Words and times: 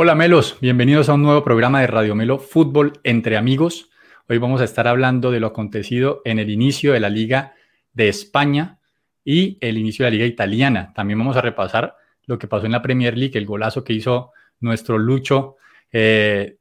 Hola 0.00 0.14
Melos, 0.14 0.56
bienvenidos 0.60 1.08
a 1.08 1.14
un 1.14 1.22
nuevo 1.22 1.42
programa 1.42 1.80
de 1.80 1.88
Radio 1.88 2.14
Melo 2.14 2.38
Fútbol 2.38 3.00
entre 3.02 3.36
amigos. 3.36 3.90
Hoy 4.28 4.38
vamos 4.38 4.60
a 4.60 4.64
estar 4.64 4.86
hablando 4.86 5.32
de 5.32 5.40
lo 5.40 5.48
acontecido 5.48 6.22
en 6.24 6.38
el 6.38 6.50
inicio 6.50 6.92
de 6.92 7.00
la 7.00 7.10
Liga 7.10 7.54
de 7.94 8.08
España 8.08 8.78
y 9.24 9.58
el 9.60 9.76
inicio 9.76 10.04
de 10.04 10.12
la 10.12 10.14
Liga 10.14 10.26
Italiana. 10.26 10.92
También 10.94 11.18
vamos 11.18 11.36
a 11.36 11.40
repasar 11.40 11.96
lo 12.26 12.38
que 12.38 12.46
pasó 12.46 12.66
en 12.66 12.70
la 12.70 12.80
Premier 12.80 13.18
League, 13.18 13.36
el 13.36 13.44
golazo 13.44 13.82
que 13.82 13.92
hizo 13.92 14.30
nuestro 14.60 14.98
Lucho, 14.98 15.56
eh, 15.90 16.58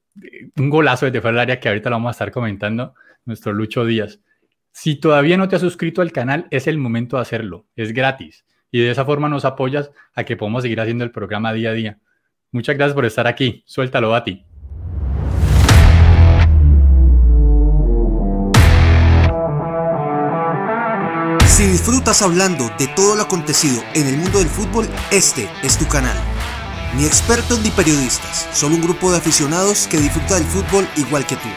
un 0.55 0.71
golazo 0.71 1.05
desde 1.05 1.21
fuera 1.21 1.35
del 1.35 1.41
área 1.41 1.59
que 1.59 1.67
ahorita 1.69 1.91
lo 1.91 1.97
vamos 1.97 2.09
a 2.09 2.13
estar 2.13 2.31
comentando, 2.31 2.95
nuestro 3.25 3.54
Lucho 3.54 3.85
Díaz. 3.85 4.19
Si 4.71 4.95
todavía 4.95 5.38
no 5.38 5.47
te 5.47 5.57
has 5.57 5.61
suscrito 5.61 6.01
al 6.01 6.11
canal, 6.11 6.47
es 6.49 6.65
el 6.65 6.79
momento 6.79 7.17
de 7.17 7.21
hacerlo, 7.21 7.67
es 7.75 7.93
gratis 7.93 8.45
y 8.71 8.79
de 8.79 8.89
esa 8.89 9.05
forma 9.05 9.29
nos 9.29 9.45
apoyas 9.45 9.91
a 10.15 10.23
que 10.23 10.38
podamos 10.38 10.63
seguir 10.63 10.81
haciendo 10.81 11.04
el 11.04 11.11
programa 11.11 11.54
día 11.54 11.69
a 11.69 11.73
día. 11.73 11.99
Muchas 12.52 12.75
gracias 12.75 12.95
por 12.95 13.05
estar 13.05 13.27
aquí. 13.27 13.63
Suéltalo, 13.66 14.16
a 14.16 14.23
ti. 14.23 14.43
Si 21.48 21.66
disfrutas 21.66 22.21
hablando 22.21 22.70
de 22.77 22.88
todo 22.88 23.16
lo 23.16 23.23
acontecido 23.23 23.81
en 23.95 24.05
el 24.05 24.18
mundo 24.18 24.38
del 24.38 24.48
fútbol, 24.48 24.88
este 25.12 25.49
es 25.63 25.77
tu 25.77 25.88
canal. 25.88 26.16
Ni 26.95 27.05
expertos 27.05 27.62
ni 27.62 27.71
periodistas, 27.71 28.48
solo 28.54 28.76
un 28.76 28.82
grupo 28.82 29.12
de 29.12 29.18
aficionados 29.18 29.88
que 29.88 29.98
disfruta 29.98 30.35
del 30.35 30.45
fútbol 30.45 30.88
igual 30.95 31.26
que 31.26 31.35
tú. 31.35 31.49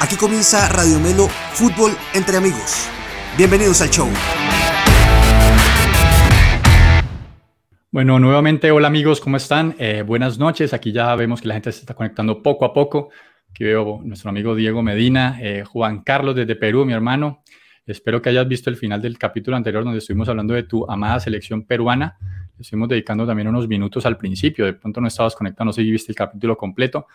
Aquí 0.00 0.16
comienza 0.16 0.68
Radio 0.68 0.98
Melo 1.00 1.28
Fútbol 1.54 1.96
entre 2.12 2.36
amigos. 2.36 2.88
Bienvenidos 3.38 3.80
al 3.80 3.88
show. 3.88 4.08
Bueno, 7.92 8.18
nuevamente, 8.18 8.70
hola 8.70 8.88
amigos, 8.88 9.20
¿cómo 9.20 9.36
están? 9.36 9.76
Eh, 9.78 10.00
buenas 10.00 10.38
noches. 10.38 10.72
Aquí 10.72 10.92
ya 10.92 11.14
vemos 11.14 11.42
que 11.42 11.48
la 11.48 11.52
gente 11.52 11.70
se 11.72 11.80
está 11.80 11.92
conectando 11.92 12.42
poco 12.42 12.64
a 12.64 12.72
poco. 12.72 13.10
Aquí 13.50 13.64
veo 13.64 14.00
nuestro 14.02 14.30
amigo 14.30 14.54
Diego 14.54 14.82
Medina, 14.82 15.36
eh, 15.42 15.62
Juan 15.64 16.02
Carlos 16.02 16.34
desde 16.34 16.56
Perú, 16.56 16.86
mi 16.86 16.94
hermano. 16.94 17.42
Espero 17.84 18.22
que 18.22 18.30
hayas 18.30 18.48
visto 18.48 18.70
el 18.70 18.76
final 18.76 19.02
del 19.02 19.18
capítulo 19.18 19.58
anterior 19.58 19.84
donde 19.84 19.98
estuvimos 19.98 20.26
hablando 20.30 20.54
de 20.54 20.62
tu 20.62 20.90
amada 20.90 21.20
selección 21.20 21.66
peruana. 21.66 22.16
Estuvimos 22.58 22.88
dedicando 22.88 23.26
también 23.26 23.48
unos 23.48 23.68
minutos 23.68 24.06
al 24.06 24.16
principio. 24.16 24.64
De 24.64 24.72
pronto 24.72 25.02
no 25.02 25.08
estabas 25.08 25.36
conectado, 25.36 25.66
no 25.66 25.74
sé 25.74 25.82
si 25.82 25.90
viste 25.90 26.12
el 26.12 26.16
capítulo 26.16 26.56
completo. 26.56 27.08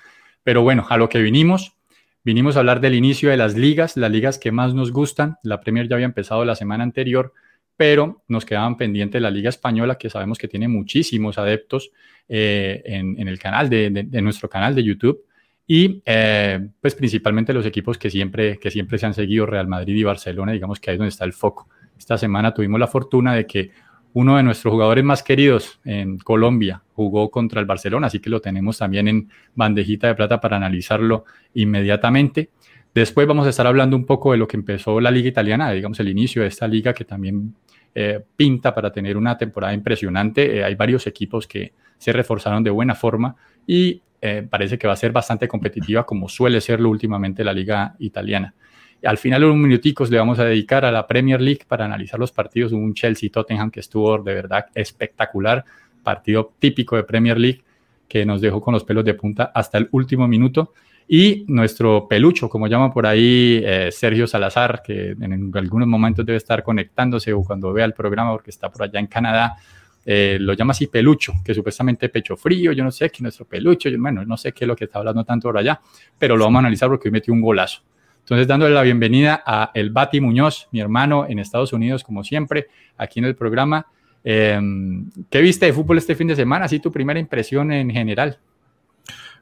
Pero 0.44 0.62
bueno, 0.62 0.86
a 0.88 0.98
lo 0.98 1.10
que 1.10 1.20
vinimos. 1.20 1.76
Vinimos 2.24 2.56
a 2.56 2.60
hablar 2.60 2.82
del 2.82 2.94
inicio 2.94 3.32
de 3.32 3.38
las 3.38 3.56
ligas, 3.56 3.98
las 3.98 4.12
ligas 4.12 4.38
que 4.38 4.52
más 4.52 4.76
nos 4.76 4.92
gustan. 4.92 5.38
La 5.42 5.60
Premier 5.60 5.88
ya 5.88 5.96
había 5.96 6.06
empezado 6.06 6.46
la 6.46 6.56
semana 6.56 6.84
anterior 6.84 7.34
pero 7.78 8.24
nos 8.28 8.44
quedaban 8.44 8.76
pendientes 8.76 9.22
la 9.22 9.30
Liga 9.30 9.50
Española, 9.50 9.98
que 9.98 10.10
sabemos 10.10 10.40
que 10.40 10.48
tiene 10.48 10.68
muchísimos 10.68 11.38
adeptos 11.38 11.92
eh, 12.28 12.82
en, 12.84 13.28
el 13.28 13.40
canal, 13.40 13.70
de, 13.70 13.90
nuestro 14.22 14.50
canal 14.50 14.74
de 14.76 14.84
YouTube, 14.84 15.24
y 15.68 16.02
eh, 16.06 16.68
pues 16.82 16.96
principalmente 16.96 17.54
los 17.54 17.66
equipos 17.66 17.98
que 17.98 18.10
siempre, 18.10 18.58
que 18.58 18.72
siempre 18.72 18.98
se 18.98 19.06
han 19.06 19.14
seguido, 19.14 19.46
Real 19.46 19.68
Madrid 19.68 19.96
y 19.96 20.04
Barcelona, 20.04 20.54
digamos 20.54 20.80
que 20.80 20.90
ahí 20.90 20.96
es 20.96 21.00
donde 21.00 21.10
está 21.10 21.24
el 21.24 21.34
foco. 21.34 21.70
Esta 21.98 22.18
semana 22.18 22.54
tuvimos 22.54 22.80
la 22.80 22.88
fortuna 22.88 23.36
de 23.36 23.46
que 23.46 23.72
uno 24.14 24.38
de 24.38 24.44
nuestros 24.44 24.72
jugadores 24.72 25.04
más 25.04 25.22
queridos 25.22 25.80
en 25.86 26.18
Colombia 26.18 26.82
jugó 26.94 27.30
contra 27.30 27.60
el 27.60 27.68
Barcelona, 27.68 28.08
así 28.08 28.20
que 28.20 28.32
lo 28.32 28.42
tenemos 28.42 28.80
también 28.80 29.08
en 29.08 29.30
bandejita 29.54 30.08
de 30.08 30.16
plata 30.16 30.42
para 30.42 30.58
analizarlo 30.58 31.26
inmediatamente. 31.54 32.50
Después 32.98 33.28
vamos 33.28 33.46
a 33.46 33.52
estar 33.52 33.68
hablando 33.68 33.96
un 33.96 34.08
poco 34.08 34.32
de 34.32 34.40
lo 34.40 34.48
que 34.48 34.58
empezó 34.58 35.00
la 35.00 35.12
liga 35.12 35.30
italiana, 35.30 35.70
digamos 35.70 36.00
el 36.00 36.10
inicio 36.10 36.42
de 36.42 36.48
esta 36.48 36.68
liga 36.68 36.96
que 36.96 37.06
también 37.06 37.54
eh, 37.94 38.20
pinta 38.36 38.74
para 38.74 38.92
tener 38.92 39.18
una 39.18 39.38
temporada 39.38 39.72
impresionante. 39.72 40.58
Eh, 40.58 40.64
hay 40.64 40.74
varios 40.74 41.06
equipos 41.06 41.46
que 41.46 41.74
se 42.00 42.12
reforzaron 42.12 42.64
de 42.64 42.72
buena 42.72 42.96
forma 42.96 43.36
y 43.68 44.02
eh, 44.20 44.48
parece 44.50 44.80
que 44.80 44.88
va 44.88 44.94
a 44.94 44.96
ser 44.96 45.12
bastante 45.12 45.48
competitiva 45.48 46.08
como 46.08 46.28
suele 46.28 46.60
serlo 46.60 46.90
últimamente 46.90 47.44
la 47.44 47.54
liga 47.54 47.94
italiana. 48.00 48.56
Al 49.04 49.20
final, 49.20 49.44
unos 49.44 49.58
minuticos 49.58 50.10
le 50.10 50.18
vamos 50.18 50.40
a 50.40 50.46
dedicar 50.46 50.84
a 50.84 50.92
la 50.92 51.06
Premier 51.06 51.40
League 51.40 51.66
para 51.68 51.86
analizar 51.86 52.20
los 52.20 52.32
partidos. 52.32 52.72
un 52.72 52.96
Chelsea-Tottenham 52.96 53.70
que 53.70 53.82
estuvo 53.82 54.18
de 54.18 54.34
verdad 54.34 54.66
espectacular, 54.74 55.64
partido 56.02 56.52
típico 56.58 56.96
de 56.96 57.04
Premier 57.04 57.38
League 57.38 57.62
que 58.08 58.26
nos 58.26 58.42
dejó 58.42 58.60
con 58.60 58.74
los 58.74 58.84
pelos 58.84 59.06
de 59.06 59.14
punta 59.14 59.52
hasta 59.54 59.78
el 59.78 59.88
último 59.92 60.28
minuto. 60.28 60.74
Y 61.08 61.46
nuestro 61.48 62.08
pelucho, 62.08 62.50
como 62.50 62.68
llama 62.68 62.94
por 62.94 63.06
ahí 63.06 63.62
eh, 63.64 63.90
Sergio 63.92 64.28
Salazar, 64.28 64.82
que 64.84 65.12
en 65.12 65.52
algunos 65.56 65.88
momentos 65.88 66.26
debe 66.26 66.38
estar 66.38 66.64
conectándose 66.64 67.32
o 67.32 67.44
cuando 67.44 67.72
vea 67.72 67.86
el 67.86 67.94
programa 67.94 68.32
porque 68.32 68.50
está 68.50 68.70
por 68.70 68.84
allá 68.84 69.00
en 69.00 69.08
Canadá, 69.08 69.56
eh, 70.06 70.38
lo 70.40 70.54
llama 70.54 70.72
así 70.72 70.88
pelucho, 70.88 71.34
que 71.44 71.54
supuestamente 71.54 72.10
pecho 72.10 72.36
frío, 72.36 72.72
yo 72.72 72.84
no 72.84 72.92
sé 72.92 73.10
qué 73.10 73.22
nuestro 73.22 73.46
pelucho, 73.46 73.90
bueno, 73.98 74.26
no 74.26 74.38
sé 74.38 74.52
qué 74.52 74.66
es 74.66 74.68
lo 74.68 74.76
que 74.76 74.86
está 74.86 75.00
hablando 75.00 75.24
tanto 75.24 75.50
por 75.50 75.58
allá, 75.58 75.80
pero 76.18 76.36
lo 76.36 76.46
vamos 76.46 76.58
a 76.58 76.60
analizar 76.60 76.90
porque 76.90 77.08
hoy 77.08 77.12
metió 77.12 77.34
un 77.34 77.42
golazo. 77.42 77.82
Entonces, 78.20 78.46
dándole 78.46 78.74
la 78.74 78.82
bienvenida 78.82 79.42
a 79.46 79.72
El 79.74 79.90
Bati 79.90 80.20
Muñoz, 80.20 80.68
mi 80.72 80.82
hermano 80.82 81.26
en 81.30 81.40
Estados 81.40 81.72
Unidos, 81.72 82.04
como 82.04 82.26
siempre, 82.26 82.68
aquí 82.98 83.20
en 83.20 83.26
el 83.26 83.36
programa. 83.36 83.88
Em, 84.22 85.10
¿Qué 85.30 85.40
viste 85.40 85.66
de 85.66 85.72
fútbol 85.72 85.98
este 85.98 86.16
fin 86.16 86.28
de 86.28 86.36
semana? 86.36 86.66
Así 86.66 86.80
tu 86.80 86.92
primera 86.92 87.20
impresión 87.20 87.72
en 87.72 87.90
general. 87.90 88.38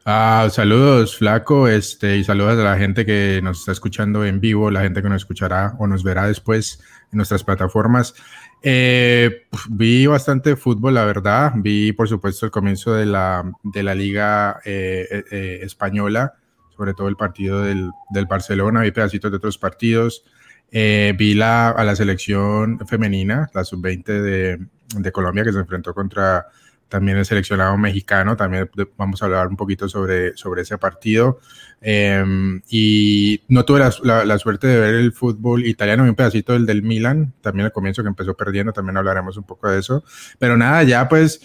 Ah, 0.07 0.49
saludos, 0.51 1.17
Flaco, 1.17 1.67
este, 1.67 2.17
y 2.17 2.23
saludos 2.23 2.59
a 2.59 2.63
la 2.63 2.77
gente 2.77 3.07
que 3.07 3.39
nos 3.41 3.61
está 3.61 3.71
escuchando 3.71 4.23
en 4.23 4.39
vivo, 4.39 4.69
la 4.69 4.81
gente 4.81 5.01
que 5.01 5.09
nos 5.09 5.23
escuchará 5.23 5.73
o 5.79 5.87
nos 5.87 6.03
verá 6.03 6.27
después 6.27 6.79
en 7.11 7.17
nuestras 7.17 7.43
plataformas. 7.43 8.13
Eh, 8.61 9.47
vi 9.67 10.05
bastante 10.05 10.55
fútbol, 10.57 10.93
la 10.93 11.05
verdad. 11.05 11.53
Vi, 11.55 11.91
por 11.91 12.07
supuesto, 12.07 12.45
el 12.45 12.51
comienzo 12.51 12.93
de 12.93 13.07
la, 13.07 13.51
de 13.63 13.81
la 13.81 13.95
Liga 13.95 14.59
eh, 14.63 15.23
eh, 15.31 15.59
Española, 15.63 16.35
sobre 16.77 16.93
todo 16.93 17.07
el 17.07 17.15
partido 17.15 17.63
del, 17.63 17.89
del, 18.11 18.27
Barcelona. 18.27 18.81
Vi 18.81 18.91
pedacitos 18.91 19.31
de 19.31 19.37
otros 19.37 19.57
partidos. 19.57 20.23
vi 20.71 21.33
la, 21.33 21.69
a 21.69 21.83
la 21.83 21.95
selección 21.95 22.77
femenina, 22.87 23.49
la 23.55 23.63
sub-20 23.63 24.03
de, 24.05 24.67
de 24.99 25.11
Colombia, 25.11 25.43
que 25.43 25.51
se 25.51 25.59
enfrentó 25.59 25.95
contra 25.95 26.45
también 26.89 27.17
el 27.17 27.25
seleccionado 27.25 27.77
mexicano, 27.77 28.35
también 28.35 28.69
vamos 28.97 29.21
a 29.21 29.25
hablar 29.25 29.47
un 29.47 29.57
poquito 29.57 29.89
sobre, 29.89 30.35
sobre 30.37 30.61
ese 30.61 30.77
partido. 30.77 31.39
Em, 31.81 32.61
y 32.69 33.41
no 33.47 33.65
tuve 33.65 33.79
la, 33.79 34.39
suerte 34.39 34.67
de 34.67 34.79
ver 34.79 34.95
el 34.95 35.11
fútbol 35.11 35.65
italiano, 35.65 36.03
un 36.03 36.15
pedacito 36.15 36.53
del 36.53 36.65
del 36.65 36.83
Milan, 36.83 37.33
también 37.41 37.65
al 37.65 37.71
comienzo 37.71 38.01
que 38.01 38.09
empezó 38.09 38.35
perdiendo, 38.35 38.73
también 38.73 38.97
hablaremos 38.97 39.37
un 39.37 39.43
poco 39.43 39.69
de 39.69 39.79
eso. 39.79 40.03
Pero 40.39 40.57
nada, 40.57 40.83
ya 40.83 41.07
pues 41.09 41.41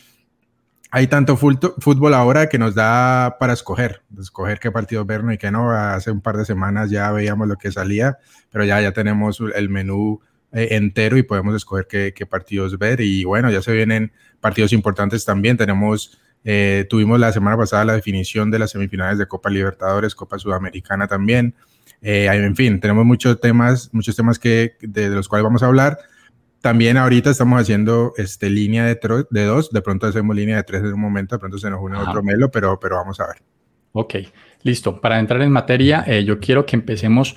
hay 0.92 1.06
tanto 1.06 1.36
fútbol 1.36 2.14
ahora 2.14 2.48
que 2.48 2.58
nos 2.58 2.74
da 2.74 3.36
para 3.38 3.52
escoger, 3.52 4.02
escoger 4.18 4.58
qué 4.58 4.72
partido 4.72 5.04
ver 5.04 5.22
y 5.32 5.38
qué 5.38 5.50
no. 5.50 5.70
Hace 5.70 6.10
un 6.10 6.20
par 6.20 6.36
de 6.36 6.44
semanas 6.44 6.90
ya 6.90 7.12
veíamos 7.12 7.46
lo 7.46 7.56
que 7.56 7.70
salía, 7.70 8.18
pero 8.50 8.64
ya, 8.64 8.80
ya 8.80 8.92
tenemos 8.92 9.40
el 9.54 9.68
menú 9.68 10.20
eh, 10.52 10.68
entero 10.72 11.16
y 11.16 11.22
podemos 11.22 11.54
escoger 11.54 11.86
qué, 11.86 12.12
qué 12.14 12.26
partidos 12.26 12.76
ver. 12.76 13.00
Y 13.00 13.24
bueno, 13.24 13.50
ya 13.50 13.62
se 13.62 13.72
vienen 13.72 14.12
partidos 14.40 14.72
importantes 14.72 15.24
también. 15.24 15.56
Tenemos, 15.56 16.18
eh, 16.44 16.86
tuvimos 16.88 17.20
la 17.20 17.32
semana 17.32 17.56
pasada 17.56 17.84
la 17.84 17.94
definición 17.94 18.50
de 18.50 18.58
las 18.58 18.70
semifinales 18.70 19.18
de 19.18 19.26
Copa 19.26 19.50
Libertadores, 19.50 20.14
Copa 20.14 20.38
Sudamericana 20.38 21.06
también. 21.06 21.54
Eh, 22.02 22.28
en 22.30 22.56
fin, 22.56 22.80
tenemos 22.80 23.04
muchos 23.04 23.40
temas, 23.40 23.90
muchos 23.92 24.16
temas 24.16 24.38
que, 24.38 24.76
de, 24.80 25.08
los 25.10 25.28
cuales 25.28 25.44
vamos 25.44 25.62
a 25.62 25.66
hablar. 25.66 25.98
También 26.60 26.96
ahorita 26.96 27.30
estamos 27.30 27.60
haciendo 27.60 28.12
este, 28.16 28.50
línea 28.50 28.84
de, 28.84 28.98
de 29.30 29.44
dos, 29.44 29.70
de 29.70 29.82
pronto 29.82 30.06
hacemos 30.06 30.36
línea 30.36 30.56
de 30.56 30.62
tres 30.62 30.82
en 30.82 30.92
un 30.92 31.00
momento, 31.00 31.34
de 31.34 31.38
pronto 31.38 31.58
se 31.58 31.70
nos 31.70 31.80
une 31.80 31.96
otro 31.96 32.22
melo, 32.22 32.50
pero, 32.50 32.78
pero 32.78 32.96
vamos 32.96 33.18
a 33.20 33.28
ver. 33.28 33.36
Ok, 33.92 34.14
listo. 34.62 35.00
Para 35.00 35.18
entrar 35.18 35.42
en 35.42 35.50
materia, 35.50 36.04
eh, 36.06 36.24
yo 36.24 36.38
quiero 36.38 36.64
que 36.64 36.76
empecemos, 36.76 37.36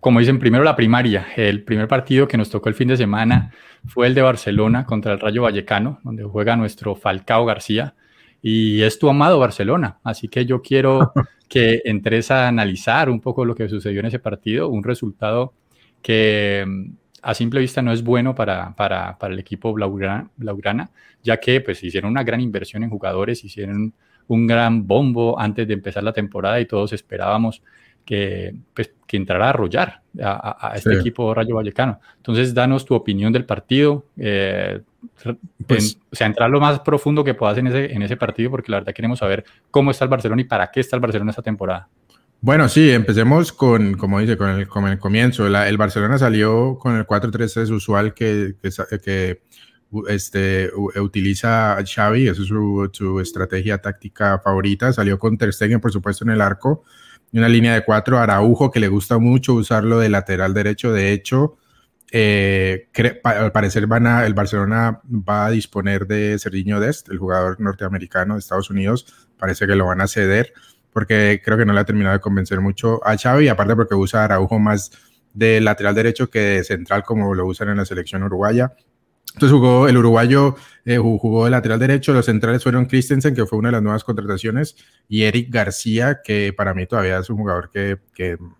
como 0.00 0.20
dicen, 0.20 0.38
primero 0.38 0.64
la 0.64 0.76
primaria. 0.76 1.28
El 1.36 1.62
primer 1.62 1.88
partido 1.88 2.26
que 2.26 2.36
nos 2.36 2.50
tocó 2.50 2.68
el 2.68 2.74
fin 2.74 2.88
de 2.88 2.96
semana 2.96 3.52
fue 3.86 4.06
el 4.06 4.14
de 4.14 4.22
Barcelona 4.22 4.84
contra 4.86 5.12
el 5.12 5.20
Rayo 5.20 5.42
Vallecano, 5.42 6.00
donde 6.04 6.24
juega 6.24 6.56
nuestro 6.56 6.94
Falcao 6.94 7.44
García. 7.44 7.94
Y 8.42 8.82
es 8.82 8.98
tu 8.98 9.08
amado 9.10 9.38
Barcelona. 9.38 9.98
Así 10.02 10.28
que 10.28 10.46
yo 10.46 10.62
quiero 10.62 11.12
que 11.48 11.82
entres 11.84 12.30
a 12.30 12.48
analizar 12.48 13.10
un 13.10 13.20
poco 13.20 13.44
lo 13.44 13.54
que 13.54 13.68
sucedió 13.68 14.00
en 14.00 14.06
ese 14.06 14.18
partido, 14.18 14.68
un 14.68 14.82
resultado 14.82 15.52
que 16.00 16.64
mm, 16.66 16.92
a 17.22 17.34
simple 17.34 17.60
vista 17.60 17.82
no 17.82 17.92
es 17.92 18.02
bueno 18.02 18.34
para, 18.34 18.74
para, 18.74 19.18
para 19.18 19.34
el 19.34 19.40
equipo 19.40 19.72
Blaugrana, 19.72 20.30
Blaugrana, 20.36 20.90
ya 21.22 21.38
que 21.38 21.60
pues 21.60 21.82
hicieron 21.84 22.12
una 22.12 22.24
gran 22.24 22.40
inversión 22.40 22.82
en 22.82 22.90
jugadores, 22.90 23.44
hicieron 23.44 23.92
un 24.26 24.46
gran 24.46 24.86
bombo 24.86 25.38
antes 25.38 25.66
de 25.66 25.74
empezar 25.74 26.02
la 26.02 26.12
temporada 26.12 26.60
y 26.60 26.66
todos 26.66 26.92
esperábamos 26.92 27.62
que, 28.10 28.52
pues, 28.74 28.90
que 29.06 29.16
entrará 29.16 29.46
a 29.46 29.50
arrollar 29.50 30.02
a, 30.20 30.72
este 30.74 30.94
equipo 30.94 31.32
Rayo 31.32 31.54
Vallecano. 31.54 32.00
Entonces, 32.16 32.52
danos 32.52 32.84
tu 32.84 32.96
opinión 32.96 33.32
del 33.32 33.44
partido, 33.44 34.06
eh, 34.16 34.80
pues 35.64 35.96
o 36.10 36.16
sea, 36.16 36.26
entrar 36.26 36.50
lo 36.50 36.58
más 36.58 36.80
profundo 36.80 37.22
que 37.22 37.34
puedas 37.34 37.56
en 37.58 37.68
ese, 37.68 37.92
en 37.92 38.02
ese 38.02 38.16
partido, 38.16 38.50
porque 38.50 38.72
la 38.72 38.78
verdad 38.78 38.92
queremos 38.92 39.20
saber 39.20 39.44
cómo 39.70 39.92
está 39.92 40.06
el 40.06 40.10
Barcelona 40.10 40.42
y 40.42 40.44
para 40.44 40.72
qué 40.72 40.80
está 40.80 40.96
el 40.96 41.02
Barcelona 41.02 41.30
esta 41.30 41.42
temporada. 41.42 41.88
Bueno, 42.40 42.68
sí, 42.68 42.90
empecemos 42.90 43.52
con, 43.52 43.94
como 43.96 44.18
dice, 44.18 44.36
con 44.36 44.50
el, 44.50 44.66
con 44.66 44.88
el 44.88 44.98
comienzo. 44.98 45.46
el 45.46 45.76
Barcelona 45.76 46.18
salió 46.18 46.76
con 46.80 46.96
el 46.96 47.06
4-3-3 47.06 47.70
usual 47.70 48.12
que, 48.12 48.56
que, 48.60 49.40
este, 50.08 50.68
utiliza 51.00 51.78
a 51.78 51.84
Xavi, 51.84 52.26
esa 52.26 52.42
es 52.42 52.48
su, 52.48 52.90
su, 52.92 53.20
estrategia 53.20 53.78
táctica 53.78 54.40
favorita. 54.40 54.92
Salió 54.92 55.16
con 55.16 55.38
Ter 55.38 55.52
Stegen, 55.52 55.80
por 55.80 55.92
supuesto, 55.92 56.24
en 56.24 56.30
el 56.30 56.40
arco. 56.40 56.82
Una 57.32 57.48
línea 57.48 57.74
de 57.74 57.84
cuatro, 57.84 58.18
Araujo, 58.18 58.70
que 58.70 58.80
le 58.80 58.88
gusta 58.88 59.18
mucho 59.18 59.54
usarlo 59.54 59.98
de 59.98 60.08
lateral 60.08 60.52
derecho. 60.52 60.92
De 60.92 61.12
hecho, 61.12 61.56
eh, 62.12 62.88
al 63.22 63.52
parecer 63.52 63.86
van 63.86 64.06
a, 64.06 64.26
el 64.26 64.34
Barcelona 64.34 65.00
va 65.04 65.46
a 65.46 65.50
disponer 65.50 66.06
de 66.06 66.38
Serginho 66.38 66.80
Dest, 66.80 67.08
el 67.08 67.18
jugador 67.18 67.60
norteamericano 67.60 68.34
de 68.34 68.40
Estados 68.40 68.70
Unidos. 68.70 69.28
Parece 69.38 69.66
que 69.66 69.76
lo 69.76 69.86
van 69.86 70.00
a 70.00 70.08
ceder 70.08 70.52
porque 70.92 71.40
creo 71.44 71.56
que 71.56 71.64
no 71.64 71.72
le 71.72 71.80
ha 71.80 71.84
terminado 71.84 72.14
de 72.14 72.20
convencer 72.20 72.60
mucho 72.60 73.06
a 73.06 73.16
Xavi, 73.16 73.48
aparte 73.48 73.76
porque 73.76 73.94
usa 73.94 74.24
Araujo 74.24 74.58
más 74.58 74.90
de 75.32 75.60
lateral 75.60 75.94
derecho 75.94 76.28
que 76.28 76.40
de 76.40 76.64
central 76.64 77.04
como 77.04 77.34
lo 77.34 77.46
usan 77.46 77.68
en 77.68 77.76
la 77.76 77.84
selección 77.84 78.22
uruguaya. 78.24 78.72
Entonces 79.34 79.52
jugó 79.56 79.88
el 79.88 79.96
uruguayo, 79.96 80.56
eh, 80.84 80.98
jugó 80.98 81.44
de 81.44 81.50
lateral 81.50 81.78
derecho, 81.78 82.12
los 82.12 82.26
centrales 82.26 82.62
fueron 82.62 82.86
Christensen, 82.86 83.34
que 83.34 83.46
fue 83.46 83.58
una 83.58 83.68
de 83.68 83.72
las 83.72 83.82
nuevas 83.82 84.04
contrataciones, 84.04 84.76
y 85.08 85.22
Eric 85.22 85.48
García, 85.50 86.20
que 86.22 86.52
para 86.52 86.74
mí 86.74 86.86
todavía 86.86 87.18
es 87.18 87.30
un 87.30 87.36
jugador 87.36 87.70
que, 87.70 87.98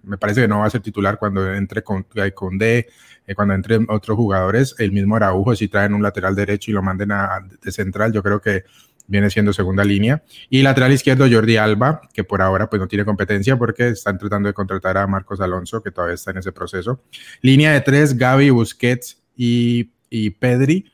me 0.02 0.16
parece 0.16 0.42
que 0.42 0.48
no 0.48 0.60
va 0.60 0.66
a 0.66 0.70
ser 0.70 0.80
titular 0.80 1.18
cuando 1.18 1.52
entre 1.52 1.82
con, 1.82 2.06
con 2.34 2.58
D, 2.58 2.88
eh, 3.26 3.34
cuando 3.34 3.54
entre 3.54 3.78
otros 3.88 4.16
jugadores, 4.16 4.74
el 4.78 4.92
mismo 4.92 5.16
Araujo, 5.16 5.54
si 5.56 5.68
traen 5.68 5.92
un 5.92 6.02
lateral 6.02 6.34
derecho 6.34 6.70
y 6.70 6.74
lo 6.74 6.82
manden 6.82 7.12
a, 7.12 7.40
de 7.62 7.72
central, 7.72 8.12
yo 8.12 8.22
creo 8.22 8.40
que 8.40 8.64
viene 9.06 9.28
siendo 9.28 9.52
segunda 9.52 9.84
línea. 9.84 10.22
Y 10.48 10.62
lateral 10.62 10.92
izquierdo 10.92 11.26
Jordi 11.30 11.56
Alba, 11.56 12.00
que 12.14 12.22
por 12.22 12.40
ahora 12.40 12.70
pues 12.70 12.80
no 12.80 12.86
tiene 12.86 13.04
competencia 13.04 13.56
porque 13.56 13.88
están 13.88 14.18
tratando 14.18 14.46
de 14.46 14.54
contratar 14.54 14.96
a 14.96 15.06
Marcos 15.08 15.40
Alonso, 15.40 15.82
que 15.82 15.90
todavía 15.90 16.14
está 16.14 16.30
en 16.30 16.38
ese 16.38 16.52
proceso. 16.52 17.02
Línea 17.42 17.72
de 17.72 17.80
tres, 17.80 18.16
Gaby, 18.16 18.50
Busquets 18.50 19.20
y, 19.36 19.90
y 20.10 20.30
Pedri, 20.30 20.92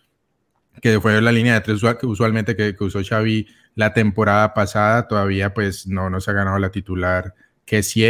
que 0.81 1.01
fue 1.01 1.21
la 1.21 1.33
línea 1.33 1.55
de 1.55 1.61
tres 1.63 1.83
usualmente 2.03 2.55
que, 2.55 2.77
que, 2.77 2.85
usó 2.85 3.01
Xavi 3.03 3.49
la 3.75 3.93
temporada 3.93 4.55
pasada. 4.55 5.09
Todavía 5.09 5.53
pues 5.55 5.87
no, 5.89 6.11
no 6.11 6.21
se 6.21 6.31
ha 6.31 6.35
ganado 6.35 6.59
la 6.59 6.71
titular 6.71 7.35
que 7.65 7.83
sí 7.83 8.05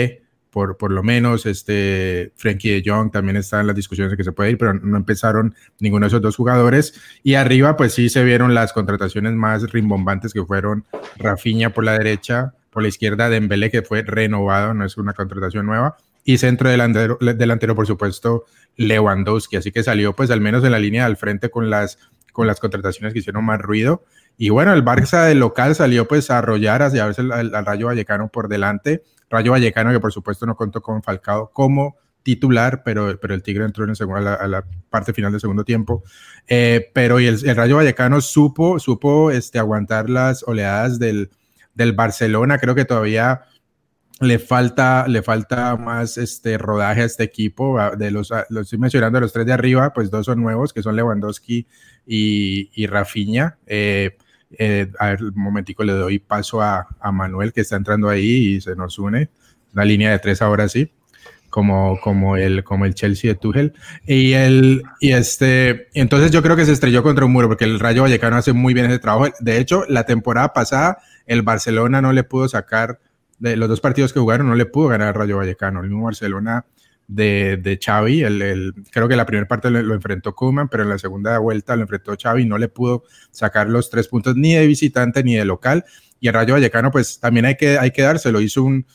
por, 0.79 0.91
lo 0.91 1.03
menos. 1.03 1.45
Este, 1.45 2.33
Frankie 2.37 2.81
de 2.81 2.83
Jong 2.85 3.11
también 3.11 3.37
está 3.37 3.61
en 3.61 3.67
las 3.67 3.77
discusiones 3.77 4.11
de 4.11 4.17
que 4.17 4.25
se 4.25 4.33
puede 4.33 4.53
ir, 4.53 4.59
pero 4.59 4.73
no 4.73 4.97
empezaron 4.97 5.55
ninguno 5.81 6.05
de 6.05 6.09
esos 6.09 6.23
dos 6.23 6.37
jugadores. 6.37 6.95
Y 7.23 7.35
arriba, 7.35 7.77
pues 7.77 7.93
sí 7.93 8.09
se 8.09 8.25
vieron 8.25 8.55
las 8.55 8.73
contrataciones 8.73 9.35
más 9.35 9.71
rimbombantes 9.71 10.33
que 10.33 10.45
fueron 10.45 10.85
Rafinha 11.19 11.71
por 11.71 11.85
la 11.85 11.99
derecha, 11.99 12.55
por 12.71 12.83
la 12.83 12.89
izquierda 12.89 13.29
Dembélé, 13.29 13.71
que 13.71 13.83
fue 13.83 14.03
renovado, 14.03 14.73
no 14.73 14.87
es 14.87 14.97
una 14.97 15.13
contratación 15.13 15.67
nueva. 15.67 15.99
Y 16.27 16.39
centro 16.39 16.69
delantero, 16.69 17.19
delantero, 17.21 17.75
por 17.75 17.87
supuesto, 17.87 18.45
Lewandowski. 18.77 19.57
Así 19.57 19.71
que 19.71 19.83
salió, 19.83 20.15
pues 20.15 20.31
al 20.31 20.41
menos 20.41 20.65
en 20.65 20.73
la 20.73 20.79
línea 20.79 21.05
del 21.05 21.17
frente 21.17 21.51
con 21.51 21.71
las, 21.71 21.99
con 22.33 22.47
las 22.47 22.61
contrataciones 22.61 23.13
que 23.13 23.21
hicieron 23.21 23.45
más 23.45 23.61
ruido. 23.61 24.05
Y 24.37 24.51
bueno, 24.51 24.75
el 24.75 24.85
Barça 24.85 25.25
del 25.25 25.39
local 25.39 25.75
salió 25.75 26.07
pues 26.07 26.31
a 26.31 26.39
arrollar 26.39 26.83
hacia 26.83 27.05
al, 27.05 27.55
al 27.55 27.65
Rayo 27.65 27.87
Vallecano 27.87 28.29
por 28.29 28.49
delante 28.49 29.03
Rayo 29.31 29.53
Vallecano, 29.53 29.93
que 29.93 30.01
por 30.01 30.13
supuesto 30.13 30.47
no 30.47 30.57
contó 30.57 30.81
con 30.81 31.03
Falcao 31.03 31.51
como 31.53 31.97
titular, 32.23 32.83
pero, 32.85 33.19
pero 33.21 33.35
el 33.35 33.43
Tigre 33.43 33.65
entró 33.65 33.85
en 33.85 33.91
el 33.91 34.27
a, 34.27 34.47
la, 34.49 34.65
parte 34.91 35.13
final 35.13 35.31
del 35.33 35.41
segundo 35.41 35.65
tiempo. 35.65 36.03
Eh, 36.49 36.91
pero 36.93 37.21
y 37.21 37.27
el, 37.27 37.57
Rayo 37.57 37.77
Vallecano 37.77 38.21
supo, 38.21 38.79
supo 38.79 39.31
este, 39.31 39.59
aguantar 39.59 40.11
las 40.11 40.43
oleadas 40.45 40.99
del, 40.99 41.31
del 41.75 41.93
Barcelona. 41.93 42.59
Creo 42.59 42.75
que 42.75 42.85
todavía 42.85 43.43
le 44.21 44.39
falta, 44.39 45.07
le 45.09 45.23
falta 45.23 45.77
más 45.77 46.17
este 46.17 46.57
rodaje 46.59 47.03
a 47.03 47.05
este 47.05 47.25
equipo. 47.25 47.79
De 47.97 48.11
los, 48.11 48.33
los 48.49 48.63
estoy 48.63 48.79
mencionando, 48.79 49.21
los 49.21 49.33
tres 49.33 49.47
de 49.47 49.53
arriba, 49.53 49.93
pues 49.93 50.11
dos 50.11 50.27
son 50.27 50.41
nuevos, 50.41 50.73
que 50.73 50.83
son 50.83 50.97
Lewandowski 50.97 51.67
y, 52.07 52.71
y 52.75 52.87
Rafinha. 52.87 53.59
Eh, 53.67 54.17
eh, 54.59 54.91
a 54.99 55.09
ver, 55.09 55.25
un 55.25 55.33
momentico 55.35 55.85
le 55.85 55.93
doy 55.93 56.19
paso 56.19 56.63
a, 56.63 56.87
Manuel 57.13 57.53
que 57.53 57.61
está 57.61 57.77
entrando 57.77 58.09
ahí 58.09 58.57
y 58.57 58.61
se 58.61 58.75
nos 58.75 58.99
une. 58.99 59.29
Una 59.75 59.85
línea 59.85 60.11
de 60.11 60.19
tres 60.19 60.41
ahora 60.41 60.69
sí, 60.69 60.91
como, 61.51 62.01
como, 62.01 62.39
el, 62.39 62.65
como 62.65 62.87
el 62.87 62.95
Chelsea 62.95 63.33
de 63.33 63.39
Tuchel. 63.39 63.75
Y, 64.07 64.33
el, 64.33 64.83
y 65.01 65.13
este, 65.13 65.89
entonces 65.93 66.31
yo 66.31 66.43
creo 66.43 66.57
que 66.57 66.65
se 66.65 66.73
estrelló 66.73 67.03
contra 67.03 67.27
un 67.27 67.33
muro 67.33 67.49
porque 67.49 67.65
el 67.65 67.79
Rayo 67.79 68.03
Vallecano 68.03 68.37
hace 68.37 68.55
muy 68.55 68.73
bien 68.73 68.87
ese 68.87 68.99
trabajo. 68.99 69.31
De 69.41 69.59
hecho, 69.59 69.85
la 69.89 70.05
temporada 70.05 70.55
pasada 70.55 70.99
el 71.27 71.43
Barcelona 71.43 72.01
no 72.01 72.13
le 72.13 72.25
pudo 72.25 72.49
sacar, 72.49 73.01
de 73.39 73.57
los 73.57 73.69
dos 73.69 73.81
partidos 73.81 74.13
que 74.13 74.21
jugaron, 74.21 74.49
no 74.49 74.55
le 74.55 74.67
pudo 74.67 74.89
ganar 74.89 75.17
Rayo 75.17 75.37
Vallecano. 75.39 75.81
El 75.81 75.89
mismo 75.89 76.05
Barcelona 76.05 76.65
de, 77.09 77.57
de 77.57 77.79
creo 78.91 79.09
que 79.09 79.17
la 79.17 79.27
primera 79.27 79.47
parte 79.47 79.71
lo, 79.71 79.95
enfrentó 79.95 80.35
Kuman, 80.35 80.69
pero 80.69 80.83
en 80.83 80.89
la 80.89 80.99
segunda 80.99 81.39
vuelta 81.39 81.77
lo 81.77 81.83
enfrentó 81.83 82.17
Xavi 82.21 82.43
y 82.43 82.47
no 82.47 82.59
le 82.59 82.69
pudo 82.69 83.05
sacar 83.31 83.69
los 83.69 83.91
tres 83.91 84.09
puntos 84.09 84.37
ni 84.37 84.55
de 84.55 84.67
visitante 84.67 85.23
ni 85.23 85.35
de 85.35 85.45
local. 85.45 85.85
Y 86.21 86.29
el 86.29 86.35
Rayo 86.35 86.55
Vallecano, 86.55 86.91
pues 86.91 87.21
también 87.21 87.47
hay 87.47 87.57
que, 87.57 87.79
hay 87.79 87.91
que 87.91 88.03
dárselo. 88.03 88.41
Hizo 88.41 88.63
un, 88.63 88.87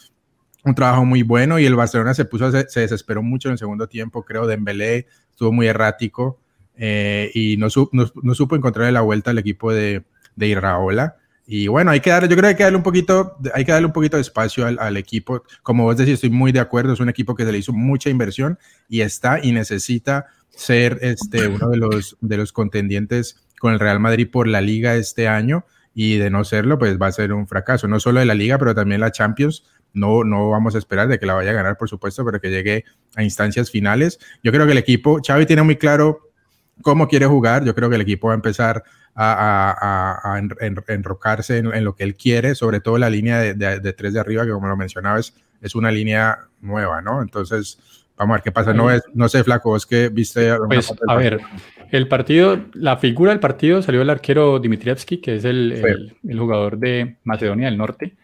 un 0.64 0.76
trabajo 0.76 1.06
muy 1.06 1.24
bueno 1.24 1.60
y 1.60 1.66
el 1.66 1.76
Barcelona 1.76 2.14
se 2.14 2.26
puso, 2.26 2.52
se, 2.52 2.80
desesperó 2.80 3.24
mucho 3.24 3.50
en 3.50 3.54
el 3.54 3.58
segundo 3.58 3.88
tiempo. 3.88 4.24
Creo 4.24 4.48
Dembélé 4.48 5.08
estuvo 5.30 5.52
muy 5.52 5.68
errático 5.68 6.40
eh, 6.76 7.32
y 7.34 7.58
no, 7.58 7.68
no, 7.92 8.36
supo 8.36 8.56
encontrar 8.56 8.92
la 8.92 9.02
vuelta 9.02 9.32
al 9.32 9.38
equipo 9.38 9.72
de, 9.72 10.04
de 10.36 10.48
Iraola. 10.48 11.18
Y 11.54 11.68
bueno, 11.68 11.92
hay 11.92 12.00
que 12.00 12.10
darle, 12.10 12.30
yo 12.30 12.38
creo 12.38 12.44
que 12.44 12.48
hay 12.48 12.56
que 12.56 12.64
darle 12.64 12.78
un 12.78 12.84
poquito, 12.84 13.36
hay 13.54 13.66
que 13.66 13.74
darle 13.74 13.86
un 13.86 13.92
poquito 13.92 14.16
de 14.16 14.22
espacio 14.22 14.66
al, 14.66 14.96
equipo. 14.96 15.44
Como 15.64 15.84
vos 15.84 15.98
decís, 15.98 16.14
estoy 16.14 16.30
muy 16.30 16.54
de 16.54 16.62
acuerdo, 16.62 16.94
es 16.94 17.02
un 17.02 17.10
equipo 17.10 17.36
que 17.36 17.44
se 17.44 17.52
le 17.52 17.58
hizo 17.58 17.74
mucha 17.74 18.10
inversión 18.10 18.58
y 18.88 19.02
está 19.02 19.44
y 19.44 19.52
necesita 19.52 20.28
ser 20.50 21.00
este, 21.02 21.50
uno 21.50 21.68
de 21.68 21.76
los, 21.76 22.16
de 22.22 22.38
los 22.38 22.54
contendientes 22.54 23.36
con 23.60 23.74
el 23.74 23.82
Real 23.82 24.00
Madrid 24.00 24.30
por 24.32 24.48
la 24.48 24.62
liga 24.62 24.96
este 24.96 25.28
año 25.28 25.66
y 25.94 26.16
de 26.16 26.30
no 26.30 26.46
serlo, 26.46 26.80
pues 26.80 26.98
va 26.98 27.08
a 27.08 27.12
ser 27.12 27.34
un 27.34 27.46
fracaso, 27.48 27.86
no 27.86 28.00
solo 28.00 28.22
de 28.22 28.28
la 28.28 28.34
liga, 28.34 28.58
pero 28.58 28.74
también 28.74 29.02
la 29.02 29.12
Champions. 29.12 29.66
No, 29.92 30.24
no 30.24 30.52
vamos 30.52 30.76
a 30.76 30.78
esperar 30.78 31.10
de 31.10 31.20
que 31.20 31.26
la 31.26 31.34
vaya 31.34 31.50
a 31.50 31.54
ganar, 31.54 31.76
por 31.76 31.90
supuesto, 31.90 32.24
pero 32.24 32.40
que 32.40 32.50
llegue 32.50 32.86
a 33.18 33.24
instancias 33.24 33.70
finales. 33.70 34.20
Yo 34.42 34.54
creo 34.54 34.66
que 34.66 34.72
el 34.72 34.78
equipo, 34.78 35.20
Xavi 35.22 35.46
tiene 35.46 35.64
muy 35.64 35.76
claro 35.76 36.32
cómo 36.82 37.10
quiere 37.10 37.26
jugar, 37.26 37.66
yo 37.66 37.76
creo 37.76 37.90
que 37.90 37.96
el 37.96 38.02
equipo 38.02 38.28
va 38.28 38.34
a 38.34 38.36
empezar 38.36 38.86
a, 39.16 40.42
enrocarse 40.88 41.58
en, 41.58 41.84
lo 41.84 41.96
que 41.96 42.04
él 42.04 42.16
quiere, 42.16 42.56
sobre 42.56 42.80
todo 42.80 42.98
la 42.98 43.10
línea 43.10 43.40
de, 43.40 43.94
tres 43.94 44.14
de 44.14 44.20
arriba, 44.20 44.46
que 44.46 44.52
como 44.52 44.68
lo 44.68 44.78
mencionabas, 44.78 45.36
es 45.62 45.76
una 45.76 45.92
línea 45.92 46.40
nueva, 46.62 47.02
¿no? 47.02 47.22
Entonces, 47.22 47.80
vamos 48.18 48.34
a 48.34 48.38
ver 48.38 48.44
qué 48.44 48.52
pasa. 48.52 48.74
No, 48.74 48.90
es, 48.90 49.04
no 49.14 49.30
sé, 49.30 49.44
Flaco, 49.44 49.76
es 49.76 49.86
que 49.86 50.10
viste... 50.10 50.56
Pues, 50.68 50.94
a 51.08 51.16
ver, 51.16 51.42
el 51.92 52.08
partido, 52.08 52.58
la 52.74 52.98
figura 52.98 53.32
del 53.32 53.40
partido 53.40 53.82
salió 53.82 54.02
el 54.02 54.10
arquero 54.10 54.60
Dimitrievski, 54.60 55.18
que 55.18 55.36
es 55.36 55.46
el, 55.46 56.16
jugador 56.24 56.78
de 56.78 57.18
Macedonia 57.24 57.66
del 57.66 57.78
Norte. 57.78 58.16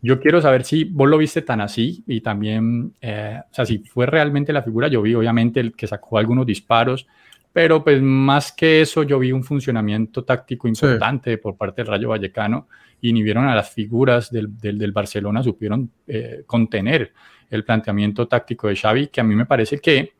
Yo 0.00 0.20
quiero 0.20 0.40
saber 0.40 0.64
si 0.64 0.84
vos 0.84 1.08
lo 1.08 1.18
viste 1.18 1.42
tan 1.42 1.60
así 1.60 2.04
y 2.06 2.20
también, 2.20 2.94
eh, 3.00 3.40
o 3.50 3.52
sea, 3.54 3.66
si 3.66 3.78
fue 3.78 4.06
realmente 4.06 4.52
la 4.52 4.62
figura. 4.62 4.86
Yo 4.86 5.02
vi, 5.02 5.14
obviamente, 5.14 5.58
el 5.58 5.74
que 5.74 5.88
sacó 5.88 6.18
algunos 6.18 6.46
disparos, 6.46 7.08
pero 7.58 7.82
pues 7.82 8.00
más 8.00 8.52
que 8.52 8.82
eso 8.82 9.02
yo 9.02 9.18
vi 9.18 9.32
un 9.32 9.42
funcionamiento 9.42 10.22
táctico 10.22 10.68
importante 10.68 11.38
por 11.38 11.56
parte 11.56 11.82
del 11.82 11.90
Rayo 11.90 12.10
Vallecano 12.10 12.68
y 13.00 13.12
ni 13.12 13.20
vieron 13.20 13.48
a 13.48 13.54
las 13.56 13.70
figuras 13.70 14.30
del, 14.30 14.56
del, 14.56 14.92
Barcelona, 14.92 15.42
supieron 15.42 15.90
eh, 16.06 16.44
contener 16.46 17.12
el 17.50 17.64
planteamiento 17.64 18.28
táctico 18.28 18.68
de 18.68 18.76
Xavi, 18.76 19.08
que 19.08 19.20
a 19.20 19.24
mí 19.24 19.34
me 19.34 19.44
parece 19.44 19.80
que 19.80 20.12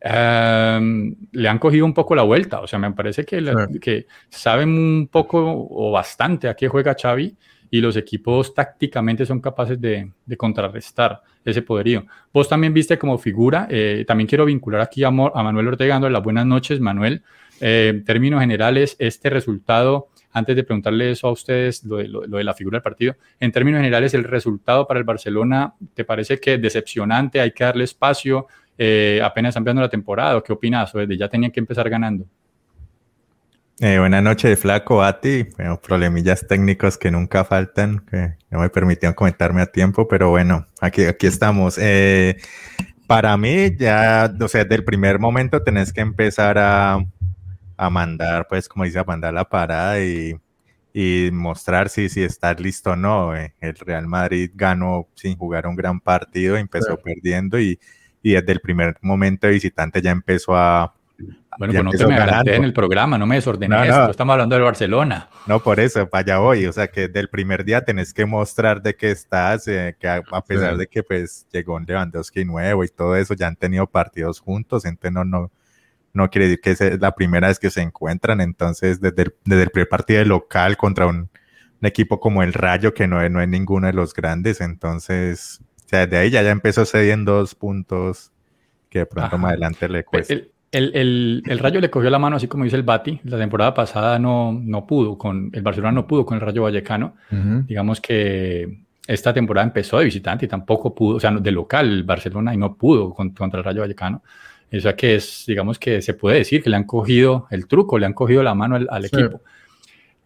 em, 0.00 1.16
le 1.32 1.48
han 1.48 1.58
cogido 1.58 1.84
un 1.84 1.94
poco 1.94 2.14
la 2.14 2.22
vuelta, 2.22 2.60
o 2.60 2.68
sea, 2.68 2.78
me 2.78 2.92
parece 2.92 3.24
que, 3.24 3.42
que 3.80 4.06
saben 4.28 4.68
un 4.68 5.08
poco 5.10 5.66
o 5.68 5.90
bastante 5.90 6.46
a 6.46 6.54
qué 6.54 6.68
juega 6.68 6.94
Xavi 6.94 7.36
y 7.70 7.80
los 7.80 7.96
equipos 7.96 8.54
tácticamente 8.54 9.26
son 9.26 9.40
capaces 9.40 9.80
de, 9.80 10.10
contrarrestar 10.36 11.22
ese 11.44 11.62
poderío. 11.62 12.06
Vos 12.32 12.48
también 12.48 12.72
viste 12.72 12.98
como 12.98 13.18
figura, 13.18 13.66
eh, 13.70 14.04
también 14.06 14.26
quiero 14.26 14.44
vincular 14.44 14.80
aquí 14.80 15.04
a, 15.04 15.10
Manuel 15.10 15.68
Ortega 15.68 15.98
las 15.98 16.22
buenas 16.22 16.46
noches, 16.46 16.80
Manuel. 16.80 17.22
Eh, 17.60 17.88
en 17.90 18.04
términos 18.04 18.40
generales, 18.40 18.96
este 18.98 19.30
resultado, 19.30 20.08
antes 20.32 20.56
de 20.56 20.64
preguntarle 20.64 21.10
eso 21.10 21.28
a 21.28 21.32
ustedes, 21.32 21.84
lo 21.84 21.98
de, 21.98 22.44
la 22.44 22.54
figura 22.54 22.76
del 22.76 22.82
partido, 22.82 23.16
en 23.38 23.52
términos 23.52 23.78
generales, 23.78 24.14
el 24.14 24.24
resultado 24.24 24.86
para 24.86 24.98
el 24.98 25.04
Barcelona, 25.04 25.74
¿te 25.94 26.04
parece 26.04 26.40
que 26.40 26.58
decepcionante? 26.58 27.40
¿Hay 27.40 27.52
que 27.52 27.64
darle 27.64 27.84
espacio? 27.84 28.46
Eh, 28.76 29.20
apenas 29.22 29.54
empezando 29.54 29.82
la 29.82 29.88
temporada, 29.88 30.42
¿qué 30.42 30.52
opinas? 30.52 30.94
¿O 30.94 31.02
ya 31.02 31.28
tenían 31.28 31.52
que 31.52 31.60
empezar 31.60 31.88
ganando? 31.88 32.26
Eh, 33.80 33.98
buenas 33.98 34.22
noches, 34.22 34.58
Flaco, 34.60 35.02
a 35.02 35.20
ti. 35.20 35.48
Bueno, 35.56 35.80
problemillas 35.80 36.46
técnicos 36.46 36.96
que 36.96 37.10
nunca 37.10 37.44
faltan, 37.44 38.04
que 38.08 38.34
no 38.50 38.60
me 38.60 38.70
permitieron 38.70 39.14
comentarme 39.14 39.62
a 39.62 39.66
tiempo, 39.66 40.06
pero 40.06 40.30
bueno, 40.30 40.66
aquí, 40.80 41.04
aquí 41.04 41.26
estamos. 41.26 41.76
Eh, 41.78 42.36
para 43.08 43.36
mí, 43.36 43.76
ya, 43.76 44.32
o 44.40 44.48
sea, 44.48 44.62
desde 44.64 44.76
el 44.76 44.84
primer 44.84 45.18
momento 45.18 45.62
tenés 45.62 45.92
que 45.92 46.02
empezar 46.02 46.56
a, 46.58 47.04
a 47.76 47.90
mandar, 47.90 48.46
pues, 48.48 48.68
como 48.68 48.84
dice, 48.84 49.00
a 49.00 49.04
mandar 49.04 49.34
la 49.34 49.48
parada 49.48 50.00
y, 50.00 50.36
y 50.92 51.30
mostrar 51.32 51.88
si, 51.88 52.08
si 52.08 52.22
estás 52.22 52.60
listo 52.60 52.92
o 52.92 52.96
no. 52.96 53.36
Eh, 53.36 53.54
el 53.60 53.74
Real 53.76 54.06
Madrid 54.06 54.50
ganó 54.54 55.08
sin 55.14 55.36
jugar 55.36 55.66
un 55.66 55.76
gran 55.76 56.00
partido, 56.00 56.56
empezó 56.56 56.96
perdiendo 56.98 57.58
y, 57.60 57.80
y 58.22 58.32
desde 58.34 58.52
el 58.52 58.60
primer 58.60 58.96
momento 59.02 59.48
de 59.48 59.54
visitante 59.54 60.00
ya 60.00 60.12
empezó 60.12 60.56
a 60.56 60.94
Bueno, 61.58 61.72
pues 61.72 61.84
no 61.84 61.90
te 61.90 62.06
me 62.06 62.16
adelanté 62.16 62.56
en 62.56 62.64
el 62.64 62.72
programa, 62.72 63.16
no 63.16 63.26
me 63.26 63.36
desordené 63.36 63.68
no, 63.68 64.10
estamos 64.10 64.32
hablando 64.32 64.54
del 64.56 64.64
Barcelona. 64.64 65.28
No, 65.46 65.60
por 65.60 65.78
eso, 65.78 66.08
para 66.08 66.22
allá 66.22 66.38
voy, 66.38 66.66
o 66.66 66.72
sea, 66.72 66.88
que 66.88 67.08
del 67.08 67.28
primer 67.28 67.64
día 67.64 67.84
tenés 67.84 68.12
que 68.12 68.26
mostrar 68.26 68.82
de 68.82 68.96
qué 68.96 69.10
estás, 69.10 69.68
eh, 69.68 69.96
que 69.98 70.08
a, 70.08 70.22
pesar 70.46 70.76
de 70.76 70.86
que 70.86 71.02
pues 71.02 71.46
llegó 71.52 71.74
un 71.76 71.84
Lewandowski 71.86 72.44
nuevo 72.44 72.82
y 72.84 72.88
todo 72.88 73.16
eso, 73.16 73.34
ya 73.34 73.46
han 73.46 73.56
tenido 73.56 73.86
partidos 73.86 74.40
juntos, 74.40 74.84
entonces 74.84 75.12
no, 75.12 75.24
no, 75.24 75.52
no 76.12 76.30
quiere 76.30 76.46
decir 76.46 76.60
que 76.60 76.70
es 76.72 77.00
la 77.00 77.14
primera 77.14 77.48
vez 77.48 77.58
que 77.58 77.70
se 77.70 77.82
encuentran, 77.82 78.40
entonces 78.40 79.00
desde 79.00 79.22
el, 79.22 79.34
desde 79.44 79.62
el 79.64 79.70
primer 79.70 79.88
partido 79.88 80.24
local 80.24 80.76
contra 80.76 81.06
un, 81.06 81.28
equipo 81.86 82.18
como 82.18 82.42
el 82.42 82.54
Rayo, 82.54 82.94
que 82.94 83.06
no 83.06 83.20
es, 83.20 83.30
no 83.30 83.42
es 83.42 83.48
ninguno 83.48 83.86
de 83.86 83.92
los 83.92 84.14
grandes, 84.14 84.62
entonces, 84.62 85.60
o 85.84 85.88
sea, 85.88 86.06
desde 86.06 86.16
ahí 86.16 86.30
ya, 86.30 86.42
ya 86.42 86.50
empezó 86.50 86.86
cediendo 86.86 87.34
dos 87.34 87.54
puntos 87.54 88.32
que 88.88 89.00
de 89.00 89.06
pronto 89.06 89.36
más 89.38 89.50
adelante 89.50 89.88
le 89.88 90.04
cuesta. 90.04 90.32
El, 90.32 90.53
el, 90.74 91.58
Rayo 91.58 91.80
le 91.80 91.90
cogió 91.90 92.10
la 92.10 92.18
mano, 92.18 92.36
así 92.36 92.48
como 92.48 92.64
dice 92.64 92.76
el 92.76 92.82
Bati. 92.82 93.20
La 93.24 93.38
temporada 93.38 93.72
pasada 93.72 94.18
no, 94.18 94.52
no 94.52 94.86
pudo, 94.86 95.16
con 95.16 95.50
el 95.52 95.62
Barcelona 95.62 95.92
no 95.92 96.06
pudo 96.06 96.26
con 96.26 96.36
el 96.36 96.40
Rayo 96.40 96.62
Vallecano. 96.62 97.14
Digamos 97.30 98.00
que 98.00 98.80
esta 99.06 99.32
temporada 99.32 99.66
empezó 99.66 99.98
de 99.98 100.06
visitante 100.06 100.46
y 100.46 100.48
tampoco 100.48 100.94
pudo, 100.94 101.16
o 101.16 101.20
sea, 101.20 101.30
de 101.30 101.50
local 101.52 101.88
el 101.88 102.02
Barcelona 102.04 102.54
y 102.54 102.56
no 102.56 102.74
pudo 102.74 103.12
contra 103.14 103.58
el 103.58 103.64
Rayo 103.64 103.82
Vallecano. 103.82 104.22
O 104.72 104.80
sea 104.80 104.96
que 104.96 105.14
es, 105.14 105.44
digamos 105.46 105.78
que 105.78 106.02
se 106.02 106.14
puede 106.14 106.38
decir 106.38 106.62
que 106.62 106.70
le 106.70 106.76
han 106.76 106.84
cogido 106.84 107.46
el 107.50 107.68
truco, 107.68 107.98
le 107.98 108.06
han 108.06 108.12
cogido 108.12 108.42
la 108.42 108.54
mano 108.54 108.74
al, 108.74 109.04
equipo. 109.04 109.42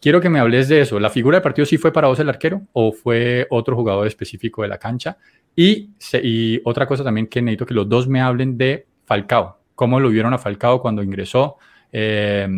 Quiero 0.00 0.20
que 0.20 0.30
me 0.30 0.38
hables 0.38 0.68
de 0.68 0.80
eso. 0.80 0.98
¿La 0.98 1.10
figura 1.10 1.38
de 1.38 1.42
partido 1.42 1.66
sí 1.66 1.76
fue 1.76 1.92
para 1.92 2.08
vos 2.08 2.18
el 2.20 2.28
arquero 2.28 2.62
o 2.72 2.92
fue 2.92 3.46
otro 3.50 3.76
jugador 3.76 4.06
específico 4.06 4.62
de 4.62 4.68
la 4.68 4.78
cancha? 4.78 5.18
Y, 5.54 5.90
y 6.22 6.60
otra 6.64 6.86
cosa 6.86 7.04
también 7.04 7.26
que 7.26 7.42
necesito 7.42 7.66
que 7.66 7.74
los 7.74 7.88
dos 7.88 8.08
me 8.08 8.20
hablen 8.20 8.56
de 8.56 8.86
Falcao 9.04 9.57
cómo 9.78 10.00
lo 10.00 10.10
vieron 10.10 10.34
a 10.34 10.38
Falcao 10.38 10.82
cuando 10.82 11.04
ingresó, 11.04 11.56
eh, 11.92 12.48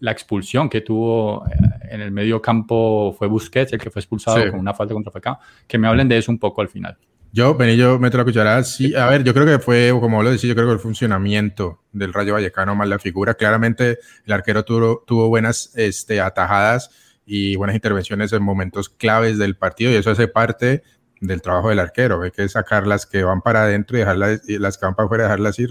la 0.00 0.10
expulsión 0.10 0.68
que 0.68 0.80
tuvo 0.80 1.46
eh, 1.46 1.52
en 1.88 2.00
el 2.00 2.10
medio 2.10 2.42
campo 2.42 3.14
fue 3.16 3.28
Busquets, 3.28 3.72
el 3.74 3.78
que 3.78 3.90
fue 3.90 4.00
expulsado 4.00 4.50
con 4.50 4.58
una 4.58 4.74
falta 4.74 4.92
contra 4.92 5.12
Falcao, 5.12 5.38
que 5.68 5.78
me 5.78 5.86
hablen 5.86 6.08
de 6.08 6.18
eso 6.18 6.32
un 6.32 6.38
poco 6.40 6.62
al 6.62 6.68
final. 6.68 6.98
Yo, 7.30 7.54
Benillo, 7.54 8.00
meto 8.00 8.18
la 8.18 8.24
cucharada. 8.24 8.64
Sí, 8.64 8.92
a 8.92 9.06
ver, 9.06 9.22
yo 9.22 9.32
creo 9.32 9.46
que 9.46 9.60
fue, 9.60 9.96
como 10.00 10.20
lo 10.24 10.32
decía, 10.32 10.48
yo 10.48 10.56
creo 10.56 10.66
que 10.66 10.72
el 10.72 10.80
funcionamiento 10.80 11.84
del 11.92 12.12
Rayo 12.12 12.32
Vallecano 12.32 12.74
más 12.74 12.88
la 12.88 12.98
figura. 12.98 13.34
Claramente 13.34 14.00
el 14.26 14.32
arquero 14.32 14.64
tuvo, 14.64 15.04
tuvo 15.06 15.28
buenas 15.28 15.70
este, 15.76 16.20
atajadas 16.20 16.90
y 17.24 17.54
buenas 17.54 17.76
intervenciones 17.76 18.32
en 18.32 18.42
momentos 18.42 18.88
claves 18.88 19.38
del 19.38 19.56
partido 19.56 19.92
y 19.92 19.94
eso 19.94 20.10
hace 20.10 20.26
parte 20.26 20.82
del 21.20 21.40
trabajo 21.40 21.68
del 21.68 21.78
arquero. 21.78 22.22
Hay 22.22 22.32
que 22.32 22.48
sacar 22.48 22.84
las 22.84 23.06
que 23.06 23.22
van 23.22 23.42
para 23.42 23.62
adentro 23.62 23.96
y 23.96 24.00
dejarlas, 24.00 24.48
y 24.48 24.58
las 24.58 24.76
que 24.76 24.86
van 24.86 24.96
para 24.96 25.06
afuera 25.06 25.24
dejarlas 25.24 25.56
ir 25.60 25.70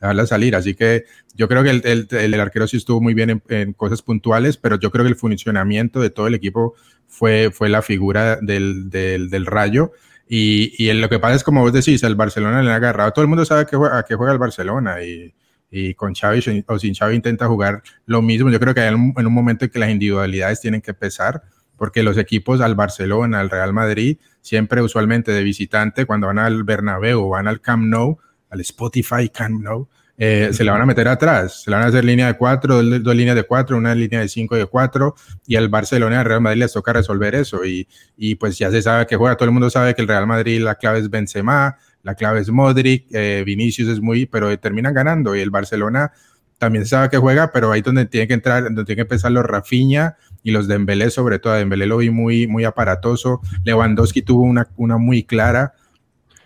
dejarla 0.00 0.26
salir. 0.26 0.56
Así 0.56 0.74
que 0.74 1.04
yo 1.34 1.48
creo 1.48 1.62
que 1.62 1.70
el, 1.70 2.08
el, 2.10 2.40
arquero 2.40 2.66
sí 2.66 2.76
estuvo 2.76 3.00
muy 3.00 3.14
bien 3.14 3.42
en, 3.48 3.72
cosas 3.72 4.02
puntuales, 4.02 4.56
pero 4.56 4.78
yo 4.78 4.90
creo 4.90 5.04
que 5.04 5.10
el 5.10 5.16
funcionamiento 5.16 6.00
de 6.00 6.10
todo 6.10 6.26
el 6.26 6.34
equipo 6.34 6.74
fue, 7.06 7.50
fue 7.52 7.68
la 7.68 7.82
figura 7.82 8.36
del, 8.40 8.90
del, 8.90 9.30
del 9.30 9.46
Rayo. 9.46 9.92
Y, 10.28 10.74
y 10.78 10.92
lo 10.92 11.08
que 11.08 11.18
pasa 11.18 11.36
es, 11.36 11.44
como 11.44 11.62
vos 11.62 11.72
decís, 11.72 12.02
el 12.02 12.14
Barcelona 12.14 12.62
le 12.62 12.70
ha 12.70 12.76
agarrado. 12.76 13.12
Todo 13.12 13.22
el 13.22 13.28
mundo 13.28 13.44
sabe 13.44 13.62
a 13.62 14.02
qué 14.04 14.14
juega 14.14 14.32
el 14.32 14.38
Barcelona 14.38 15.02
y, 15.02 15.34
y 15.70 15.94
con 15.94 16.14
Xavi 16.14 16.64
o 16.66 16.78
sin 16.78 16.94
Xavi 16.94 17.14
intenta 17.14 17.46
jugar 17.46 17.82
lo 18.06 18.22
mismo. 18.22 18.50
Yo 18.50 18.60
creo 18.60 18.74
que 18.74 18.80
hay 18.80 18.88
en 18.88 19.26
un 19.26 19.32
momento 19.32 19.64
en 19.64 19.70
que 19.70 19.78
las 19.78 19.90
individualidades 19.90 20.60
tienen 20.60 20.80
que 20.80 20.94
pesar, 20.94 21.42
porque 21.76 22.02
los 22.02 22.18
equipos 22.18 22.60
al 22.60 22.74
Barcelona, 22.74 23.40
al 23.40 23.50
Real 23.50 23.72
Madrid, 23.72 24.18
siempre 24.40 24.82
usualmente 24.82 25.32
de 25.32 25.42
visitante, 25.42 26.06
cuando 26.06 26.26
van 26.26 26.38
al 26.38 26.64
Bernabéu 26.64 27.26
o 27.26 27.28
van 27.30 27.48
al 27.48 27.60
Camp 27.60 27.84
Nou, 27.84 28.18
al 28.50 28.60
Spotify 28.60 29.28
Camp 29.28 29.62
Nou, 29.62 29.88
eh, 30.20 30.48
se 30.52 30.64
la 30.64 30.72
van 30.72 30.82
a 30.82 30.86
meter 30.86 31.06
atrás, 31.06 31.62
se 31.62 31.70
la 31.70 31.76
van 31.76 31.86
a 31.86 31.88
hacer 31.90 32.04
línea 32.04 32.26
de 32.26 32.34
cuatro, 32.36 32.82
dos, 32.82 33.14
líneas 33.14 33.36
de 33.36 33.44
cuatro, 33.44 33.76
una 33.76 33.94
línea 33.94 34.18
de 34.18 34.28
cinco 34.28 34.56
y 34.56 34.58
de 34.58 34.66
cuatro, 34.66 35.14
y 35.46 35.54
al 35.54 35.68
Barcelona 35.68 36.16
y 36.16 36.18
al 36.18 36.24
Real 36.24 36.40
Madrid 36.40 36.60
les 36.60 36.72
toca 36.72 36.92
resolver 36.92 37.36
eso, 37.36 37.64
y, 37.64 37.86
y, 38.16 38.34
pues 38.34 38.58
ya 38.58 38.68
se 38.72 38.82
sabe 38.82 39.06
que 39.06 39.14
juega, 39.14 39.36
todo 39.36 39.44
el 39.44 39.52
mundo 39.52 39.70
sabe 39.70 39.94
que 39.94 40.02
el 40.02 40.08
Real 40.08 40.26
Madrid 40.26 40.60
la 40.60 40.74
clave 40.74 40.98
es 40.98 41.08
Benzema, 41.08 41.76
la 42.02 42.16
clave 42.16 42.40
es 42.40 42.50
Modric, 42.50 43.06
eh, 43.12 43.44
Vinicius 43.46 43.88
es 43.88 44.00
muy, 44.00 44.26
pero 44.26 44.58
terminan 44.58 44.92
ganando, 44.92 45.36
y 45.36 45.40
el 45.40 45.50
Barcelona 45.50 46.10
también 46.58 46.84
se 46.84 46.90
sabe 46.90 47.08
que 47.10 47.18
juega, 47.18 47.52
pero 47.52 47.70
ahí 47.70 47.82
donde 47.82 48.06
tiene 48.06 48.26
que 48.26 48.34
entrar, 48.34 48.64
donde 48.64 48.84
tiene 48.84 48.96
que 48.96 49.02
empezar 49.02 49.30
los 49.30 49.44
Rafinha 49.44 50.16
y 50.42 50.50
los 50.50 50.66
Dembélé, 50.66 51.10
sobre 51.10 51.38
todo, 51.38 51.52
Dembélé 51.54 51.86
lo 51.86 51.98
vi 51.98 52.10
muy, 52.10 52.48
muy 52.48 52.64
aparatoso, 52.64 53.40
Lewandowski 53.62 54.22
tuvo 54.22 54.42
una, 54.42 54.68
una 54.76 54.98
muy 54.98 55.22
clara, 55.22 55.74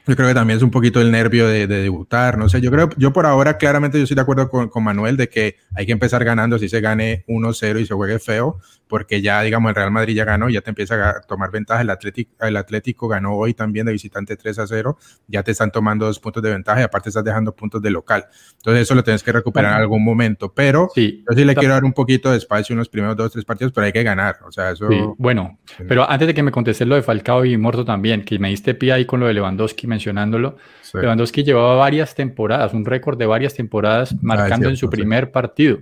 yo 0.06 0.16
creo 0.16 0.28
que 0.28 0.34
también 0.34 0.56
es 0.56 0.62
un 0.62 0.70
poquito 0.70 1.00
el 1.00 1.10
nervio 1.10 1.46
de, 1.46 1.66
debutar, 1.66 2.38
no 2.38 2.48
sé, 2.48 2.60
yo 2.60 2.70
creo, 2.70 2.90
yo 2.96 3.12
por 3.12 3.26
ahora 3.26 3.56
claramente 3.56 3.98
yo 3.98 4.04
estoy 4.04 4.16
de 4.16 4.22
acuerdo 4.22 4.48
con, 4.48 4.68
con 4.68 4.84
Manuel 4.84 5.16
de 5.16 5.28
que 5.28 5.56
hay 5.74 5.86
que 5.86 5.92
empezar 5.92 6.24
ganando, 6.24 6.58
si 6.58 6.68
se 6.68 6.80
gane 6.80 7.24
1-0 7.28 7.80
y 7.80 7.86
se 7.86 7.94
juegue 7.94 8.18
feo, 8.18 8.58
porque 8.92 9.22
ya, 9.22 9.40
digamos, 9.40 9.70
el 9.70 9.74
Real 9.74 9.90
Madrid 9.90 10.14
ya 10.14 10.26
ganó, 10.26 10.50
ya 10.50 10.60
te 10.60 10.68
empieza 10.68 11.08
a 11.08 11.20
tomar 11.22 11.50
ventaja. 11.50 11.80
El 11.80 11.88
Atlético, 11.88 12.30
el 12.44 12.58
Atlético 12.58 13.08
ganó 13.08 13.34
hoy 13.34 13.54
también 13.54 13.86
de 13.86 13.92
visitante 13.92 14.36
3 14.36 14.58
a 14.58 14.66
0, 14.66 14.98
ya 15.28 15.42
te 15.42 15.52
están 15.52 15.72
tomando 15.72 16.04
dos 16.04 16.20
puntos 16.20 16.42
de 16.42 16.50
ventaja 16.50 16.82
y 16.82 16.82
aparte 16.82 17.08
estás 17.08 17.24
dejando 17.24 17.56
puntos 17.56 17.80
de 17.80 17.90
local. 17.90 18.26
Entonces, 18.52 18.82
eso 18.82 18.94
lo 18.94 19.02
tienes 19.02 19.22
que 19.22 19.32
recuperar 19.32 19.76
en 19.76 19.80
algún 19.80 20.04
momento. 20.04 20.52
Pero 20.52 20.90
sí, 20.94 21.24
yo 21.26 21.34
sí 21.34 21.42
le 21.46 21.54
quiero 21.54 21.72
dar 21.72 21.84
un 21.84 21.94
poquito 21.94 22.30
de 22.30 22.36
espacio 22.36 22.74
unos 22.74 22.90
primeros 22.90 23.16
dos, 23.16 23.32
tres 23.32 23.46
partidos, 23.46 23.72
pero 23.72 23.86
hay 23.86 23.92
que 23.92 24.02
ganar. 24.02 24.36
O 24.46 24.52
sea, 24.52 24.72
eso. 24.72 24.86
bueno, 25.16 25.58
pero 25.88 26.06
antes 26.10 26.28
de 26.28 26.34
que 26.34 26.42
me 26.42 26.50
contestes 26.50 26.86
lo 26.86 26.94
de 26.94 27.00
Falcao 27.00 27.46
y 27.46 27.56
Morto 27.56 27.86
también, 27.86 28.26
que 28.26 28.38
me 28.38 28.50
diste 28.50 28.74
pie 28.74 28.92
ahí 28.92 29.06
con 29.06 29.20
lo 29.20 29.26
de 29.26 29.32
Lewandowski 29.32 29.86
mencionándolo. 29.92 30.56
Lewandowski 30.94 31.44
llevaba 31.44 31.76
varias 31.76 32.14
temporadas, 32.14 32.74
un 32.74 32.84
récord 32.84 33.18
de 33.18 33.26
varias 33.26 33.54
temporadas, 33.54 34.12
ah, 34.12 34.18
marcando 34.22 34.68
en 34.68 34.76
su 34.76 34.88
primer 34.90 35.30
partido. 35.30 35.78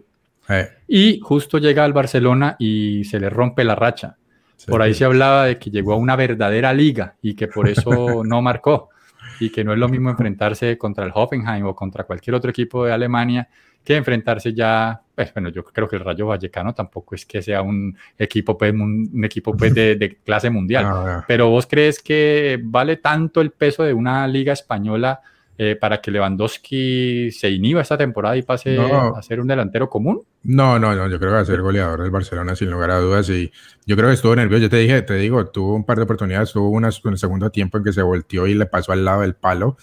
Y 0.89 1.21
justo 1.21 1.59
llega 1.59 1.85
al 1.85 1.93
Barcelona 1.93 2.57
y 2.59 3.05
se 3.05 3.21
le 3.21 3.31
rompe 3.31 3.63
la 3.65 3.77
racha. 3.77 4.17
por 4.67 4.83
ahí 4.83 4.93
se 4.93 5.05
hablaba 5.05 5.47
de 5.47 5.59
que 5.59 5.71
llegó 5.71 5.93
a 5.95 5.97
una 5.97 6.17
verdadera 6.17 6.73
liga 6.75 7.15
y 7.23 7.35
que 7.35 7.47
por 7.47 7.69
eso 7.69 8.23
no 8.25 8.43
marcó. 8.43 8.91
Y 9.39 9.51
que 9.51 9.65
no 9.65 9.73
es 9.73 9.79
lo 9.79 9.89
mismo 9.89 10.11
enfrentarse 10.11 10.77
contra 10.77 11.05
el 11.07 11.13
Hoffenheim 11.15 11.65
o 11.67 11.75
contra 11.75 12.05
cualquier 12.05 12.35
otro 12.35 12.51
equipo 12.51 12.85
de 12.85 12.93
Alemania 12.93 13.49
que 13.83 13.97
enfrentarse 13.97 14.53
ya, 14.53 15.01
pues, 15.21 15.35
bueno, 15.35 15.51
yo 15.51 15.63
creo 15.65 15.87
que 15.87 15.97
el 15.97 16.03
Rayo 16.03 16.29
Vallecano 16.29 16.73
tampoco 16.73 17.15
es 17.15 17.27
que 17.27 17.43
sea 17.43 17.61
un 17.61 17.95
equipo, 18.17 18.57
pues, 18.57 18.73
un, 18.73 19.23
equipo 19.23 19.55
pues, 19.55 19.75
de, 19.75 20.19
clase 20.25 20.49
mundial. 20.49 20.87
Pero 21.29 21.51
vos 21.51 21.67
crees 21.67 22.01
que 22.01 22.59
vale 22.63 22.97
tanto 22.97 23.43
el 23.43 23.51
peso 23.51 23.83
de 23.83 23.93
una 23.93 24.27
liga 24.27 24.55
española 24.55 25.21
eh, 25.59 25.77
para 25.77 26.01
que 26.01 26.11
Lewandowski 26.11 27.31
se 27.33 27.51
inhiba 27.51 27.83
esta 27.83 27.99
temporada 27.99 28.35
y 28.35 28.43
pase 28.43 28.79
a 28.81 29.21
ser 29.21 29.41
un 29.41 29.47
delantero 29.47 29.91
común? 29.91 30.23
No, 30.43 30.79
no, 30.79 30.95
no, 30.95 31.07
yo 31.07 31.19
creo 31.19 31.33
que 31.33 31.35
va 31.35 31.41
a 31.41 31.45
ser 31.45 31.61
goleador 31.61 32.01
del 32.01 32.11
Barcelona 32.11 32.57
sin 32.57 32.71
lugar 32.71 32.91
a 32.93 32.99
dudas 32.99 33.29
y 33.29 33.53
yo 33.85 33.97
creo 33.97 34.09
que 34.09 34.15
estuvo 34.15 34.35
nervioso, 34.35 34.63
yo 34.63 34.71
te 34.71 34.79
dije, 34.79 35.03
te 35.03 35.17
digo, 35.17 35.49
tuvo 35.49 35.75
un 35.75 35.85
par 35.85 35.99
de 35.99 36.05
oportunidades, 36.05 36.53
tuvo 36.53 36.71
una 36.71 36.89
en 36.89 37.13
el 37.13 37.19
segundo 37.19 37.51
tiempo 37.51 37.77
en 37.77 37.85
que 37.85 37.93
se 37.93 38.01
volteó 38.01 38.47
y 38.47 38.55
le 38.55 38.65
pasó 38.65 38.93
al 38.93 39.05
lado 39.05 39.21
del 39.21 39.35
palo, 39.35 39.77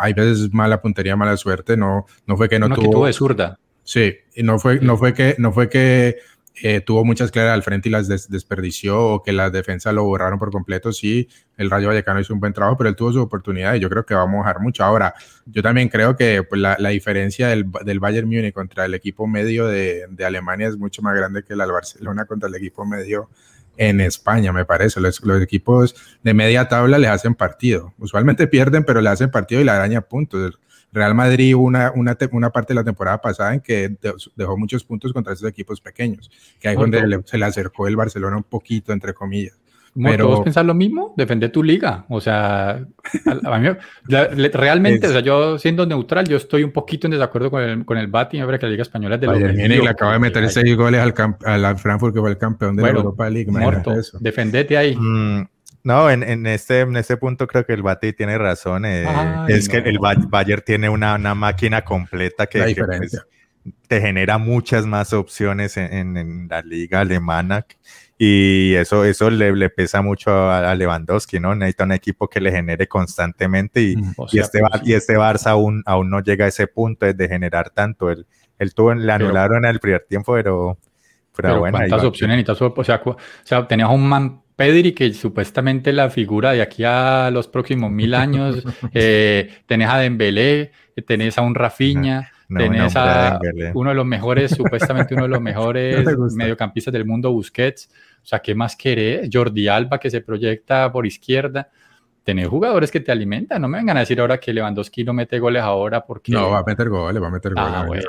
hay 0.00 0.12
veces 0.12 0.54
mala 0.54 0.80
puntería, 0.80 1.16
mala 1.16 1.36
suerte, 1.36 1.76
no, 1.76 2.06
no 2.28 2.36
fue 2.36 2.48
que 2.48 2.60
no, 2.60 2.68
tuvo... 2.68 2.82
Que 2.82 2.88
tuvo 2.88 3.06
de 3.06 3.12
zurda. 3.12 3.58
Sí, 3.86 4.16
y 4.34 4.42
no 4.42 4.58
fue, 4.58 4.80
no 4.80 4.96
fue 4.96 5.14
que, 5.14 5.36
no 5.38 5.52
fue 5.52 5.68
que 5.68 6.16
eh, 6.60 6.80
tuvo 6.80 7.04
muchas 7.04 7.30
claras 7.30 7.54
al 7.54 7.62
frente 7.62 7.88
y 7.88 7.92
las 7.92 8.08
desperdició 8.08 9.00
o 9.00 9.22
que 9.22 9.30
la 9.30 9.48
defensa 9.50 9.92
lo 9.92 10.02
borraron 10.02 10.40
por 10.40 10.50
completo. 10.50 10.92
Sí, 10.92 11.28
el 11.56 11.70
Rayo 11.70 11.86
Vallecano 11.86 12.18
hizo 12.18 12.34
un 12.34 12.40
buen 12.40 12.52
trabajo, 12.52 12.76
pero 12.76 12.90
él 12.90 12.96
tuvo 12.96 13.12
su 13.12 13.20
oportunidad 13.20 13.74
y 13.74 13.80
yo 13.80 13.88
creo 13.88 14.04
que 14.04 14.16
va 14.16 14.22
a 14.22 14.26
mojar 14.26 14.58
mucho. 14.58 14.82
Ahora, 14.82 15.14
yo 15.44 15.62
también 15.62 15.88
creo 15.88 16.16
que 16.16 16.42
pues, 16.42 16.60
la, 16.60 16.88
diferencia 16.88 17.46
del, 17.46 17.70
del, 17.84 18.00
Bayern 18.00 18.26
Múnich 18.26 18.52
contra 18.52 18.86
el 18.86 18.94
equipo 18.94 19.28
medio 19.28 19.68
de, 19.68 20.06
de, 20.10 20.24
Alemania 20.24 20.66
es 20.66 20.76
mucho 20.76 21.00
más 21.00 21.14
grande 21.14 21.44
que 21.44 21.54
la 21.54 21.64
del 21.64 21.72
Barcelona 21.72 22.24
contra 22.24 22.48
el 22.48 22.56
equipo 22.56 22.84
medio 22.84 23.30
en 23.76 24.00
España, 24.00 24.52
me 24.52 24.64
parece. 24.64 25.00
Los, 25.00 25.22
los, 25.22 25.40
equipos 25.40 25.94
de 26.24 26.34
media 26.34 26.66
tabla 26.66 26.98
les 26.98 27.10
hacen 27.10 27.36
partido. 27.36 27.94
Usualmente 27.98 28.48
pierden, 28.48 28.84
pero 28.84 29.00
le 29.00 29.10
hacen 29.10 29.30
partido 29.30 29.60
y 29.60 29.64
le 29.64 29.70
araña 29.70 30.00
puntos. 30.00 30.58
Real 30.96 31.14
Madrid 31.14 31.54
una, 31.54 31.92
una, 31.94 32.16
una, 32.32 32.50
parte 32.50 32.72
de 32.72 32.80
la 32.80 32.84
temporada 32.84 33.20
pasada 33.20 33.52
en 33.52 33.60
que 33.60 33.96
dejó 34.34 34.56
muchos 34.56 34.82
puntos 34.82 35.12
contra 35.12 35.34
esos 35.34 35.46
equipos 35.46 35.78
pequeños, 35.78 36.30
que 36.58 36.68
ahí 36.68 36.76
donde 36.76 37.20
se 37.26 37.36
le 37.36 37.44
acercó 37.44 37.86
el 37.86 37.96
Barcelona 37.96 38.38
un 38.38 38.44
poquito, 38.44 38.94
entre 38.94 39.12
comillas. 39.12 39.58
Pero 40.02 40.28
¿Vos 40.28 40.40
pensás 40.40 40.64
lo 40.64 40.74
mismo? 40.74 41.14
Defender 41.16 41.50
tu 41.50 41.62
liga. 41.62 42.04
O 42.08 42.20
sea, 42.20 42.84
realmente, 44.52 45.06
o 45.06 45.10
sea, 45.10 45.20
yo 45.20 45.58
siendo 45.58 45.86
neutral, 45.86 46.26
yo 46.26 46.36
estoy 46.36 46.64
un 46.64 46.72
poquito 46.72 47.06
en 47.06 47.12
desacuerdo 47.12 47.50
con 47.50 47.62
el, 47.62 47.84
con 47.84 47.96
el 47.96 48.06
Bati. 48.06 48.38
Parece 48.40 48.60
que 48.60 48.66
la 48.66 48.70
Liga 48.72 48.82
Española 48.82 49.14
es 49.14 49.20
de 49.22 49.26
los 49.26 49.38
Y 49.38 49.68
le 49.68 49.88
acaba 49.88 50.12
de 50.12 50.18
meter 50.18 50.48
seis 50.50 50.76
goles 50.76 51.00
al, 51.00 51.14
al 51.44 51.78
Frankfurt, 51.78 52.14
que 52.14 52.20
fue 52.20 52.30
el 52.30 52.38
campeón 52.38 52.76
de 52.76 52.82
la 52.82 52.90
Europa 52.90 53.30
League. 53.30 53.50
Muerto. 53.50 53.94
Defendete 54.20 54.76
ahí. 54.76 54.96
Mm, 54.96 55.48
no, 55.86 56.10
en, 56.10 56.24
en, 56.24 56.48
este, 56.48 56.80
en 56.80 56.96
este 56.96 57.16
punto 57.16 57.46
creo 57.46 57.64
que 57.64 57.72
el 57.72 57.84
Bati 57.84 58.12
tiene 58.12 58.36
razón. 58.38 58.84
Eh, 58.84 59.06
es 59.46 59.68
que 59.68 59.76
el 59.76 60.00
Bayern 60.00 60.60
tiene 60.66 60.88
una, 60.88 61.14
una 61.14 61.36
máquina 61.36 61.84
completa 61.84 62.48
que, 62.48 62.74
pues, 62.74 63.24
te 63.86 64.00
genera 64.00 64.36
muchas 64.38 64.84
más 64.84 65.12
opciones 65.12 65.76
en, 65.76 66.16
en, 66.16 66.48
la 66.48 66.60
liga 66.62 67.02
alemana 67.02 67.64
y 68.18 68.74
eso, 68.74 69.04
eso 69.04 69.30
le, 69.30 69.54
le 69.54 69.70
pesa 69.70 70.02
mucho 70.02 70.50
a, 70.50 70.74
Lewandowski, 70.74 71.38
¿no? 71.38 71.54
Necesita 71.54 71.84
un 71.84 71.92
equipo 71.92 72.26
que 72.26 72.40
le 72.40 72.50
genere 72.50 72.88
constantemente 72.88 73.80
y, 73.80 73.96
mm, 73.96 74.14
y 74.32 74.40
este, 74.40 74.60
y 74.82 74.92
este 74.94 75.16
Barça 75.16 75.50
aún, 75.50 75.84
aún 75.86 76.10
no 76.10 76.18
llega 76.20 76.46
a 76.46 76.48
ese 76.48 76.66
punto 76.66 77.06
de 77.06 77.28
generar 77.28 77.70
tanto. 77.70 78.10
El, 78.10 78.26
él 78.58 78.74
tuvo, 78.74 78.92
le 78.92 79.12
anularon 79.12 79.64
al 79.64 79.78
primer 79.78 80.04
tiempo, 80.08 80.32
pero, 80.32 80.78
pero, 81.36 81.60
bueno. 81.60 81.78
¿Cuántas 81.78 82.02
opciones 82.02 82.38
necesitas? 82.38 82.60
O 82.60 82.82
sea, 82.82 83.00
o 83.04 83.16
sea, 83.44 83.68
tenías 83.68 83.88
un 83.88 84.08
man 84.08 84.42
Pedri, 84.56 84.92
que 84.92 85.12
supuestamente 85.12 85.92
la 85.92 86.08
figura 86.08 86.52
de 86.52 86.62
aquí 86.62 86.82
a 86.82 87.30
los 87.30 87.46
próximos 87.46 87.90
mil 87.90 88.14
años, 88.14 88.64
eh, 88.94 89.54
tenés 89.66 89.88
a 89.90 89.98
Dembélé, 89.98 90.72
tenés 91.06 91.36
a 91.36 91.42
un 91.42 91.54
Rafinha, 91.54 92.32
tenés 92.48 92.96
a 92.96 93.38
uno 93.74 93.90
de 93.90 93.96
los 93.96 94.06
mejores, 94.06 94.50
supuestamente 94.56 95.14
uno 95.14 95.24
de 95.24 95.28
los 95.28 95.42
mejores 95.42 96.06
mediocampistas 96.34 96.92
del 96.92 97.04
mundo, 97.04 97.32
Busquets. 97.32 97.90
O 98.22 98.28
sea, 98.28 98.38
¿qué 98.38 98.54
más 98.54 98.74
querés? 98.76 99.28
Jordi 99.30 99.68
Alba, 99.68 100.00
que 100.00 100.10
se 100.10 100.22
proyecta 100.22 100.90
por 100.90 101.06
izquierda. 101.06 101.68
Tenés 102.24 102.48
jugadores 102.48 102.90
que 102.90 102.98
te 102.98 103.12
alimentan. 103.12 103.60
No 103.62 103.68
me 103.68 103.78
vengan 103.78 103.98
a 103.98 104.00
decir 104.00 104.18
ahora 104.20 104.38
que 104.38 104.52
Lewandowski 104.52 105.04
no 105.04 105.12
mete 105.12 105.38
goles 105.38 105.62
ahora 105.62 106.04
porque... 106.04 106.32
No, 106.32 106.50
va 106.50 106.58
a 106.60 106.64
meter 106.64 106.88
goles, 106.88 107.22
va 107.22 107.28
a 107.28 107.30
meter 107.30 107.52
ah, 107.56 107.84
goles. 107.86 108.04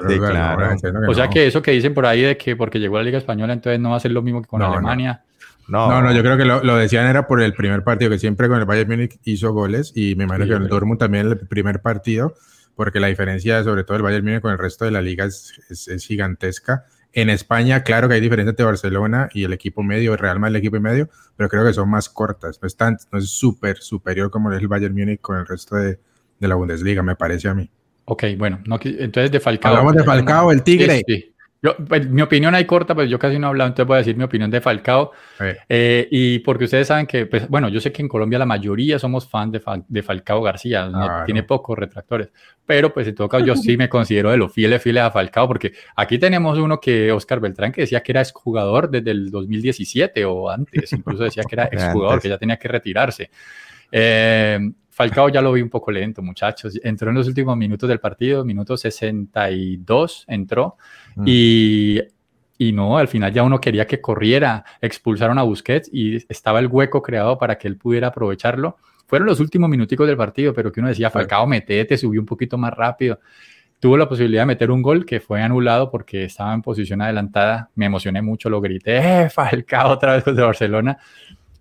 o 1.07 1.13
sea 1.13 1.27
que 1.29 1.45
eso 1.45 1.61
que 1.61 1.71
dicen 1.71 1.93
por 1.93 2.05
ahí 2.05 2.21
de 2.21 2.37
que 2.37 2.55
porque 2.55 2.79
llegó 2.79 2.95
a 2.95 3.01
la 3.01 3.03
Liga 3.03 3.17
Española, 3.19 3.53
entonces 3.53 3.79
no 3.79 3.91
va 3.91 3.97
a 3.97 3.99
ser 3.99 4.11
lo 4.11 4.23
mismo 4.23 4.41
que 4.41 4.47
con 4.47 4.61
Alemania. 4.61 5.23
No. 5.67 6.01
no, 6.01 6.13
yo 6.13 6.21
creo 6.21 6.37
que 6.37 6.45
lo, 6.45 6.77
decían 6.77 7.07
era 7.07 7.27
por 7.27 7.41
el 7.41 7.53
primer 7.53 7.83
partido, 7.83 8.09
que 8.09 8.19
siempre 8.19 8.47
con 8.47 8.59
el 8.59 8.65
Bayern 8.65 8.89
Múnich 8.89 9.19
hizo 9.23 9.51
goles 9.51 9.91
y 9.95 10.15
me 10.15 10.23
imagino 10.23 10.45
que 10.45 10.53
en 10.53 10.63
el 10.63 10.69
Dortmund 10.69 10.99
también 10.99 11.27
el 11.27 11.37
primer 11.37 11.81
partido, 11.81 12.35
porque 12.75 12.99
la 12.99 13.07
diferencia 13.07 13.63
sobre 13.63 13.83
todo 13.83 13.97
el 13.97 14.03
Bayern 14.03 14.23
Múnich 14.23 14.41
con 14.41 14.51
el 14.51 14.57
resto 14.57 14.85
de 14.85 14.91
la 14.91 15.01
liga 15.01 15.25
es, 15.25 15.59
es, 15.69 16.05
gigantesca. 16.05 16.85
En 17.11 17.29
España, 17.29 17.83
claro 17.83 18.07
que 18.07 18.13
hay 18.13 18.21
diferencia 18.21 18.51
entre 18.51 18.65
Barcelona 18.65 19.29
y 19.33 19.43
el 19.43 19.53
equipo 19.53 19.83
medio, 19.83 20.13
el 20.13 20.19
Real 20.19 20.39
Madrid 20.39 20.55
el 20.55 20.61
equipo 20.61 20.79
medio, 20.79 21.09
pero 21.35 21.49
creo 21.49 21.65
que 21.65 21.73
son 21.73 21.89
más 21.89 22.09
cortas, 22.09 22.59
no 22.61 22.67
es 22.67 22.77
tan, 22.77 22.97
no 23.11 23.19
es 23.19 23.29
súper 23.29 23.77
superior 23.77 24.29
como 24.29 24.51
es 24.51 24.61
el 24.61 24.67
Bayern 24.67 24.93
Múnich 24.93 25.19
con 25.19 25.37
el 25.37 25.47
resto 25.47 25.75
de, 25.75 25.99
de, 26.39 26.47
la 26.47 26.55
Bundesliga, 26.55 27.03
me 27.03 27.15
parece 27.15 27.49
a 27.49 27.53
mí. 27.53 27.69
Ok, 28.05 28.23
bueno, 28.37 28.61
no, 28.65 28.79
entonces 28.81 29.31
de 29.31 29.39
Falcao. 29.39 29.71
Hablamos 29.71 29.95
de 29.95 30.03
Falcao, 30.03 30.51
el 30.51 30.63
Tigre. 30.63 31.03
Sí, 31.05 31.33
yo, 31.61 31.75
pues, 31.75 32.07
mi 32.07 32.21
opinión 32.21 32.53
ahí 32.53 32.65
corta, 32.65 32.93
pues 32.93 33.09
yo 33.09 33.17
casi 33.17 33.39
no 33.39 33.47
he 33.47 33.49
hablado, 33.49 33.69
entonces 33.69 33.87
voy 33.87 33.95
a 33.95 33.97
decir 33.99 34.15
mi 34.15 34.23
opinión 34.23 34.51
de 34.51 34.61
Falcao. 34.61 35.11
Eh, 35.67 36.07
y 36.11 36.39
porque 36.39 36.65
ustedes 36.65 36.87
saben 36.87 37.07
que, 37.07 37.25
pues 37.25 37.47
bueno, 37.49 37.67
yo 37.69 37.79
sé 37.79 37.91
que 37.91 38.01
en 38.01 38.07
Colombia 38.07 38.37
la 38.37 38.45
mayoría 38.45 38.99
somos 38.99 39.27
fans 39.27 39.53
de, 39.53 39.61
de 39.87 40.03
Falcao 40.03 40.41
García, 40.41 40.89
tiene 41.25 41.43
pocos 41.43 41.77
retractores, 41.77 42.29
pero 42.65 42.93
pues 42.93 43.07
en 43.07 43.15
todo 43.15 43.27
caso 43.27 43.45
yo 43.45 43.55
sí 43.55 43.75
me 43.75 43.89
considero 43.89 44.29
de 44.29 44.37
los 44.37 44.53
fieles, 44.53 44.81
fieles 44.81 45.03
a 45.03 45.11
Falcao, 45.11 45.47
porque 45.47 45.73
aquí 45.95 46.19
tenemos 46.19 46.59
uno 46.59 46.79
que, 46.79 47.11
Oscar 47.11 47.39
Beltrán, 47.39 47.71
que 47.71 47.81
decía 47.81 48.01
que 48.01 48.11
era 48.11 48.21
exjugador 48.21 48.89
desde 48.89 49.11
el 49.11 49.31
2017 49.31 50.25
o 50.25 50.49
antes, 50.49 50.93
incluso 50.93 51.23
decía 51.23 51.43
que 51.43 51.55
era 51.55 51.65
exjugador, 51.71 52.21
que 52.21 52.29
ya 52.29 52.37
tenía 52.37 52.57
que 52.57 52.67
retirarse. 52.67 53.31
Eh, 53.91 54.59
Falcao 54.97 55.29
ya 55.29 55.43
lo 55.43 55.51
vi 55.53 55.61
un 55.61 55.69
poco 55.69 55.91
lento, 55.91 56.23
muchachos. 56.23 56.79
Entró 56.83 57.11
en 57.11 57.17
los 57.17 57.27
últimos 57.27 57.55
minutos 57.55 57.87
del 57.87 57.99
partido, 57.99 58.43
minuto 58.43 58.75
62 58.75 60.25
entró. 60.27 60.75
Mm. 61.15 61.23
Y, 61.27 62.01
y 62.57 62.71
no, 62.71 62.97
al 62.97 63.07
final 63.07 63.31
ya 63.31 63.43
uno 63.43 63.61
quería 63.61 63.85
que 63.85 64.01
corriera, 64.01 64.65
expulsaron 64.81 65.37
a 65.37 65.43
Busquets 65.43 65.87
y 65.93 66.15
estaba 66.27 66.57
el 66.57 66.65
hueco 66.65 67.03
creado 67.03 67.37
para 67.37 67.59
que 67.59 67.67
él 67.67 67.77
pudiera 67.77 68.07
aprovecharlo. 68.07 68.77
Fueron 69.05 69.27
los 69.27 69.39
últimos 69.39 69.69
minuticos 69.69 70.07
del 70.07 70.17
partido, 70.17 70.51
pero 70.51 70.71
que 70.71 70.79
uno 70.79 70.89
decía, 70.89 71.11
Falcao, 71.11 71.45
metete, 71.45 71.95
subió 71.95 72.19
un 72.19 72.25
poquito 72.25 72.57
más 72.57 72.73
rápido. 72.73 73.19
Tuvo 73.79 73.97
la 73.97 74.09
posibilidad 74.09 74.41
de 74.41 74.47
meter 74.47 74.71
un 74.71 74.81
gol 74.81 75.05
que 75.05 75.19
fue 75.19 75.43
anulado 75.43 75.91
porque 75.91 76.23
estaba 76.23 76.55
en 76.55 76.63
posición 76.63 77.03
adelantada. 77.03 77.69
Me 77.75 77.85
emocioné 77.85 78.23
mucho, 78.23 78.49
lo 78.49 78.59
grité, 78.59 79.25
¡eh, 79.25 79.29
Falcao 79.29 79.91
otra 79.91 80.15
vez 80.15 80.23
contra 80.23 80.45
Barcelona! 80.47 80.97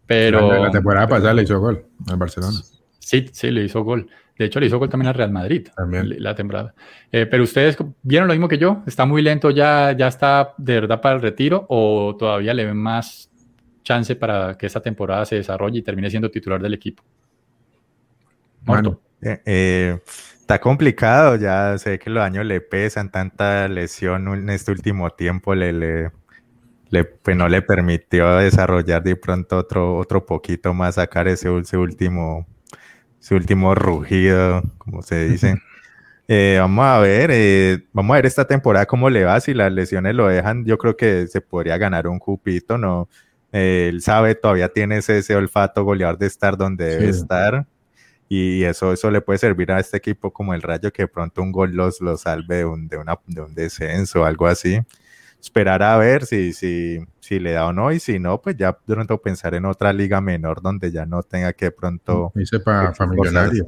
Pero... 0.06 0.64
La 0.64 0.70
temporada 0.70 1.06
pasada 1.06 1.34
le 1.34 1.42
hizo 1.42 1.60
gol 1.60 1.84
en 2.10 2.18
Barcelona. 2.18 2.58
Sí, 3.06 3.24
sí, 3.30 3.52
le 3.52 3.62
hizo 3.62 3.84
gol. 3.84 4.10
De 4.36 4.46
hecho, 4.46 4.58
le 4.58 4.66
hizo 4.66 4.80
gol 4.80 4.88
también 4.88 5.06
al 5.06 5.14
Real 5.14 5.30
Madrid 5.30 5.68
también. 5.76 6.20
la 6.20 6.34
temporada. 6.34 6.74
Eh, 7.12 7.24
pero 7.26 7.44
ustedes 7.44 7.76
vieron 8.02 8.26
lo 8.26 8.34
mismo 8.34 8.48
que 8.48 8.58
yo. 8.58 8.82
¿Está 8.84 9.06
muy 9.06 9.22
lento 9.22 9.52
ya, 9.52 9.92
ya 9.96 10.08
está 10.08 10.54
de 10.58 10.80
verdad 10.80 11.00
para 11.00 11.14
el 11.14 11.22
retiro 11.22 11.66
o 11.68 12.16
todavía 12.18 12.52
le 12.52 12.64
ven 12.64 12.76
más 12.76 13.30
chance 13.84 14.16
para 14.16 14.58
que 14.58 14.66
esta 14.66 14.80
temporada 14.80 15.24
se 15.24 15.36
desarrolle 15.36 15.78
y 15.78 15.82
termine 15.82 16.10
siendo 16.10 16.32
titular 16.32 16.60
del 16.60 16.74
equipo? 16.74 17.04
Bueno, 18.62 19.00
eh, 19.22 19.40
eh, 19.46 20.00
está 20.40 20.60
complicado, 20.60 21.36
ya 21.36 21.78
sé 21.78 22.00
que 22.00 22.10
los 22.10 22.24
años 22.24 22.44
le 22.44 22.60
pesan, 22.60 23.12
tanta 23.12 23.68
lesión 23.68 24.26
en 24.34 24.50
este 24.50 24.72
último 24.72 25.10
tiempo 25.10 25.54
le, 25.54 25.72
le, 25.72 27.04
pues 27.04 27.36
no 27.36 27.48
le 27.48 27.62
permitió 27.62 28.38
desarrollar 28.38 29.04
de 29.04 29.14
pronto 29.14 29.58
otro, 29.58 29.96
otro 29.96 30.26
poquito 30.26 30.74
más, 30.74 30.96
sacar 30.96 31.28
ese, 31.28 31.56
ese 31.56 31.76
último 31.76 32.48
su 33.26 33.34
último 33.34 33.74
rugido, 33.74 34.62
como 34.78 35.02
se 35.02 35.28
dice. 35.28 35.60
Eh, 36.28 36.56
vamos 36.58 36.84
a 36.84 36.98
ver, 36.98 37.30
eh, 37.32 37.86
vamos 37.92 38.12
a 38.12 38.16
ver 38.16 38.26
esta 38.26 38.44
temporada 38.48 38.84
cómo 38.84 39.08
le 39.08 39.22
va, 39.22 39.38
si 39.38 39.54
las 39.54 39.70
lesiones 39.70 40.12
lo 40.12 40.26
dejan, 40.26 40.64
yo 40.64 40.76
creo 40.76 40.96
que 40.96 41.28
se 41.28 41.40
podría 41.40 41.78
ganar 41.78 42.08
un 42.08 42.18
cupito, 42.18 42.76
¿no? 42.78 43.08
Eh, 43.52 43.90
él 43.92 44.02
sabe, 44.02 44.34
todavía 44.34 44.68
tiene 44.68 44.96
ese, 44.96 45.36
olfato 45.36 45.84
goleador 45.84 46.18
de 46.18 46.26
estar 46.26 46.56
donde 46.56 46.84
debe 46.84 47.10
estar 47.10 47.64
y 48.28 48.64
eso, 48.64 48.92
eso 48.92 49.08
le 49.12 49.20
puede 49.20 49.38
servir 49.38 49.70
a 49.70 49.78
este 49.78 49.98
equipo 49.98 50.32
como 50.32 50.52
el 50.52 50.62
Rayo 50.62 50.92
que 50.92 51.06
pronto 51.06 51.42
un 51.42 51.52
gol 51.52 51.76
los, 51.76 52.00
los 52.00 52.22
salve 52.22 52.56
de 52.56 52.64
un, 52.64 52.88
de, 52.88 52.96
una, 52.96 53.16
de 53.28 53.42
un 53.42 53.54
descenso 53.54 54.22
o 54.22 54.24
algo 54.24 54.48
así 54.48 54.80
esperar 55.46 55.82
a 55.82 55.96
ver 55.96 56.26
si, 56.26 56.52
si, 56.52 56.98
si 57.20 57.38
le 57.38 57.52
da 57.52 57.66
o 57.66 57.72
no, 57.72 57.92
y 57.92 58.00
si 58.00 58.18
no, 58.18 58.42
pues 58.42 58.56
ya 58.56 58.76
de 58.86 58.94
pronto 58.94 59.22
pensar 59.22 59.54
en 59.54 59.64
otra 59.64 59.92
liga 59.92 60.20
menor 60.20 60.60
donde 60.60 60.90
ya 60.90 61.06
no 61.06 61.22
tenga 61.22 61.52
que 61.52 61.70
pronto... 61.70 62.32
Dice 62.34 62.58
para 62.60 62.92
millonarios. 63.06 63.64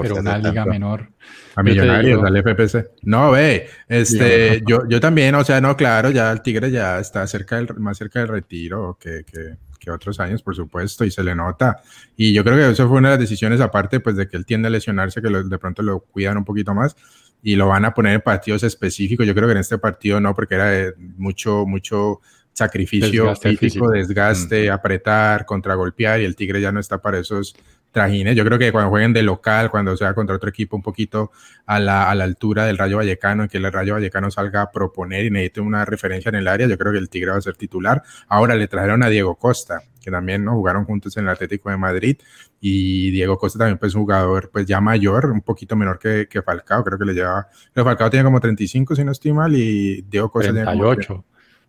pero 0.00 0.16
una 0.16 0.38
liga 0.38 0.64
menor. 0.66 1.08
A 1.54 1.62
millonarios, 1.62 2.22
al 2.24 2.36
FPC. 2.36 2.90
No, 3.02 3.30
ve, 3.30 3.68
este, 3.88 4.62
yo, 4.66 4.88
yo 4.88 5.00
también, 5.00 5.34
o 5.36 5.44
sea, 5.44 5.60
no, 5.60 5.76
claro, 5.76 6.10
ya 6.10 6.30
el 6.32 6.42
Tigre 6.42 6.70
ya 6.70 6.98
está 6.98 7.26
cerca 7.26 7.56
del, 7.56 7.72
más 7.78 7.96
cerca 7.96 8.18
del 8.18 8.28
retiro 8.28 8.98
que, 9.00 9.24
que, 9.24 9.56
que 9.78 9.90
otros 9.92 10.18
años, 10.18 10.42
por 10.42 10.56
supuesto, 10.56 11.04
y 11.04 11.12
se 11.12 11.22
le 11.22 11.36
nota. 11.36 11.80
Y 12.16 12.32
yo 12.32 12.42
creo 12.42 12.56
que 12.56 12.70
eso 12.72 12.88
fue 12.88 12.98
una 12.98 13.10
de 13.10 13.14
las 13.14 13.20
decisiones, 13.20 13.60
aparte, 13.60 14.00
pues 14.00 14.16
de 14.16 14.28
que 14.28 14.36
él 14.36 14.44
tiende 14.44 14.66
a 14.66 14.70
lesionarse, 14.70 15.22
que 15.22 15.28
de 15.28 15.58
pronto 15.58 15.82
lo 15.82 16.00
cuidan 16.00 16.36
un 16.36 16.44
poquito 16.44 16.74
más 16.74 16.96
y 17.42 17.56
lo 17.56 17.68
van 17.68 17.84
a 17.84 17.94
poner 17.94 18.14
en 18.14 18.20
partidos 18.20 18.62
específicos. 18.62 19.26
Yo 19.26 19.34
creo 19.34 19.46
que 19.46 19.52
en 19.52 19.58
este 19.58 19.78
partido 19.78 20.20
no, 20.20 20.34
porque 20.34 20.54
era 20.54 20.92
mucho, 21.16 21.64
mucho 21.66 22.20
sacrificio 22.52 23.34
físico, 23.36 23.90
desgaste, 23.90 24.70
apretar, 24.70 25.46
contragolpear 25.46 26.20
y 26.20 26.24
el 26.24 26.36
Tigre 26.36 26.60
ya 26.60 26.72
no 26.72 26.80
está 26.80 27.00
para 27.00 27.18
esos 27.18 27.54
trajines. 27.90 28.36
Yo 28.36 28.44
creo 28.44 28.58
que 28.58 28.72
cuando 28.72 28.90
jueguen 28.90 29.12
de 29.12 29.22
local, 29.22 29.70
cuando 29.70 29.96
sea 29.96 30.14
contra 30.14 30.36
otro 30.36 30.48
equipo 30.48 30.76
un 30.76 30.82
poquito 30.82 31.30
a 31.66 31.80
la, 31.80 32.10
a 32.10 32.14
la 32.14 32.24
altura 32.24 32.64
del 32.64 32.78
Rayo 32.78 32.98
Vallecano, 32.98 33.44
y 33.44 33.48
que 33.48 33.58
el 33.58 33.72
Rayo 33.72 33.94
Vallecano 33.94 34.30
salga 34.30 34.62
a 34.62 34.70
proponer 34.70 35.24
y 35.24 35.30
necesite 35.30 35.60
una 35.60 35.84
referencia 35.84 36.28
en 36.28 36.36
el 36.36 36.48
área, 36.48 36.66
yo 36.66 36.78
creo 36.78 36.92
que 36.92 36.98
el 36.98 37.08
Tigre 37.08 37.32
va 37.32 37.38
a 37.38 37.40
ser 37.40 37.56
titular. 37.56 38.02
Ahora 38.28 38.54
le 38.54 38.68
trajeron 38.68 39.02
a 39.02 39.08
Diego 39.08 39.34
Costa, 39.34 39.82
que 40.00 40.10
también 40.10 40.44
¿no? 40.44 40.52
jugaron 40.52 40.84
juntos 40.84 41.16
en 41.16 41.24
el 41.24 41.30
Atlético 41.30 41.70
de 41.70 41.76
Madrid, 41.76 42.16
y 42.60 43.10
Diego 43.10 43.38
Costa 43.38 43.58
también 43.58 43.78
pues 43.78 43.94
jugador 43.94 44.50
pues 44.52 44.66
ya 44.66 44.80
mayor, 44.80 45.26
un 45.26 45.40
poquito 45.40 45.76
menor 45.76 45.98
que, 45.98 46.28
que 46.28 46.42
Falcao, 46.42 46.84
creo 46.84 46.98
que 46.98 47.04
le 47.04 47.14
lleva, 47.14 47.48
pero 47.72 47.84
Falcao 47.84 48.10
tiene 48.10 48.24
como 48.24 48.40
35 48.40 48.94
si 48.94 49.04
no 49.04 49.12
estoy 49.12 49.32
mal, 49.32 49.54
y 49.54 50.02
Diego 50.02 50.30
Costa 50.30 50.52
38. 50.52 51.24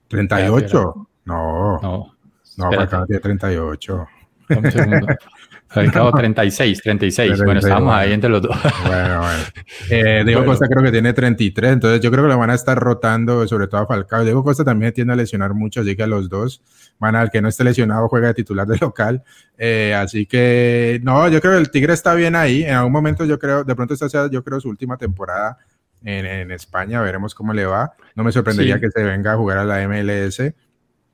tiene 0.07 0.27
38. 0.27 1.07
No, 1.25 1.79
no, 1.81 2.15
no 2.57 2.71
Falcao 2.71 3.05
tiene 3.05 3.21
38. 3.21 4.07
Un 4.57 4.71
segundo. 4.71 5.07
Falcao 5.71 6.11
36, 6.11 6.81
36. 6.81 7.43
bueno, 7.43 7.59
estamos 7.59 7.93
ahí 7.93 8.11
entre 8.11 8.29
los 8.29 8.41
dos. 8.41 8.57
Bueno, 8.85 9.19
bueno. 9.19 9.43
Eh, 9.89 10.23
Diego 10.25 10.45
Costa 10.45 10.67
creo 10.67 10.83
que 10.83 10.91
tiene 10.91 11.11
33, 11.11 11.73
entonces 11.73 12.01
yo 12.01 12.11
creo 12.11 12.23
que 12.23 12.29
lo 12.29 12.37
van 12.37 12.49
a 12.49 12.53
estar 12.53 12.77
rotando, 12.77 13.45
sobre 13.47 13.67
todo 13.67 13.81
a 13.81 13.87
Falcao. 13.87 14.23
Diego 14.23 14.43
Costa 14.43 14.63
también 14.63 14.93
tiende 14.93 15.13
a 15.13 15.15
lesionar 15.15 15.53
mucho, 15.53 15.81
así 15.81 15.95
que 15.95 16.03
a 16.03 16.07
los 16.07 16.29
dos 16.29 16.61
van 16.99 17.15
al 17.15 17.31
que 17.31 17.41
no 17.41 17.49
esté 17.49 17.63
lesionado 17.63 18.07
juega 18.07 18.27
de 18.27 18.33
titular 18.35 18.67
de 18.67 18.77
local. 18.77 19.23
Eh, 19.57 19.93
así 19.95 20.25
que 20.25 20.99
no, 21.03 21.27
yo 21.29 21.41
creo 21.41 21.53
que 21.53 21.59
el 21.59 21.71
Tigre 21.71 21.93
está 21.93 22.13
bien 22.13 22.35
ahí. 22.35 22.63
En 22.63 22.75
algún 22.75 22.91
momento 22.91 23.25
yo 23.25 23.39
creo, 23.39 23.63
de 23.63 23.75
pronto 23.75 23.93
esta 23.93 24.09
sea 24.09 24.29
yo 24.29 24.43
creo 24.43 24.59
su 24.59 24.69
última 24.69 24.97
temporada 24.97 25.57
en, 26.03 26.51
España, 26.51 27.01
veremos 27.01 27.35
cómo 27.35 27.53
le 27.53 27.65
va. 27.65 27.93
No 28.15 28.23
me 28.23 28.31
sorprendería 28.31 28.79
que 28.79 28.89
se 28.89 29.03
venga 29.03 29.33
a 29.33 29.37
jugar 29.37 29.59
a 29.59 29.65
la 29.65 29.87
MLS 29.87 30.41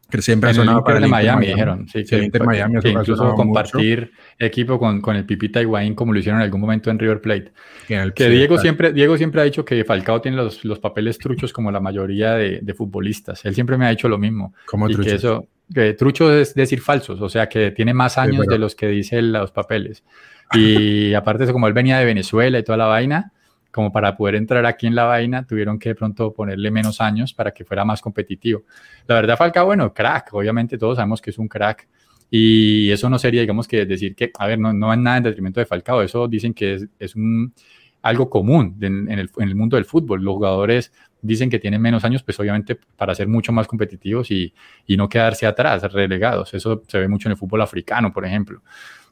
que 0.10 0.22
siempre 0.22 0.50
ha 0.50 0.54
sonado 0.54 0.84
para 0.84 0.98
el 0.98 1.04
de 1.04 1.10
Miami, 1.10 1.48
dijeron. 1.48 1.88
Sí, 1.88 2.04
que, 2.06 2.24
Inter 2.24 2.44
Miami 2.44 2.80
que 2.80 2.90
incluso 2.90 3.34
compartir 3.36 4.12
equipo 4.40 4.80
con, 4.80 5.02
con, 5.02 5.16
el 5.16 5.26
Pipita 5.26 5.62
Higuaín 5.62 5.96
como 5.96 6.14
lo 6.14 6.20
hicieron 6.20 6.40
en 6.40 6.46
algún 6.46 6.62
momento 6.62 6.90
en 6.90 7.00
River 7.00 7.22
Plate. 7.22 7.52
Que, 7.88 8.30
Diego, 8.30 8.58
siempre, 8.58 8.94
Diego 8.94 9.18
siempre 9.18 9.42
ha 9.42 9.44
dicho 9.44 9.66
que 9.66 9.84
Falcao 9.84 10.22
tiene 10.22 10.38
los, 10.38 10.64
los 10.64 10.80
papeles 10.80 11.18
truchos 11.18 11.52
como 11.52 11.72
la 11.72 11.80
mayoría 11.80 12.34
de, 12.36 12.60
de, 12.62 12.74
futbolistas. 12.74 13.44
Él 13.46 13.54
siempre 13.54 13.78
me 13.78 13.86
ha 13.86 13.90
dicho 13.90 14.08
lo 14.08 14.18
mismo. 14.18 14.54
Como 14.66 14.88
truchos? 14.88 15.06
Que 15.06 15.16
eso, 15.16 15.48
que 15.74 15.94
trucho 15.94 16.34
es 16.34 16.54
decir 16.56 16.82
falsos, 16.82 17.22
o 17.22 17.30
sea 17.30 17.50
que 17.50 17.72
tiene 17.72 17.94
más 17.94 18.18
años 18.18 18.46
de 18.48 18.58
los 18.58 18.76
que 18.76 18.88
dice 18.88 19.22
los 19.22 19.52
papeles. 19.52 20.04
Y 20.54 21.14
aparte 21.14 21.44
eso, 21.44 21.54
como 21.54 21.68
él 21.68 21.74
venía 21.74 21.98
de 21.98 22.06
Venezuela 22.06 22.58
y 22.60 22.64
toda 22.64 22.78
la 22.78 22.86
vaina, 22.86 23.34
como 23.72 23.92
para 23.92 24.16
poder 24.16 24.36
entrar 24.36 24.66
aquí 24.66 24.88
en 24.88 24.96
la 24.96 25.06
vaina, 25.06 25.46
tuvieron 25.46 25.80
que 25.80 25.90
de 25.90 25.96
pronto 25.96 26.34
ponerle 26.34 26.72
menos 26.72 27.02
años 27.02 27.34
para 27.34 27.52
que 27.52 27.66
fuera 27.66 27.86
más 27.86 28.02
competitivo. 28.02 28.64
La 29.08 29.16
verdad, 29.16 29.38
Falcao, 29.38 29.66
bueno, 29.66 29.94
crack, 29.94 30.34
obviamente 30.34 30.78
todos 30.78 30.98
sabemos 30.98 31.22
que 31.22 31.30
es 31.30 31.38
un 31.38 31.48
crack. 31.48 31.88
Y 32.30 32.92
eso 32.92 33.10
no 33.10 33.18
sería, 33.18 33.42
digamos, 33.42 33.68
que 33.68 33.86
decir 33.86 34.14
que, 34.14 34.32
a 34.38 34.48
ver, 34.48 34.60
no, 34.60 34.74
no 34.74 34.92
es 34.92 35.00
nada 35.00 35.18
en 35.18 35.24
detrimento 35.24 35.62
de 35.62 35.66
Falcao, 35.66 36.02
eso 36.02 36.28
dicen 36.28 36.54
que 36.54 36.74
es, 36.74 36.88
es 37.00 37.16
un, 37.16 37.54
algo 38.02 38.30
común 38.30 38.78
en, 38.82 39.10
el, 39.10 39.30
en, 39.38 39.48
el, 39.48 39.56
mundo 39.56 39.76
del 39.76 39.86
fútbol. 39.86 40.24
Los 40.24 40.36
jugadores 40.36 40.92
dicen 41.22 41.50
que 41.50 41.60
tienen 41.60 41.82
menos 41.82 42.04
años, 42.04 42.24
pues 42.24 42.40
obviamente 42.40 42.76
para 42.96 43.16
ser 43.16 43.28
mucho 43.28 43.52
más 43.52 43.68
competitivos 43.68 44.32
y, 44.32 44.54
y 44.86 44.98
no 44.98 45.10
quedarse 45.10 45.46
atrás, 45.46 45.84
relegados. 45.92 46.54
Eso 46.54 46.84
se 46.88 47.00
ve 47.00 47.08
mucho 47.08 47.28
en 47.28 47.32
el 47.32 47.38
fútbol 47.38 47.62
africano, 47.62 48.12
por 48.12 48.26
ejemplo. 48.26 48.62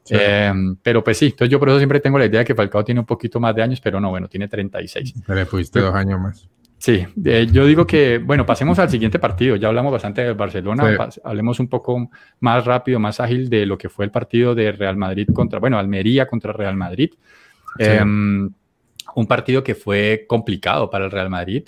Em, 0.09 0.75
pero 0.81 1.03
pues 1.03 1.17
sí, 1.17 1.25
entonces 1.27 1.49
yo 1.49 1.59
por 1.59 1.69
eso 1.69 1.77
siempre 1.77 1.99
tengo 1.99 2.19
la 2.19 2.25
idea 2.25 2.39
de 2.39 2.45
que 2.45 2.53
Falcao 2.53 2.83
tiene 2.83 2.99
un 2.99 3.05
poquito 3.05 3.39
más 3.39 3.55
de 3.55 3.63
años, 3.63 3.81
pero 3.81 3.99
no, 3.99 4.09
bueno, 4.09 4.27
tiene 4.27 4.47
36. 4.47 5.13
Le 5.27 5.45
fuiste 5.45 5.79
dos 5.79 5.95
años 5.95 6.19
más. 6.19 6.47
Sí, 6.77 7.03
eh, 7.23 7.47
yo 7.51 7.65
digo 7.65 7.87
que, 7.87 8.19
bueno, 8.19 8.45
pasemos 8.45 8.77
al 8.77 8.89
siguiente 8.89 9.17
partido. 9.17 9.55
Ya 9.55 9.69
hablamos 9.69 9.91
bastante 9.91 10.21
de 10.21 10.33
Barcelona, 10.33 11.09
hablemos 11.23 11.59
un 11.59 11.67
poco 11.67 12.11
más 12.41 12.65
rápido, 12.65 12.99
más 12.99 13.19
ágil 13.19 13.49
de 13.49 13.65
lo 13.65 13.77
que 13.77 13.89
fue 13.89 14.05
el 14.05 14.11
partido 14.11 14.53
de 14.53 14.71
Real 14.71 14.95
Madrid 14.95 15.27
contra, 15.33 15.59
bueno, 15.59 15.79
Almería 15.79 16.27
contra 16.27 16.53
Real 16.53 16.75
Madrid. 16.75 17.11
Em, 17.79 18.51
un 19.15 19.27
partido 19.27 19.63
que 19.63 19.73
fue 19.73 20.25
complicado 20.27 20.89
para 20.89 21.05
el 21.05 21.11
Real 21.11 21.29
Madrid, 21.29 21.63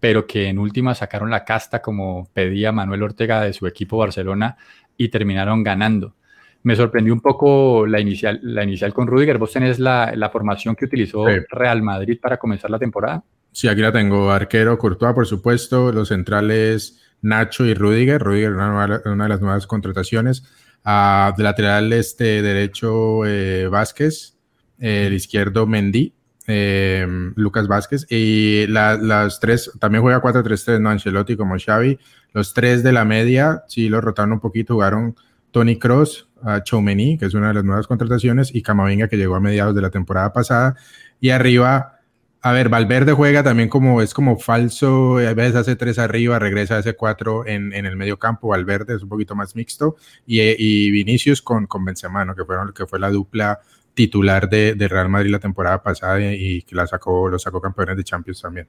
pero 0.00 0.26
que 0.26 0.48
en 0.48 0.58
última 0.58 0.94
sacaron 0.94 1.30
la 1.30 1.44
casta 1.44 1.80
como 1.80 2.28
pedía 2.32 2.72
Manuel 2.72 3.02
Ortega 3.02 3.42
de 3.42 3.52
su 3.52 3.66
equipo 3.66 3.98
Barcelona 3.98 4.56
y 4.96 5.08
terminaron 5.08 5.62
ganando. 5.62 6.14
Me 6.62 6.76
sorprendió 6.76 7.14
un 7.14 7.20
poco 7.20 7.86
la 7.86 8.00
inicial, 8.00 8.40
la 8.42 8.64
inicial 8.64 8.92
con 8.92 9.06
Rudiger. 9.06 9.38
¿Vos 9.38 9.52
tenés 9.52 9.78
la, 9.78 10.12
la 10.14 10.30
formación 10.30 10.74
que 10.74 10.86
utilizó 10.86 11.24
Real 11.50 11.82
Madrid 11.82 12.18
para 12.20 12.36
comenzar 12.36 12.70
la 12.70 12.78
temporada? 12.78 13.22
Sí, 13.52 13.68
aquí 13.68 13.80
la 13.80 13.92
tengo. 13.92 14.30
Arquero, 14.30 14.76
Courtois, 14.78 15.14
por 15.14 15.26
supuesto. 15.26 15.92
Los 15.92 16.08
centrales, 16.08 17.00
Nacho 17.22 17.64
y 17.64 17.74
Rudiger. 17.74 18.20
Rudiger, 18.22 18.52
una, 18.52 19.00
una 19.04 19.24
de 19.24 19.28
las 19.28 19.40
nuevas 19.40 19.66
contrataciones. 19.66 20.44
Uh, 20.84 21.36
de 21.36 21.42
lateral 21.42 21.92
este 21.92 22.40
derecho, 22.40 23.26
eh, 23.26 23.68
Vázquez. 23.68 24.36
el 24.78 25.12
izquierdo, 25.12 25.66
Mendy. 25.66 26.14
Eh, 26.46 27.06
Lucas 27.36 27.68
Vázquez. 27.68 28.06
Y 28.10 28.66
las 28.68 29.40
tres, 29.40 29.70
también 29.78 30.02
juega 30.02 30.22
4-3-3, 30.22 30.80
¿no? 30.80 30.90
Ancelotti 30.90 31.36
como 31.36 31.56
Xavi. 31.58 31.98
Los 32.32 32.54
tres 32.54 32.82
de 32.82 32.92
la 32.92 33.04
media, 33.04 33.64
sí, 33.68 33.88
los 33.88 34.04
rotaron 34.04 34.32
un 34.32 34.40
poquito, 34.40 34.74
jugaron 34.74 35.16
Tony 35.50 35.78
Cross, 35.78 36.28
a 36.42 36.62
Choumeni, 36.62 37.18
que 37.18 37.26
es 37.26 37.34
una 37.34 37.48
de 37.48 37.54
las 37.54 37.64
nuevas 37.64 37.86
contrataciones, 37.86 38.54
y 38.54 38.62
Camavinga, 38.62 39.08
que 39.08 39.16
llegó 39.16 39.34
a 39.34 39.40
mediados 39.40 39.74
de 39.74 39.82
la 39.82 39.90
temporada 39.90 40.32
pasada. 40.32 40.76
Y 41.20 41.30
arriba, 41.30 42.00
a 42.40 42.52
ver, 42.52 42.68
Valverde 42.68 43.12
juega 43.12 43.42
también 43.42 43.68
como, 43.68 44.00
es 44.02 44.14
como 44.14 44.38
falso, 44.38 45.18
a 45.18 45.34
veces 45.34 45.56
hace 45.56 45.76
tres 45.76 45.98
arriba, 45.98 46.38
regresa 46.38 46.76
a 46.76 46.78
ese 46.78 46.94
cuatro 46.94 47.46
en, 47.46 47.72
en 47.72 47.86
el 47.86 47.96
medio 47.96 48.18
campo, 48.18 48.48
Valverde 48.48 48.94
es 48.94 49.02
un 49.02 49.08
poquito 49.08 49.34
más 49.34 49.56
mixto, 49.56 49.96
y, 50.26 50.40
y 50.40 50.90
Vinicius 50.90 51.42
con, 51.42 51.66
con 51.66 51.84
Benzema, 51.84 52.24
¿no? 52.24 52.34
que, 52.34 52.44
fueron, 52.44 52.72
que 52.72 52.86
fue 52.86 53.00
la 53.00 53.10
dupla 53.10 53.60
titular 53.94 54.48
de, 54.48 54.74
de, 54.74 54.88
Real 54.88 55.08
Madrid 55.08 55.32
la 55.32 55.40
temporada 55.40 55.82
pasada 55.82 56.20
y 56.20 56.62
que 56.62 56.76
la 56.76 56.86
sacó, 56.86 57.28
lo 57.28 57.38
sacó 57.38 57.60
campeones 57.60 57.96
de 57.96 58.04
Champions 58.04 58.40
también. 58.40 58.68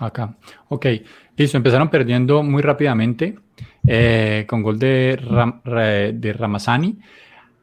Acá, 0.00 0.34
ok, 0.68 0.86
listo, 1.36 1.56
empezaron 1.56 1.90
perdiendo 1.90 2.42
muy 2.42 2.62
rápidamente 2.62 3.36
eh, 3.86 4.44
con 4.48 4.62
gol 4.62 4.78
de, 4.78 5.18
de 6.14 6.32
Ramazani 6.32 6.98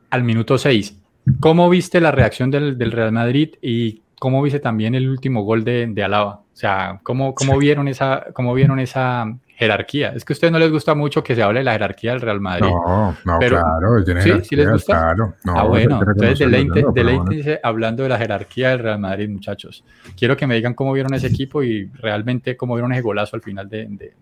al 0.10 0.24
minuto 0.24 0.58
6. 0.58 1.02
¿Cómo 1.40 1.70
viste 1.70 2.00
la 2.00 2.12
reacción 2.12 2.52
del, 2.52 2.78
del, 2.78 2.92
Real 2.92 3.12
Madrid 3.12 3.56
y 3.62 4.02
cómo 4.20 4.42
viste 4.42 4.60
también 4.60 4.96
el 4.96 5.10
último 5.10 5.44
gol 5.44 5.64
de, 5.64 5.88
de 5.88 6.04
Alaba? 6.04 6.42
O 6.42 6.56
sea, 6.56 7.00
¿cómo, 7.04 7.36
cómo, 7.36 7.58
vieron 7.58 7.88
esa, 7.88 8.28
¿cómo 8.34 8.54
vieron 8.54 8.80
esa 8.80 9.38
jerarquía? 9.58 10.10
Es 10.10 10.24
que 10.24 10.34
a 10.34 10.36
ustedes 10.36 10.52
no 10.52 10.60
les 10.60 10.72
gusta 10.72 10.94
mucho 10.94 11.24
que 11.24 11.36
se 11.36 11.42
hable 11.42 11.60
de 11.60 11.66
la 11.66 11.74
jerarquía 11.74 12.12
del 12.12 12.22
Real 12.22 12.40
Madrid. 12.40 12.70
No, 12.70 13.18
no, 13.26 13.40
pero, 13.40 13.60
claro. 13.60 14.04
Tiene 14.04 14.22
¿Sí? 14.22 14.32
¿Sí 14.44 14.56
les 14.56 14.70
gusta? 14.70 14.94
Claro. 14.94 15.34
No, 15.44 15.58
ah, 15.58 15.64
bueno, 15.64 16.00
entonces 16.00 16.40
deleite, 16.40 16.86
deleite 16.94 17.60
hablando 17.64 18.04
de 18.04 18.10
la 18.10 18.18
jerarquía 18.20 18.70
del 18.70 18.80
Real 18.80 19.00
Madrid, 19.00 19.28
muchachos. 19.30 19.84
Quiero 20.16 20.38
que 20.38 20.46
me 20.46 20.56
digan 20.56 20.76
cómo 20.76 20.94
vieron 20.94 21.14
ese 21.16 21.28
equipo 21.28 21.64
y 21.64 21.90
realmente 21.96 22.56
cómo 22.56 22.76
vieron 22.76 22.94
ese 22.94 23.02
golazo 23.02 23.36
al 23.36 23.42
final 23.42 23.68
de, 23.68 23.88
de 23.90 24.14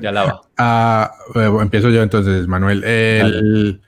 de 0.00 0.08
Alaba. 0.08 0.42
ah, 0.58 1.10
bueno, 1.34 1.60
empiezo 1.60 1.90
yo 1.90 2.02
entonces, 2.02 2.46
Manuel. 2.46 2.84
El, 2.84 3.80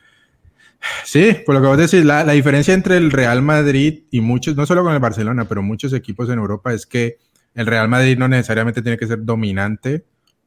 sí, 1.05 1.37
por 1.47 1.55
lo 1.55 1.61
que 1.61 1.67
vos 1.69 1.79
decís, 1.79 2.05
la, 2.05 2.25
la, 2.25 2.33
diferencia 2.33 2.75
entre 2.75 2.97
el 2.97 3.13
Real 3.13 3.43
Madrid 3.43 4.05
y 4.11 4.21
muchos, 4.21 4.57
no 4.57 4.67
solo 4.67 4.83
con 4.83 4.95
el 4.95 5.01
Barcelona, 5.01 5.45
pero 5.45 5.63
muchos 5.63 5.93
equipos 5.93 6.29
en 6.29 6.39
Europa 6.39 6.73
es 6.73 6.87
que 6.87 7.19
el 7.55 7.67
Real 7.67 7.89
Madrid 7.89 8.19
no 8.19 8.27
necesariamente 8.27 8.83
tiene 8.83 8.99
que 8.99 9.07
ser 9.07 9.25
dominante 9.25 10.05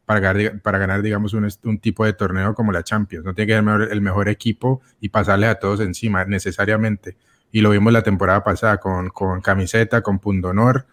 para 0.10 0.22
ganar, 0.22 0.60
para 0.62 0.80
ganar 0.80 1.04
digamos, 1.04 1.36
un, 1.36 1.78
tipo 1.78 2.04
de 2.04 2.14
torneo 2.14 2.56
como 2.56 2.72
la 2.72 2.82
Champions. 2.82 3.24
No 3.24 3.36
tiene 3.36 3.54
que 3.54 3.64
ser 3.64 3.92
el 3.92 4.02
mejor, 4.02 4.28
equipo 4.28 4.82
y 5.00 5.10
pasarle 5.10 5.46
a 5.46 5.60
todos 5.60 5.82
encima, 5.82 6.26
necesariamente. 6.26 7.16
Y 7.52 7.62
lo 7.62 7.70
vimos 7.70 7.94
la 7.94 8.02
temporada 8.02 8.44
pasada 8.44 8.80
con, 8.80 9.12
camiseta, 9.44 10.02
con 10.02 10.18
pundonor 10.18 10.88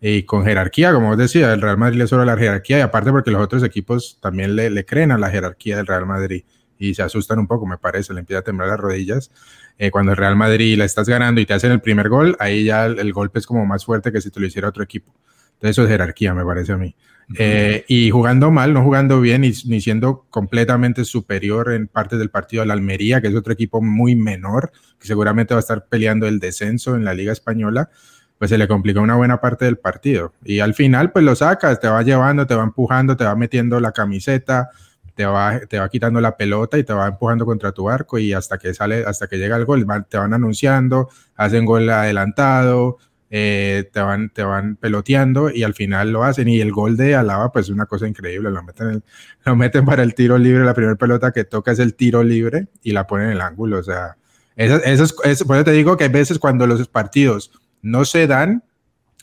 y 0.00 0.22
con 0.22 0.46
jerarquía, 0.46 0.94
como 0.94 1.10
os 1.10 1.18
decía, 1.18 1.52
el 1.52 1.60
Real 1.60 1.76
Madrid 1.76 1.98
le 1.98 2.06
sobra 2.06 2.24
la 2.24 2.34
jerarquía 2.34 2.78
y 2.78 2.80
aparte 2.80 3.10
porque 3.10 3.30
los 3.30 3.42
otros 3.42 3.62
equipos 3.62 4.18
también 4.22 4.56
le, 4.56 4.70
le, 4.70 4.86
creen 4.86 5.12
a 5.12 5.18
la 5.18 5.28
jerarquía 5.28 5.76
del 5.76 5.86
Real 5.86 6.06
Madrid 6.06 6.42
y 6.78 6.94
se 6.94 7.02
asustan 7.02 7.40
un 7.40 7.46
poco, 7.46 7.66
me 7.66 7.76
parece, 7.76 8.14
le 8.14 8.20
empieza 8.20 8.40
a 8.40 8.42
temblar 8.42 8.70
las 8.70 8.80
rodillas. 8.80 9.30
Eh, 9.76 9.90
cuando 9.90 10.12
el 10.12 10.16
Real 10.16 10.34
Madrid 10.34 10.78
la 10.78 10.86
estás 10.86 11.10
ganando 11.10 11.42
y 11.42 11.44
te 11.44 11.52
hacen 11.52 11.72
el 11.72 11.82
primer 11.82 12.08
gol, 12.08 12.36
ahí 12.38 12.64
ya 12.64 12.86
el, 12.86 12.98
el, 12.98 13.12
golpe 13.12 13.38
es 13.38 13.46
como 13.46 13.66
más 13.66 13.84
fuerte 13.84 14.12
que 14.12 14.22
si 14.22 14.30
te 14.30 14.40
lo 14.40 14.46
hiciera 14.46 14.66
otro 14.70 14.82
equipo. 14.82 15.12
Entonces 15.56 15.72
eso 15.72 15.82
es 15.82 15.90
jerarquía, 15.90 16.32
me 16.32 16.42
parece 16.46 16.72
a 16.72 16.78
mí. 16.78 16.96
Eh, 17.38 17.84
y 17.88 18.10
jugando 18.10 18.50
mal, 18.50 18.74
no 18.74 18.82
jugando 18.82 19.20
bien, 19.20 19.40
ni, 19.40 19.52
siendo 19.52 20.26
completamente 20.30 21.04
superior 21.04 21.72
en 21.72 21.88
partes 21.88 22.18
del 22.18 22.30
partido 22.30 22.62
al 22.62 22.70
Almería, 22.70 23.20
que 23.20 23.28
es 23.28 23.34
otro 23.34 23.52
equipo 23.52 23.80
muy 23.80 24.14
menor, 24.14 24.72
que 24.98 25.06
seguramente 25.06 25.54
va 25.54 25.58
a 25.58 25.62
estar 25.62 25.86
peleando 25.86 26.26
el 26.26 26.40
descenso 26.40 26.94
en 26.94 27.04
la 27.04 27.14
Liga 27.14 27.32
Española 27.32 27.90
pues 28.38 28.50
se 28.50 28.58
le 28.58 28.66
complica 28.66 28.98
una 28.98 29.14
buena 29.14 29.40
parte 29.40 29.66
del 29.66 29.78
partido. 29.78 30.32
Y 30.42 30.58
al 30.58 30.74
final, 30.74 31.12
pues 31.12 31.24
lo 31.24 31.36
sacas, 31.36 31.78
te 31.78 31.86
va 31.86 32.02
llevando, 32.02 32.44
te 32.44 32.56
va 32.56 32.64
empujando, 32.64 33.16
te 33.16 33.22
va 33.22 33.36
metiendo 33.36 33.78
la 33.78 33.92
camiseta, 33.92 34.70
te 35.14 35.26
va, 35.26 35.60
te 35.60 35.78
va 35.78 35.88
quitando 35.88 36.20
la 36.20 36.36
pelota 36.36 36.78
y 36.78 36.84
te 36.84 36.92
va 36.92 37.06
empujando 37.06 37.44
contra 37.44 37.72
tu 37.72 37.88
arco 37.88 38.18
y 38.18 38.32
hasta 38.32 38.58
que 38.58 38.74
sale, 38.74 39.04
hasta 39.06 39.28
que 39.28 39.38
llega 39.38 39.56
el 39.56 39.64
gol, 39.64 39.86
te 40.08 40.18
van 40.18 40.34
anunciando, 40.34 41.08
hacen 41.36 41.64
gol 41.64 41.88
adelantado, 41.88 42.98
eh, 43.34 43.88
te, 43.90 44.00
van, 44.00 44.28
te 44.28 44.42
van 44.42 44.76
peloteando 44.76 45.50
y 45.50 45.62
al 45.62 45.72
final 45.72 46.12
lo 46.12 46.22
hacen. 46.22 46.48
Y 46.48 46.60
el 46.60 46.70
gol 46.70 46.98
de 46.98 47.14
Alaba, 47.14 47.50
pues 47.50 47.64
es 47.64 47.70
una 47.70 47.86
cosa 47.86 48.06
increíble, 48.06 48.50
lo 48.50 48.62
meten, 48.62 48.88
el, 48.90 49.02
lo 49.46 49.56
meten 49.56 49.86
para 49.86 50.02
el 50.02 50.14
tiro 50.14 50.36
libre, 50.36 50.64
la 50.64 50.74
primera 50.74 50.96
pelota 50.96 51.32
que 51.32 51.44
toca 51.44 51.72
es 51.72 51.78
el 51.78 51.94
tiro 51.94 52.22
libre 52.22 52.68
y 52.82 52.92
la 52.92 53.06
ponen 53.06 53.28
en 53.28 53.32
el 53.32 53.40
ángulo, 53.40 53.78
o 53.78 53.82
sea, 53.82 54.18
eso, 54.54 54.76
eso 54.84 55.04
es, 55.04 55.14
eso, 55.24 55.46
por 55.46 55.56
eso 55.56 55.64
te 55.64 55.72
digo 55.72 55.96
que 55.96 56.04
hay 56.04 56.10
veces 56.10 56.38
cuando 56.38 56.66
los 56.66 56.86
partidos 56.88 57.50
no 57.80 58.04
se 58.04 58.26
dan, 58.26 58.64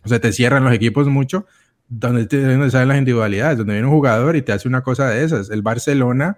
o 0.03 0.09
sea, 0.09 0.19
te 0.19 0.33
cierran 0.33 0.63
los 0.63 0.73
equipos 0.73 1.07
mucho, 1.07 1.45
donde, 1.87 2.25
donde 2.25 2.71
salen 2.71 2.87
las 2.87 2.97
individualidades, 2.97 3.59
donde 3.59 3.73
viene 3.73 3.87
un 3.87 3.93
jugador 3.93 4.35
y 4.35 4.41
te 4.41 4.53
hace 4.53 4.67
una 4.67 4.81
cosa 4.81 5.07
de 5.07 5.23
esas. 5.23 5.51
El 5.51 5.61
Barcelona, 5.61 6.37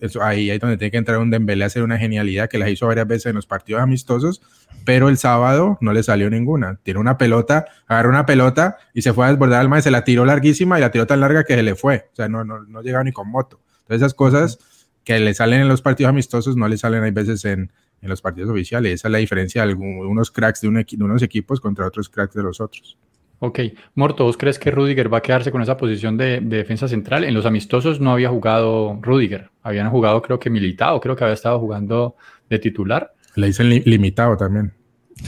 eso, 0.00 0.22
ahí 0.22 0.50
es 0.50 0.60
donde 0.60 0.76
tiene 0.76 0.90
que 0.90 0.98
entrar 0.98 1.18
un 1.18 1.30
Dembélé 1.30 1.64
a 1.64 1.68
hacer 1.68 1.82
una 1.82 1.98
genialidad 1.98 2.48
que 2.48 2.58
las 2.58 2.68
hizo 2.68 2.86
varias 2.86 3.06
veces 3.06 3.26
en 3.26 3.36
los 3.36 3.46
partidos 3.46 3.82
amistosos, 3.82 4.42
pero 4.84 5.08
el 5.08 5.16
sábado 5.16 5.78
no 5.80 5.92
le 5.92 6.02
salió 6.02 6.28
ninguna. 6.28 6.78
Tiene 6.82 7.00
una 7.00 7.16
pelota, 7.16 7.66
agarró 7.86 8.10
una 8.10 8.26
pelota 8.26 8.76
y 8.92 9.02
se 9.02 9.12
fue 9.12 9.26
a 9.26 9.30
desbordar 9.30 9.60
al 9.60 9.68
mar, 9.68 9.82
se 9.82 9.90
la 9.90 10.04
tiró 10.04 10.24
larguísima 10.24 10.78
y 10.78 10.80
la 10.80 10.90
tiró 10.90 11.06
tan 11.06 11.20
larga 11.20 11.44
que 11.44 11.54
se 11.54 11.62
le 11.62 11.74
fue. 11.74 12.08
O 12.12 12.16
sea, 12.16 12.28
no, 12.28 12.44
no, 12.44 12.62
no 12.64 12.82
llegaba 12.82 13.04
ni 13.04 13.12
con 13.12 13.30
moto. 13.30 13.60
Entonces 13.80 14.02
esas 14.02 14.14
cosas 14.14 14.58
que 15.02 15.18
le 15.18 15.32
salen 15.34 15.60
en 15.60 15.68
los 15.68 15.82
partidos 15.82 16.10
amistosos 16.10 16.56
no 16.56 16.68
le 16.68 16.76
salen 16.76 17.02
hay 17.02 17.12
veces 17.12 17.44
en, 17.44 17.72
en 18.02 18.10
los 18.10 18.20
partidos 18.20 18.50
oficiales. 18.50 18.92
Esa 18.94 19.08
es 19.08 19.12
la 19.12 19.18
diferencia 19.18 19.62
de 19.62 19.68
algunos 19.70 20.30
cracks 20.30 20.60
de, 20.60 20.68
unos 20.68 21.22
equipos 21.22 21.60
contra 21.60 21.86
otros 21.86 22.08
cracks 22.08 22.34
de 22.34 22.42
los 22.42 22.60
otros. 22.60 22.98
Ok, 23.38 23.60
Morto, 23.94 24.24
¿vos 24.24 24.36
crees 24.36 24.58
que 24.58 24.70
Rudiger 24.70 25.12
va 25.12 25.18
a 25.18 25.22
quedarse 25.22 25.52
con 25.52 25.60
esa 25.60 25.76
posición 25.76 26.16
de, 26.16 26.40
de, 26.40 26.56
defensa 26.56 26.88
central? 26.88 27.24
En 27.24 27.34
los 27.34 27.44
amistosos 27.44 28.00
no 28.00 28.12
había 28.12 28.30
jugado 28.30 28.98
Rudiger, 29.02 29.50
habían 29.62 29.90
jugado 29.90 30.22
creo 30.22 30.38
que 30.38 30.48
militado, 30.48 31.00
creo 31.00 31.16
que 31.16 31.24
había 31.24 31.34
estado 31.34 31.58
jugando 31.60 32.16
de 32.48 32.58
titular. 32.58 33.12
Le 33.34 33.48
dicen 33.48 33.68
li 33.68 33.80
limitado 33.80 34.36
también. 34.36 34.72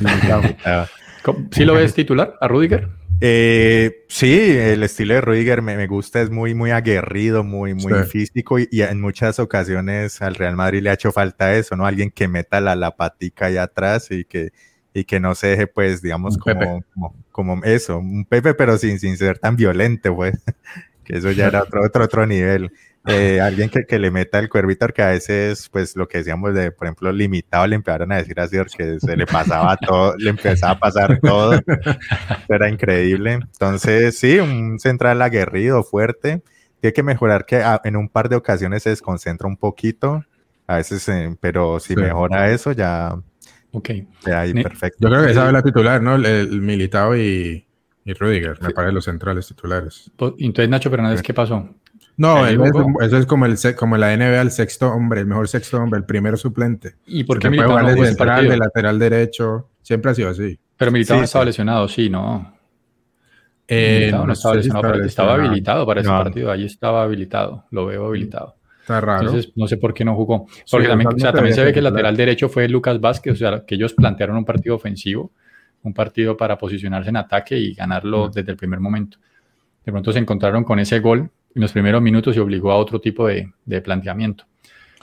Limitado. 0.01 0.42
¿Sí 1.51 1.64
lo 1.64 1.75
ves 1.75 1.92
titular 1.92 2.35
a 2.40 2.49
Rudiger? 2.49 2.88
Eh, 3.21 4.05
sí, 4.09 4.38
el 4.38 4.83
estilo 4.85 5.14
de 5.14 5.21
Rudiger 5.21 5.61
me, 5.61 5.77
me, 5.77 5.88
gusta, 5.88 6.21
es 6.21 6.31
muy, 6.31 6.55
muy 6.55 6.71
aguerrido, 6.71 7.42
muy, 7.42 7.75
muy 7.75 7.92
sí. 8.05 8.11
físico 8.11 8.61
y, 8.61 8.68
y, 8.71 8.83
en 8.83 9.01
muchas 9.01 9.40
ocasiones 9.40 10.23
al 10.23 10.37
Real 10.37 10.55
Madrid 10.55 10.83
le 10.83 10.90
ha 10.90 10.94
hecho 10.94 11.11
falta 11.11 11.55
eso, 11.57 11.75
¿no? 11.75 11.85
Alguien 11.85 12.12
que 12.12 12.29
meta 12.29 12.61
la, 12.61 12.77
la 12.77 12.97
patica 12.97 13.47
ahí 13.47 13.57
atrás 13.57 14.11
y 14.12 14.25
que, 14.25 14.53
y 14.94 15.05
que 15.05 15.18
no 15.18 15.35
se 15.35 15.49
deje, 15.49 15.66
pues, 15.66 16.01
digamos, 16.01 16.38
como, 16.38 16.85
como, 16.94 17.14
como, 17.38 17.62
eso, 17.62 17.98
un 17.98 18.24
Pepe, 18.24 18.53
pero 18.53 18.77
sin, 18.79 18.98
sin 18.98 19.16
ser 19.16 19.38
tan 19.38 19.55
violento, 19.55 20.12
pues, 20.12 20.35
que 21.05 21.18
eso 21.18 21.31
ya 21.31 21.46
era 21.46 21.62
otro, 21.62 21.87
otro, 21.87 22.05
otro 22.05 22.27
nivel. 22.27 22.72
Eh, 23.07 23.40
alguien 23.40 23.68
que, 23.70 23.87
que, 23.87 24.01
le 24.01 24.11
meta 24.11 24.40
el 24.40 24.48
cuervito, 24.48 24.88
que 24.88 25.03
a 25.03 25.11
veces, 25.11 25.68
pues 25.68 25.94
lo 25.94 26.09
que 26.09 26.18
decíamos 26.18 26.53
de, 26.53 26.72
por 26.72 26.88
ejemplo, 26.88 27.12
limitado, 27.12 27.64
le 27.68 27.77
empezaron 27.77 28.11
a 28.11 28.16
decir 28.16 28.40
así, 28.40 28.57
porque 28.57 28.98
se 28.98 29.16
le 29.16 29.24
pasaba 29.24 29.77
todo, 29.77 30.16
le 30.18 30.31
empezaba 30.31 30.72
a 30.72 30.79
pasar 30.81 31.20
todo, 31.20 31.61
era 32.48 32.68
increíble. 32.68 33.35
Entonces, 33.35 34.18
sí, 34.18 34.40
un 34.40 34.81
central 34.81 35.22
aguerrido, 35.22 35.85
fuerte, 35.85 36.42
tiene 36.81 36.92
que 36.92 37.05
mejorar 37.05 37.46
que 37.46 37.59
a, 37.59 37.81
en 37.85 37.94
un 37.94 38.09
par 38.09 38.29
de 38.29 38.35
ocasiones 38.35 38.83
se 38.83 38.90
desconcentra 38.90 39.46
un 39.46 39.57
poquito, 39.57 40.24
a 40.66 40.79
veces, 40.79 41.09
eh, 41.09 41.37
pero 41.40 41.79
si 41.79 41.94
sí. 41.94 42.01
mejora 42.01 42.51
eso, 42.51 42.72
ya, 42.72 43.14
ok 43.73 43.91
ahí, 44.27 44.55
perfecto. 44.55 44.99
Yo 45.01 45.09
creo 45.09 45.25
que 45.25 45.31
esa 45.31 45.47
es 45.47 45.53
la 45.53 45.63
titular, 45.63 46.03
¿no? 46.03 46.17
El, 46.17 46.27
el 46.27 46.61
militado 46.61 47.17
y, 47.17 47.67
y 48.05 48.13
Rudiger, 48.15 48.61
me 48.63 48.71
parece 48.71 48.95
los 48.95 49.05
centrales 49.05 49.47
titulares. 49.47 50.11
Pues, 50.17 50.33
entonces, 50.39 50.71
Nacho 50.71 50.91
Fernández, 50.91 51.21
¿qué 51.21 51.35
pasó? 51.35 51.69
No, 52.17 52.47
eso 52.47 52.65
es, 53.17 53.27
como, 53.27 53.47
el, 53.47 53.57
como 53.77 53.97
la 53.97 54.17
NBA, 54.17 54.41
el 54.41 54.51
sexto 54.51 54.91
hombre, 54.91 55.21
el 55.21 55.27
mejor 55.27 55.47
sexto 55.47 55.77
hombre, 55.77 55.99
el 55.99 56.05
primer 56.05 56.37
suplente. 56.37 56.97
¿Y 57.07 57.23
por 57.23 57.39
qué 57.39 57.49
Militao 57.49 57.81
no 57.81 58.05
central, 58.05 58.49
de 58.49 58.57
lateral 58.57 58.99
derecho? 58.99 59.69
Siempre 59.83 60.11
ha 60.11 60.15
sido 60.15 60.31
así. 60.31 60.59
Pero 60.77 60.91
Militao 60.91 61.19
no 61.19 61.25
estaba 61.25 61.45
lesionado, 61.45 61.87
sí, 61.87 62.11
¿no? 62.11 62.57
Eh, 63.69 64.11
no, 64.11 64.33
estaba 64.33 64.57
lesionado, 64.57 64.95
estaba, 65.05 65.35
habilitado 65.35 65.87
para 65.87 66.01
ese 66.01 66.09
partido. 66.09 66.51
Allí 66.51 66.65
estaba 66.65 67.05
habilitado, 67.05 67.67
lo 67.71 67.87
veo 67.87 68.07
habilitado. 68.07 68.57
Está 68.88 69.03
raro. 69.03 69.27
Entonces, 69.27 69.53
no 69.55 69.68
sé 69.68 69.77
por 69.77 69.92
qué 69.92 70.03
no 70.03 70.14
jugó. 70.14 70.46
Porque 70.70 70.88
también, 70.88 71.11
también 71.11 71.55
se 71.55 71.62
ve 71.62 71.74
que 71.74 71.81
el 71.81 71.85
lateral 71.85 72.16
derecho 72.16 72.48
fue 72.48 72.66
Lucas 72.68 72.98
Vázquez, 72.98 73.35
o 73.35 73.37
sea, 73.37 73.64
que 73.66 73.74
ellos 73.74 73.92
plantearon 73.92 74.38
un 74.38 74.46
partido 74.46 74.77
ofensivo, 74.77 75.31
un 75.83 75.92
partido 75.92 76.38
para 76.38 76.57
posicionarse 76.57 77.11
en 77.11 77.18
ataque 77.18 77.59
y 77.59 77.74
ganarlo 77.74 78.31
desde 78.31 78.51
el 78.51 78.57
primer 78.57 78.81
momento. 78.81 79.18
De 79.85 79.92
pronto 79.92 80.11
se 80.11 80.20
encontraron 80.20 80.64
con 80.64 80.79
ese 80.79 81.01
gol 81.01 81.18
en 81.55 81.62
los 81.62 81.70
primeros 81.70 82.01
minutos 82.01 82.35
y 82.35 82.38
obligó 82.38 82.72
a 82.72 82.77
otro 82.77 82.98
tipo 82.98 83.27
de, 83.27 83.53
planteamiento. 83.85 84.44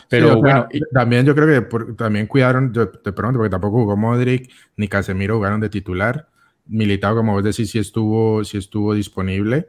Pero 0.10 0.38
bueno. 0.38 0.68
también 0.92 1.24
yo 1.24 1.36
creo 1.36 1.48
que 1.70 1.94
también 1.94 2.26
cuidaron 2.26 2.72
de, 2.74 2.88
pronto, 2.88 3.38
porque 3.38 3.52
tampoco 3.52 3.82
jugó 3.82 3.96
Modric 3.96 4.50
ni 4.78 4.88
Casemiro 4.88 5.36
jugaron 5.36 5.62
de 5.62 5.70
titular. 5.70 6.28
Militado, 6.66 7.18
como 7.18 7.34
vos 7.34 7.44
decís, 7.44 7.70
sí 7.70 7.78
estuvo, 7.78 8.44
sí 8.44 8.58
estuvo 8.58 8.96
disponible. 8.96 9.68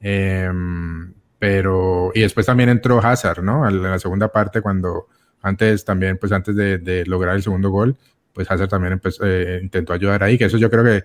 Em, 0.00 1.14
pero, 1.38 2.12
y 2.14 2.20
después 2.20 2.46
también 2.46 2.68
entró 2.68 3.00
Hazard, 3.00 3.42
¿no? 3.42 3.68
En 3.68 3.82
la 3.82 3.98
segunda 3.98 4.28
parte, 4.28 4.62
cuando 4.62 5.08
antes 5.42 5.84
también, 5.84 6.18
pues 6.18 6.32
antes 6.32 6.56
de, 6.56 7.04
lograr 7.06 7.36
el 7.36 7.42
segundo 7.42 7.70
gol, 7.70 7.96
pues 8.32 8.50
Hazard 8.50 8.68
también 8.68 9.00
eh, 9.22 9.60
intentó 9.62 9.92
ayudar 9.92 10.22
ahí, 10.22 10.38
que 10.38 10.46
eso 10.46 10.58
yo 10.58 10.70
creo 10.70 10.84
que 10.84 11.04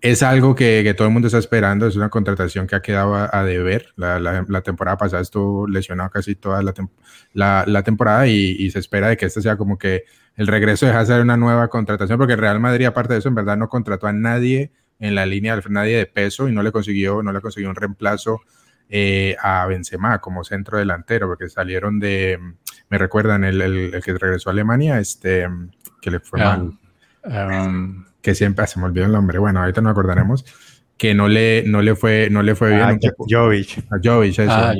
es 0.00 0.22
algo 0.22 0.54
que, 0.54 0.92
todo 0.94 1.08
el 1.08 1.14
mundo 1.14 1.28
está 1.28 1.38
esperando, 1.38 1.86
es 1.86 1.96
una 1.96 2.10
contratación 2.10 2.66
que 2.66 2.76
ha 2.76 2.82
quedado 2.82 3.14
a, 3.14 3.44
deber. 3.44 3.94
La, 3.96 4.60
temporada 4.62 4.98
pasada 4.98 5.22
estuvo 5.22 5.66
lesionado 5.66 6.10
casi 6.10 6.34
toda 6.34 6.62
la, 6.62 7.82
temporada 7.82 8.26
y, 8.26 8.70
se 8.70 8.78
espera 8.78 9.08
de 9.08 9.16
que 9.16 9.24
este 9.26 9.40
sea 9.40 9.56
como 9.56 9.78
que 9.78 10.04
el 10.36 10.46
regreso 10.46 10.84
de 10.84 10.92
Hazard 10.92 11.22
una 11.22 11.38
nueva 11.38 11.68
contratación, 11.68 12.18
porque 12.18 12.36
Real 12.36 12.60
Madrid, 12.60 12.84
aparte 12.84 13.14
de 13.14 13.20
eso, 13.20 13.28
en 13.28 13.34
verdad 13.34 13.56
no 13.56 13.70
contrató 13.70 14.06
a 14.06 14.12
nadie 14.12 14.72
en 14.98 15.14
la 15.14 15.24
línea, 15.24 15.58
nadie 15.70 15.96
de 15.96 16.06
peso 16.06 16.48
y 16.48 16.52
no 16.52 16.62
le 16.62 16.70
consiguió, 16.70 17.22
no 17.22 17.32
le 17.32 17.40
consiguió 17.40 17.70
un 17.70 17.76
reemplazo 17.76 18.42
eh, 18.88 19.36
a 19.42 19.66
Benzema 19.66 20.20
como 20.20 20.44
centro 20.44 20.78
delantero, 20.78 21.26
porque 21.26 21.48
salieron 21.48 21.98
de, 21.98 22.38
me 22.88 22.98
recuerdan, 22.98 23.44
el, 23.44 24.00
que 24.04 24.18
regresó 24.18 24.50
a 24.50 24.52
Alemania, 24.52 24.98
este, 25.00 25.48
que 26.00 26.10
le 26.10 26.20
fue 26.20 26.40
ah, 26.42 26.56
mal. 26.56 26.78
Um, 27.66 28.04
que 28.20 28.34
siempre, 28.34 28.66
se 28.66 28.78
me 28.78 28.86
olvidó 28.86 29.06
el 29.06 29.12
nombre, 29.12 29.38
bueno, 29.38 29.60
ahorita 29.60 29.80
nos 29.80 29.92
acordaremos, 29.92 30.44
que 30.96 31.14
no 31.14 31.28
le, 31.28 31.64
no 31.66 31.82
le 31.82 31.96
fue, 31.96 32.28
no 32.30 32.42
le 32.42 32.54
fue 32.54 32.70
bien. 32.70 32.82
A 32.82 32.98
Jovic. 33.28 33.84
A 33.90 33.98
Jovic, 34.02 34.38
eso. 34.38 34.52
Ah, 34.52 34.74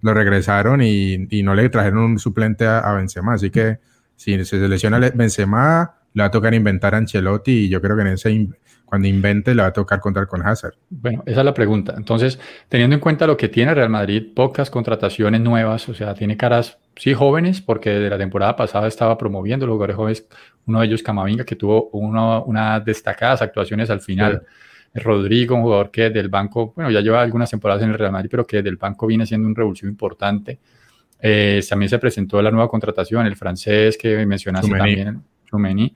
Lo 0.00 0.14
regresaron 0.14 0.82
y, 0.82 1.26
y, 1.30 1.42
no 1.42 1.54
le 1.54 1.68
trajeron 1.68 1.98
un 1.98 2.18
suplente 2.18 2.66
a, 2.66 2.92
Benzema, 2.92 3.34
así 3.34 3.50
que 3.50 3.78
si 4.14 4.36
se 4.44 4.58
selecciona 4.58 4.98
Benzema, 4.98 5.94
le 6.12 6.22
va 6.22 6.28
a 6.28 6.30
tocar 6.30 6.54
inventar 6.54 6.94
a 6.94 6.98
Ancelotti 6.98 7.52
y 7.52 7.68
yo 7.68 7.82
creo 7.82 7.96
que 7.96 8.02
en 8.02 8.08
ese 8.08 8.30
cuando 8.86 9.08
invente 9.08 9.54
le 9.54 9.62
va 9.62 9.68
a 9.68 9.72
tocar 9.72 10.00
contar 10.00 10.26
con 10.26 10.46
Hazard. 10.46 10.74
Bueno, 10.88 11.22
esa 11.26 11.40
es 11.40 11.44
la 11.44 11.52
pregunta. 11.52 11.94
Entonces, 11.96 12.38
teniendo 12.68 12.94
en 12.94 13.00
cuenta 13.00 13.26
lo 13.26 13.36
que 13.36 13.48
tiene 13.48 13.74
Real 13.74 13.90
Madrid, 13.90 14.32
pocas 14.34 14.70
contrataciones 14.70 15.40
nuevas, 15.40 15.88
o 15.88 15.94
sea, 15.94 16.14
tiene 16.14 16.36
caras, 16.36 16.78
sí, 16.94 17.12
jóvenes, 17.12 17.60
porque 17.60 17.90
de 17.90 18.08
la 18.08 18.16
temporada 18.16 18.54
pasada 18.54 18.86
estaba 18.86 19.18
promoviendo 19.18 19.66
los 19.66 19.74
jugadores 19.74 19.96
jóvenes, 19.96 20.26
uno 20.66 20.80
de 20.80 20.86
ellos 20.86 21.02
Camavinga, 21.02 21.44
que 21.44 21.56
tuvo 21.56 21.90
unas 21.90 22.84
destacadas 22.84 23.42
actuaciones 23.42 23.90
al 23.90 24.00
final. 24.00 24.42
Rodrigo, 24.94 25.56
un 25.56 25.62
jugador 25.62 25.90
que 25.90 26.08
del 26.08 26.28
banco, 26.28 26.72
bueno, 26.74 26.90
ya 26.90 27.00
lleva 27.00 27.20
algunas 27.20 27.50
temporadas 27.50 27.82
en 27.82 27.90
el 27.90 27.98
Real 27.98 28.12
Madrid, 28.12 28.30
pero 28.30 28.46
que 28.46 28.62
del 28.62 28.76
banco 28.76 29.06
viene 29.06 29.26
siendo 29.26 29.46
un 29.46 29.54
revulsivo 29.54 29.90
importante. 29.90 30.58
Eh, 31.20 31.60
también 31.68 31.88
se 31.88 31.98
presentó 31.98 32.40
la 32.40 32.50
nueva 32.50 32.68
contratación, 32.68 33.26
el 33.26 33.36
francés 33.36 33.98
que 33.98 34.24
mencionaste 34.24 34.70
también, 34.70 35.22
Chumeni. 35.44 35.94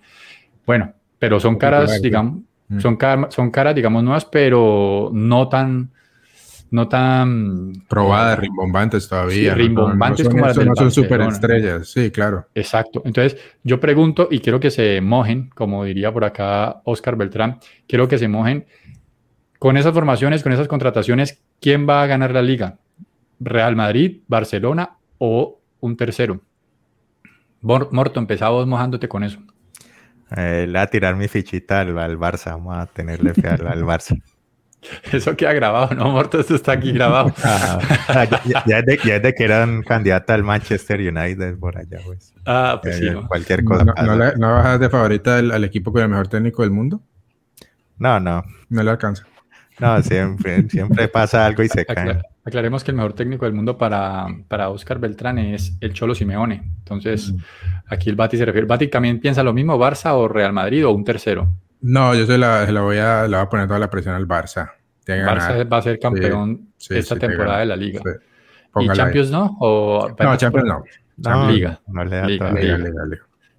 Bueno, 0.67 0.93
pero 1.19 1.41
son 1.41 1.57
caras, 1.57 2.03
digamos, 2.03 2.43
mm. 2.71 2.81
son, 2.81 2.99
son 3.29 3.51
caras, 3.51 3.75
digamos, 3.75 4.03
nuevas, 4.03 4.25
pero 4.25 5.11
no 5.13 5.49
tan, 5.49 5.91
no 6.71 6.89
tan 6.89 7.73
probadas, 7.89 8.39
eh, 8.39 8.41
rimbombantes 8.43 9.09
todavía. 9.09 9.55
rimbombantes 9.55 10.29
como 10.29 10.47
las 10.47 10.57
no 10.57 10.75
son 10.75 10.91
superestrellas, 10.91 11.89
sí, 11.89 12.11
claro. 12.11 12.47
Exacto. 12.55 13.03
Entonces, 13.05 13.39
yo 13.63 13.79
pregunto 13.79 14.29
y 14.31 14.41
quiero 14.41 14.61
que 14.61 14.71
se 14.71 15.01
mojen, 15.01 15.51
como 15.51 15.85
diría 15.85 16.13
por 16.13 16.25
acá 16.25 16.81
Oscar 16.85 17.17
Beltrán, 17.17 17.59
quiero 17.87 18.09
que 18.09 18.17
se 18.17 18.29
mojen 18.29 18.67
con 19.59 19.77
esas 19.77 19.93
formaciones, 19.93 20.43
con 20.43 20.53
esas 20.53 20.69
contrataciones, 20.69 21.43
¿quién 21.61 21.87
va 21.87 22.03
a 22.03 22.07
ganar 22.07 22.33
la 22.33 22.41
liga? 22.41 22.79
¿Real 23.39 23.77
Madrid, 23.77 24.23
Barcelona 24.27 24.97
o 25.19 25.61
un 25.81 25.97
tercero? 25.99 26.41
Morto, 27.61 28.19
empezamos 28.19 28.67
mojándote 28.67 29.07
con 29.07 29.23
eso. 29.23 29.39
Eh, 30.37 30.67
le 30.67 30.73
voy 30.73 30.81
a 30.81 30.87
tirar 30.87 31.17
mi 31.17 31.29
fichita 31.29 31.81
al, 31.81 31.95
Barça, 32.19 32.53
vamos 32.53 32.77
a 32.77 32.87
tenerle 32.87 33.35
fe 33.35 33.49
al 33.49 33.85
Barça. 33.85 34.21
Eso 35.13 35.37
queda 35.37 35.53
grabado, 35.53 35.95
¿no, 35.95 36.11
Morto? 36.11 36.41
Esto 36.41 36.55
está 36.55 36.73
aquí 36.73 36.93
grabado. 36.93 37.33
Ah, 38.13 38.27
ya, 38.67 38.79
es 38.79 39.23
de, 39.23 39.35
que 39.35 39.45
eran 39.45 39.83
candidata 39.83 40.35
al 40.35 40.43
Manchester 40.43 40.99
United 41.01 41.59
por 41.59 41.79
allá, 41.79 41.99
pues. 42.05 42.35
Ah, 42.45 42.81
pues 42.83 42.97
sí. 42.97 43.07
Cualquier 43.29 43.63
cosa. 43.63 43.85
¿No, 43.85 44.17
¿No, 44.17 44.55
bajas 44.55 44.81
de 44.81 44.91
favorita 44.91 45.39
al, 45.39 45.63
equipo 45.63 45.93
con 45.93 46.03
el 46.03 46.09
mejor 46.09 46.27
técnico 46.27 46.63
del 46.63 46.73
mundo? 46.73 47.01
No, 47.99 48.19
no. 48.19 48.43
No 48.69 48.83
le 48.83 48.91
alcanza. 48.91 49.25
No, 49.79 50.03
siempre, 50.03 50.69
siempre 50.69 51.07
pasa 51.07 51.47
algo 51.47 51.63
y 51.63 51.69
se 51.69 51.87
cae. 51.87 52.21
Aclaremos 52.45 52.83
que 52.83 52.91
el 52.91 52.97
mejor 52.97 53.13
técnico 53.13 53.45
del 53.45 53.55
mundo 53.55 53.77
para, 53.77 54.27
para 54.49 54.71
Oscar 54.71 54.99
Beltrán 54.99 55.39
es 55.39 55.77
el 55.81 55.93
Cholo 55.93 56.15
Simeone. 56.15 56.63
Entonces, 56.79 57.33
mm. 57.33 57.39
aquí 57.89 58.09
el 58.09 58.17
Bati 58.17 58.39
se 58.39 58.47
refiere. 58.47 58.67
¿Bati 58.67 58.89
también 58.89 59.21
piensa 59.21 59.43
lo 59.43 59.53
mismo, 59.53 59.79
Barça 59.79 60.13
o 60.15 60.27
Real 60.27 60.53
Madrid 60.53 60.87
o 60.87 60.91
un 60.91 61.05
tercero? 61.05 61.53
No, 61.83 62.15
yo 62.15 62.27
se 62.27 62.39
la, 62.39 62.65
voy 62.81 62.99
a, 62.99 63.29
la 63.29 63.39
voy 63.39 63.47
a 63.47 63.49
poner 63.49 63.67
toda 63.67 63.79
la 63.79 63.91
presión 63.91 64.15
al 64.15 64.27
Barça. 64.27 64.73
Barça 65.07 65.71
va 65.71 65.79
a 65.79 65.83
ser 65.83 65.99
campeón 65.99 66.69
esta 66.89 67.17
temporada 67.17 67.61
de 67.61 67.67
la 67.67 67.77
liga. 67.77 68.01
¿Y 68.77 68.89
Champions 68.89 69.31
no? 69.31 69.59
no, 69.61 70.37
Champions 70.37 70.67
no. 71.17 71.51
liga. 71.51 71.81
No 71.89 72.05
le 72.05 72.17
da 72.17 72.27
liga, 72.27 72.53
liga, 72.53 72.79
liga, 72.79 73.19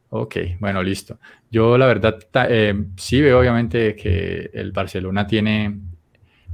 Ok, 0.10 0.36
bueno, 0.60 0.84
listo. 0.84 1.20
Yo 1.50 1.78
la 1.78 1.86
verdad 1.86 2.18
eh, 2.50 2.86
sí 2.98 3.22
veo 3.22 3.40
obviamente 3.40 3.96
que 3.96 4.50
el 4.54 4.72
Barcelona 4.72 5.26
tiene 5.26 5.80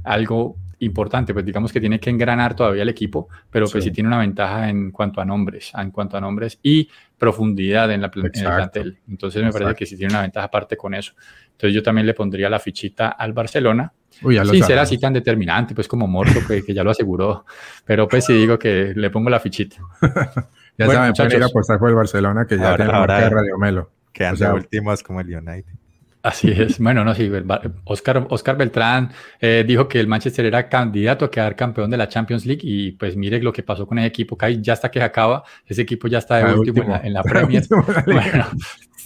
algo 0.04 0.56
importante, 0.80 1.32
pues 1.32 1.44
digamos 1.44 1.72
que 1.72 1.80
tiene 1.80 1.98
que 1.98 2.10
engranar 2.10 2.54
todavía 2.54 2.82
el 2.82 2.88
equipo, 2.88 3.28
pero 3.50 3.66
pues 3.68 3.84
sí 3.84 3.90
tiene 3.90 4.08
una 4.08 4.18
ventaja 4.18 4.68
en 4.68 4.90
cuanto 4.90 5.20
a 5.20 5.24
nombres, 5.24 5.72
en 5.76 5.90
cuanto 5.90 6.16
a 6.16 6.20
nombres 6.20 6.58
y 6.62 6.88
profundidad 7.16 7.90
en, 7.90 8.02
la, 8.02 8.10
en 8.14 8.24
el 8.24 8.30
plantel. 8.30 8.98
Entonces 9.08 9.42
me 9.42 9.52
parece 9.52 9.74
que 9.74 9.86
sí 9.86 9.96
tiene 9.96 10.12
una 10.12 10.22
ventaja 10.22 10.46
aparte 10.46 10.76
con 10.76 10.94
eso. 10.94 11.12
Entonces 11.52 11.74
yo 11.74 11.82
también 11.82 12.06
le 12.06 12.14
pondría 12.14 12.48
la 12.48 12.60
fichita 12.60 13.08
al 13.08 13.32
Barcelona, 13.32 13.92
sin 14.10 14.64
ser 14.64 14.78
así 14.78 14.98
tan 14.98 15.12
determinante, 15.12 15.74
pues 15.74 15.88
como 15.88 16.06
Morto, 16.06 16.40
que, 16.46 16.62
que, 16.62 16.72
ya 16.72 16.84
lo 16.84 16.90
aseguró, 16.90 17.44
pero 17.84 18.06
pues 18.06 18.24
sí 18.24 18.34
digo 18.34 18.58
que 18.58 18.92
le 18.94 19.10
pongo 19.10 19.30
la 19.30 19.40
fichita. 19.40 19.76
ya 20.78 20.86
saben, 20.86 21.12
pueden 21.12 21.32
ir 21.36 21.42
a 21.42 21.46
apostar 21.46 21.78
por 21.78 21.88
el 21.88 21.96
Barcelona, 21.96 22.46
que 22.46 22.56
ya 22.56 22.76
tiene 22.76 22.92
ahora 22.92 23.28
Radio 23.28 23.58
Melo. 23.58 23.90
Que 24.12 24.24
anda 24.24 24.54
últimos 24.54 25.02
como 25.02 25.20
el 25.20 25.34
United. 25.36 25.77
Así 26.22 26.50
es. 26.50 26.78
Bueno, 26.88 27.04
no, 27.04 27.14
sí, 27.14 27.30
Oscar, 27.84 28.26
Oscar 28.30 28.56
Beltrán 28.56 29.10
eh, 29.40 29.64
dijo 29.66 29.88
que 29.88 30.00
el 30.00 30.06
Manchester 30.06 30.46
era 30.46 30.68
candidato 30.68 31.24
a 31.24 31.30
quedar 31.30 31.54
campeón 31.54 31.90
de 31.90 31.96
la 31.96 32.08
Champions 32.08 32.46
League 32.46 32.62
y 32.62 32.92
pues 32.92 33.16
mire 33.16 33.42
lo 33.42 33.52
que 33.52 33.62
pasó 33.62 33.86
con 33.86 33.98
ese 33.98 34.08
equipo, 34.08 34.36
que 34.36 34.60
ya 34.60 34.72
hasta 34.72 34.90
que 34.90 35.02
acaba, 35.02 35.44
ese 35.66 35.82
equipo 35.82 36.08
ya 36.08 36.18
está 36.18 36.38
de 36.38 36.54
último, 36.54 36.98
En, 37.02 37.12
la, 37.12 37.22
Premier. 37.28 37.62
bueno, 38.06 38.46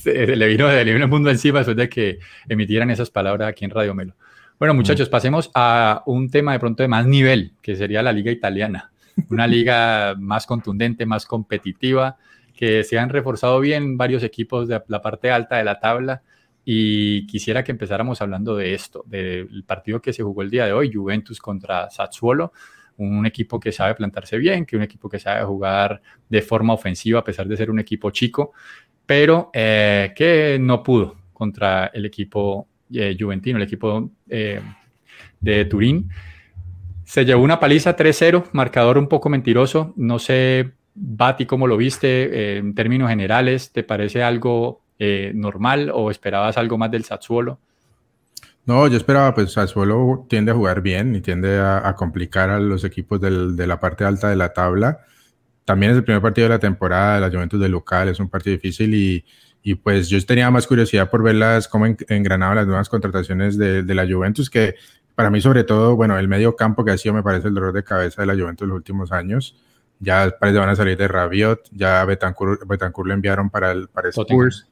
le 0.04 0.46
vino, 0.46 0.70
le 0.70 0.84
vino 0.84 1.04
el 1.04 1.10
mundo 1.10 1.30
encima 1.30 1.60
después 1.60 1.76
de 1.76 1.88
que 1.88 2.18
emitieran 2.48 2.90
esas 2.90 3.10
palabras 3.10 3.48
aquí 3.48 3.64
en 3.64 3.70
Radio 3.70 3.94
Melo. 3.94 4.14
Bueno, 4.58 4.74
muchachos, 4.74 5.08
pasemos 5.08 5.50
a 5.54 6.02
un 6.06 6.30
tema 6.30 6.52
de 6.52 6.60
pronto 6.60 6.84
de 6.84 6.88
más 6.88 7.06
nivel, 7.06 7.54
que 7.62 7.74
sería 7.74 8.00
la 8.02 8.12
liga 8.12 8.30
italiana. 8.30 8.92
Una 9.28 9.46
liga 9.46 10.14
más 10.18 10.46
contundente, 10.46 11.04
más 11.04 11.26
competitiva, 11.26 12.16
que 12.54 12.84
se 12.84 12.98
han 12.98 13.08
reforzado 13.08 13.58
bien 13.58 13.96
varios 13.96 14.22
equipos 14.22 14.68
de 14.68 14.80
la 14.86 15.02
parte 15.02 15.32
alta 15.32 15.56
de 15.56 15.64
la 15.64 15.80
tabla 15.80 16.22
y 16.64 17.26
quisiera 17.26 17.64
que 17.64 17.72
empezáramos 17.72 18.22
hablando 18.22 18.56
de 18.56 18.74
esto, 18.74 19.04
del 19.06 19.64
partido 19.66 20.00
que 20.00 20.12
se 20.12 20.22
jugó 20.22 20.42
el 20.42 20.50
día 20.50 20.66
de 20.66 20.72
hoy, 20.72 20.92
Juventus 20.92 21.40
contra 21.40 21.90
Sassuolo, 21.90 22.52
un 22.98 23.26
equipo 23.26 23.58
que 23.58 23.72
sabe 23.72 23.94
plantarse 23.94 24.38
bien, 24.38 24.64
que 24.64 24.76
un 24.76 24.82
equipo 24.82 25.08
que 25.08 25.18
sabe 25.18 25.44
jugar 25.44 26.00
de 26.28 26.42
forma 26.42 26.74
ofensiva 26.74 27.20
a 27.20 27.24
pesar 27.24 27.46
de 27.46 27.56
ser 27.56 27.70
un 27.70 27.80
equipo 27.80 28.10
chico, 28.10 28.52
pero 29.04 29.50
eh, 29.52 30.12
que 30.14 30.58
no 30.60 30.82
pudo 30.82 31.16
contra 31.32 31.86
el 31.86 32.06
equipo 32.06 32.68
eh, 32.92 33.16
juventino, 33.18 33.56
el 33.56 33.64
equipo 33.64 34.10
eh, 34.28 34.60
de 35.40 35.64
Turín. 35.64 36.08
Se 37.04 37.24
llevó 37.24 37.42
una 37.42 37.58
paliza 37.58 37.96
3-0, 37.96 38.50
marcador 38.52 38.96
un 38.98 39.08
poco 39.08 39.28
mentiroso. 39.28 39.92
No 39.96 40.18
sé, 40.18 40.72
Bati, 40.94 41.46
cómo 41.46 41.66
lo 41.66 41.76
viste 41.76 42.58
en 42.58 42.74
términos 42.74 43.10
generales. 43.10 43.72
¿Te 43.72 43.82
parece 43.82 44.22
algo 44.22 44.81
eh, 45.04 45.32
normal 45.34 45.90
o 45.92 46.12
esperabas 46.12 46.56
algo 46.56 46.78
más 46.78 46.88
del 46.92 47.02
Sassuolo? 47.02 47.58
No, 48.66 48.86
yo 48.86 48.96
esperaba, 48.96 49.34
pues 49.34 49.50
Sassuolo 49.50 50.26
tiende 50.28 50.52
a 50.52 50.54
jugar 50.54 50.80
bien 50.80 51.16
y 51.16 51.20
tiende 51.20 51.58
a, 51.58 51.92
complicar 51.96 52.50
a 52.50 52.60
los 52.60 52.84
equipos 52.84 53.20
de 53.20 53.66
la 53.66 53.80
parte 53.80 54.04
alta 54.04 54.28
de 54.28 54.36
la 54.36 54.52
tabla. 54.52 55.00
También 55.64 55.90
es 55.90 55.98
el 55.98 56.04
primer 56.04 56.22
partido 56.22 56.44
de 56.44 56.54
la 56.54 56.60
temporada 56.60 57.16
de 57.16 57.20
la 57.20 57.30
Juventus 57.30 57.60
de 57.60 57.68
local, 57.68 58.10
es 58.10 58.20
un 58.20 58.28
partido 58.28 58.54
difícil 58.54 58.94
y, 58.94 59.24
y 59.64 59.74
pues 59.74 60.08
yo 60.08 60.24
tenía 60.24 60.48
más 60.52 60.68
curiosidad 60.68 61.10
por 61.10 61.24
verlas 61.24 61.66
cómo 61.66 61.86
engranaban 61.86 62.54
las 62.54 62.68
nuevas 62.68 62.88
contrataciones 62.88 63.58
de, 63.58 63.82
de, 63.82 63.94
la 63.96 64.06
Juventus, 64.06 64.48
que 64.48 64.76
para 65.16 65.30
mí 65.30 65.40
sobre 65.40 65.64
todo, 65.64 65.96
bueno, 65.96 66.16
el 66.16 66.28
medio 66.28 66.54
campo 66.54 66.84
que 66.84 66.92
ha 66.92 66.98
sido 66.98 67.14
me 67.14 67.24
parece 67.24 67.48
el 67.48 67.54
dolor 67.54 67.72
de 67.72 67.82
cabeza 67.82 68.22
de 68.22 68.26
la 68.26 68.40
Juventus 68.40 68.66
en 68.66 68.68
los 68.68 68.76
últimos 68.76 69.10
años. 69.10 69.56
Ya 69.98 70.30
parece 70.38 70.54
que 70.54 70.60
van 70.60 70.68
a 70.68 70.76
salir 70.76 70.96
de 70.96 71.08
Rabiot, 71.08 71.68
ya 71.72 72.04
Betancourt, 72.04 72.68
Betancourt 72.68 73.08
lo 73.08 73.14
enviaron 73.14 73.50
para 73.50 73.72
el 73.72 73.88
para 73.88 74.08
Spurs. 74.08 74.68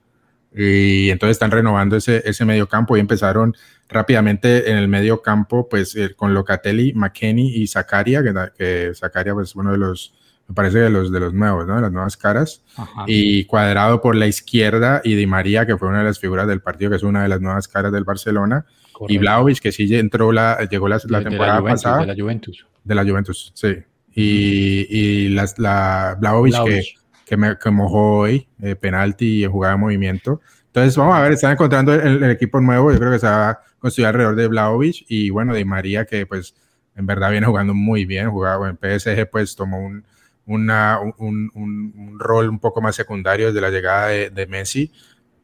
Y 0.55 1.11
entonces 1.11 1.37
están 1.37 1.51
renovando 1.51 1.97
ese, 1.97 2.23
ese 2.25 2.45
medio 2.45 2.69
campo 2.69 2.97
y 2.97 3.01
empezaron 3.01 3.55
rápidamente 3.89 4.71
en 4.71 4.77
el 4.77 4.89
medio 4.89 5.23
campo, 5.23 5.69
pues 5.69 5.95
eh, 5.97 6.15
con 6.15 6.35
Locatelli, 6.35 6.93
McKenny 6.93 7.57
y 7.57 7.67
Zakaria, 7.67 8.23
que, 8.23 8.35
que 8.57 8.93
Zakaria 8.95 9.35
pues 9.35 9.55
uno 9.55 9.73
de 9.73 9.79
los, 9.79 10.15
me 10.49 10.55
parece 10.55 10.79
de 10.79 10.91
los, 10.91 11.13
de 11.13 11.21
los 11.21 11.33
nuevos, 11.33 11.67
¿no? 11.67 11.77
De 11.77 11.83
las 11.83 11.93
nuevas 11.93 12.17
caras. 12.17 12.63
Y 13.07 13.45
cuadrado 13.45 14.01
por 14.01 14.17
la 14.17 14.27
izquierda 14.27 15.01
y 15.05 15.15
Di 15.15 15.27
María, 15.27 15.67
que 15.67 15.77
fue 15.77 15.89
una 15.89 15.99
de 15.99 16.05
las 16.05 16.19
figuras 16.19 16.49
del 16.49 16.61
partido, 16.61 16.91
que 16.91 16.97
es 16.97 17.03
una 17.03 17.23
de 17.23 17.29
las 17.29 17.41
nuevas 17.41 17.69
caras 17.69 17.93
del 17.93 18.05
Barcelona. 18.05 18.67
Y 19.09 19.19
Vlaovic, 19.19 19.61
que 19.61 19.73
sí 19.73 19.95
entró 19.95 20.31
la, 20.31 20.59
llegó 20.69 20.89
la, 20.89 21.01
la 21.09 21.23
temporada 21.23 21.63
pasada. 21.63 22.01
De 22.01 22.07
la 22.09 22.15
Juventus. 22.15 22.67
De 22.85 22.95
la 22.95 23.05
Juventus, 23.05 23.53
sí. 23.55 23.77
Y, 24.13 24.87
y 24.91 25.29
la, 25.31 25.49
la 25.57 26.19
que 26.67 26.83
que, 27.31 27.37
me, 27.37 27.57
que 27.57 27.71
mojó 27.71 28.19
hoy, 28.19 28.49
eh, 28.61 28.75
penalti 28.75 29.45
y 29.45 29.47
jugada 29.47 29.75
de 29.75 29.81
movimiento. 29.81 30.41
Entonces, 30.67 30.97
vamos 30.97 31.15
a 31.15 31.21
ver, 31.21 31.31
están 31.31 31.53
encontrando 31.53 31.95
el, 31.95 32.25
equipo 32.25 32.61
nuevo. 32.61 32.91
Yo 32.91 32.99
creo 32.99 33.13
que 33.13 33.21
se 33.21 33.27
va 33.27 33.51
a 33.51 33.61
construir 33.79 34.09
alrededor 34.09 34.35
de 34.35 34.49
Vlaovic 34.49 35.05
y 35.07 35.31
bueno, 35.31 35.55
de 35.55 35.65
María, 35.65 36.05
que 36.07 36.27
pues 36.27 36.57
en 36.97 37.07
verdad 37.07 37.31
viene 37.31 37.47
jugando 37.47 37.73
muy 37.73 38.05
bien. 38.05 38.31
Jugaba 38.31 38.69
en 38.69 38.77
PSG, 38.77 39.31
pues 39.31 39.55
tomó 39.55 39.79
un, 39.79 40.05
una, 40.45 40.99
un, 41.19 41.53
un, 41.55 42.19
rol 42.19 42.49
un 42.49 42.59
poco 42.59 42.83
más 42.83 42.97
secundario 42.97 43.47
desde 43.47 43.61
la 43.61 43.71
llegada 43.71 44.09
de, 44.09 44.31
de 44.31 44.47
Messi. 44.49 44.91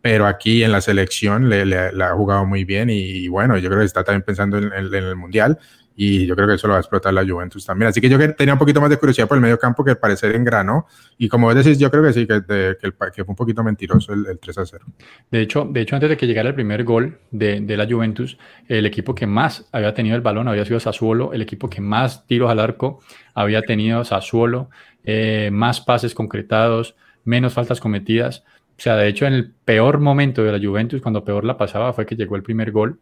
Pero 0.02 0.26
aquí 0.26 0.64
en 0.64 0.72
la 0.72 0.80
selección 0.80 1.48
le, 1.48 1.64
le, 1.64 1.78
ha 1.78 2.14
jugado 2.14 2.44
muy 2.46 2.64
bien 2.64 2.90
y, 2.90 3.28
bueno, 3.28 3.58
yo 3.58 3.68
creo 3.68 3.78
que 3.78 3.86
está 3.86 4.02
también 4.02 4.22
pensando 4.22 4.58
en, 4.58 4.72
en 4.72 4.92
el 4.92 5.14
Mundial 5.14 5.60
y 5.98 6.26
yo 6.26 6.36
creo 6.36 6.46
que 6.46 6.54
eso 6.54 6.66
lo 6.66 6.72
va 6.72 6.78
a 6.78 6.80
explotar 6.80 7.14
la 7.14 7.26
Juventus 7.26 7.64
también. 7.64 7.88
Así 7.88 8.02
que 8.02 8.08
yo 8.10 8.18
tenía 8.34 8.52
un 8.52 8.58
poquito 8.58 8.82
más 8.82 8.90
de 8.90 8.98
curiosidad 8.98 9.26
por 9.26 9.38
el 9.38 9.42
medio 9.42 9.58
campo 9.58 9.82
que 9.82 9.96
parecer 9.96 10.36
engranó. 10.36 10.86
Y 11.16 11.28
como 11.28 11.46
vos 11.46 11.56
decís, 11.56 11.78
yo 11.78 11.90
creo 11.90 12.02
que 12.02 12.12
sí, 12.12 12.26
que, 12.26 12.42
que, 12.46 12.92
fue 12.92 13.24
un 13.26 13.34
poquito 13.34 13.64
mentiroso 13.64 14.12
el, 14.12 14.38
3 14.38 14.58
a 14.58 14.66
0. 14.66 14.84
De 15.30 15.40
hecho, 15.40 15.66
de 15.70 15.80
hecho, 15.80 15.96
antes 15.96 16.10
de 16.10 16.16
que 16.18 16.26
llegara 16.26 16.50
el 16.50 16.54
primer 16.54 16.84
gol 16.84 17.18
de, 17.30 17.60
de, 17.62 17.76
la 17.78 17.86
Juventus, 17.86 18.36
el 18.68 18.84
equipo 18.84 19.14
que 19.14 19.26
más 19.26 19.68
había 19.72 19.94
tenido 19.94 20.16
el 20.16 20.22
balón 20.22 20.48
había 20.48 20.66
sido 20.66 20.78
Sassuolo, 20.80 21.32
el 21.32 21.40
equipo 21.40 21.70
que 21.70 21.80
más 21.80 22.26
tiros 22.26 22.50
al 22.50 22.60
arco 22.60 23.00
había 23.34 23.62
tenido 23.62 24.04
Sassuolo, 24.04 24.68
eh, 25.04 25.48
más 25.50 25.80
pases 25.80 26.14
concretados, 26.14 26.94
menos 27.24 27.54
faltas 27.54 27.80
cometidas. 27.80 28.44
O 28.78 28.82
sea, 28.82 28.96
de 28.96 29.08
hecho, 29.08 29.26
en 29.26 29.32
el 29.32 29.52
peor 29.64 30.00
momento 30.00 30.42
de 30.42 30.52
la 30.52 30.64
Juventus, 30.64 31.00
cuando 31.00 31.24
peor 31.24 31.44
la 31.44 31.56
pasaba, 31.56 31.94
fue 31.94 32.04
que 32.04 32.16
llegó 32.16 32.36
el 32.36 32.42
primer 32.42 32.70
gol. 32.70 33.00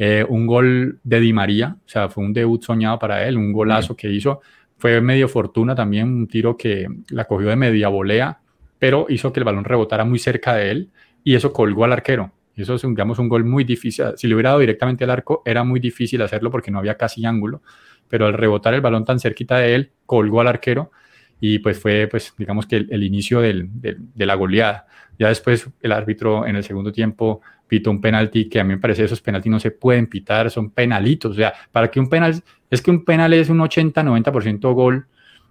Eh, 0.00 0.24
un 0.28 0.46
gol 0.46 1.00
de 1.02 1.18
Di 1.18 1.32
María, 1.32 1.76
o 1.84 1.88
sea, 1.88 2.08
fue 2.08 2.24
un 2.24 2.32
debut 2.32 2.62
soñado 2.62 3.00
para 3.00 3.26
él, 3.26 3.36
un 3.36 3.52
golazo 3.52 3.96
que 3.96 4.08
hizo. 4.08 4.40
Fue 4.76 5.00
medio 5.00 5.28
fortuna 5.28 5.74
también, 5.74 6.08
un 6.08 6.28
tiro 6.28 6.56
que 6.56 6.86
la 7.10 7.24
cogió 7.24 7.48
de 7.48 7.56
media 7.56 7.88
volea, 7.88 8.40
pero 8.78 9.06
hizo 9.08 9.32
que 9.32 9.40
el 9.40 9.44
balón 9.44 9.64
rebotara 9.64 10.04
muy 10.04 10.20
cerca 10.20 10.54
de 10.54 10.70
él 10.70 10.90
y 11.24 11.34
eso 11.34 11.52
colgó 11.52 11.84
al 11.84 11.92
arquero. 11.92 12.32
Eso 12.54 12.74
es, 12.74 12.82
digamos, 12.82 13.18
un 13.18 13.28
gol 13.28 13.44
muy 13.44 13.64
difícil. 13.64 14.06
Si 14.16 14.28
le 14.28 14.34
hubiera 14.34 14.50
dado 14.50 14.60
directamente 14.60 15.04
al 15.04 15.10
arco, 15.10 15.42
era 15.44 15.64
muy 15.64 15.80
difícil 15.80 16.22
hacerlo 16.22 16.50
porque 16.50 16.70
no 16.70 16.78
había 16.78 16.96
casi 16.96 17.26
ángulo, 17.26 17.62
pero 18.08 18.26
al 18.26 18.34
rebotar 18.34 18.74
el 18.74 18.80
balón 18.80 19.04
tan 19.04 19.18
cerquita 19.18 19.58
de 19.58 19.74
él, 19.74 19.92
colgó 20.06 20.40
al 20.40 20.48
arquero 20.48 20.92
y 21.40 21.58
pues 21.58 21.78
fue, 21.78 22.08
pues, 22.08 22.34
digamos 22.36 22.66
que 22.66 22.76
el, 22.76 23.02
inicio 23.02 23.40
del, 23.40 23.68
de 23.72 24.26
la 24.26 24.34
goleada. 24.34 24.86
Ya 25.18 25.28
después 25.28 25.68
el 25.82 25.92
árbitro 25.92 26.46
en 26.46 26.56
el 26.56 26.64
segundo 26.64 26.92
tiempo 26.92 27.40
pitó 27.68 27.90
un 27.90 28.00
penalti 28.00 28.48
que 28.48 28.58
a 28.58 28.64
mí 28.64 28.70
me 28.70 28.78
parece 28.78 29.04
esos 29.04 29.20
penaltis 29.20 29.52
no 29.52 29.60
se 29.60 29.70
pueden 29.70 30.06
pitar, 30.06 30.50
son 30.50 30.70
penalitos. 30.70 31.32
O 31.32 31.34
sea, 31.34 31.52
para 31.70 31.90
que 31.90 32.00
un 32.00 32.08
penal, 32.08 32.42
es 32.70 32.82
que 32.82 32.90
un 32.90 33.04
penal 33.04 33.32
es 33.34 33.50
un 33.50 33.58
80-90% 33.58 34.74
gol, 34.74 35.06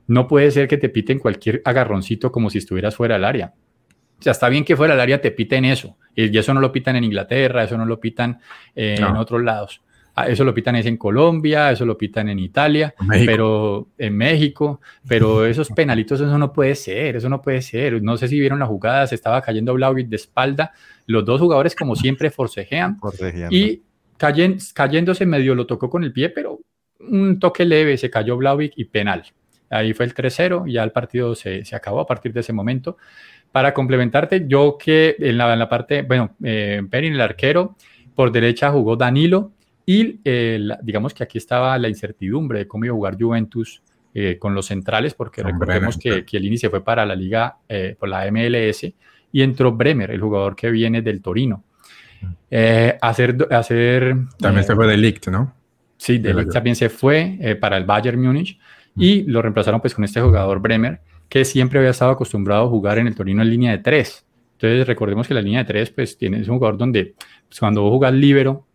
no 0.08 0.28
puede 0.28 0.52
ser 0.52 0.68
que 0.68 0.78
te 0.78 0.90
piten 0.90 1.20
cualquier 1.20 1.62
agarroncito 1.64 2.32
como 2.32 2.50
si 2.50 2.58
estuvieras 2.58 2.96
fuera 2.96 3.16
del 3.16 3.26
área. 3.26 3.54
O 4.20 4.22
sea, 4.22 4.32
está 4.32 4.50
bien 4.50 4.66
que 4.66 4.76
fuera 4.76 4.96
del 4.96 5.02
área 5.02 5.22
te 5.22 5.32
piten 5.32 5.64
eso, 5.64 5.98
y 6.16 6.36
eso 6.36 6.54
no 6.54 6.60
lo 6.60 6.72
pitan 6.72 6.96
en 6.96 7.04
Inglaterra, 7.04 7.64
eso 7.64 7.78
no 7.78 7.86
lo 7.86 8.00
pitan 8.00 8.40
en 8.74 9.04
otros 9.04 9.44
lados. 9.44 9.84
Ah, 10.20 10.26
eso 10.28 10.44
lo 10.44 10.52
pitan 10.52 10.76
es 10.76 10.88
en 10.88 10.98
Colombia, 10.98 11.72
eso 11.72 11.86
lo 11.86 11.96
pitan 11.96 12.28
en 12.28 12.40
Italia, 12.40 12.96
pero 13.24 13.90
en 14.00 14.18
México, 14.18 14.82
pero 15.08 15.46
esos 15.46 15.70
penalitos, 15.70 16.20
eso 16.20 16.40
no 16.40 16.52
puede 16.52 16.74
ser, 16.74 17.18
eso 17.18 17.30
no 17.30 17.40
puede 17.40 17.62
ser. 17.62 18.02
No 18.02 18.18
sé 18.18 18.28
si 18.28 18.40
vieron 18.40 18.58
la 18.58 18.66
jugada, 18.66 19.06
se 19.06 19.14
estaba 19.14 19.44
cayendo 19.44 19.76
Blauvik 19.76 20.08
de 20.08 20.16
espalda, 20.16 20.72
los 21.06 21.24
dos 21.24 21.40
jugadores 21.40 21.76
como 21.76 21.96
siempre 21.96 22.32
forcejean 22.32 22.98
y 23.52 23.84
cayéndose 24.18 25.28
medio 25.28 25.54
lo 25.54 25.68
tocó 25.68 25.88
con 25.88 26.04
el 26.04 26.12
pie, 26.12 26.30
pero 26.30 26.62
un 27.00 27.38
toque 27.40 27.64
leve, 27.64 27.96
se 27.96 28.10
cayó 28.10 28.38
Blauvik 28.38 28.74
y 28.76 28.86
penal. 28.86 29.24
Ahí 29.70 29.94
fue 29.94 30.08
el 30.08 30.16
3-0, 30.16 30.66
ya 30.68 30.84
el 30.84 30.94
partido 30.94 31.36
se, 31.36 31.64
se, 31.64 31.76
acabó 31.76 32.00
a 32.00 32.08
partir 32.08 32.34
de 32.34 32.40
ese 32.40 32.54
momento. 32.54 32.98
Para 33.52 33.72
complementarte, 33.72 34.46
yo 34.48 34.80
que 34.84 35.16
en 35.20 35.38
la, 35.38 35.54
en 35.54 35.60
la 35.60 35.70
parte, 35.70 36.02
bueno, 36.02 36.36
eh, 36.44 36.82
Perin, 36.90 37.14
el 37.14 37.22
arquero, 37.22 37.76
por 38.16 38.32
derecha 38.32 38.72
jugó 38.72 38.96
Danilo, 38.96 39.52
y 39.90 40.20
eh, 40.26 40.60
digamos 40.84 41.14
que 41.14 41.24
aquí 41.24 41.38
estaba 41.38 41.78
la 41.78 41.88
incertidumbre 41.88 42.60
de 42.60 42.68
cómo 42.68 42.84
iba 42.84 42.92
a 42.92 42.96
jugar 42.98 43.18
Juventus 43.18 43.82
eh, 44.14 44.38
con 44.38 44.54
los 44.54 44.66
centrales, 44.66 45.14
porque 45.14 45.42
recordemos 45.42 45.98
que, 45.98 46.26
que, 46.26 46.36
el 46.36 46.44
inicio 46.44 46.70
fue 46.70 46.84
para 46.84 47.06
la 47.06 47.16
liga, 47.16 47.60
eh, 47.70 47.96
por 47.98 48.10
la 48.10 48.30
MLS, 48.30 48.84
y 49.32 49.42
entró 49.42 49.72
Bremer, 49.72 50.12
el 50.12 50.20
jugador 50.20 50.58
que 50.58 50.70
viene 50.72 51.02
del 51.02 51.22
Torino. 51.22 51.64
hacer, 53.02 53.48
hacer, 53.50 54.18
también 54.38 54.66
se 54.66 54.76
fue 54.76 54.88
de 54.88 54.98
Ligt, 54.98 55.28
¿no? 55.30 55.54
Sí, 55.96 56.18
de 56.18 56.34
Ligt 56.34 56.52
también 56.52 56.76
se 56.76 56.90
fue 56.90 57.58
para 57.62 57.78
el 57.78 57.86
Bayern 57.86 58.22
Múnich 58.22 58.60
y 58.98 59.24
lo 59.24 59.42
reemplazaron 59.42 59.80
pues 59.80 59.96
con 59.96 60.04
este 60.04 60.20
jugador 60.20 60.60
Bremer, 60.60 61.00
que 61.30 61.46
siempre 61.46 61.80
había 61.80 61.92
estado 61.92 62.12
acostumbrado 62.12 62.66
a 62.66 62.70
jugar 62.70 62.98
en 62.98 63.08
el 63.08 63.16
Torino 63.16 63.42
en 63.42 63.50
línea 63.50 63.72
de 63.72 63.78
tres. 63.78 64.26
Entonces 64.54 64.86
recordemos 64.86 65.30
que 65.30 65.34
la 65.34 65.42
línea 65.42 65.60
de 65.60 65.66
tres 65.66 65.92
pues 65.92 66.18
tiene, 66.18 66.42
es 66.42 66.50
un 66.50 66.58
jugador 66.58 66.78
donde 66.78 67.16
pues, 67.48 67.58
cuando 67.58 67.84
vos 67.84 67.92
jugás 67.92 68.14
libero, 68.14 68.67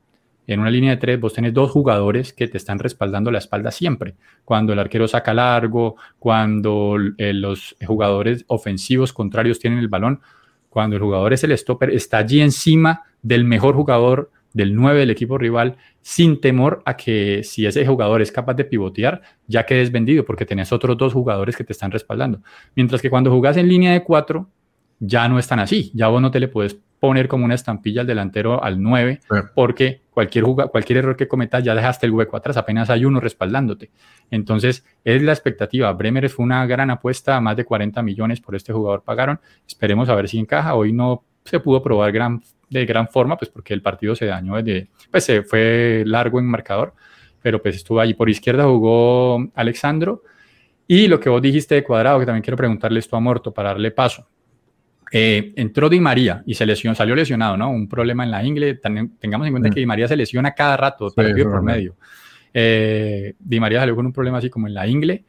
en 0.47 0.61
una 0.61 0.71
línea 0.71 0.91
de 0.91 0.97
tres 0.97 1.21
vos 1.21 1.33
tenés 1.33 1.55
dos 1.55 1.71
jugadores 1.71 2.33
que 2.33 2.49
te 2.49 2.59
están 2.59 2.79
respaldando 2.79 3.31
la 3.31 3.39
espalda 3.39 3.71
siempre. 3.71 4.15
Cuando 4.45 4.73
el 4.73 4.79
arquero 4.79 5.07
saca 5.07 5.33
largo, 5.35 5.97
cuando 6.19 6.97
eh, 7.19 7.33
los 7.33 7.77
jugadores 7.87 8.45
ofensivos 8.49 9.13
contrarios 9.13 9.59
tienen 9.59 9.79
el 9.79 9.89
balón, 9.89 10.21
cuando 10.69 10.97
el 10.97 11.03
jugador 11.03 11.33
es 11.33 11.45
el 11.45 11.57
stopper, 11.57 11.91
está 11.91 12.19
allí 12.19 12.41
encima 12.41 13.03
del 13.23 13.45
mejor 13.45 13.75
jugador 13.75 14.31
del 14.53 14.75
9 14.75 15.01
del 15.01 15.11
equipo 15.11 15.39
rival, 15.39 15.77
sin 16.03 16.41
temor 16.41 16.83
a 16.85 16.97
que 16.97 17.43
si 17.43 17.67
ese 17.67 17.87
jugador 17.87 18.21
es 18.21 18.33
capaz 18.33 18.55
de 18.55 18.65
pivotear, 18.65 19.23
ya 19.47 19.65
quedes 19.65 19.91
vendido 19.91 20.25
porque 20.25 20.45
tenés 20.45 20.73
otros 20.73 20.97
dos 20.99 21.13
jugadores 21.13 21.57
que 21.57 21.65
te 21.65 21.73
están 21.73 21.91
respaldando. 21.91 22.43
Mientras 22.75 23.01
que 23.01 23.11
cuando 23.11 23.31
jugás 23.31 23.57
en 23.57 23.69
línea 23.69 23.93
de 23.93 24.03
cuatro, 24.03 24.51
ya 24.99 25.29
no 25.29 25.39
están 25.39 25.59
así, 25.59 25.91
ya 25.95 26.09
vos 26.09 26.21
no 26.21 26.31
te 26.31 26.41
le 26.41 26.49
puedes 26.49 26.77
poner 27.01 27.29
como 27.29 27.45
una 27.45 27.55
estampilla 27.55 28.03
al 28.03 28.07
delantero 28.07 28.63
al 28.63 28.81
9, 28.81 29.21
porque 29.55 30.02
cualquier, 30.13 30.45
cualquier 30.45 30.99
error 30.99 31.17
que 31.17 31.27
cometas 31.27 31.65
ya 31.65 31.75
dejaste 31.75 32.07
el 32.07 32.13
hueco 32.13 32.37
atrás, 32.37 32.57
apenas 32.57 32.91
hay 32.91 33.05
uno 33.05 33.19
respaldándote. 33.19 33.91
Entonces, 34.31 34.85
es 35.05 35.23
la 35.23 35.33
expectativa. 35.33 35.93
Bremer 35.93 36.29
fue 36.29 36.45
una 36.45 36.65
gran 36.67 36.91
apuesta, 36.91 37.41
más 37.41 37.57
de 37.57 37.65
40 37.65 38.03
millones 38.03 38.41
por 38.41 38.55
este 38.55 38.73
jugador 38.73 39.03
pagaron. 39.03 39.41
Esperemos 39.67 40.09
a 40.09 40.15
ver 40.15 40.29
si 40.29 40.39
encaja. 40.39 40.75
Hoy 40.75 40.93
no 40.93 41.25
se 41.45 41.61
pudo 41.61 41.83
probar 41.83 42.13
gran, 42.13 42.43
de 42.69 42.87
gran 42.87 43.09
forma, 43.09 43.37
pues 43.37 43.51
porque 43.51 43.75
el 43.75 43.83
partido 43.83 44.15
se 44.15 44.27
dañó 44.27 44.57
desde, 44.57 44.89
pues 45.11 45.25
se 45.25 45.43
fue 45.43 46.05
largo 46.07 46.39
en 46.39 46.47
marcador, 46.47 46.95
pero 47.41 47.61
pues 47.61 47.77
estuvo 47.77 48.01
allí. 48.01 48.15
Por 48.15 48.29
izquierda 48.31 48.65
jugó 48.65 49.51
Alexandro. 49.55 50.23
Y 50.87 51.09
lo 51.09 51.19
que 51.21 51.31
vos 51.31 51.41
dijiste 51.41 51.75
de 51.77 51.85
cuadrado, 51.85 52.19
que 52.21 52.27
también 52.27 52.43
quiero 52.43 52.57
preguntarle 52.57 52.99
esto 52.99 53.17
a 53.17 53.21
Morto 53.21 53.53
para 53.53 53.71
darle 53.71 53.93
paso. 53.93 54.27
Eh, 55.15 55.53
entró 55.57 55.91
Di 55.91 56.01
María 56.01 56.43
y 56.47 56.55
se 56.55 56.65
lesionó, 56.65 56.95
salió 56.95 57.15
lesionado, 57.15 57.55
¿no? 57.59 57.71
Un 57.71 57.87
problema 57.87 58.25
en 58.25 58.31
la 58.31 58.43
ingle. 58.43 58.75
Tengamos 58.75 59.47
en 59.47 59.53
cuenta 59.53 59.69
mm. 59.69 59.73
que 59.73 59.81
Di 59.81 59.85
María 59.85 60.09
se 60.09 60.17
lesiona 60.17 60.53
cada 60.53 60.79
rato, 60.79 61.11
sí, 61.11 61.17
por 61.45 61.63
medio. 61.63 61.97
Eh, 62.55 63.35
Di 63.39 63.61
María 63.61 63.81
salió 63.81 63.95
con 63.95 64.07
un 64.07 64.13
problema 64.13 64.39
así 64.39 64.49
como 64.49 64.69
en 64.69 64.75
la 64.75 64.87
ingle, 64.87 65.25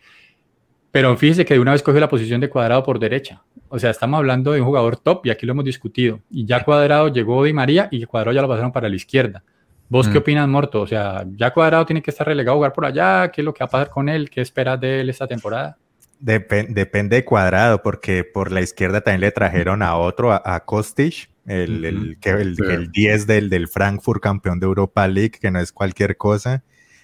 pero 0.90 1.16
fíjese 1.18 1.44
que 1.44 1.56
de 1.56 1.60
una 1.60 1.74
vez 1.74 1.84
cogió 1.84 2.00
la 2.00 2.08
posición 2.08 2.40
de 2.40 2.50
cuadrado 2.50 2.82
por 2.82 2.98
derecha. 2.98 3.44
O 3.68 3.78
sea, 3.78 3.90
estamos 3.90 4.18
hablando 4.18 4.54
de 4.54 4.62
un 4.62 4.68
jugador 4.68 4.96
top 4.96 5.26
y 5.26 5.32
aquí 5.32 5.46
lo 5.46 5.52
hemos 5.52 5.66
discutido. 5.66 6.22
Y 6.32 6.46
ya 6.46 6.64
cuadrado 6.64 7.10
llegó 7.10 7.44
Di 7.44 7.52
María 7.52 7.90
y 7.92 8.06
cuadrado 8.06 8.34
ya 8.34 8.42
lo 8.42 8.48
pasaron 8.48 8.72
para 8.72 8.88
la 8.88 8.96
izquierda. 8.96 9.44
¿Vos 9.90 10.08
qué 10.08 10.16
mm. 10.16 10.22
opinas, 10.22 10.48
Morto? 10.48 10.82
O 10.82 10.88
sea, 10.88 11.26
ya 11.36 11.52
cuadrado 11.52 11.86
tiene 11.86 12.02
que 12.02 12.12
estar 12.12 12.26
relegado 12.26 12.56
a 12.56 12.58
jugar 12.58 12.74
por 12.74 12.86
allá. 12.86 13.30
¿Qué 13.32 13.42
es 13.42 13.46
lo 13.46 13.54
que 13.54 13.64
va 13.64 13.66
a 13.66 13.70
pasar 13.70 13.90
con 13.90 14.08
él? 14.08 14.30
¿Qué 14.30 14.40
esperas 14.40 14.80
de 14.80 15.02
él 15.02 15.10
esta 15.10 15.28
temporada? 15.28 15.78
Depende 16.24 17.18
de 17.18 17.26
cuadrado, 17.26 17.84
porque 17.84 18.24
por 18.24 18.52
la 18.52 18.62
izquierda 18.62 19.02
también 19.02 19.22
le 19.22 19.32
trajeron 19.32 19.82
a 19.82 19.96
otro, 19.96 20.32
a, 20.32 20.42
a 20.44 20.64
Kostic, 20.64 21.30
el, 21.46 21.84
el, 21.84 22.18
el, 22.24 22.58
el, 22.70 22.92
10 22.92 23.28
del, 23.28 23.50
del 23.50 23.68
Frankfurt, 23.68 24.22
campeón 24.22 24.60
de 24.60 24.66
Europa 24.66 25.08
League, 25.08 25.32
que 25.32 25.52
no 25.52 25.60
es 25.60 25.72
cualquier 25.72 26.16
cosa. 26.16 26.64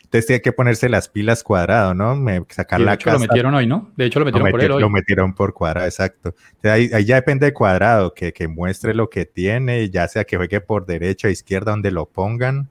Entonces 0.10 0.26
tiene 0.26 0.42
que 0.42 0.54
ponerse 0.54 0.90
las 0.90 1.08
pilas 1.08 1.44
cuadrado, 1.44 1.94
¿no? 1.94 2.16
Me, 2.16 2.44
sacar 2.50 2.80
la 2.80 2.98
casa. 2.98 3.14
Lo 3.14 3.20
metieron 3.20 3.54
hoy, 3.54 3.68
¿no? 3.68 3.92
De 3.96 4.06
hecho, 4.06 4.20
lo 4.20 4.26
metieron 4.26 4.50
por 4.50 4.64
él 4.64 4.72
hoy. 4.72 4.82
Lo 4.82 4.90
metieron 4.90 5.36
por 5.36 5.54
cuadrado, 5.54 5.86
exacto. 5.86 6.34
Ahí, 6.64 6.90
ahí, 6.94 7.06
ya 7.06 7.16
depende 7.16 7.46
de 7.46 7.54
cuadrado, 7.54 8.14
que, 8.16 8.34
que, 8.34 8.48
muestre 8.48 8.96
lo 8.96 9.10
que 9.10 9.26
tiene, 9.26 9.88
ya 9.92 10.08
sea 10.08 10.24
que 10.24 10.38
juegue 10.38 10.62
por 10.62 10.88
derecha 10.88 11.28
o 11.28 11.32
izquierda, 11.32 11.72
donde 11.72 11.92
lo 11.92 12.08
pongan, 12.08 12.70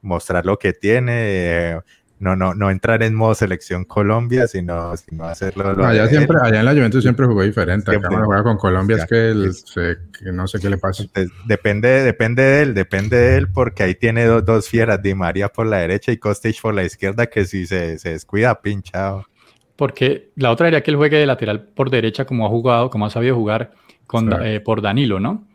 mostrar 0.00 0.44
lo 0.44 0.58
que 0.58 0.72
tiene. 0.72 1.78
No, 2.22 2.36
no, 2.36 2.54
no 2.54 2.70
entrar 2.70 3.02
en 3.02 3.16
modo 3.16 3.34
selección 3.34 3.84
Colombia, 3.84 4.46
sino, 4.46 4.96
sino 4.96 5.24
hacerlo. 5.24 5.74
No, 5.74 5.84
allá, 5.84 6.06
siempre, 6.06 6.36
allá 6.40 6.60
en 6.60 6.64
la 6.66 6.70
Juventus 6.70 7.02
siempre 7.02 7.26
jugó 7.26 7.42
diferente. 7.42 7.90
Acá 7.90 8.08
cuando 8.08 8.26
juega 8.26 8.44
con 8.44 8.58
Colombia 8.58 8.98
es 8.98 9.06
que, 9.06 9.96
que, 10.20 10.30
no 10.30 10.46
sé 10.46 10.60
qué 10.60 10.70
le 10.70 10.78
pasa. 10.78 11.02
depende, 11.46 12.04
depende 12.04 12.44
de 12.44 12.62
él, 12.62 12.74
depende 12.74 13.16
de 13.16 13.38
él, 13.38 13.48
porque 13.48 13.82
ahí 13.82 13.96
tiene 13.96 14.24
dos, 14.24 14.44
dos 14.44 14.68
fieras, 14.68 15.02
Di 15.02 15.16
María 15.16 15.48
por 15.48 15.66
la 15.66 15.78
derecha 15.78 16.12
y 16.12 16.16
Kostic 16.16 16.62
por 16.62 16.74
la 16.74 16.84
izquierda, 16.84 17.26
que 17.26 17.44
si 17.44 17.66
se, 17.66 17.98
se 17.98 18.10
descuida, 18.10 18.60
pinchado. 18.62 19.26
Porque 19.74 20.30
la 20.36 20.52
otra 20.52 20.68
era 20.68 20.80
que 20.80 20.92
él 20.92 20.96
juegue 20.96 21.18
de 21.18 21.26
lateral 21.26 21.62
por 21.62 21.90
derecha, 21.90 22.24
como 22.24 22.46
ha 22.46 22.50
jugado, 22.50 22.88
como 22.88 23.04
ha 23.04 23.10
sabido 23.10 23.34
jugar 23.34 23.72
con, 24.06 24.32
eh, 24.46 24.60
por 24.60 24.80
Danilo, 24.80 25.18
¿no? 25.18 25.48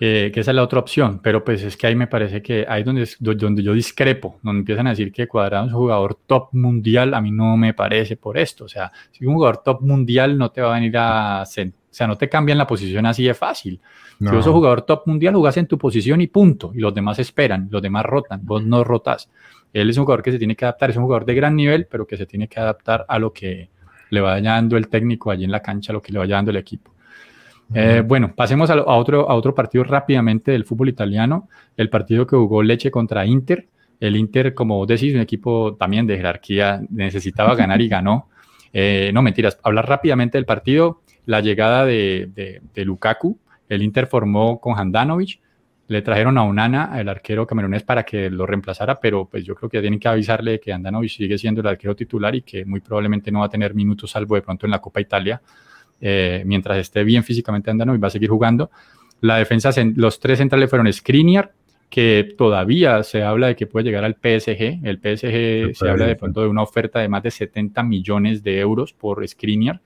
Eh, 0.00 0.30
que 0.32 0.40
esa 0.40 0.50
es 0.50 0.54
la 0.54 0.62
otra 0.62 0.80
opción, 0.80 1.20
pero 1.22 1.44
pues 1.44 1.62
es 1.62 1.76
que 1.76 1.86
ahí 1.86 1.94
me 1.94 2.06
parece 2.06 2.42
que 2.42 2.66
ahí 2.68 2.82
donde, 2.82 3.08
donde 3.20 3.62
yo 3.62 3.72
discrepo, 3.72 4.38
donde 4.42 4.60
empiezan 4.60 4.86
a 4.86 4.90
decir 4.90 5.12
que 5.12 5.28
Cuadrado 5.28 5.66
es 5.66 5.72
un 5.72 5.78
jugador 5.78 6.18
top 6.26 6.48
mundial, 6.52 7.14
a 7.14 7.20
mí 7.20 7.30
no 7.30 7.56
me 7.56 7.72
parece 7.72 8.16
por 8.16 8.36
esto, 8.36 8.64
o 8.64 8.68
sea, 8.68 8.90
si 9.10 9.24
un 9.24 9.34
jugador 9.34 9.58
top 9.58 9.80
mundial 9.82 10.36
no 10.36 10.50
te 10.50 10.60
va 10.60 10.72
a 10.72 10.74
venir 10.74 10.96
a, 10.96 11.42
o 11.42 11.94
sea, 11.94 12.06
no 12.06 12.16
te 12.16 12.28
cambian 12.28 12.58
la 12.58 12.66
posición 12.66 13.06
así 13.06 13.24
de 13.24 13.34
fácil. 13.34 13.80
Si 14.18 14.26
vos 14.26 14.44
sos 14.44 14.54
jugador 14.54 14.82
top 14.82 15.06
mundial, 15.06 15.34
jugás 15.34 15.56
en 15.56 15.66
tu 15.66 15.76
posición 15.76 16.20
y 16.20 16.28
punto, 16.28 16.70
y 16.74 16.78
los 16.78 16.94
demás 16.94 17.18
esperan, 17.18 17.68
los 17.70 17.82
demás 17.82 18.06
rotan, 18.06 18.40
vos 18.44 18.64
no 18.64 18.84
rotas. 18.84 19.28
Él 19.72 19.90
es 19.90 19.96
un 19.96 20.04
jugador 20.04 20.22
que 20.22 20.30
se 20.30 20.38
tiene 20.38 20.54
que 20.54 20.64
adaptar, 20.64 20.90
es 20.90 20.96
un 20.96 21.02
jugador 21.02 21.24
de 21.24 21.34
gran 21.34 21.56
nivel, 21.56 21.86
pero 21.90 22.06
que 22.06 22.16
se 22.16 22.24
tiene 22.24 22.46
que 22.46 22.60
adaptar 22.60 23.04
a 23.08 23.18
lo 23.18 23.32
que 23.32 23.68
le 24.10 24.20
va 24.20 24.40
dando 24.40 24.76
el 24.76 24.88
técnico 24.88 25.30
allí 25.30 25.44
en 25.44 25.50
la 25.50 25.60
cancha, 25.60 25.92
a 25.92 25.94
lo 25.94 26.00
que 26.00 26.12
le 26.12 26.18
va 26.18 26.26
dando 26.26 26.50
el 26.50 26.56
equipo. 26.56 26.94
Eh, 27.74 28.02
bueno, 28.06 28.34
pasemos 28.34 28.70
a, 28.70 28.82
otro, 28.84 29.28
a 29.30 29.34
otro 29.34 29.54
partido 29.54 29.84
rápidamente 29.84 30.52
del 30.52 30.64
fútbol 30.64 30.88
italiano, 30.88 31.48
el 31.76 31.88
partido 31.88 32.26
que 32.26 32.36
jugó 32.36 32.62
Leche 32.62 32.90
contra 32.90 33.24
Inter. 33.26 33.68
El 34.00 34.16
Inter, 34.16 34.52
como 34.54 34.76
vos 34.76 34.88
decís, 34.88 35.14
un 35.14 35.20
equipo 35.20 35.76
también 35.76 36.06
de 36.06 36.16
jerarquía, 36.16 36.82
necesitaba 36.90 37.54
ganar 37.54 37.80
y 37.80 37.88
ganó. 37.88 38.28
Eh, 38.74 39.10
no, 39.12 39.20
mentiras, 39.20 39.58
hablar 39.62 39.86
rápidamente 39.86 40.38
del 40.38 40.46
partido, 40.46 41.02
la 41.26 41.42
llegada 41.42 41.84
de, 41.84 42.62
Lukaku, 42.74 43.38
el 43.68 43.82
Inter 43.82 44.06
formó 44.06 44.62
con 44.62 44.78
Handanovic, 44.78 45.42
le 45.88 46.00
trajeron 46.00 46.38
a 46.38 46.42
Unana, 46.42 46.98
el 46.98 47.10
arquero 47.10 47.46
camerunés, 47.46 47.82
para 47.82 48.02
que 48.02 48.30
lo 48.30 48.46
reemplazara, 48.46 48.98
pero 48.98 49.26
pues 49.26 49.44
yo 49.44 49.54
creo 49.54 49.68
que 49.68 49.82
tienen 49.82 50.00
que 50.00 50.08
avisarle 50.08 50.58
que 50.58 50.72
Handanovic 50.72 51.10
sigue 51.10 51.36
siendo 51.36 51.60
el 51.60 51.66
arquero 51.66 51.94
titular 51.94 52.34
y 52.34 52.40
que 52.40 52.64
muy 52.64 52.80
probablemente 52.80 53.30
no 53.30 53.40
va 53.40 53.44
a 53.44 53.50
tener 53.50 53.74
minutos, 53.74 54.10
salvo 54.10 54.36
de 54.36 54.42
pronto 54.42 54.64
en 54.64 54.70
la 54.70 54.78
Copa 54.78 55.02
Italia. 55.02 55.42
Eh, 56.04 56.42
mientras 56.44 56.78
esté 56.78 57.04
bien 57.04 57.22
físicamente 57.22 57.70
andando 57.70 57.94
y 57.94 57.98
va 57.98 58.08
a 58.08 58.10
seguir 58.10 58.28
jugando. 58.28 58.72
La 59.20 59.36
defensa, 59.36 59.70
los 59.94 60.18
tres 60.18 60.38
centrales 60.38 60.68
fueron 60.68 60.92
Skriniar, 60.92 61.52
que 61.88 62.34
todavía 62.36 63.04
se 63.04 63.22
habla 63.22 63.46
de 63.46 63.54
que 63.54 63.68
puede 63.68 63.84
llegar 63.84 64.04
al 64.04 64.14
PSG. 64.14 64.80
El 64.82 64.96
PSG 64.96 65.76
se 65.76 65.88
habla 65.88 66.06
de 66.06 66.16
pronto 66.16 66.40
de 66.42 66.48
una 66.48 66.62
oferta 66.62 66.98
de 66.98 67.08
más 67.08 67.22
de 67.22 67.30
70 67.30 67.84
millones 67.84 68.42
de 68.42 68.58
euros 68.58 68.92
por 68.92 69.26
Skriniar, 69.28 69.80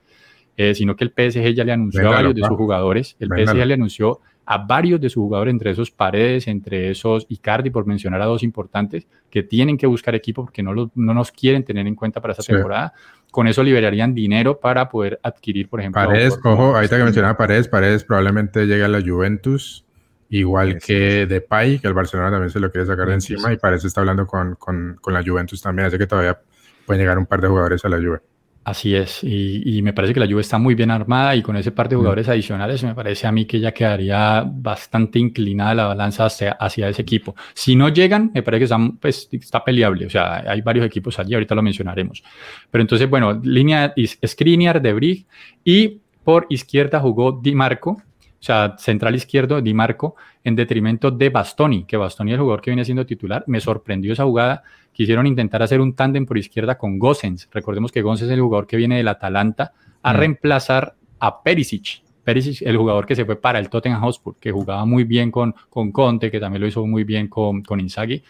eh, 0.55 0.73
sino 0.73 0.95
que 0.95 1.03
el 1.03 1.11
PSG 1.11 1.53
ya 1.53 1.63
le 1.63 1.73
anunció 1.73 2.07
a 2.07 2.13
varios 2.13 2.33
de 2.33 2.41
sus 2.41 2.57
jugadores. 2.57 3.15
El 3.19 3.29
PSG 3.29 3.65
le 3.65 3.75
anunció 3.75 4.21
a 4.47 4.57
varios 4.57 4.99
de 4.99 5.09
sus 5.09 5.21
jugadores, 5.21 5.51
entre 5.51 5.69
esos 5.69 5.91
Paredes, 5.91 6.47
entre 6.47 6.89
esos 6.89 7.27
Icardi, 7.29 7.69
por 7.69 7.85
mencionar 7.85 8.21
a 8.21 8.25
dos 8.25 8.41
importantes, 8.41 9.05
que 9.29 9.43
tienen 9.43 9.77
que 9.77 9.85
buscar 9.85 10.15
equipo 10.15 10.45
porque 10.45 10.63
no, 10.63 10.73
no 10.73 11.13
nos 11.13 11.31
quieren 11.31 11.63
tener 11.63 11.85
en 11.85 11.93
cuenta 11.93 12.21
para 12.21 12.31
esta 12.31 12.43
temporada. 12.43 12.93
Con 13.37 13.47
eso 13.47 13.61
liberarían 13.61 14.15
dinero 14.15 14.59
para 14.59 14.89
poder 14.89 15.19
adquirir, 15.21 15.69
por 15.69 15.79
ejemplo. 15.79 16.03
Paredes, 16.03 16.39
ojo, 16.43 16.75
ahorita 16.75 16.97
que 16.97 17.03
mencionaba 17.03 17.37
Paredes, 17.37 17.67
Paredes 17.67 18.03
probablemente 18.03 18.65
llegue 18.65 18.83
a 18.83 18.87
la 18.87 18.99
Juventus, 18.99 19.85
igual 20.29 20.79
que 20.79 21.27
Depay, 21.27 21.77
que 21.77 21.87
el 21.87 21.93
Barcelona 21.93 22.31
también 22.31 22.49
se 22.49 22.59
lo 22.59 22.71
quiere 22.71 22.87
sacar 22.87 23.09
de 23.09 23.13
encima, 23.13 23.53
y 23.53 23.57
Paredes 23.57 23.85
está 23.85 24.01
hablando 24.01 24.25
con, 24.25 24.55
con, 24.55 24.97
con, 24.99 25.13
la 25.13 25.23
Juventus 25.23 25.61
también, 25.61 25.85
así 25.85 25.99
que 25.99 26.07
todavía 26.07 26.41
pueden 26.87 26.99
llegar 26.99 27.19
un 27.19 27.27
par 27.27 27.39
de 27.39 27.47
jugadores 27.47 27.85
a 27.85 27.89
la 27.89 27.97
Juve. 27.97 28.21
Así 28.67 28.93
es, 28.93 29.23
y, 29.23 29.81
me 29.81 29.93
parece 29.93 30.13
que 30.13 30.19
la 30.19 30.27
Juve 30.27 30.41
está 30.41 30.57
muy 30.57 30.75
bien 30.75 30.91
armada 30.91 31.33
y 31.37 31.41
con 31.41 31.55
ese 31.55 31.71
par 31.71 31.87
de 31.87 31.95
mm. 31.95 31.99
jugadores 31.99 32.27
adicionales 32.27 32.83
me 32.83 32.93
parece 32.93 33.25
a 33.25 33.31
mí 33.31 33.45
que 33.45 33.61
ya 33.61 33.73
quedaría 33.73 34.43
bastante 34.45 35.19
inclinada 35.19 35.73
la 35.73 35.85
balanza 35.85 36.25
hacia, 36.25 36.51
hacia 36.51 36.89
ese 36.89 37.01
equipo. 37.01 37.33
Si 37.53 37.77
no 37.77 37.87
llegan, 37.87 38.29
me 38.33 38.43
parece 38.43 38.67
que 38.67 38.75
pues, 38.99 39.29
está 39.31 39.63
peleable, 39.63 40.07
o 40.07 40.09
sea, 40.09 40.43
hay 40.45 40.59
varios 40.59 40.85
equipos 40.85 41.17
allí, 41.17 41.33
ahorita 41.33 41.55
lo 41.55 41.61
mencionaremos. 41.61 42.21
Pero 42.69 42.81
entonces, 42.81 43.09
bueno, 43.09 43.39
línea 43.41 43.93
Skriniar, 44.25 44.81
de 44.81 44.91
Brig 44.91 45.25
y 45.63 46.01
por 46.25 46.45
izquierda 46.49 46.99
jugó 46.99 47.39
Di 47.41 47.55
Marco, 47.55 48.01
o 48.39 48.43
sea, 48.43 48.75
central 48.77 49.15
izquierdo 49.15 49.61
Di 49.61 49.73
Marco, 49.73 50.15
en 50.43 50.55
detrimento 50.55 51.11
de 51.11 51.29
Bastoni, 51.29 51.85
que 51.85 51.97
Bastoni 51.97 52.31
es 52.31 52.35
el 52.35 52.41
jugador 52.41 52.61
que 52.61 52.71
viene 52.71 52.85
siendo 52.85 53.05
titular. 53.05 53.43
Me 53.47 53.59
sorprendió 53.59 54.13
esa 54.13 54.25
jugada 54.25 54.63
quisieron 54.97 55.27
intentar 55.27 55.61
hacer 55.61 55.79
un 55.79 55.93
tándem 55.93 56.25
por 56.25 56.39
izquierda 56.39 56.75
con 56.75 56.97
Gossens. 56.97 57.47
Recordemos 57.51 57.91
que 57.91 58.01
Gossens 58.01 58.31
es 58.31 58.33
el 58.33 58.41
jugador 58.41 58.65
que 58.65 58.77
viene 58.77 58.97
del 58.97 59.07
Atalanta 59.07 59.73
a 60.01 60.11
mm. 60.11 60.17
reemplazar 60.17 60.95
a 61.19 61.43
Perisic. 61.43 62.01
Perisic, 62.23 62.63
el 62.63 62.77
jugador 62.77 63.05
que 63.05 63.15
se 63.15 63.23
fue 63.23 63.35
para 63.35 63.59
el 63.59 63.69
Tottenham 63.69 64.01
Hotspur, 64.01 64.37
que 64.39 64.51
jugaba 64.51 64.85
muy 64.85 65.03
bien 65.03 65.29
con, 65.29 65.53
con 65.69 65.91
Conte, 65.91 66.31
que 66.31 66.39
también 66.39 66.61
lo 66.61 66.67
hizo 66.67 66.83
muy 66.87 67.03
bien 67.03 67.27
con, 67.27 67.61
con 67.61 67.79
Inzaghi, 67.79 68.23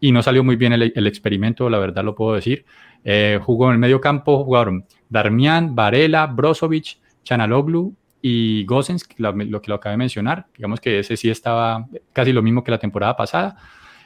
y 0.00 0.10
no 0.10 0.20
salió 0.20 0.42
muy 0.42 0.56
bien 0.56 0.72
el, 0.72 1.06
experimento, 1.06 1.70
la 1.70 1.78
verdad 1.78 2.02
lo 2.02 2.16
puedo 2.16 2.34
decir. 2.34 2.64
Eh, 3.04 3.38
jugó 3.40 3.68
en 3.68 3.74
el 3.74 3.78
medio 3.78 4.00
campo, 4.00 4.44
jugaron 4.44 4.84
Darmian, 5.08 5.76
Varela, 5.76 6.26
Brozovic, 6.26 6.98
Chanaloglu 7.22 7.94
y 8.22 8.64
Gossens, 8.66 9.08
lo, 9.16 9.32
lo 9.32 9.62
que 9.62 9.68
lo 9.68 9.76
acabé 9.76 9.94
de 9.94 9.98
mencionar. 9.98 10.46
Digamos 10.56 10.80
que 10.80 10.98
ese 10.98 11.16
sí 11.16 11.30
estaba 11.30 11.86
casi 12.12 12.32
lo 12.32 12.42
mismo 12.42 12.62
que 12.62 12.70
la 12.70 12.78
temporada 12.78 13.16
pasada. 13.16 13.56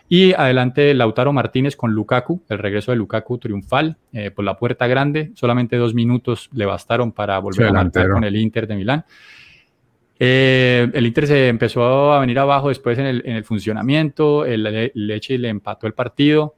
Y 0.09 0.35
adelante 0.35 0.93
Lautaro 0.93 1.33
Martínez 1.33 1.77
con 1.77 1.93
Lukaku, 1.93 2.43
el 2.49 2.59
regreso 2.59 2.93
de 2.93 2.99
Lukaku 2.99 3.39
triunfal 3.39 3.97
eh, 4.13 4.31
por 4.31 4.45
la 4.45 4.59
puerta 4.59 4.87
grande. 4.87 5.33
Solamente 5.35 5.77
dos 5.77 5.95
minutos 5.95 6.51
le 6.53 6.67
bastaron 6.67 7.13
para 7.13 7.39
volver 7.39 7.69
a 7.69 7.73
marcar 7.73 8.11
con 8.11 8.25
el 8.25 8.37
Inter 8.37 8.67
de 8.67 8.77
Milán. 8.77 9.05
Eh, 10.19 10.89
el 10.93 11.07
Inter 11.07 11.27
se 11.27 11.49
empezó 11.49 12.13
a 12.13 12.21
venir 12.21 12.39
abajo 12.39 12.69
después 12.69 12.99
en 12.99 13.07
el, 13.07 13.45
funcionamiento, 13.45 14.45
el, 14.45 14.93
Leche 14.95 15.39
le 15.39 15.49
empató 15.49 15.87
el 15.87 15.95
partido 15.95 16.55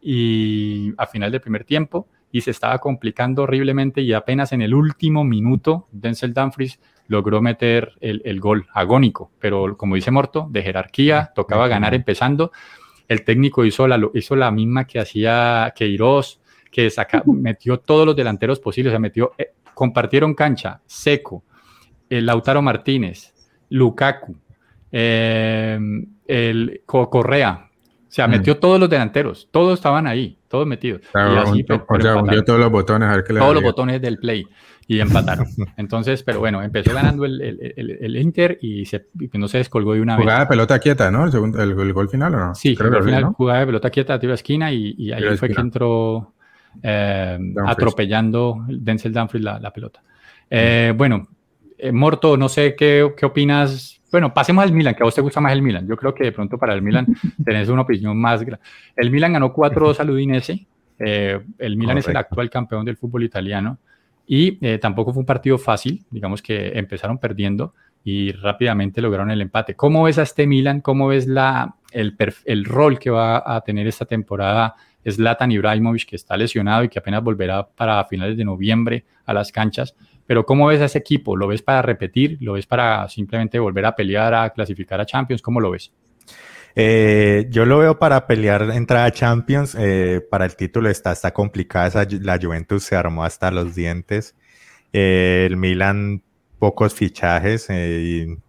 y 0.00 0.92
a 0.96 1.06
final 1.06 1.30
del 1.30 1.40
primer 1.40 1.64
tiempo 1.64 2.08
y 2.32 2.40
se 2.40 2.50
estaba 2.50 2.78
complicando 2.78 3.44
horriblemente 3.44 4.00
y 4.00 4.12
apenas 4.12 4.52
en 4.52 4.62
el 4.62 4.74
último 4.74 5.22
minuto 5.22 5.86
Denzel 5.92 6.34
Dumfries 6.34 6.80
logró 7.08 7.40
meter 7.40 7.92
el, 8.00 8.22
el 8.24 8.40
gol 8.40 8.66
agónico, 8.72 9.30
pero 9.38 9.76
como 9.76 9.94
dice 9.94 10.10
Morto, 10.10 10.46
de 10.50 10.62
jerarquía, 10.62 11.32
tocaba 11.34 11.68
ganar 11.68 11.94
empezando. 11.94 12.52
El 13.08 13.24
técnico 13.24 13.64
hizo 13.64 13.86
la, 13.86 14.00
hizo 14.14 14.36
la 14.36 14.50
misma 14.50 14.86
que 14.86 14.98
hacía 14.98 15.72
Queiroz, 15.76 16.40
que 16.70 16.90
saca, 16.90 17.22
metió 17.26 17.78
todos 17.78 18.04
los 18.04 18.16
delanteros 18.16 18.60
posibles, 18.60 18.90
o 18.90 18.94
sea, 18.94 18.98
metió, 18.98 19.32
eh, 19.38 19.52
compartieron 19.74 20.34
cancha, 20.34 20.80
Seco, 20.86 21.44
el 22.10 22.26
Lautaro 22.26 22.62
Martínez, 22.62 23.32
Lukaku, 23.70 24.36
eh, 24.90 25.78
el 26.26 26.82
Correa, 26.84 27.70
o 28.08 28.12
sea, 28.16 28.28
metió 28.28 28.54
mm. 28.54 28.60
todos 28.60 28.80
los 28.80 28.88
delanteros, 28.88 29.48
todos 29.50 29.78
estaban 29.78 30.06
ahí, 30.06 30.38
todos 30.48 30.66
metidos. 30.66 31.02
y 31.02 31.18
así, 31.18 31.64
o 31.68 32.00
sea, 32.00 32.44
todos 32.44 32.60
los 32.60 32.70
botones, 32.70 33.08
a 33.08 33.16
ver 33.16 33.24
qué 33.24 33.32
le 33.32 33.40
Todos 33.40 33.54
los 33.54 33.62
botones 33.62 34.00
del 34.00 34.18
play 34.18 34.46
y 34.88 35.00
empataron. 35.00 35.46
Entonces, 35.76 36.22
pero 36.22 36.38
bueno, 36.38 36.62
empezó 36.62 36.94
ganando 36.94 37.24
el, 37.24 37.40
el, 37.40 37.98
el, 38.00 38.16
Inter 38.16 38.58
y, 38.60 38.84
se, 38.86 39.06
no 39.34 39.48
se 39.48 39.58
descolgó 39.58 39.94
de 39.94 40.00
una 40.00 40.16
vez. 40.16 40.24
Jugada 40.24 40.40
de 40.40 40.46
pelota 40.46 40.78
quieta, 40.78 41.10
¿no? 41.10 41.24
El, 41.24 41.32
segundo, 41.32 41.62
el, 41.62 41.92
gol 41.92 42.08
final 42.08 42.34
o 42.34 42.38
no? 42.38 42.54
Sí, 42.54 42.76
Creo 42.76 42.96
el 42.96 43.04
final, 43.04 43.24
jugada 43.24 43.60
de 43.60 43.66
pelota 43.66 43.90
quieta, 43.90 44.18
tiro 44.18 44.34
esquina 44.34 44.72
y, 44.72 44.94
y 44.96 45.12
ahí 45.12 45.36
fue 45.36 45.48
que 45.48 45.60
entró 45.60 46.34
eh, 46.82 47.38
atropellando 47.66 48.64
Denzel 48.68 49.12
Dumfries 49.12 49.44
la, 49.44 49.58
la 49.58 49.72
pelota. 49.72 50.02
Eh, 50.48 50.92
bueno, 50.96 51.28
eh, 51.78 51.92
Morto, 51.92 52.36
no 52.36 52.48
sé 52.48 52.74
qué, 52.76 53.12
qué 53.16 53.26
opinas. 53.26 54.00
Bueno, 54.10 54.32
pasemos 54.32 54.64
al 54.64 54.72
Milan, 54.72 54.94
que 54.94 55.02
a 55.02 55.04
vos 55.04 55.14
te 55.14 55.20
gusta 55.20 55.40
más 55.40 55.52
el 55.52 55.62
Milan. 55.62 55.86
Yo 55.88 55.96
creo 55.96 56.14
que 56.14 56.24
de 56.24 56.32
pronto 56.32 56.58
para 56.58 56.74
el 56.74 56.82
Milan 56.82 57.06
tenés 57.44 57.68
una 57.68 57.82
opinión 57.82 58.16
más 58.16 58.42
grande. 58.42 58.64
El 58.94 59.10
Milan 59.10 59.32
ganó 59.32 59.52
4-2 59.52 60.00
al 60.00 60.10
Udinese. 60.10 60.66
el 60.98 61.76
Milan 61.76 61.98
es 61.98 62.08
el 62.08 62.16
actual 62.16 62.50
campeón 62.50 62.84
del 62.84 62.96
fútbol 62.96 63.24
italiano. 63.24 63.78
Y 64.26 64.58
eh, 64.66 64.78
tampoco 64.78 65.12
fue 65.12 65.20
un 65.20 65.26
partido 65.26 65.56
fácil, 65.56 66.04
digamos 66.10 66.42
que 66.42 66.78
empezaron 66.78 67.18
perdiendo 67.18 67.74
y 68.02 68.32
rápidamente 68.32 69.00
lograron 69.00 69.30
el 69.30 69.40
empate. 69.40 69.74
¿Cómo 69.74 70.04
ves 70.04 70.18
a 70.18 70.22
este 70.22 70.46
Milan? 70.46 70.80
¿Cómo 70.80 71.08
ves 71.08 71.26
el, 71.92 72.64
rol 72.64 72.98
que 72.98 73.10
va 73.10 73.42
a 73.44 73.60
tener 73.62 73.86
esta 73.86 74.04
temporada 74.04 74.74
es 75.02 75.20
Latan 75.20 75.52
Ibrahimovic, 75.52 76.06
que 76.06 76.16
está 76.16 76.36
lesionado 76.36 76.82
y 76.82 76.88
que 76.88 76.98
apenas 76.98 77.22
volverá 77.22 77.66
para 77.66 78.04
finales 78.06 78.36
de 78.36 78.44
noviembre 78.44 79.04
a 79.24 79.32
las 79.32 79.52
canchas. 79.52 79.94
Pero 80.26 80.44
¿cómo 80.44 80.66
ves 80.66 80.80
a 80.80 80.86
ese 80.86 80.98
equipo? 80.98 81.36
¿Lo 81.36 81.46
ves 81.46 81.62
para 81.62 81.82
repetir? 81.82 82.38
¿Lo 82.40 82.54
ves 82.54 82.66
para 82.66 83.08
simplemente 83.08 83.60
volver 83.60 83.86
a 83.86 83.94
pelear, 83.94 84.34
a 84.34 84.50
clasificar 84.50 85.00
a 85.00 85.06
Champions? 85.06 85.42
¿Cómo 85.42 85.60
lo 85.60 85.70
ves? 85.70 85.92
Eh, 86.78 87.46
yo 87.48 87.64
lo 87.64 87.78
veo 87.78 87.98
para 87.98 88.26
pelear 88.26 88.70
entrada 88.70 89.10
Champions. 89.10 89.74
Eh, 89.78 90.24
para 90.30 90.44
el 90.44 90.54
título 90.56 90.90
está, 90.90 91.12
está 91.12 91.32
complicada. 91.32 92.06
la 92.20 92.38
Juventus 92.40 92.84
se 92.84 92.96
armó 92.96 93.24
hasta 93.24 93.50
los 93.50 93.74
dientes. 93.74 94.36
Eh, 94.92 95.46
el 95.46 95.56
Milan, 95.56 96.22
pocos 96.58 96.94
fichajes 96.94 97.68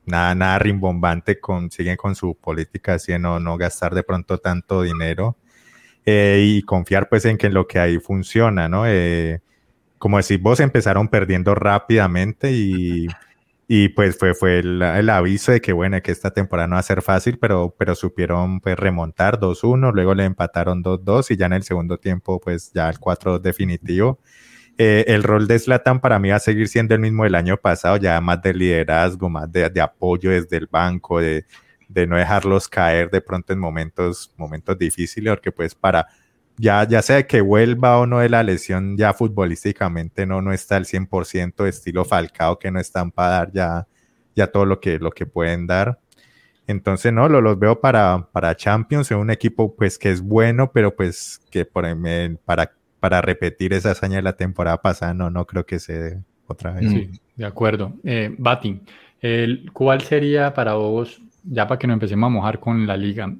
nada, 0.05 0.35
nada 0.35 0.59
rimbombante. 0.59 1.39
Con, 1.39 1.71
siguen 1.71 1.95
con 1.95 2.15
su 2.15 2.35
política 2.35 2.95
así 2.95 3.13
de 3.13 3.19
no, 3.19 3.39
no 3.39 3.57
gastar 3.57 3.95
de 3.95 4.03
pronto 4.03 4.37
tanto 4.39 4.81
dinero. 4.83 5.37
y 6.05 6.61
confiar 6.63 7.09
pues 7.09 7.25
en 7.25 7.37
que 7.37 7.49
lo 7.49 7.67
que 7.67 7.79
ahí 7.79 7.99
funciona, 7.99 8.69
¿no? 8.69 8.83
como 9.97 10.17
decís 10.17 10.41
vos, 10.41 10.59
empezaron 10.59 11.07
perdiendo 11.09 11.55
rápidamente 11.55 12.51
y, 12.51 13.07
y 13.67 13.89
pues 13.89 14.17
fue, 14.17 14.33
fue 14.33 14.59
el, 14.59 14.81
aviso 15.09 15.51
de 15.51 15.59
que 15.59 15.73
bueno, 15.73 16.01
que 16.01 16.11
esta 16.11 16.31
temporada 16.31 16.67
no 16.67 16.75
va 16.75 16.79
a 16.79 16.83
ser 16.83 17.01
fácil, 17.01 17.37
pero, 17.37 17.75
pero 17.77 17.95
supieron 17.95 18.61
pues 18.61 18.77
remontar 18.77 19.39
2-1, 19.39 19.91
luego 19.93 20.15
le 20.15 20.23
empataron 20.23 20.83
2-2 20.83 21.31
y 21.31 21.37
ya 21.37 21.47
en 21.47 21.53
el 21.53 21.63
segundo 21.63 21.97
tiempo 21.99 22.39
pues 22.39 22.71
ya 22.73 22.89
el 22.89 22.99
4 22.99 23.39
definitivo. 23.39 24.19
Eh, 24.77 25.05
el 25.07 25.23
rol 25.23 25.47
de 25.47 25.59
Slatan 25.59 25.99
para 25.99 26.19
mí 26.19 26.29
va 26.29 26.37
a 26.37 26.39
seguir 26.39 26.69
siendo 26.69 26.95
el 26.95 27.01
mismo 27.01 27.23
del 27.25 27.35
año 27.35 27.57
pasado, 27.57 27.97
ya 27.97 28.21
más 28.21 28.41
de 28.41 28.53
liderazgo, 28.53 29.29
más 29.29 29.51
de, 29.51 29.69
de 29.69 29.81
apoyo 29.81 30.29
desde 30.31 30.55
el 30.57 30.67
banco, 30.67 31.19
de, 31.19 31.45
de, 31.89 32.07
no 32.07 32.15
dejarlos 32.15 32.69
caer 32.69 33.09
de 33.09 33.19
pronto 33.21 33.53
en 33.53 33.59
momentos, 33.59 34.31
momentos 34.37 34.77
difíciles, 34.77 35.33
porque 35.33 35.51
pues 35.51 35.75
para 35.75 36.07
ya, 36.57 36.87
ya 36.87 37.01
sea 37.01 37.25
que 37.27 37.41
vuelva 37.41 37.97
o 37.99 38.05
no 38.05 38.19
de 38.19 38.29
la 38.29 38.43
lesión, 38.43 38.97
ya 38.97 39.13
futbolísticamente 39.13 40.25
no, 40.25 40.41
no 40.41 40.51
está 40.51 40.75
al 40.75 40.85
100% 40.85 41.67
estilo 41.67 42.03
Falcao, 42.03 42.57
que 42.57 42.71
no 42.71 42.79
están 42.79 43.11
para 43.11 43.29
dar 43.29 43.51
ya, 43.51 43.87
ya 44.35 44.47
todo 44.47 44.65
lo 44.65 44.79
que, 44.79 44.97
lo 44.97 45.11
que 45.11 45.25
pueden 45.25 45.67
dar. 45.67 45.99
Entonces, 46.65 47.13
no, 47.13 47.29
lo, 47.29 47.39
los 47.39 47.57
veo 47.57 47.79
para, 47.79 48.27
para 48.31 48.55
Champions, 48.55 49.11
un 49.11 49.29
equipo 49.29 49.75
pues 49.75 49.97
que 49.97 50.11
es 50.11 50.21
bueno, 50.21 50.71
pero 50.71 50.95
pues 50.95 51.39
que 51.49 51.63
por, 51.63 51.85
para, 52.43 52.73
para 52.99 53.21
repetir 53.21 53.73
esa 53.73 53.91
hazaña 53.91 54.17
de 54.17 54.23
la 54.23 54.33
temporada 54.33 54.81
pasada, 54.81 55.13
no, 55.13 55.29
no 55.29 55.45
creo 55.45 55.65
que 55.65 55.79
se 55.79 56.21
otra 56.47 56.73
vez. 56.73 56.89
Sí, 56.89 57.11
de 57.35 57.45
acuerdo. 57.45 57.93
Eh, 58.03 58.33
Batin, 58.37 58.81
¿cuál 59.73 60.01
sería 60.01 60.53
para 60.53 60.73
vos, 60.73 61.21
ya 61.43 61.67
para 61.67 61.79
que 61.79 61.87
nos 61.87 61.95
empecemos 61.95 62.27
a 62.27 62.31
mojar 62.31 62.59
con 62.59 62.85
la 62.85 62.97
liga, 62.97 63.33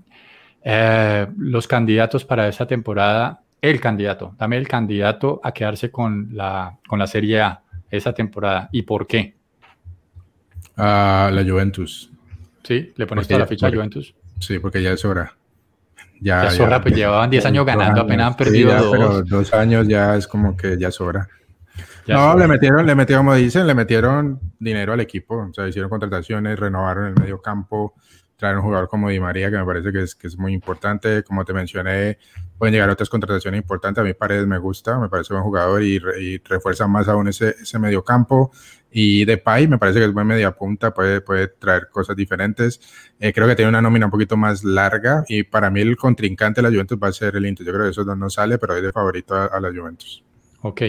eh, 0.64 1.28
los 1.38 1.68
candidatos 1.68 2.26
para 2.26 2.48
esa 2.48 2.66
temporada, 2.68 3.42
el 3.62 3.80
candidato, 3.80 4.36
dame 4.38 4.58
el 4.58 4.68
candidato 4.68 5.40
a 5.44 5.52
quedarse 5.52 5.92
con 5.92 6.30
la, 6.34 6.78
con 6.88 7.00
la 7.00 7.08
Serie 7.08 7.42
A 7.42 7.62
esa 7.90 8.14
temporada 8.14 8.70
y 8.72 8.84
por 8.84 9.08
qué. 9.08 9.36
A 10.76 11.32
la 11.34 11.44
Juventus. 11.44 12.12
Sí, 12.64 12.94
le 12.96 13.08
pones 13.08 13.28
toda 13.28 13.40
la 13.40 13.48
ficha 13.48 13.68
a 13.68 13.72
Juventus. 13.72 14.14
Sí, 14.40 14.60
porque 14.60 14.82
ya 14.82 14.92
es 14.92 15.04
hora. 15.06 15.34
Ya, 16.20 16.44
ya 16.44 16.48
es 16.50 16.60
hora, 16.60 16.82
pues 16.82 16.96
llevaban 16.96 17.30
10 17.30 17.46
años 17.46 17.66
ganando, 17.66 18.02
apenas 18.02 18.28
han 18.28 18.36
perdido 18.36 18.74
dos. 18.74 18.92
Pero 18.92 19.24
dos 19.24 19.54
años 19.54 19.88
ya 19.88 20.16
es 20.16 20.28
como 20.28 20.58
que 20.58 20.78
ya 20.78 20.90
es 20.90 21.00
hora. 21.00 21.28
no, 22.08 22.38
le 22.38 22.48
metieron, 22.48 22.86
le 22.86 22.96
metieron, 22.96 23.26
como 23.26 23.36
dicen, 23.36 23.68
le 23.68 23.76
metieron 23.76 24.40
dinero 24.60 24.94
al 24.94 25.00
equipo. 25.00 25.48
O 25.50 25.54
sea, 25.54 25.68
hicieron 25.68 25.90
contrataciones, 25.90 26.60
renovaron 26.60 27.08
el 27.08 27.16
medio 27.16 27.42
campo, 27.42 27.94
traer 28.38 28.56
un 28.56 28.62
jugador 28.62 28.88
como 28.88 29.10
Di 29.10 29.20
María, 29.20 29.50
que 29.50 29.58
me 29.58 29.66
parece 29.66 29.92
que 29.92 30.04
es, 30.04 30.16
que 30.16 30.28
es 30.28 30.38
muy 30.38 30.54
importante. 30.54 31.24
Como 31.24 31.44
te 31.44 31.54
mencioné, 31.54 32.20
pueden 32.58 32.74
llegar 32.74 32.90
otras 32.90 33.10
contrataciones 33.10 33.60
importantes. 33.60 34.00
A 34.02 34.06
mí 34.06 34.14
Paredes 34.14 34.46
me 34.46 34.60
gusta, 34.60 35.00
me 35.00 35.10
parece 35.10 35.34
buen 35.34 35.44
jugador 35.44 35.82
y, 35.82 35.98
refuerza 36.46 36.88
más 36.88 37.08
aún 37.08 37.28
ese, 37.28 37.56
ese 37.62 37.80
medio 37.80 38.04
campo. 38.04 38.52
Y 38.92 39.26
Depay 39.26 39.68
me 39.68 39.80
parece 39.80 40.00
que 40.00 40.06
es 40.06 40.14
buen 40.14 40.28
media 40.28 40.52
punta, 40.52 40.94
puede, 40.94 41.22
puede 41.22 41.48
traer 41.48 41.90
cosas 41.90 42.16
diferentes. 42.16 42.80
Eh, 43.20 43.34
creo 43.34 43.48
que 43.48 43.56
tiene 43.56 43.70
una 43.70 43.82
nómina 43.82 44.06
un 44.06 44.12
poquito 44.12 44.38
más 44.38 44.64
larga 44.64 45.24
y 45.28 45.44
para 45.44 45.70
mí 45.72 45.82
el 45.82 45.98
contrincante 45.98 46.62
de 46.62 46.68
la 46.68 46.74
Juventus 46.74 46.98
va 47.02 47.08
a 47.08 47.14
ser 47.14 47.36
el 47.36 47.46
Inter. 47.48 47.66
Yo 47.66 47.74
creo 47.74 47.86
que 47.86 47.92
eso 47.92 48.04
no 48.04 48.30
sale, 48.30 48.60
pero 48.60 48.76
es 48.76 48.84
de 48.84 48.92
favorito 48.92 49.36
a, 49.36 49.60
la 49.60 49.70
Juventus. 49.70 50.24
Ok. 50.62 50.82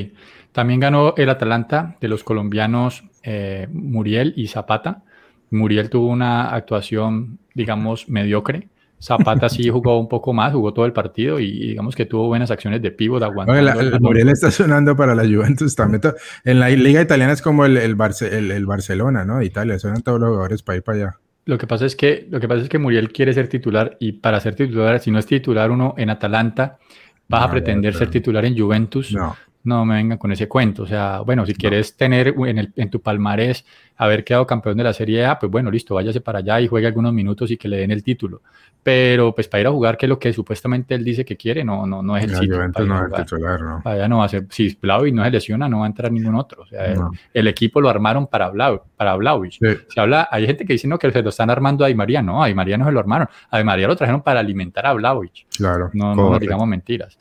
También 0.53 0.81
ganó 0.81 1.15
el 1.17 1.29
Atalanta 1.31 1.97
de 2.01 2.09
los 2.09 2.25
colombianos 2.25 3.05
eh, 3.23 3.69
Muriel 3.73 4.35
y 4.37 4.49
Zapata. 4.49 5.03
Muriel 5.51 5.91
tuvo 5.91 6.09
una 6.09 6.51
actuación, 6.51 7.39
digamos, 7.55 8.09
mediocre. 8.09 8.69
Zapata 9.01 9.49
sí 9.49 9.69
jugó 9.71 9.99
un 9.99 10.09
poco 10.09 10.33
más, 10.33 10.53
jugó 10.53 10.73
todo 10.73 10.85
el 10.85 10.93
partido 10.93 11.39
y 11.39 11.69
digamos 11.69 11.95
que 11.95 12.07
tuvo 12.07 12.27
buenas 12.27 12.51
acciones 12.51 12.83
de 12.83 12.91
pívot 12.91 13.23
aguantando. 13.23 14.01
Muriel 14.01 14.29
está 14.29 14.51
sonando 14.51 14.97
para 14.97 15.15
la 15.15 15.23
Juventus 15.23 15.75
también. 15.75 16.03
En 16.45 16.61
la 16.61 16.69
liga 16.69 17.01
italiana 17.01 17.33
es 17.33 17.43
como 17.43 17.65
el, 17.65 17.77
el, 17.77 17.95
Barcelona, 17.95 19.25
¿no? 19.25 19.39
De 19.39 19.47
Italia, 19.47 19.79
suenan 19.79 20.03
todos 20.03 20.21
los 20.21 20.31
jugadores 20.31 20.63
para 20.63 20.77
ir 20.77 20.83
para 20.83 20.99
allá. 20.99 21.19
Lo 21.45 21.57
que 21.57 21.67
pasa 21.67 21.87
es 21.87 21.97
que 21.97 22.27
lo 22.31 22.41
que 22.41 22.49
pasa 22.49 22.63
es 22.63 22.69
que 22.69 22.79
Muriel 22.79 23.11
quiere 23.11 23.33
ser 23.33 23.49
titular 23.49 23.97
y 24.01 24.13
para 24.13 24.39
ser 24.41 24.55
titular, 24.55 25.01
si 25.01 25.11
no 25.11 25.19
es 25.19 25.27
titular 25.27 25.71
uno 25.71 25.95
en 25.97 26.11
Atalanta, 26.11 26.79
vas 27.27 27.45
a 27.45 27.51
pretender 27.51 27.95
ser 27.95 28.11
titular 28.11 28.45
en 28.45 28.59
Juventus. 28.59 29.15
No 29.15 29.35
no 29.69 29.85
me 29.85 29.97
vengan 29.97 30.19
con 30.19 30.33
ese 30.33 30.49
cuento. 30.49 30.83
O 30.83 30.87
sea, 30.87 31.21
bueno, 31.21 31.47
si 31.47 31.55
quieres 31.55 31.97
tener 31.97 32.35
en 32.37 32.91
tu 32.91 33.01
palmarés 33.01 33.65
haber 33.99 34.25
quedado 34.25 34.47
campeón 34.47 34.77
de 34.79 34.85
la 34.85 34.93
Serie 34.93 35.27
A, 35.27 35.39
pues 35.39 35.51
bueno, 35.51 35.71
listo, 35.71 35.97
váyase 35.97 36.21
para 36.21 36.39
allá 36.39 36.61
y 36.61 36.69
juegue 36.69 36.87
algunos 36.87 37.13
minutos 37.13 37.51
y 37.51 37.57
que 37.57 37.69
le 37.69 37.79
den 37.79 37.91
el 37.91 38.03
título. 38.03 38.43
Pero 38.81 39.35
pues 39.35 39.49
para 39.49 39.63
ir 39.63 39.67
a 39.67 39.71
jugar, 39.71 39.97
que 39.97 40.07
es 40.07 40.09
lo 40.09 40.21
que 40.21 40.33
supuestamente 40.33 40.95
él 40.95 41.05
dice 41.05 41.25
que 41.25 41.37
quiere, 41.37 41.65
no, 41.65 41.85
no, 41.85 42.01
no 42.01 42.17
es 42.17 42.25
el 42.25 42.37
sitio. 42.37 42.57
no 42.57 43.07
es 43.07 43.13
titular, 43.13 43.61
no. 43.61 43.83
Allá 43.85 44.09
no 44.09 44.19
va 44.19 44.27
a 44.27 44.29
ser, 44.29 44.47
si 44.51 44.67
y 44.69 45.13
no 45.13 45.25
se 45.25 45.31
lesiona, 45.31 45.69
no 45.69 45.81
va 45.81 45.87
a 45.87 45.89
entrar 45.89 46.13
ningún 46.13 46.37
otro. 46.37 46.63
O 46.63 46.67
sea, 46.67 46.95
el, 47.35 47.49
equipo 47.49 47.81
lo 47.81 47.89
armaron 47.89 48.29
para 48.29 48.49
Blau, 48.51 48.83
para 48.97 49.19
Se 49.51 50.01
habla, 50.01 50.29
hay 50.31 50.47
gente 50.47 50.65
que 50.65 50.75
dice 50.75 50.87
no, 50.87 50.97
que 50.97 51.11
se 51.11 51.23
lo 51.23 51.31
están 51.31 51.51
armando 51.51 51.85
a 51.85 51.89
Di 51.89 51.95
María. 51.95 52.23
No, 52.23 52.43
a 52.43 52.47
Di 52.47 52.55
María 52.55 52.79
no 52.79 52.87
se 52.87 52.93
lo 52.93 53.01
armaron. 53.01 53.29
A 53.51 53.59
Di 53.59 53.65
María 53.65 53.89
lo 53.89 53.97
trajeron 53.97 54.23
para 54.23 54.39
alimentar 54.39 54.87
a 54.87 54.93
Vlaovic. 54.93 55.49
Claro. 55.57 55.91
No, 55.93 56.15
no 56.15 56.39
digamos 56.39 56.69
mentiras. 56.69 57.19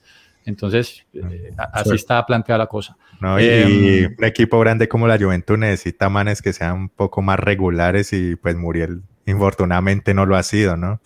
Entonces, 0.48 1.06
eh, 1.14 1.52
así 1.74 1.96
está 1.96 2.26
planteada 2.26 2.60
la 2.60 2.68
cosa. 2.68 2.96
y, 3.38 3.46
em, 3.46 4.16
un 4.18 4.24
equipo 4.24 4.58
grande 4.62 4.88
como 4.88 5.06
la 5.06 5.18
Juventud 5.18 5.58
necesita 5.58 6.08
manes 6.08 6.42
que 6.42 6.54
sean 6.54 6.74
un 6.74 6.90
poco 6.90 7.22
más 7.22 7.38
regulares 7.38 8.14
y 8.14 8.38
pues 8.38 8.56
Muriel 8.56 9.02
infortunadamente 9.26 10.14
no 10.14 10.26
lo 10.26 10.38
ha 10.38 10.44
sido, 10.44 10.78
¿no? 10.78 11.02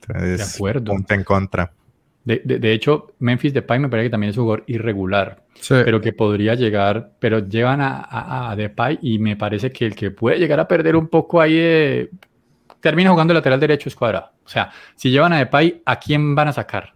Entonces, 0.00 0.38
de 0.38 0.44
acuerdo. 0.44 0.92
punto 0.92 1.12
en 1.12 1.24
contra. 1.24 1.72
De, 2.24 2.40
de, 2.44 2.72
hecho, 2.72 3.14
Memphis 3.18 3.52
Depay 3.52 3.80
me 3.80 3.88
parece 3.88 4.06
que 4.06 4.10
también 4.12 4.30
es 4.30 4.36
un 4.36 4.44
jugador 4.44 4.64
irregular, 4.68 5.42
pero 5.68 6.00
que 6.00 6.12
podría 6.12 6.54
llegar, 6.54 7.10
pero 7.18 7.40
llevan 7.40 7.80
a, 7.80 8.50
a, 8.50 8.56
Depay 8.56 9.00
y 9.02 9.18
me 9.18 9.36
parece 9.36 9.72
que 9.72 9.86
el 9.86 9.94
que 9.96 10.12
puede 10.12 10.38
llegar 10.38 10.60
a 10.60 10.68
perder 10.68 10.94
un 10.94 11.08
poco 11.08 11.40
ahí 11.40 12.08
termina 12.80 13.10
jugando 13.10 13.34
lateral 13.34 13.58
derecho 13.58 13.88
es 13.88 13.96
cuadrado. 13.96 14.30
O 14.44 14.48
sea, 14.48 14.70
si 14.94 15.10
llevan 15.10 15.32
a 15.32 15.38
Depay, 15.38 15.82
¿a 15.84 15.98
quién 15.98 16.34
van 16.34 16.48
a 16.48 16.52
sacar? 16.52 16.93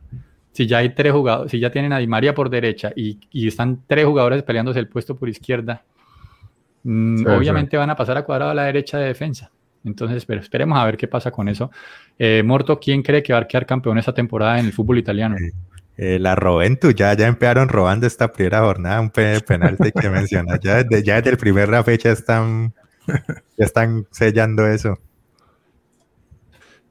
Si 0.58 0.66
ya 0.66 0.78
hay 0.78 0.88
tres 0.88 1.12
jugadores, 1.12 1.52
si 1.52 1.60
ya 1.60 1.70
tienen 1.70 1.92
a 1.92 1.98
Di 1.98 2.08
María 2.08 2.34
por 2.34 2.50
derecha 2.50 2.90
y, 2.96 3.20
están 3.46 3.84
tres 3.86 4.04
jugadores 4.06 4.42
peleándose 4.42 4.80
el 4.80 4.88
puesto 4.88 5.16
por 5.16 5.28
izquierda, 5.28 5.84
mm, 6.82 7.28
obviamente 7.28 7.76
van 7.76 7.90
a 7.90 7.94
pasar 7.94 8.16
a 8.16 8.24
cuadrado 8.24 8.50
a 8.50 8.54
la 8.54 8.64
derecha 8.64 8.98
de 8.98 9.06
defensa. 9.06 9.52
Entonces, 9.84 10.26
pero 10.26 10.40
esperemos 10.40 10.76
a 10.76 10.84
ver 10.84 10.96
qué 10.96 11.06
pasa 11.06 11.30
con 11.30 11.48
eso. 11.48 11.70
Eh, 12.18 12.42
Morto, 12.44 12.80
¿quién 12.80 13.02
cree 13.04 13.22
que 13.22 13.32
va 13.32 13.38
a 13.38 13.46
quedar 13.46 13.66
campeón 13.66 13.98
esta 13.98 14.12
temporada 14.12 14.58
en 14.58 14.66
el 14.66 14.72
fútbol 14.72 14.98
italiano? 14.98 15.36
Eh, 15.96 16.18
la 16.18 16.34
Roventus, 16.34 16.92
ya, 16.92 17.14
ya 17.14 17.28
empezaron 17.28 17.68
robando 17.68 18.08
esta 18.08 18.32
primera 18.32 18.58
jornada, 18.62 19.00
un 19.00 19.10
penalti 19.10 19.92
que 19.92 20.10
mencionas. 20.10 20.58
Ya, 20.58 20.82
desde, 20.82 21.04
ya 21.04 21.14
desde 21.18 21.30
el 21.30 21.36
primer 21.36 21.84
fecha 21.84 22.10
están, 22.10 22.74
ya 23.06 23.64
están 23.64 24.08
sellando 24.10 24.66
eso. 24.66 24.98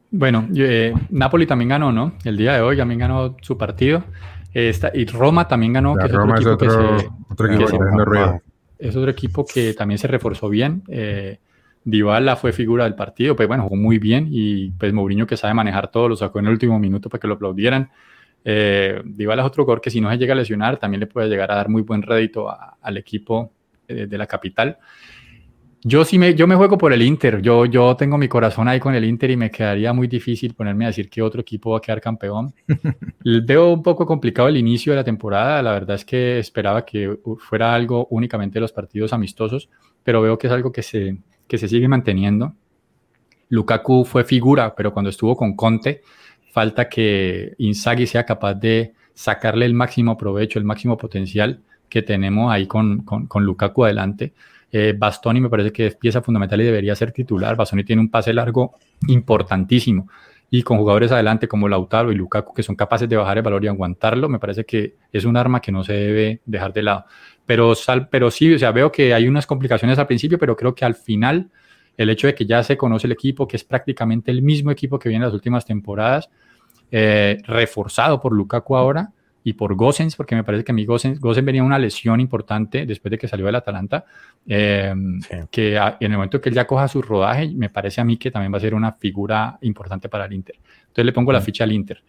Bueno, 0.09 0.47
eh, 0.55 0.93
Napoli 1.09 1.45
también 1.45 1.69
ganó, 1.69 1.91
¿no? 1.91 2.13
El 2.23 2.37
día 2.37 2.53
de 2.53 2.61
hoy 2.61 2.77
también 2.77 2.99
ganó 2.99 3.35
su 3.41 3.57
partido. 3.57 4.03
y 4.53 5.05
Roma 5.05 5.47
también 5.47 5.73
ganó, 5.73 5.95
que 5.95 6.05
es 6.05 6.13
otro 6.13 6.35
equipo 6.35 6.57
que 6.57 6.69
se, 6.69 8.41
es 8.79 8.95
otro 8.95 9.09
equipo 9.09 9.45
que 9.45 9.73
también 9.73 9.97
se 9.97 10.07
reforzó 10.07 10.49
bien. 10.49 10.83
Eh, 10.87 11.39
Dybala 11.83 12.35
fue 12.35 12.51
figura 12.51 12.83
del 12.83 12.95
partido, 12.95 13.35
pues 13.35 13.47
bueno, 13.47 13.63
jugó 13.63 13.75
muy 13.77 13.97
bien 13.97 14.27
y 14.29 14.71
pues 14.71 14.91
Mourinho 14.93 15.25
que 15.25 15.37
sabe 15.37 15.53
manejar 15.53 15.89
todo, 15.89 16.09
lo 16.09 16.15
sacó 16.15 16.39
en 16.39 16.45
el 16.47 16.51
último 16.51 16.77
minuto 16.79 17.09
para 17.09 17.21
que 17.21 17.27
lo 17.27 17.35
aplaudieran. 17.35 17.89
Eh, 18.43 19.01
Dybala 19.05 19.41
es 19.43 19.47
otro 19.47 19.63
jugador 19.63 19.81
que 19.81 19.89
si 19.89 20.01
no 20.01 20.11
se 20.11 20.17
llega 20.17 20.33
a 20.33 20.37
lesionar 20.37 20.77
también 20.77 20.99
le 20.99 21.07
puede 21.07 21.29
llegar 21.29 21.51
a 21.51 21.55
dar 21.55 21.69
muy 21.69 21.81
buen 21.81 22.01
rédito 22.01 22.49
al 22.81 22.97
equipo 22.97 23.51
eh, 23.87 24.05
de 24.07 24.17
la 24.17 24.27
capital. 24.27 24.77
Yo 25.83 26.03
sí 26.03 26.17
me, 26.17 26.33
yo 26.33 26.47
me 26.47 26.55
juego 26.55 26.77
por 26.77 26.91
el 26.91 27.01
Inter. 27.01 27.41
Yo, 27.41 27.65
yo 27.65 27.95
tengo 27.95 28.17
mi 28.17 28.27
corazón 28.27 28.67
ahí 28.67 28.79
con 28.79 28.95
el 28.95 29.05
Inter 29.05 29.31
y 29.31 29.37
me 29.37 29.51
quedaría 29.51 29.93
muy 29.93 30.07
difícil 30.07 30.53
ponerme 30.53 30.85
a 30.85 30.87
decir 30.87 31.09
que 31.09 31.21
otro 31.21 31.41
equipo 31.41 31.71
va 31.71 31.77
a 31.77 31.81
quedar 31.81 32.01
campeón. 32.01 32.53
Veo 33.23 33.73
un 33.73 33.83
poco 33.83 34.05
complicado 34.05 34.47
el 34.47 34.57
inicio 34.57 34.93
de 34.93 34.97
la 34.97 35.03
temporada. 35.03 35.61
La 35.61 35.71
verdad 35.71 35.95
es 35.95 36.03
que 36.03 36.39
esperaba 36.39 36.83
que 36.83 37.17
fuera 37.39 37.73
algo 37.73 38.07
únicamente 38.09 38.55
de 38.55 38.61
los 38.61 38.71
partidos 38.71 39.13
amistosos, 39.13 39.69
pero 40.03 40.21
veo 40.21 40.37
que 40.37 40.47
es 40.47 40.53
algo 40.53 40.71
que 40.71 40.81
se, 40.81 41.17
que 41.47 41.57
se 41.57 41.67
sigue 41.67 41.87
manteniendo. 41.87 42.53
Lukaku 43.49 44.03
fue 44.05 44.23
figura, 44.23 44.75
pero 44.75 44.91
cuando 44.93 45.09
estuvo 45.09 45.35
con 45.35 45.55
Conte 45.55 46.01
falta 46.51 46.89
que 46.89 47.53
Inzaghi 47.59 48.07
sea 48.07 48.25
capaz 48.25 48.55
de 48.55 48.93
sacarle 49.13 49.65
el 49.65 49.73
máximo 49.73 50.17
provecho, 50.17 50.59
el 50.59 50.65
máximo 50.65 50.97
potencial 50.97 51.61
que 51.89 52.01
tenemos 52.01 52.51
ahí 52.51 52.67
con, 52.67 53.03
con, 53.03 53.43
Lukaku 53.43 53.85
adelante. 53.85 54.33
Eh, 54.71 54.93
Bastoni 54.97 55.39
me 55.39 55.49
parece 55.49 55.71
que 55.71 55.87
es 55.87 55.95
pieza 55.95 56.21
fundamental 56.21 56.59
y 56.61 56.65
debería 56.65 56.95
ser 56.95 57.11
titular. 57.11 57.55
Bastoni 57.55 57.83
tiene 57.83 58.01
un 58.01 58.09
pase 58.09 58.33
largo 58.33 58.75
importantísimo 59.07 60.07
y 60.49 60.63
con 60.63 60.77
jugadores 60.77 61.11
adelante 61.11 61.47
como 61.47 61.67
Lautaro 61.67 62.11
y 62.11 62.15
Lukaku 62.15 62.53
que 62.53 62.63
son 62.63 62.75
capaces 62.75 63.09
de 63.09 63.17
bajar 63.17 63.37
el 63.37 63.43
valor 63.43 63.63
y 63.63 63.67
aguantarlo, 63.67 64.29
me 64.29 64.39
parece 64.39 64.65
que 64.65 64.95
es 65.11 65.25
un 65.25 65.35
arma 65.35 65.61
que 65.61 65.71
no 65.71 65.83
se 65.83 65.93
debe 65.93 66.41
dejar 66.45 66.73
de 66.73 66.83
lado. 66.83 67.05
Pero, 67.45 67.75
sal, 67.75 68.07
pero 68.09 68.31
sí, 68.31 68.53
o 68.53 68.59
sea, 68.59 68.71
veo 68.71 68.91
que 68.91 69.13
hay 69.13 69.27
unas 69.27 69.45
complicaciones 69.45 69.99
al 69.99 70.07
principio, 70.07 70.37
pero 70.37 70.55
creo 70.55 70.73
que 70.75 70.85
al 70.85 70.95
final 70.95 71.49
el 71.97 72.09
hecho 72.09 72.27
de 72.27 72.35
que 72.35 72.45
ya 72.45 72.63
se 72.63 72.77
conoce 72.77 73.07
el 73.07 73.13
equipo, 73.13 73.47
que 73.47 73.57
es 73.57 73.63
prácticamente 73.63 74.31
el 74.31 74.41
mismo 74.41 74.71
equipo 74.71 74.99
que 74.99 75.09
viene 75.09 75.23
en 75.23 75.29
las 75.29 75.33
últimas 75.33 75.65
temporadas, 75.65 76.29
eh, 76.91 77.37
reforzado 77.45 78.21
por 78.21 78.33
Lukaku 78.33 78.75
ahora 78.75 79.11
y 79.47 79.53
por 79.53 79.75
Gosens, 79.75 80.17
porque 80.17 80.35
me 80.35 80.43
parece 80.43 80.65
que 80.65 80.73
a 80.73 80.75
mí 80.75 80.83
Gosens, 80.83 81.21
venía 81.41 81.63
una 81.63 81.79
lesión 81.79 82.19
importante 82.19 82.85
después 82.85 83.09
de 83.11 83.17
que 83.17 83.29
salió 83.29 83.45
del 83.45 83.55
Atalanta, 83.55 84.03
eh, 84.45 84.93
que 85.49 85.77
en 85.77 86.11
el 86.11 86.17
momento 86.17 86.41
que 86.41 86.49
él 86.49 86.55
ya 86.55 86.67
coja 86.67 86.85
su 86.89 87.01
rodaje, 87.01 87.47
me 87.55 87.69
parece 87.69 88.01
a 88.01 88.03
mí 88.03 88.17
que 88.17 88.29
también 88.29 88.51
va 88.51 88.57
a 88.57 88.59
ser 88.59 88.73
una 88.73 88.91
figura 88.91 89.57
importante 89.61 90.09
para 90.09 90.25
el 90.25 90.33
Inter. 90.33 90.57
Entonces 90.81 91.05
le 91.05 91.13
pongo 91.13 91.31
la 91.31 91.39
ficha 91.39 91.63
al 91.63 91.71
Inter. 91.71 92.03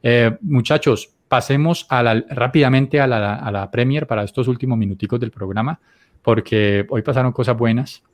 Eh, 0.00 0.38
muchachos, 0.42 1.12
pasemos 1.26 1.88
a 1.90 2.04
rápidamente 2.30 3.00
a 3.00 3.08
la, 3.08 3.34
a 3.34 3.50
la 3.50 3.68
Premier 3.68 4.06
para 4.06 4.22
estos 4.22 4.46
últimos 4.46 4.78
minuticos 4.78 5.18
del 5.18 5.32
programa, 5.32 5.80
porque 6.22 6.86
hoy 6.88 7.02
pasaron 7.02 7.32
cosas 7.32 7.58
buenas. 7.58 8.04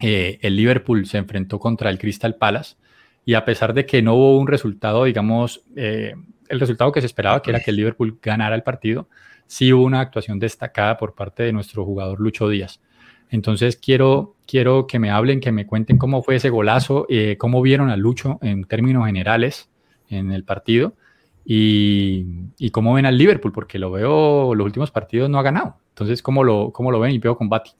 Eh, 0.00 0.38
el 0.42 0.54
Liverpool 0.54 1.06
se 1.06 1.18
enfrentó 1.18 1.58
contra 1.58 1.90
el 1.90 1.98
Crystal 1.98 2.36
Palace 2.36 2.76
y 3.24 3.34
a 3.34 3.44
pesar 3.44 3.74
de 3.74 3.84
que 3.84 4.00
no 4.00 4.14
hubo 4.14 4.38
un 4.38 4.46
resultado, 4.46 5.02
digamos, 5.02 5.64
eh, 5.74 6.14
el 6.48 6.60
resultado 6.60 6.92
que 6.92 7.00
se 7.00 7.06
esperaba, 7.06 7.42
que 7.42 7.50
era 7.50 7.60
que 7.60 7.70
el 7.70 7.76
Liverpool 7.76 8.18
ganara 8.22 8.54
el 8.54 8.62
partido, 8.62 9.08
sí 9.46 9.72
hubo 9.72 9.84
una 9.84 10.00
actuación 10.00 10.38
destacada 10.38 10.96
por 10.96 11.14
parte 11.14 11.42
de 11.42 11.52
nuestro 11.52 11.84
jugador 11.84 12.20
Lucho 12.20 12.48
Díaz. 12.48 12.80
Entonces 13.30 13.76
quiero, 13.76 14.36
quiero 14.46 14.86
que 14.86 14.98
me 14.98 15.10
hablen, 15.10 15.40
que 15.40 15.52
me 15.52 15.66
cuenten 15.66 15.98
cómo 15.98 16.22
fue 16.22 16.36
ese 16.36 16.50
golazo, 16.50 17.06
eh, 17.08 17.36
cómo 17.38 17.60
vieron 17.60 17.90
a 17.90 17.96
Lucho 17.96 18.38
en 18.42 18.64
términos 18.64 19.06
generales 19.06 19.70
en 20.08 20.30
el 20.30 20.44
partido 20.44 20.94
y, 21.44 22.26
y, 22.58 22.70
cómo 22.70 22.94
ven 22.94 23.06
al 23.06 23.18
Liverpool, 23.18 23.52
porque 23.52 23.78
lo 23.78 23.90
veo, 23.90 24.54
los 24.54 24.64
últimos 24.64 24.90
partidos 24.90 25.30
no 25.30 25.38
ha 25.38 25.42
ganado. 25.42 25.76
Entonces, 25.90 26.22
¿cómo 26.22 26.44
lo, 26.44 26.72
cómo 26.72 26.90
lo 26.90 27.00
ven? 27.00 27.12
Y 27.12 27.18
veo 27.18 27.36
combate. 27.36 27.70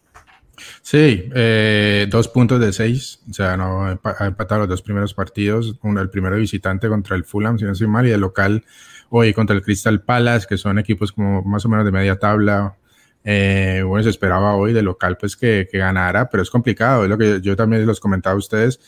Sí, 0.82 1.28
eh, 1.34 2.06
dos 2.10 2.28
puntos 2.28 2.60
de 2.60 2.72
seis, 2.72 3.20
o 3.28 3.32
sea, 3.32 3.56
no 3.56 3.86
ha 3.86 4.26
empatado 4.26 4.60
los 4.60 4.68
dos 4.68 4.82
primeros 4.82 5.14
partidos, 5.14 5.78
uno, 5.82 6.00
el 6.00 6.10
primero 6.10 6.36
visitante 6.36 6.88
contra 6.88 7.16
el 7.16 7.24
Fulham, 7.24 7.58
si 7.58 7.64
no 7.64 7.74
soy 7.74 7.86
mal, 7.86 8.06
y 8.06 8.10
el 8.10 8.20
local 8.20 8.64
hoy 9.10 9.32
contra 9.32 9.54
el 9.54 9.62
Crystal 9.62 10.00
Palace, 10.00 10.46
que 10.48 10.56
son 10.56 10.78
equipos 10.78 11.12
como 11.12 11.42
más 11.42 11.64
o 11.64 11.68
menos 11.68 11.84
de 11.84 11.92
media 11.92 12.18
tabla. 12.18 12.76
Eh, 13.24 13.82
bueno, 13.84 14.04
se 14.04 14.10
esperaba 14.10 14.54
hoy 14.54 14.72
de 14.72 14.82
local 14.82 15.16
pues 15.18 15.36
que, 15.36 15.68
que, 15.70 15.78
ganara, 15.78 16.30
pero 16.30 16.42
es 16.42 16.50
complicado, 16.50 17.02
es 17.04 17.10
lo 17.10 17.18
que 17.18 17.40
yo 17.40 17.56
también 17.56 17.84
los 17.84 17.98
comentaba 17.98 18.34
a 18.34 18.38
ustedes, 18.38 18.78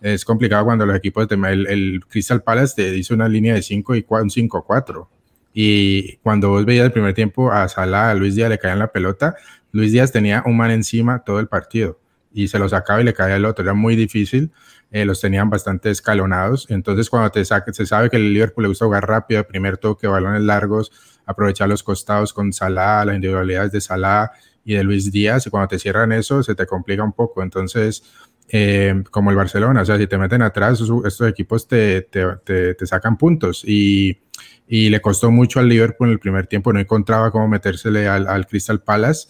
es 0.00 0.24
complicado 0.24 0.64
cuando 0.64 0.86
los 0.86 0.96
equipos, 0.96 1.26
de, 1.26 1.34
el, 1.34 1.66
el 1.66 2.04
Crystal 2.08 2.42
Palace 2.42 2.74
te 2.76 2.90
dice 2.92 3.12
una 3.14 3.28
línea 3.28 3.54
de 3.54 3.62
5 3.62 3.96
y 3.96 4.02
5-4. 4.04 5.08
Y 5.52 6.18
cuando 6.18 6.50
vos 6.50 6.64
veías 6.64 6.84
el 6.84 6.92
primer 6.92 7.14
tiempo 7.14 7.50
a 7.50 7.68
Salah, 7.68 8.10
a 8.10 8.14
Luis 8.14 8.36
Díaz 8.36 8.48
le 8.48 8.58
caían 8.58 8.78
la 8.78 8.92
pelota, 8.92 9.34
Luis 9.72 9.92
Díaz 9.92 10.12
tenía 10.12 10.42
un 10.46 10.56
man 10.56 10.70
encima 10.70 11.24
todo 11.24 11.40
el 11.40 11.48
partido 11.48 11.98
y 12.32 12.48
se 12.48 12.58
lo 12.58 12.68
sacaba 12.68 13.00
y 13.00 13.04
le 13.04 13.14
caía 13.14 13.36
el 13.36 13.44
otro. 13.44 13.64
Era 13.64 13.74
muy 13.74 13.96
difícil, 13.96 14.52
eh, 14.90 15.04
los 15.04 15.20
tenían 15.20 15.50
bastante 15.50 15.90
escalonados. 15.90 16.66
Entonces, 16.70 17.10
cuando 17.10 17.30
te 17.30 17.44
saque, 17.44 17.72
se 17.72 17.86
sabe 17.86 18.10
que 18.10 18.16
el 18.16 18.32
Liverpool 18.32 18.64
le 18.64 18.68
gusta 18.68 18.84
jugar 18.84 19.06
rápido, 19.06 19.46
primer 19.46 19.78
toque, 19.78 20.06
balones 20.06 20.42
largos, 20.42 20.92
aprovechar 21.26 21.68
los 21.68 21.82
costados 21.82 22.32
con 22.32 22.52
Salah, 22.52 23.04
las 23.04 23.16
individualidades 23.16 23.72
de 23.72 23.80
Salah 23.80 24.30
y 24.64 24.74
de 24.74 24.84
Luis 24.84 25.10
Díaz. 25.10 25.46
Y 25.46 25.50
cuando 25.50 25.68
te 25.68 25.78
cierran 25.78 26.12
eso, 26.12 26.42
se 26.42 26.54
te 26.54 26.66
complica 26.66 27.02
un 27.02 27.12
poco. 27.12 27.42
Entonces, 27.42 28.02
eh, 28.50 29.02
como 29.10 29.30
el 29.30 29.36
Barcelona, 29.36 29.82
o 29.82 29.84
sea, 29.84 29.98
si 29.98 30.06
te 30.06 30.16
meten 30.16 30.42
atrás, 30.42 30.80
estos 30.80 31.28
equipos 31.28 31.68
te, 31.68 32.02
te, 32.02 32.74
te, 32.74 32.86
sacan 32.86 33.18
puntos. 33.18 33.62
Y, 33.66 34.20
y, 34.66 34.88
le 34.88 35.00
costó 35.00 35.30
mucho 35.30 35.60
al 35.60 35.68
Liverpool 35.68 36.08
en 36.08 36.12
el 36.12 36.18
primer 36.18 36.46
tiempo, 36.46 36.72
no 36.72 36.80
encontraba 36.80 37.30
cómo 37.30 37.48
metérsele 37.48 38.08
al, 38.08 38.26
al 38.26 38.46
Crystal 38.46 38.80
Palace 38.80 39.28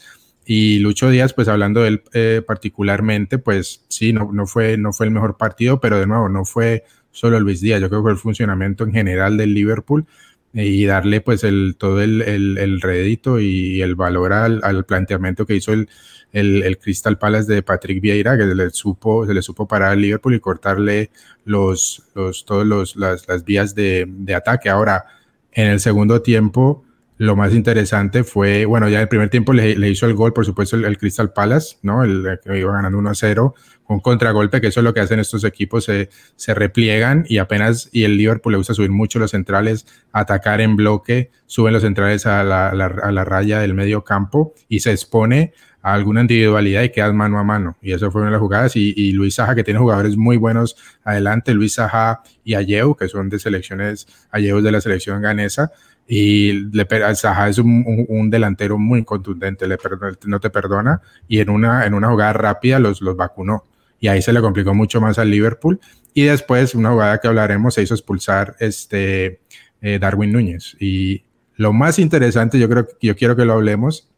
y 0.51 0.79
Lucho 0.79 1.11
Díaz, 1.11 1.35
pues 1.35 1.47
hablando 1.47 1.83
de 1.83 1.89
él 1.89 2.03
eh, 2.15 2.43
particularmente, 2.45 3.37
pues 3.37 3.85
sí, 3.89 4.15
no, 4.15 4.31
no, 4.33 4.47
fue, 4.47 4.79
no 4.79 4.95
fue 4.95 5.05
el 5.05 5.13
mejor 5.13 5.37
partido, 5.37 5.79
pero 5.79 6.01
de 6.01 6.07
nuevo, 6.07 6.31
no 6.31 6.47
fue 6.47 6.85
solo 7.11 7.39
Luis 7.39 7.61
Díaz, 7.61 7.83
yo 7.83 7.91
creo 7.91 8.01
que 8.01 8.05
fue 8.05 8.13
el 8.13 8.17
funcionamiento 8.17 8.85
en 8.85 8.93
general 8.93 9.37
del 9.37 9.53
Liverpool 9.53 10.07
eh, 10.55 10.65
y 10.65 10.87
darle 10.87 11.21
pues 11.21 11.45
el, 11.45 11.77
todo 11.79 12.01
el, 12.01 12.23
el, 12.23 12.57
el 12.57 12.81
rédito 12.81 13.39
y 13.41 13.83
el 13.83 13.95
valor 13.95 14.33
al, 14.33 14.61
al, 14.65 14.87
planteamiento 14.87 15.45
que 15.45 15.55
hizo 15.55 15.75
el, 15.75 15.87
el, 16.33 16.79
Crystal 16.79 17.19
Palace 17.19 17.53
de 17.53 17.63
Patrick 17.63 18.01
Vieira, 18.01 18.39
que 18.39 18.45
se 18.45 18.55
le 18.55 18.71
supo, 18.71 19.27
se 19.27 19.35
le 19.35 19.43
supo 19.43 19.69
parar 19.69 19.93
al 19.93 20.01
Liverpool 20.01 20.35
y 20.35 20.41
cortarle 20.41 21.11
los, 21.45 22.05
los, 22.15 22.47
todos 22.47 22.67
los, 22.67 22.97
las, 22.97 23.29
las 23.29 23.45
vías 23.45 23.75
de, 23.75 24.07
de 24.09 24.35
ataque. 24.35 24.71
Ahora, 24.71 25.05
en 25.53 25.67
el 25.67 25.81
segundo 25.81 26.23
tiempo, 26.23 26.87
lo 27.19 27.35
más 27.35 27.53
interesante 27.53 28.23
fue, 28.23 28.65
bueno, 28.65 28.89
ya 28.89 29.01
el 29.01 29.09
primer 29.09 29.29
tiempo 29.29 29.53
le, 29.53 29.73
hizo 29.91 30.07
el 30.07 30.15
gol, 30.15 30.33
por 30.33 30.47
supuesto, 30.47 30.77
el, 30.77 30.99
Crystal 30.99 31.33
Palace, 31.33 31.77
¿no? 31.83 32.05
El, 32.05 32.39
que 32.43 32.59
iba 32.59 32.73
ganando 32.73 32.97
1 32.97 33.11
a 33.11 33.15
0, 33.15 33.55
con 33.83 33.99
contragolpe, 34.01 34.61
que 34.61 34.69
eso 34.69 34.81
es 34.81 34.85
lo 34.85 34.95
que 34.95 35.01
hacen 35.01 35.19
estos 35.19 35.43
equipos, 35.43 35.85
se, 35.85 36.11
se 36.37 36.55
repliegan 36.55 37.25
y 37.29 37.39
apenas, 37.39 37.89
y 37.93 38.05
el 38.05 38.17
Liverpool 38.17 38.53
le 38.53 38.59
gusta 38.59 38.73
subir 38.73 38.91
mucho 38.91 39.19
los 39.19 39.33
centrales, 39.33 39.85
atacar 40.13 40.61
en 40.61 40.77
bloque, 40.77 41.31
suben 41.47 41.73
los 41.73 41.83
centrales 41.83 42.25
a 42.27 42.45
la, 42.45 42.69
a 42.69 43.13
la 43.13 43.25
raya 43.25 43.59
del 43.59 43.75
medio 43.75 44.05
campo 44.05 44.55
y 44.69 44.81
se 44.81 44.93
expone 44.93 45.53
a 45.83 45.95
alguna 45.95 46.21
individualidad 46.21 46.83
y 46.83 46.91
quedas 46.91 47.15
mano 47.15 47.39
a 47.39 47.45
mano. 47.45 47.77
Y 47.81 47.93
eso 47.93 48.11
fue 48.11 48.21
una 48.21 48.31
de 48.31 48.33
las 48.33 48.41
jugadas. 48.41 48.77
Y, 48.77 48.93
y 48.97 49.13
Luis 49.13 49.37
Saja, 49.37 49.55
que 49.55 49.65
tiene 49.65 49.81
jugadores 49.81 50.17
muy 50.17 50.37
buenos 50.37 50.77
adelante, 51.05 51.55
Luis 51.55 51.75
Saja 51.75 52.23
y 52.45 52.55
Ayeu, 52.55 52.95
que 52.95 53.09
son 53.09 53.29
de 53.29 53.39
selecciones, 53.39 54.07
Ayeu 54.31 54.61
de 54.61 54.73
la 54.73 54.81
selección 54.81 55.23
ganesa, 55.23 55.73
y 56.11 56.53
le, 56.73 56.87
Saha 57.15 57.51
es 57.51 57.59
un, 57.59 58.07
un, 58.09 58.31
delantero 58.31 58.79
muy 58.79 59.05
contundente, 59.05 59.69
le 59.69 59.77
no 60.25 60.41
te 60.41 60.49
perdona 60.49 61.03
y 61.29 61.41
en 61.41 61.51
una, 61.51 61.85
en 61.85 61.93
una 61.93 62.09
jugada 62.09 62.33
rápida 62.33 62.79
los, 62.79 63.03
los 63.03 63.15
vacunó 63.15 63.67
y 64.01 64.09
ahí 64.09 64.23
se 64.23 64.33
le 64.33 64.41
complicó 64.41 64.73
mucho 64.73 65.03
más 65.03 65.19
al 65.19 65.31
Liverpool 65.31 65.79
y 66.15 66.23
después 66.23 66.75
una 66.75 66.93
jugada 66.93 67.19
que 67.19 67.29
hablaremos 67.29 67.75
se 67.75 67.83
hizo 67.83 67.93
expulsar 67.93 68.57
este 68.59 69.41
eh, 69.83 69.99
Darwin 70.01 70.33
Núñez 70.33 70.77
y 70.81 71.25
lo 71.57 71.75
más 71.75 71.99
interesante 71.99 72.59
yo 72.59 72.71
creo 72.71 72.89
yo 73.03 73.15
quiero 73.15 73.37
que 73.37 73.45
lo 73.45 73.53
hablemos 73.53 74.09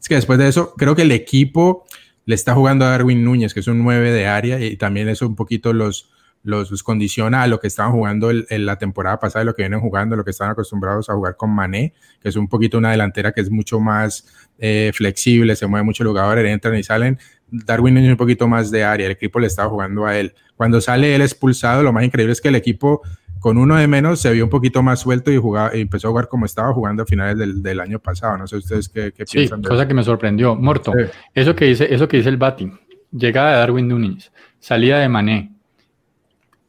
es 0.00 0.08
que 0.08 0.14
después 0.14 0.38
de 0.38 0.48
eso 0.48 0.74
creo 0.78 0.96
que 0.96 1.02
el 1.02 1.12
equipo 1.12 1.84
le 2.24 2.34
está 2.34 2.54
jugando 2.54 2.86
a 2.86 2.88
Darwin 2.88 3.22
Núñez 3.22 3.52
que 3.52 3.60
es 3.60 3.66
un 3.66 3.84
9 3.84 4.12
de 4.12 4.28
área 4.28 4.58
y 4.60 4.78
también 4.78 5.10
eso 5.10 5.26
un 5.26 5.36
poquito 5.36 5.74
los 5.74 6.10
los, 6.42 6.82
condiciona 6.82 7.42
a 7.42 7.46
lo 7.46 7.60
que 7.60 7.68
estaban 7.68 7.92
jugando 7.92 8.30
en 8.30 8.66
la 8.66 8.76
temporada 8.76 9.18
pasada, 9.20 9.44
lo 9.44 9.54
que 9.54 9.62
vienen 9.62 9.80
jugando, 9.80 10.16
lo 10.16 10.24
que 10.24 10.30
están 10.30 10.50
acostumbrados 10.50 11.08
a 11.08 11.14
jugar 11.14 11.36
con 11.36 11.50
Mané, 11.50 11.92
que 12.20 12.28
es 12.28 12.36
un 12.36 12.48
poquito 12.48 12.78
una 12.78 12.90
delantera 12.90 13.32
que 13.32 13.40
es 13.40 13.50
mucho 13.50 13.80
más 13.80 14.26
eh, 14.58 14.90
flexible, 14.94 15.54
se 15.56 15.66
mueve 15.66 15.84
mucho 15.84 16.02
el 16.02 16.08
jugador, 16.08 16.38
entran 16.38 16.76
y 16.76 16.82
salen. 16.82 17.18
Darwin 17.50 17.98
es 17.98 18.10
un 18.10 18.16
poquito 18.16 18.48
más 18.48 18.70
de 18.70 18.82
área, 18.84 19.06
el 19.06 19.12
equipo 19.12 19.38
le 19.38 19.46
estaba 19.46 19.68
jugando 19.68 20.06
a 20.06 20.18
él. 20.18 20.34
Cuando 20.56 20.80
sale 20.80 21.14
él 21.14 21.22
expulsado, 21.22 21.82
lo 21.82 21.92
más 21.92 22.04
increíble 22.04 22.32
es 22.32 22.40
que 22.40 22.48
el 22.48 22.56
equipo 22.56 23.02
con 23.42 23.58
uno 23.58 23.74
de 23.74 23.88
menos 23.88 24.20
se 24.20 24.32
vio 24.32 24.44
un 24.44 24.50
poquito 24.50 24.84
más 24.84 25.00
suelto 25.00 25.32
y, 25.32 25.36
jugaba, 25.36 25.76
y 25.76 25.80
empezó 25.80 26.06
a 26.06 26.10
jugar 26.10 26.28
como 26.28 26.46
estaba 26.46 26.72
jugando 26.72 27.02
a 27.02 27.06
finales 27.06 27.36
del, 27.36 27.60
del 27.60 27.80
año 27.80 27.98
pasado. 27.98 28.38
No 28.38 28.46
sé 28.46 28.56
ustedes 28.56 28.88
qué, 28.88 29.12
qué 29.12 29.26
sí, 29.26 29.38
piensan. 29.38 29.62
cosa 29.62 29.86
que 29.86 29.94
me 29.94 30.04
sorprendió. 30.04 30.54
Morto, 30.54 30.92
eso, 31.34 31.56
que 31.56 31.64
dice, 31.64 31.92
eso 31.92 32.06
que 32.06 32.18
dice 32.18 32.28
el 32.28 32.36
Bati, 32.36 32.70
llegada 33.10 33.50
de 33.50 33.56
Darwin 33.56 33.88
Núñez, 33.88 34.30
salida 34.60 35.00
de 35.00 35.08
Mané, 35.08 35.50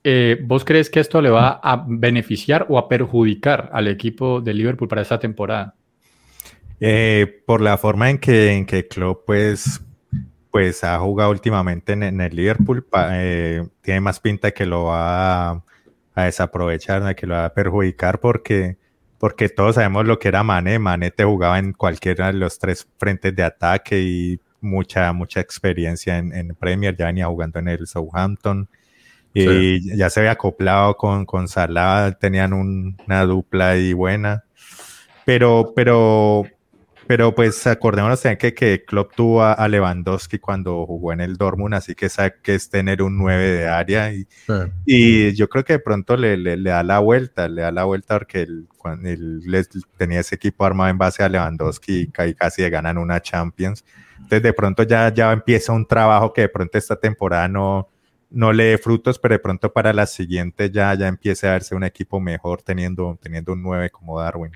eh, 0.04 0.38
¿vos 0.44 0.66
crees 0.66 0.90
que 0.90 1.00
esto 1.00 1.22
le 1.22 1.30
va 1.30 1.60
a 1.64 1.86
beneficiar 1.88 2.66
o 2.68 2.78
a 2.78 2.90
perjudicar 2.90 3.70
al 3.72 3.88
equipo 3.88 4.42
de 4.42 4.54
Liverpool 4.54 4.90
para 4.90 5.02
esta 5.02 5.20
temporada? 5.20 5.76
Eh, 6.80 7.42
por 7.46 7.62
la 7.62 7.78
forma 7.78 8.10
en 8.10 8.18
que, 8.18 8.52
en 8.52 8.66
que 8.66 8.88
Klopp 8.88 9.26
pues, 9.26 9.82
pues 10.52 10.84
ha 10.84 11.00
jugado 11.00 11.32
últimamente 11.32 11.94
en, 11.94 12.20
el 12.20 12.36
Liverpool, 12.36 12.86
eh, 13.12 13.66
tiene 13.82 14.02
más 14.02 14.20
pinta 14.20 14.52
que 14.52 14.66
lo 14.66 14.86
va 14.86 15.52
a, 15.52 15.64
desaprovechar, 16.16 17.16
que 17.16 17.26
lo 17.26 17.36
va 17.36 17.46
a 17.46 17.54
perjudicar 17.54 18.20
porque, 18.20 18.76
porque 19.18 19.48
todos 19.48 19.76
sabemos 19.76 20.06
lo 20.06 20.20
que 20.20 20.28
era 20.28 20.44
Mane. 20.44 20.80
Mane 20.80 21.12
te 21.12 21.24
jugaba 21.24 21.60
en 21.60 21.72
cualquiera 21.72 22.28
de 22.28 22.34
los 22.34 22.60
tres 22.60 22.86
frentes 22.98 23.34
de 23.34 23.44
ataque 23.44 24.02
y 24.02 24.40
mucha, 24.60 25.14
mucha 25.14 25.40
experiencia 25.40 26.18
en, 26.18 26.34
en 26.34 26.56
Premier, 26.56 26.96
ya 26.98 27.06
venía 27.06 27.28
jugando 27.28 27.60
en 27.60 27.70
el 27.70 27.88
Southampton 27.88 28.68
y 29.34 29.98
ya 29.98 30.10
se 30.10 30.20
había 30.20 30.32
acoplado 30.32 30.96
con, 30.96 31.26
con 31.26 31.48
Salah, 31.48 32.18
tenían 32.20 32.54
una 32.54 33.26
dupla 33.26 33.72
ahí 33.72 33.94
buena. 33.94 34.44
Pero, 35.26 35.74
pero 35.76 36.46
Pero 37.08 37.36
pues 37.36 37.68
acordémonos 37.68 38.22
también 38.22 38.38
que, 38.38 38.54
que 38.54 38.86
Klopp 38.86 39.14
tuvo 39.16 39.44
a, 39.44 39.68
Lewandowski 39.68 40.40
cuando 40.40 40.86
jugó 40.86 41.12
en 41.12 41.22
el 41.22 41.36
Dortmund, 41.36 41.74
así 41.76 41.96
que 41.96 42.10
sabe 42.10 42.36
que 42.42 42.56
es 42.56 42.70
tener 42.70 43.02
un 43.02 43.18
9 43.18 43.52
de 43.52 43.68
área 43.68 44.14
y, 44.14 44.26
y 44.86 45.34
yo 45.34 45.50
creo 45.50 45.64
que 45.66 45.74
de 45.74 45.80
pronto 45.80 46.16
le, 46.16 46.38
le, 46.38 46.58
da 46.58 46.82
la 46.84 47.00
vuelta, 47.00 47.48
le 47.50 47.62
da 47.62 47.72
la 47.72 47.84
vuelta 47.84 48.18
porque 48.18 48.44
él, 48.44 48.68
cuando 48.78 49.10
él 49.10 49.42
tenía 49.98 50.22
ese 50.22 50.36
equipo 50.36 50.66
armado 50.66 50.90
en 50.90 50.98
base 50.98 51.24
a 51.24 51.30
Lewandowski 51.30 52.10
y 52.10 52.34
casi 52.36 52.62
le 52.62 52.70
ganan 52.70 52.98
una 52.98 53.22
Champions. 53.22 53.84
Entonces 54.16 54.44
de 54.44 54.54
pronto 54.54 54.84
ya, 54.84 55.14
ya 55.14 55.32
empieza 55.34 55.74
un 55.74 55.86
trabajo 55.86 56.32
que 56.32 56.42
de 56.42 56.50
pronto 56.50 56.78
esta 56.78 56.96
temporada 56.96 57.48
no, 57.50 57.90
no 58.34 58.52
le 58.52 58.64
dé 58.66 58.78
frutos, 58.78 59.20
pero 59.20 59.36
de 59.36 59.40
pronto 59.40 59.72
para 59.72 59.94
la 59.94 60.06
siguiente 60.06 60.70
ya, 60.72 60.94
ya 60.96 61.08
empiece 61.08 61.48
a 61.48 61.52
verse 61.52 61.76
un 61.76 61.84
equipo 61.84 62.20
mejor 62.20 62.62
teniendo, 62.62 63.18
teniendo 63.22 63.54
un 63.54 63.62
9 63.62 63.90
como 63.92 64.20
Darwin. 64.20 64.52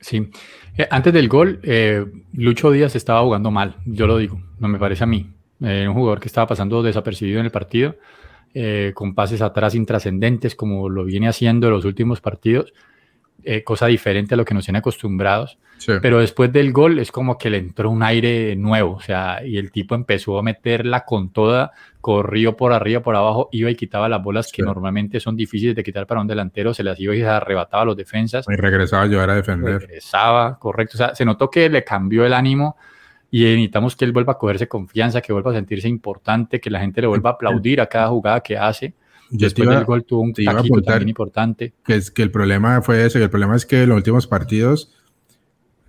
Sí, 0.00 0.30
eh, 0.76 0.86
antes 0.90 1.12
del 1.12 1.28
gol, 1.28 1.60
eh, 1.62 2.06
Lucho 2.32 2.70
Díaz 2.70 2.94
estaba 2.94 3.22
jugando 3.22 3.50
mal, 3.50 3.76
yo 3.84 4.06
lo 4.06 4.16
digo, 4.18 4.40
no 4.58 4.68
me 4.68 4.78
parece 4.78 5.04
a 5.04 5.06
mí. 5.06 5.30
Eh, 5.60 5.86
un 5.88 5.94
jugador 5.94 6.20
que 6.20 6.28
estaba 6.28 6.46
pasando 6.46 6.82
desapercibido 6.82 7.40
en 7.40 7.46
el 7.46 7.50
partido, 7.50 7.96
con 8.94 9.14
pases 9.14 9.40
atrás 9.40 9.76
intrascendentes, 9.76 10.56
como 10.56 10.88
lo 10.88 11.04
viene 11.04 11.28
haciendo 11.28 11.68
en 11.68 11.74
los 11.74 11.84
últimos 11.84 12.20
partidos, 12.20 12.72
cosa 13.62 13.86
diferente 13.86 14.34
a 14.34 14.36
lo 14.36 14.44
que 14.44 14.52
nos 14.52 14.64
tiene 14.64 14.80
acostumbrados. 14.80 15.58
Pero 16.02 16.18
después 16.18 16.52
del 16.52 16.72
gol 16.72 16.98
es 16.98 17.12
como 17.12 17.38
que 17.38 17.50
le 17.50 17.58
entró 17.58 17.88
un 17.88 18.02
aire 18.02 18.56
nuevo, 18.56 18.94
o 18.94 19.00
sea, 19.00 19.44
y 19.46 19.58
el 19.58 19.70
tipo 19.70 19.94
empezó 19.94 20.38
a 20.38 20.42
meterla 20.42 21.04
con 21.04 21.30
toda, 21.30 21.70
corrió 22.00 22.56
por 22.56 22.72
arriba, 22.72 23.00
por 23.02 23.16
abajo, 23.16 23.48
iba 23.52 23.70
y 23.70 23.74
quitaba 23.74 24.08
las 24.08 24.22
bolas 24.22 24.50
que 24.52 24.62
normalmente 24.62 25.20
son 25.20 25.36
difíciles 25.36 25.74
de 25.74 25.82
quitar 25.82 26.06
para 26.06 26.20
un 26.20 26.26
delantero, 26.26 26.72
se 26.72 26.82
las 26.82 26.98
iba 27.00 27.14
y 27.14 27.20
se 27.20 27.26
arrebataba 27.26 27.82
a 27.82 27.86
los 27.86 27.96
defensas. 27.96 28.46
Y 28.48 28.56
regresaba 28.56 29.02
a 29.02 29.04
ayudar 29.06 29.30
a 29.30 29.34
defender. 29.34 29.80
Regresaba, 29.80 30.58
correcto. 30.58 30.96
O 30.96 30.98
sea, 30.98 31.14
se 31.14 31.24
notó 31.24 31.50
que 31.50 31.68
le 31.68 31.84
cambió 31.84 32.24
el 32.24 32.32
ánimo 32.32 32.76
y 33.30 33.44
necesitamos 33.44 33.96
que 33.96 34.04
él 34.04 34.12
vuelva 34.12 34.34
a 34.34 34.38
cogerse 34.38 34.68
confianza, 34.68 35.20
que 35.20 35.32
vuelva 35.32 35.50
a 35.50 35.54
sentirse 35.54 35.88
importante, 35.88 36.60
que 36.60 36.70
la 36.70 36.80
gente 36.80 37.00
le 37.00 37.08
vuelva 37.08 37.30
a 37.30 37.32
aplaudir 37.34 37.80
a 37.80 37.86
cada 37.86 38.08
jugada 38.08 38.40
que 38.40 38.56
hace. 38.56 38.94
Después 39.30 39.68
del 39.68 39.84
gol 39.84 40.04
tuvo 40.04 40.22
un 40.22 40.32
taquito 40.32 40.80
también 40.82 41.10
importante. 41.10 41.74
Que, 41.84 41.96
es, 41.96 42.10
que 42.10 42.22
el 42.22 42.30
problema 42.30 42.80
fue 42.80 43.04
eso, 43.04 43.18
que 43.18 43.24
el 43.24 43.30
problema 43.30 43.56
es 43.56 43.66
que 43.66 43.82
en 43.82 43.90
los 43.90 43.96
últimos 43.96 44.26
partidos 44.26 44.94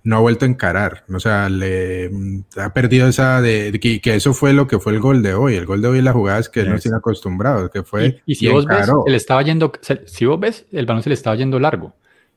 no 0.02 0.16
ha 0.16 0.20
vuelto 0.20 0.44
a 0.44 0.48
encarar. 0.48 1.04
O 1.12 1.20
sea, 1.20 1.48
le 1.48 2.10
ha 2.56 2.72
perdido 2.72 3.08
esa 3.08 3.40
de, 3.40 3.78
que, 3.80 4.14
eso 4.14 4.32
fue 4.32 4.52
lo 4.52 4.66
que 4.66 4.78
fue 4.78 4.92
el 4.92 5.00
gol 5.00 5.22
de 5.22 5.34
hoy. 5.34 5.54
El 5.56 5.66
gol 5.66 5.82
de 5.82 5.88
hoy 5.88 6.02
la 6.02 6.12
jugada 6.12 6.38
es 6.38 6.48
que 6.48 6.60
él 6.60 6.70
no 6.70 6.78
tiene 6.78 6.96
acostumbrado, 6.98 7.70
que 7.70 7.82
fue. 7.82 8.22
Y, 8.26 8.34
si 8.34 8.48
vos 8.48 8.66
ves, 8.66 8.90
él 9.06 9.14
estaba 9.14 9.42
yendo, 9.42 9.72
si 10.06 10.26
vos 10.26 10.40
ves, 10.40 10.66
el 10.72 10.86
balón 10.86 11.02
se 11.02 11.10
le 11.10 11.14
estaba 11.14 11.36
yendo 11.36 11.58
largo. 11.58 11.94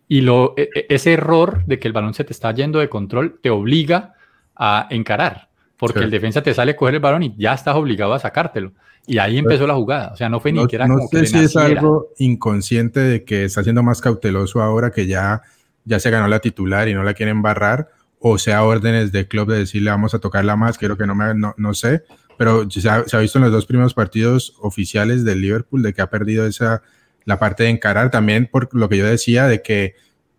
Y 0.08 0.22
lo, 0.22 0.54
e, 0.58 0.70
e, 0.76 0.86
ese 0.90 1.14
error 1.14 1.66
de 1.66 1.80
que 1.80 1.88
el 1.88 1.94
balón 1.94 2.14
se 2.14 2.24
te 2.24 2.34
está 2.34 2.54
yendo 2.54 2.80
de 2.80 2.90
control 2.90 3.40
te 3.42 3.50
obliga 3.50 4.16
a 4.56 4.88
encarar. 4.90 5.50
Porque 5.78 6.00
el 6.00 6.12
defensa 6.12 6.42
te 6.42 6.54
sale 6.54 6.72
a 6.72 6.76
coger 6.76 6.96
el 6.96 7.02
balón 7.02 7.24
y 7.24 7.36
ya 7.38 7.54
estás 7.54 7.76
obligado 7.76 8.14
a 8.14 8.20
sacártelo. 8.20 8.72
Y 9.06 9.18
ahí 9.18 9.38
empezó 9.38 9.68
la 9.68 9.74
jugada. 9.74 10.12
O 10.14 10.16
sea, 10.16 10.30
no 10.30 10.40
fue 10.40 10.54
ni 10.54 10.62
siquiera 10.62 10.88
no 10.88 11.00
sé 11.12 11.26
si 11.26 11.40
es 11.40 11.58
algo 11.58 12.10
inconsciente 12.20 13.02
de 13.02 13.24
que 13.26 13.46
está 13.46 13.64
siendo 13.64 13.84
más 13.84 14.00
cauteloso 14.00 14.62
ahora 14.62 14.92
que 14.92 15.08
ya 15.08 15.42
ya 15.86 16.00
se 16.00 16.10
ganó 16.10 16.28
la 16.28 16.40
titular 16.40 16.88
y 16.88 16.94
no 16.94 17.04
la 17.04 17.14
quieren 17.14 17.42
barrar, 17.42 17.90
o 18.20 18.38
sea, 18.38 18.64
órdenes 18.64 19.12
de 19.12 19.28
club 19.28 19.52
de 19.52 19.60
decirle 19.60 19.92
vamos 19.92 20.14
a 20.14 20.20
tocarla 20.20 20.56
más, 20.56 20.78
quiero 20.78 20.98
que 20.98 21.06
no 21.06 21.16
me, 21.16 21.34
no, 21.34 21.54
no 21.58 21.74
sé, 21.74 22.04
pero 22.38 22.70
se 22.70 22.90
ha, 22.90 23.20
visto 23.20 23.38
en 23.38 23.44
los 23.44 23.52
dos 23.52 23.66
primeros 23.66 23.94
partidos 23.94 24.56
oficiales 24.62 25.24
del 25.24 25.42
Liverpool 25.42 25.84
de 25.84 25.94
que 25.94 26.02
ha 26.02 26.10
perdido 26.10 26.46
esa, 26.46 26.82
la 27.26 27.40
parte 27.40 27.64
de 27.64 27.70
encarar, 27.70 28.12
también 28.12 28.48
por 28.52 28.74
lo 28.74 28.90
que 28.90 28.98
yo 28.98 29.06
decía 29.06 29.48
de 29.48 29.62
que 29.62 29.96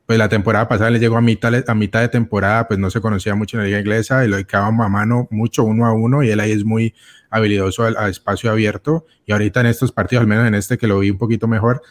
pues 0.06 0.18
la 0.18 0.28
temporada 0.28 0.68
pasada 0.68 0.90
le 0.90 0.98
llegó 0.98 1.16
a 1.16 1.22
mitad, 1.22 1.52
a 1.66 1.74
mitad 1.74 2.00
de 2.00 2.08
temporada, 2.08 2.68
pues 2.68 2.78
no 2.78 2.90
se 2.90 3.00
conocía 3.00 3.34
mucho 3.34 3.56
en 3.56 3.62
la 3.62 3.66
liga 3.66 3.80
inglesa 3.80 4.24
y 4.24 4.28
lo 4.28 4.36
dedicábamos 4.36 4.84
a 4.84 4.88
mano 4.90 5.28
mucho 5.30 5.64
uno 5.64 5.86
a 5.86 5.92
uno 5.94 6.22
y 6.22 6.28
él 6.28 6.40
ahí 6.40 6.52
es 6.52 6.64
muy 6.64 6.94
habilidoso 7.30 7.84
a 7.84 8.08
espacio 8.08 8.50
abierto 8.50 9.06
y 9.26 9.32
ahorita 9.32 9.60
en 9.60 9.66
estos 9.66 9.92
partidos, 9.92 10.22
al 10.22 10.28
menos 10.28 10.46
en 10.46 10.54
este 10.54 10.76
que 10.76 10.86
lo 10.86 10.98
vi 10.98 11.10
un 11.10 11.18
poquito 11.18 11.48
mejor, 11.48 11.82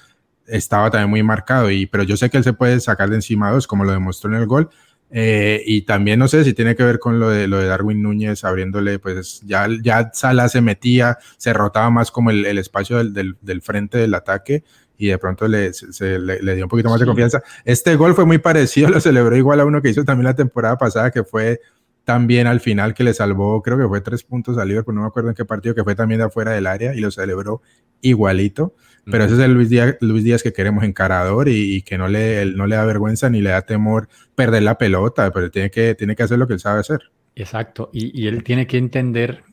estaba 0.48 0.92
también 0.92 1.10
muy 1.10 1.24
marcado, 1.24 1.72
y, 1.72 1.86
pero 1.86 2.04
yo 2.04 2.18
sé 2.18 2.30
que 2.30 2.38
él 2.38 2.44
se 2.44 2.54
puede 2.54 2.80
sacar 2.80 3.10
de 3.10 3.16
encima 3.16 3.52
dos, 3.52 3.68
como 3.68 3.84
lo 3.84 3.92
demostró 3.92 4.30
en 4.34 4.38
el 4.38 4.48
gol. 4.48 4.70
Eh, 5.16 5.62
y 5.68 5.84
también 5.84 6.18
no 6.18 6.28
sé 6.28 6.44
si 6.44 6.56
tiene 6.56 6.76
que 6.76 6.84
ver 6.84 6.98
con 6.98 7.20
lo 7.20 7.30
de, 7.30 7.48
lo 7.48 7.60
de 7.60 7.68
Darwin 7.68 8.02
Núñez 8.02 8.44
abriéndole, 8.44 8.98
pues 8.98 9.42
ya, 9.46 9.68
ya 9.84 10.10
Sala 10.12 10.50
se 10.50 10.60
metía, 10.60 11.20
se 11.38 11.54
rotaba 11.54 11.92
más 11.92 12.10
como 12.10 12.32
el, 12.32 12.48
el 12.48 12.58
espacio 12.58 12.98
del, 12.98 13.38
del, 13.40 13.62
frente 13.62 14.00
del 14.00 14.16
ataque 14.16 14.64
y 14.98 15.10
de 15.10 15.20
pronto 15.20 15.48
le, 15.48 15.72
se, 15.74 16.18
le, 16.18 16.56
dio 16.56 16.66
un 16.66 16.70
poquito 16.70 16.90
más 16.90 17.00
de 17.00 17.06
confianza. 17.06 17.44
Este 17.64 17.96
gol 17.96 18.16
fue 18.16 18.26
muy 18.26 18.40
parecido, 18.40 18.90
lo 18.90 19.00
celebró 19.00 19.38
igual 19.38 19.60
a 19.60 19.66
uno 19.66 19.84
que 19.84 19.90
hizo 19.90 20.04
también 20.04 20.26
la 20.26 20.36
temporada 20.36 20.80
pasada, 20.80 21.12
que 21.12 21.24
fue 21.24 21.62
también 22.06 22.48
al 22.48 22.60
final 22.60 22.96
que 22.96 23.04
le 23.04 23.14
salvó, 23.14 23.62
creo 23.62 23.78
que 23.78 23.88
fue 23.88 24.02
tres 24.02 24.24
puntos 24.24 24.58
a 24.58 24.66
Liverpool, 24.66 24.96
no 24.96 25.02
me 25.02 25.08
acuerdo 25.08 25.30
en 25.30 25.36
qué 25.36 25.46
partido, 25.46 25.76
que 25.76 25.84
fue 25.84 25.94
también 25.94 26.22
de 26.22 26.26
afuera 26.26 26.54
del 26.54 26.66
área 26.66 26.96
y 26.96 27.00
lo 27.02 27.12
celebró 27.12 27.62
igualito. 28.02 28.74
Pero 29.06 29.26
ese 29.26 29.34
es 29.34 29.40
el 29.42 29.54
Luis 29.54 29.70
Díaz, 29.70 29.98
Luis 30.00 30.24
Díaz 30.24 30.44
que 30.44 30.54
queremos 30.54 30.84
encarador 30.84 31.50
y, 31.50 31.82
que 31.82 31.98
no 31.98 32.08
le, 32.08 32.46
no 32.46 32.68
le 32.68 32.76
da 32.76 32.86
vergüenza 32.86 33.30
ni 33.30 33.42
le 33.42 33.50
da 33.50 33.62
temor 33.64 34.08
perder 34.36 34.64
la 34.64 34.78
pelota, 34.78 35.32
pero 35.32 35.52
tiene 35.52 35.70
que, 35.70 35.94
tiene 35.96 36.16
que 36.16 36.24
hacer 36.24 36.40
lo 36.40 36.48
que 36.48 36.54
él 36.54 36.60
sabe 36.60 36.80
hacer. 36.80 37.12
Exacto, 37.36 37.90
y, 37.92 38.28
él 38.28 38.44
tiene 38.44 38.68
que 38.68 38.78
entender 38.78 39.44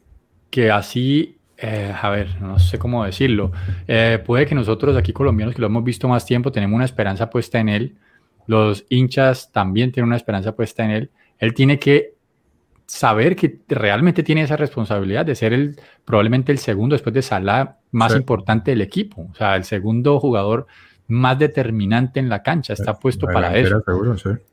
que 0.51 0.71
así, 0.71 1.39
eh, 1.57 1.93
a 2.01 2.11
ver, 2.11 2.41
no 2.41 2.59
sé 2.59 2.79
cómo 2.79 3.05
decirlo, 3.05 3.53
eh, 3.89 4.23
puede 4.25 4.47
que 4.47 4.55
nosotros 4.55 4.97
aquí 4.97 5.13
colombianos 5.13 5.55
que 5.55 5.63
lo 5.63 5.67
hemos 5.67 5.83
visto 5.83 6.07
más 6.07 6.27
tiempo 6.27 6.53
tenemos 6.53 6.77
una 6.77 6.85
esperanza 6.85 7.31
puesta 7.31 7.59
en 7.59 7.69
él, 7.71 7.97
los 8.47 8.85
hinchas 8.89 9.51
también 9.51 9.93
tienen 9.93 10.09
una 10.09 10.17
esperanza 10.17 10.55
puesta 10.55 10.85
en 10.85 10.91
él, 10.91 11.11
él 11.39 11.55
tiene 11.55 11.79
que 11.79 12.15
saber 12.87 13.35
que 13.37 13.61
realmente 13.69 14.23
tiene 14.23 14.43
esa 14.43 14.57
responsabilidad 14.57 15.25
de 15.25 15.35
ser 15.35 15.53
el 15.53 15.77
probablemente 16.05 16.53
el 16.53 16.59
segundo 16.59 16.95
después 16.95 17.15
de 17.15 17.23
Salah 17.23 17.80
más 17.93 18.15
importante 18.15 18.71
del 18.71 18.81
equipo, 18.81 19.29
o 19.31 19.35
sea, 19.35 19.57
el 19.57 19.65
segundo 19.65 20.21
jugador 20.21 20.67
más 21.09 21.39
determinante 21.39 22.21
en 22.21 22.29
la 22.29 22.43
cancha, 22.43 22.73
está 22.73 22.99
puesto 22.99 23.27
para 23.27 23.57
eso. 23.57 23.83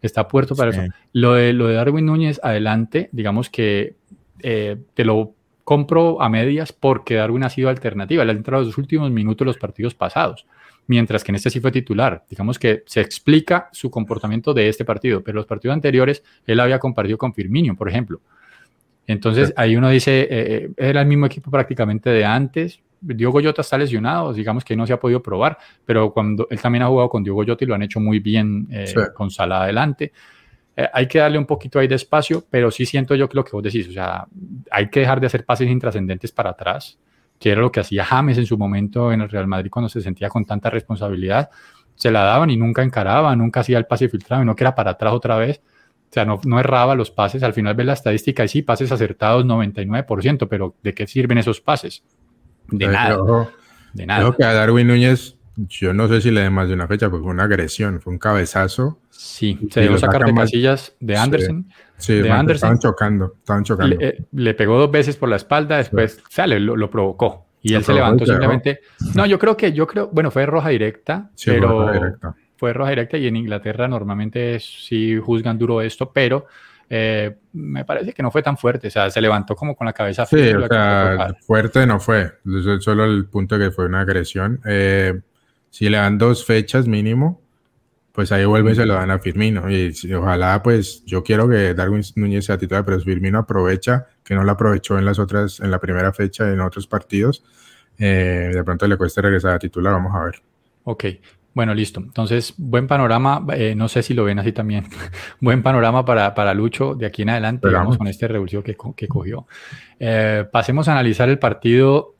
Está 0.01 0.27
puesto 0.27 0.55
para 0.55 0.71
eso. 0.71 0.81
Lo 1.13 1.33
de, 1.33 1.53
lo 1.53 1.67
de 1.67 1.75
Darwin 1.75 2.05
Núñez 2.05 2.39
adelante, 2.41 3.09
digamos 3.11 3.49
que 3.49 3.95
eh, 4.41 4.77
te 4.95 5.05
lo 5.05 5.33
compro 5.63 6.21
a 6.21 6.29
medias 6.29 6.71
porque 6.71 7.15
Darwin 7.15 7.43
ha 7.43 7.49
sido 7.49 7.69
alternativa. 7.69 8.25
Le 8.25 8.31
ha 8.31 8.35
entrado 8.35 8.63
los 8.63 8.77
últimos 8.77 9.11
minutos 9.11 9.45
de 9.45 9.49
los 9.49 9.57
partidos 9.57 9.93
pasados 9.93 10.47
mientras 10.87 11.23
que 11.23 11.31
en 11.31 11.35
este 11.35 11.49
sí 11.49 11.59
fue 11.59 11.71
titular. 11.71 12.25
Digamos 12.29 12.57
que 12.57 12.83
se 12.85 13.01
explica 13.01 13.69
su 13.71 13.91
comportamiento 13.91 14.53
de 14.53 14.69
este 14.69 14.85
partido, 14.85 15.21
pero 15.23 15.35
los 15.35 15.45
partidos 15.45 15.75
anteriores 15.75 16.23
él 16.45 16.59
había 16.59 16.79
compartido 16.79 17.17
con 17.17 17.33
Firmino, 17.33 17.75
por 17.75 17.89
ejemplo. 17.89 18.21
Entonces 19.05 19.53
ahí 19.55 19.75
uno 19.75 19.89
dice, 19.89 20.21
eh, 20.21 20.27
eh, 20.29 20.69
era 20.77 21.01
el 21.01 21.07
mismo 21.07 21.25
equipo 21.25 21.51
prácticamente 21.51 22.09
de 22.09 22.25
antes. 22.25 22.81
Diogo 23.01 23.41
Jota 23.41 23.61
está 23.61 23.77
lesionado, 23.77 24.33
digamos 24.33 24.63
que 24.63 24.75
no 24.75 24.87
se 24.87 24.93
ha 24.93 24.99
podido 24.99 25.21
probar, 25.21 25.57
pero 25.85 26.11
cuando 26.11 26.47
él 26.49 26.59
también 26.59 26.83
ha 26.83 26.87
jugado 26.87 27.09
con 27.09 27.23
Diogo 27.23 27.43
Jota 27.45 27.63
y 27.63 27.67
lo 27.67 27.75
han 27.75 27.83
hecho 27.83 27.99
muy 27.99 28.19
bien 28.19 28.67
eh, 28.71 28.93
con 29.13 29.29
Salah 29.29 29.63
adelante. 29.63 30.11
hay 30.93 31.07
que 31.07 31.19
darle 31.19 31.37
un 31.37 31.45
poquito 31.45 31.79
ahí 31.79 31.87
de 31.87 31.95
espacio, 31.95 32.43
pero 32.49 32.71
sí 32.71 32.85
siento 32.85 33.15
yo 33.15 33.27
que 33.29 33.35
lo 33.35 33.43
que 33.43 33.51
vos 33.51 33.63
decís, 33.63 33.87
o 33.87 33.91
sea, 33.91 34.27
hay 34.71 34.89
que 34.89 35.01
dejar 35.01 35.19
de 35.19 35.27
hacer 35.27 35.45
pases 35.45 35.69
intrascendentes 35.69 36.31
para 36.31 36.51
atrás 36.51 36.97
que 37.39 37.51
era 37.51 37.61
lo 37.61 37.71
que 37.71 37.79
hacía 37.79 38.03
James 38.03 38.37
en 38.37 38.45
su 38.45 38.57
momento 38.57 39.11
en 39.11 39.21
el 39.21 39.29
Real 39.29 39.47
Madrid 39.47 39.69
cuando 39.69 39.89
se 39.89 40.01
sentía 40.01 40.29
con 40.29 40.45
tanta 40.45 40.69
responsabilidad. 40.69 41.49
Se 41.95 42.11
la 42.11 42.23
daban 42.23 42.49
y 42.49 42.57
nunca 42.57 42.83
encaraba, 42.83 43.35
nunca 43.35 43.61
hacía 43.61 43.77
el 43.77 43.85
pase 43.85 44.09
filtrado, 44.09 44.43
no 44.45 44.55
que 44.55 44.63
era 44.63 44.75
para 44.75 44.91
atrás 44.91 45.13
otra 45.13 45.37
vez. 45.37 45.61
O 46.09 46.13
sea, 46.13 46.25
no, 46.25 46.39
no 46.45 46.59
erraba 46.59 46.95
los 46.95 47.11
pases. 47.11 47.43
Al 47.43 47.53
final 47.53 47.75
ves 47.75 47.85
la 47.85 47.93
estadística 47.93 48.43
y 48.43 48.47
sí, 48.47 48.61
pases 48.61 48.91
acertados 48.91 49.45
99%, 49.45 50.47
pero 50.49 50.75
¿de 50.81 50.93
qué 50.93 51.05
sirven 51.05 51.37
esos 51.37 51.59
pases? 51.59 52.03
De 52.69 52.87
nada. 52.87 53.17
de 53.93 54.05
nada. 54.05 54.19
Creo 54.21 54.35
que 54.35 54.43
a 54.43 54.53
Darwin 54.53 54.87
Núñez, 54.87 55.35
yo 55.55 55.93
no 55.93 56.07
sé 56.07 56.21
si 56.21 56.31
le 56.31 56.41
dé 56.41 56.49
más 56.49 56.67
de 56.67 56.75
una 56.75 56.87
fecha, 56.87 57.09
porque 57.09 57.23
fue 57.23 57.31
una 57.31 57.43
agresión, 57.43 57.99
fue 58.01 58.13
un 58.13 58.19
cabezazo. 58.19 58.99
Sí, 59.09 59.59
se 59.71 59.81
dejó 59.81 59.97
sacar 59.97 60.25
de 60.25 60.33
casillas 60.33 60.95
de 60.99 61.17
Anderson. 61.17 61.67
Sí, 61.97 62.13
de 62.13 62.29
Anderson, 62.29 62.55
estaban 62.55 62.79
chocando, 62.79 63.33
estaban 63.39 63.63
chocando. 63.63 63.95
Eh, 63.99 64.23
le, 64.31 64.53
pegó 64.53 64.77
dos 64.77 64.91
veces 64.91 65.15
por 65.15 65.29
la 65.29 65.37
espalda, 65.37 65.77
después 65.77 66.21
sale, 66.29 66.59
lo, 66.59 66.89
provocó. 66.91 67.47
Y 67.61 67.73
él 67.73 67.83
se 67.83 67.93
levantó 67.93 68.25
simplemente. 68.25 68.81
No, 69.15 69.25
yo 69.25 69.39
creo 69.39 69.57
que, 69.57 69.73
yo 69.73 69.87
creo, 69.87 70.09
bueno, 70.11 70.29
fue 70.29 70.45
roja 70.45 70.69
directa, 70.69 71.31
pero 71.43 71.69
fue 71.69 71.69
roja 71.69 71.91
directa. 71.91 72.35
fue 72.55 72.73
roja 72.73 72.89
directa 72.91 73.17
y 73.17 73.27
en 73.27 73.35
Inglaterra 73.35 73.87
normalmente 73.87 74.59
sí 74.59 75.17
juzgan 75.17 75.57
duro 75.57 75.81
esto, 75.81 76.11
pero 76.13 76.45
eh, 76.89 77.35
me 77.53 77.83
parece 77.83 78.13
que 78.13 78.23
no 78.23 78.31
fue 78.31 78.41
tan 78.41 78.57
fuerte, 78.57 78.87
o 78.87 78.91
sea, 78.91 79.09
se 79.09 79.21
levantó 79.21 79.55
como 79.55 79.75
con 79.75 79.85
la 79.85 79.93
cabeza. 79.93 80.25
Sí, 80.25 80.53
o 80.53 80.67
sea, 80.67 81.35
fuerte 81.45 81.85
no 81.85 81.99
fue, 81.99 82.33
solo 82.79 83.05
el 83.05 83.25
punto 83.25 83.57
que 83.57 83.71
fue 83.71 83.85
una 83.85 84.01
agresión. 84.01 84.61
Eh, 84.65 85.19
si 85.69 85.89
le 85.89 85.97
dan 85.97 86.17
dos 86.17 86.45
fechas 86.45 86.87
mínimo, 86.87 87.41
pues 88.13 88.31
ahí 88.31 88.45
vuelve 88.45 88.71
y 88.71 88.75
se 88.75 88.85
lo 88.85 88.93
dan 88.93 89.11
a 89.11 89.19
Firmino. 89.19 89.69
Y, 89.69 89.93
ojalá, 90.13 90.63
pues 90.63 91.03
yo 91.05 91.23
quiero 91.23 91.47
que 91.47 91.73
Darwin 91.73 92.01
Núñez 92.15 92.45
sea 92.45 92.57
titular, 92.57 92.85
pero 92.85 92.99
Firmino 92.99 93.39
aprovecha, 93.39 94.07
que 94.23 94.33
no 94.33 94.43
lo 94.43 94.51
aprovechó 94.51 94.97
en 94.97 95.05
las 95.05 95.19
otras, 95.19 95.59
en 95.59 95.69
la 95.69 95.79
primera 95.79 96.13
fecha, 96.13 96.51
en 96.51 96.61
otros 96.61 96.87
partidos. 96.87 97.43
Eh, 97.99 98.51
de 98.53 98.63
pronto 98.63 98.87
le 98.87 98.97
cuesta 98.97 99.21
regresar 99.21 99.53
a 99.53 99.59
titular, 99.59 99.93
vamos 99.93 100.15
a 100.15 100.23
ver. 100.23 100.41
Ok. 100.85 101.05
Bueno, 101.57 101.73
listo. 101.73 101.99
Entonces, 102.01 102.53
buen 102.55 102.85
panorama. 102.85 103.43
Eh, 103.55 103.73
no 103.73 103.87
sé 103.87 104.03
si 104.03 104.13
lo 104.13 104.25
ven 104.25 104.37
así 104.37 104.51
también. 104.51 104.85
buen 105.41 105.63
panorama 105.63 106.05
para, 106.05 106.35
para, 106.35 106.53
Lucho 106.53 106.93
de 106.93 107.07
aquí 107.07 107.23
en 107.23 107.31
adelante, 107.31 107.67
vamos 107.67 107.97
con 107.97 108.05
este 108.05 108.27
revulsivo 108.27 108.61
que, 108.61 108.77
que 108.95 109.07
cogió. 109.07 109.47
Eh, 109.99 110.45
pasemos 110.51 110.87
a 110.87 110.91
analizar 110.91 111.29
el 111.29 111.39
partido 111.39 112.13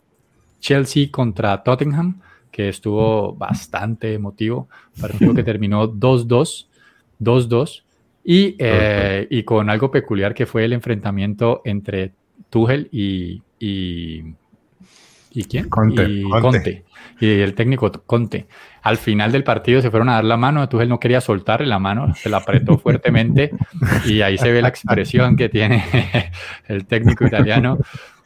Chelsea 0.59 1.09
contra 1.11 1.61
Tottenham, 1.61 2.19
que 2.49 2.69
estuvo 2.69 3.35
bastante 3.35 4.15
emotivo. 4.15 4.69
Partido 4.99 5.35
que 5.35 5.43
terminó 5.43 5.87
2-2, 5.87 6.65
2-2. 7.21 7.83
Y, 8.23 8.55
eh, 8.57 9.27
y, 9.29 9.43
con 9.43 9.69
algo 9.69 9.91
peculiar 9.91 10.33
que 10.33 10.47
fue 10.47 10.65
el 10.65 10.73
enfrentamiento 10.73 11.61
entre 11.63 12.11
Tuchel 12.49 12.89
y, 12.91 13.43
y, 13.59 14.33
¿y 15.37 15.43
quién? 15.45 15.69
Conte. 15.69 16.03
Y 16.09 16.23
Conte. 16.23 16.83
Y 17.19 17.39
el 17.39 17.53
técnico 17.53 17.91
Conte. 18.05 18.47
Al 18.81 18.97
final 18.97 19.31
del 19.31 19.43
partido 19.43 19.81
se 19.81 19.91
fueron 19.91 20.09
a 20.09 20.13
dar 20.13 20.23
la 20.23 20.37
mano, 20.37 20.67
Tuchel 20.67 20.89
no 20.89 20.99
quería 20.99 21.21
soltarle 21.21 21.67
la 21.67 21.77
mano, 21.77 22.13
se 22.15 22.29
la 22.29 22.37
apretó 22.37 22.77
fuertemente 22.79 23.51
y 24.05 24.21
ahí 24.21 24.37
se 24.37 24.51
ve 24.51 24.61
la 24.61 24.69
expresión 24.69 25.35
que 25.35 25.49
tiene 25.49 25.83
el 26.67 26.85
técnico 26.85 27.25
italiano. 27.25 27.77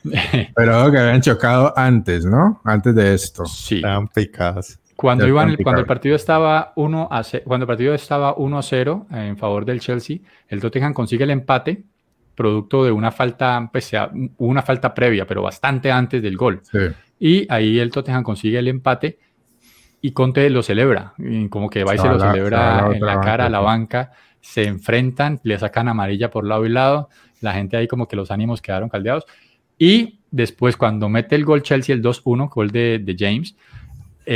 Pero 0.56 0.92
que 0.92 0.98
habían 0.98 1.22
chocado 1.22 1.74
antes, 1.78 2.26
¿no? 2.26 2.62
Antes 2.64 2.96
de 2.96 3.14
esto. 3.14 3.46
Sí. 3.46 3.76
Estaban 3.76 4.08
picados. 4.08 4.80
Cuando, 4.96 5.28
iban, 5.28 5.56
cuando 5.58 5.82
el 5.82 5.88
partido 5.88 6.16
estaba 6.16 6.74
1 6.76 7.08
a 7.12 7.24
0, 7.24 7.44
cuando 7.48 7.64
el 7.64 7.68
partido 7.68 7.94
estaba 7.94 8.36
1 8.36 8.58
a 8.58 8.62
0 8.62 9.08
en 9.12 9.36
favor 9.36 9.66
del 9.66 9.80
Chelsea, 9.80 10.18
el 10.48 10.62
Tottenham 10.62 10.94
consigue 10.94 11.24
el 11.24 11.32
empate 11.32 11.84
producto 12.36 12.84
de 12.84 12.92
una 12.92 13.12
falta, 13.12 13.70
pues, 13.72 13.92
una 14.38 14.62
falta 14.62 14.94
previa, 14.94 15.26
pero 15.26 15.42
bastante 15.42 15.92
antes 15.92 16.22
del 16.22 16.38
gol. 16.38 16.62
Sí. 16.64 16.80
Y 17.20 17.48
ahí 17.52 17.80
el 17.80 17.92
Tottenham 17.92 18.24
consigue 18.24 18.60
el 18.60 18.68
empate 18.68 19.20
y 20.02 20.12
Conte 20.12 20.50
lo 20.50 20.64
celebra, 20.64 21.14
y 21.20 21.48
como 21.48 21.70
que 21.70 21.84
va 21.84 21.94
y 21.94 22.00
se, 22.00 22.08
lo 22.08 22.20
celebra 22.20 22.90
en 22.92 23.06
la 23.06 23.22
cara 23.22 23.46
a 23.46 23.50
la 23.50 23.60
banca, 23.60 24.12
se 24.42 24.64
enfrentan, 24.64 25.40
le 25.44 25.60
sacan 25.60 25.88
amarilla 25.88 26.32
por 26.32 26.46
lado 26.46 26.66
y 26.66 26.70
lado, 26.70 27.10
la 27.40 27.54
gente 27.54 27.78
ahí 27.78 27.88
como 27.88 28.08
que 28.08 28.16
los 28.16 28.32
ánimos 28.32 28.62
quedaron 28.62 28.90
caldeados. 28.90 29.26
Y 29.78 30.20
después 30.32 30.78
cuando 30.78 31.08
mete 31.10 31.36
el 31.36 31.46
gol 31.46 31.62
Chelsea, 31.62 31.94
el 31.94 32.02
2-1, 32.02 32.50
gol 32.50 32.72
de, 32.72 33.00
de, 33.00 33.16
James, 33.18 33.56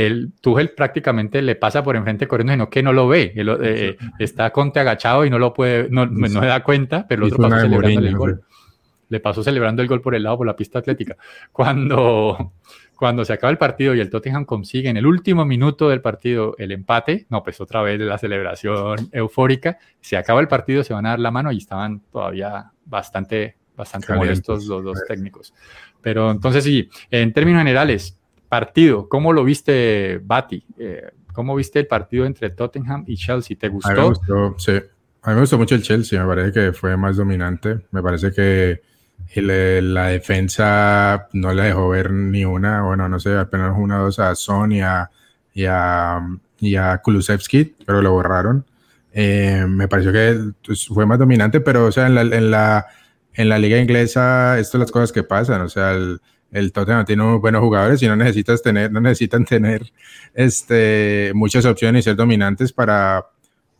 el 0.04 0.32
Tuchel 0.42 0.70
prácticamente 0.70 1.40
le 1.40 1.56
pasa 1.56 1.82
por 1.82 1.96
enfrente 1.96 2.28
corriendo, 2.28 2.52
sino 2.52 2.68
que 2.68 2.82
no 2.82 2.92
lo 2.92 3.08
ve. 3.08 3.32
Él, 3.34 3.56
eh, 3.62 3.96
está 4.18 4.50
Conte 4.50 4.78
agachado 4.78 5.24
y 5.24 5.30
no 5.30 5.38
lo 5.38 5.54
puede, 5.54 5.88
no, 5.88 6.04
no 6.04 6.28
se 6.28 6.46
da 6.46 6.62
cuenta, 6.62 7.06
pero 7.08 7.24
el 7.24 7.32
otro 7.32 7.48
pasó 7.48 7.60
celebrando 7.62 8.00
el 8.00 8.16
gol. 8.16 8.42
Le 9.08 9.20
pasó 9.20 9.42
celebrando 9.42 9.80
el 9.80 9.88
gol 9.88 10.02
por 10.02 10.14
el 10.14 10.24
lado, 10.24 10.36
por 10.36 10.46
la 10.46 10.54
pista 10.54 10.80
atlética. 10.80 11.16
Cuando, 11.50 12.52
cuando 12.96 13.24
se 13.24 13.32
acaba 13.32 13.50
el 13.50 13.56
partido 13.56 13.94
y 13.94 14.00
el 14.00 14.10
Tottenham 14.10 14.44
consigue 14.44 14.90
en 14.90 14.98
el 14.98 15.06
último 15.06 15.46
minuto 15.46 15.88
del 15.88 16.02
partido 16.02 16.54
el 16.58 16.72
empate, 16.72 17.24
no, 17.30 17.42
pues 17.42 17.58
otra 17.62 17.80
vez 17.80 17.98
la 17.98 18.18
celebración 18.18 19.08
eufórica, 19.12 19.78
se 20.02 20.18
acaba 20.18 20.40
el 20.42 20.48
partido, 20.48 20.84
se 20.84 20.92
van 20.92 21.06
a 21.06 21.10
dar 21.10 21.20
la 21.20 21.30
mano 21.30 21.52
y 21.52 21.56
estaban 21.56 22.02
todavía 22.12 22.70
bastante, 22.84 23.56
bastante 23.74 24.12
molestos 24.12 24.66
los 24.66 24.84
dos 24.84 24.98
técnicos. 25.08 25.54
Pero 26.02 26.30
entonces 26.30 26.64
sí, 26.64 26.90
en 27.10 27.32
términos 27.32 27.60
generales, 27.60 28.15
partido, 28.48 29.08
¿cómo 29.08 29.32
lo 29.32 29.44
viste, 29.44 30.20
Bati? 30.22 30.64
Eh, 30.78 31.10
¿Cómo 31.32 31.54
viste 31.54 31.80
el 31.80 31.86
partido 31.86 32.24
entre 32.24 32.50
Tottenham 32.50 33.04
y 33.06 33.16
Chelsea? 33.16 33.56
¿Te 33.58 33.68
gustó? 33.68 33.90
A 33.90 33.94
mí 33.94 34.00
me 34.00 34.08
gustó, 34.08 34.54
sí. 34.58 34.72
A 35.22 35.30
mí 35.30 35.34
me 35.34 35.40
gustó 35.40 35.58
mucho 35.58 35.74
el 35.74 35.82
Chelsea, 35.82 36.20
me 36.22 36.26
parece 36.26 36.52
que 36.52 36.72
fue 36.72 36.96
más 36.96 37.16
dominante, 37.16 37.80
me 37.90 38.02
parece 38.02 38.32
que 38.32 38.80
la 39.34 40.06
defensa 40.06 41.28
no 41.32 41.52
le 41.52 41.64
dejó 41.64 41.88
ver 41.88 42.10
ni 42.12 42.44
una, 42.44 42.82
bueno, 42.82 43.08
no 43.08 43.18
sé, 43.18 43.36
apenas 43.36 43.74
una 43.76 44.00
o 44.00 44.04
dos 44.04 44.18
a 44.18 44.34
Son 44.34 44.72
y 44.72 44.80
a, 44.80 45.10
y 45.52 45.64
a, 45.64 46.20
y 46.60 46.76
a 46.76 46.98
Kulusevski, 46.98 47.76
pero 47.84 48.00
lo 48.02 48.12
borraron. 48.12 48.64
Eh, 49.12 49.64
me 49.68 49.88
pareció 49.88 50.12
que 50.12 50.52
pues, 50.64 50.86
fue 50.86 51.06
más 51.06 51.18
dominante, 51.18 51.60
pero 51.60 51.86
o 51.86 51.92
sea, 51.92 52.06
en 52.06 52.14
la, 52.14 52.22
en 52.22 52.50
la, 52.50 52.86
en 53.34 53.48
la 53.48 53.58
liga 53.58 53.78
inglesa, 53.78 54.58
estas 54.58 54.72
son 54.72 54.80
las 54.80 54.92
cosas 54.92 55.12
que 55.12 55.22
pasan, 55.22 55.60
o 55.62 55.68
sea, 55.68 55.92
el, 55.92 56.20
el 56.52 56.72
Tottenham 56.72 57.04
tiene 57.04 57.36
buenos 57.38 57.60
jugadores 57.60 58.02
y 58.02 58.06
no 58.06 58.16
necesitas 58.16 58.62
tener, 58.62 58.90
no 58.92 59.00
necesitan 59.00 59.44
tener 59.46 59.92
este, 60.34 61.32
muchas 61.34 61.64
opciones 61.64 62.00
y 62.00 62.02
ser 62.04 62.16
dominantes 62.16 62.72
para, 62.72 63.26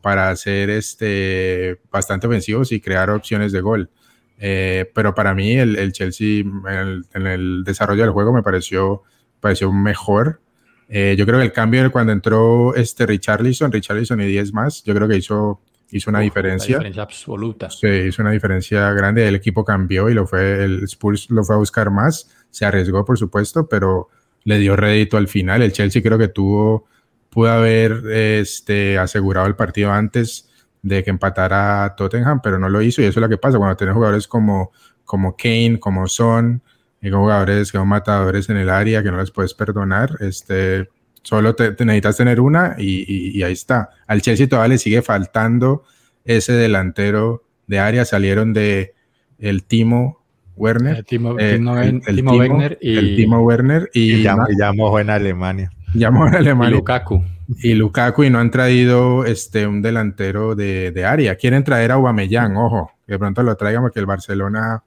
para 0.00 0.34
ser 0.36 0.70
este, 0.70 1.80
bastante 1.90 2.26
ofensivos 2.26 2.72
y 2.72 2.80
crear 2.80 3.10
opciones 3.10 3.52
de 3.52 3.60
gol. 3.60 3.90
Eh, 4.38 4.90
pero 4.94 5.14
para 5.14 5.34
mí 5.34 5.52
el, 5.52 5.76
el 5.76 5.92
Chelsea 5.92 6.40
en 6.40 6.66
el, 6.66 7.06
en 7.14 7.26
el, 7.26 7.64
desarrollo 7.64 8.02
del 8.02 8.12
juego 8.12 8.32
me 8.32 8.42
pareció, 8.42 9.02
pareció 9.40 9.72
mejor. 9.72 10.40
Eh, 10.88 11.16
yo 11.18 11.26
creo 11.26 11.38
que 11.38 11.46
el 11.46 11.52
cambio 11.52 11.90
cuando 11.90 12.12
entró 12.12 12.74
este 12.74 13.06
Richarlison, 13.06 13.72
Richarlison 13.72 14.20
y 14.20 14.26
10 14.26 14.52
más, 14.52 14.82
yo 14.84 14.94
creo 14.94 15.08
que 15.08 15.16
hizo, 15.16 15.60
hizo 15.90 16.10
una 16.10 16.20
diferencia. 16.20 16.76
Una 16.76 16.84
diferencia 16.84 17.02
absoluta. 17.02 17.70
Sí, 17.70 17.88
hizo 17.88 18.22
una 18.22 18.30
diferencia 18.30 18.92
grande. 18.92 19.26
El 19.26 19.34
equipo 19.34 19.64
cambió 19.64 20.08
y 20.10 20.14
lo 20.14 20.26
fue, 20.26 20.64
el 20.64 20.84
Spurs 20.84 21.30
lo 21.30 21.42
fue 21.42 21.56
a 21.56 21.58
buscar 21.58 21.90
más. 21.90 22.30
Se 22.56 22.64
arriesgó, 22.64 23.04
por 23.04 23.18
supuesto, 23.18 23.68
pero 23.68 24.08
le 24.44 24.58
dio 24.58 24.76
rédito 24.76 25.18
al 25.18 25.28
final. 25.28 25.60
El 25.60 25.72
Chelsea 25.72 26.00
creo 26.00 26.16
que 26.16 26.28
tuvo, 26.28 26.86
pudo 27.28 27.50
haber 27.50 28.02
este, 28.10 28.96
asegurado 28.96 29.46
el 29.46 29.56
partido 29.56 29.92
antes 29.92 30.48
de 30.80 31.04
que 31.04 31.10
empatara 31.10 31.94
Tottenham, 31.98 32.40
pero 32.42 32.58
no 32.58 32.70
lo 32.70 32.80
hizo 32.80 33.02
y 33.02 33.04
eso 33.04 33.20
es 33.20 33.22
lo 33.22 33.28
que 33.28 33.36
pasa 33.36 33.58
cuando 33.58 33.76
tienes 33.76 33.94
jugadores 33.94 34.26
como, 34.26 34.72
como 35.04 35.36
Kane, 35.36 35.78
como 35.78 36.08
Son, 36.08 36.62
y 37.02 37.10
jugadores 37.10 37.70
que 37.70 37.76
son 37.76 37.88
matadores 37.88 38.48
en 38.48 38.56
el 38.56 38.70
área 38.70 39.02
que 39.02 39.10
no 39.10 39.18
les 39.18 39.30
puedes 39.30 39.52
perdonar, 39.52 40.16
este, 40.20 40.88
solo 41.22 41.54
te, 41.54 41.72
te 41.72 41.84
necesitas 41.84 42.16
tener 42.16 42.40
una 42.40 42.74
y, 42.78 43.04
y, 43.06 43.38
y, 43.38 43.42
ahí 43.42 43.52
está. 43.52 43.90
Al 44.06 44.22
Chelsea 44.22 44.48
todavía 44.48 44.68
le 44.68 44.78
sigue 44.78 45.02
faltando 45.02 45.84
ese 46.24 46.54
delantero 46.54 47.44
de 47.66 47.80
área, 47.80 48.06
salieron 48.06 48.54
de 48.54 48.94
el 49.38 49.64
Timo 49.64 50.24
Werner, 50.56 50.96
el 50.96 51.04
Timo, 51.04 51.38
eh, 51.38 51.54
Timo, 51.54 51.78
el, 51.78 52.02
el 52.06 52.16
Timo, 52.16 52.32
Werner 52.32 52.78
y 52.80 52.96
el 52.96 53.16
Timo 53.16 53.40
Werner 53.40 53.90
y, 53.92 54.14
y 54.14 54.22
llamó, 54.22 54.46
llamó 54.58 54.98
en 54.98 55.10
Alemania. 55.10 55.70
Llamó 55.94 56.26
en 56.26 56.34
Alemania. 56.34 56.74
Y 56.74 56.78
Lukaku 56.78 57.22
y 57.62 57.74
Lukaku 57.74 58.24
y 58.24 58.30
no 58.30 58.38
han 58.38 58.50
traído 58.50 59.24
este, 59.24 59.66
un 59.66 59.82
delantero 59.82 60.54
de, 60.54 60.90
de 60.90 61.04
área. 61.04 61.36
Quieren 61.36 61.64
traer 61.64 61.92
a 61.92 61.94
Aubameyang, 61.94 62.56
ojo, 62.56 62.90
que 63.06 63.12
de 63.12 63.18
pronto 63.18 63.42
lo 63.42 63.56
traigan 63.56 63.82
porque 63.82 64.00
el 64.00 64.06
Barcelona, 64.06 64.82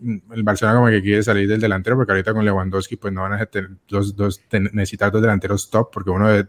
el 0.00 0.42
Barcelona 0.42 0.78
como 0.78 0.88
que 0.88 1.02
quiere 1.02 1.22
salir 1.22 1.48
del 1.48 1.60
delantero 1.60 1.96
porque 1.96 2.12
ahorita 2.12 2.32
con 2.32 2.44
Lewandowski 2.44 2.96
pues 2.96 3.12
no 3.12 3.22
van 3.22 3.34
a 3.34 3.46
tener 3.46 3.70
dos, 3.88 4.14
dos, 4.14 4.42
necesitar 4.72 5.10
dos 5.10 5.22
delanteros 5.22 5.70
top 5.70 5.90
porque 5.92 6.10
uno 6.10 6.28
de, 6.28 6.46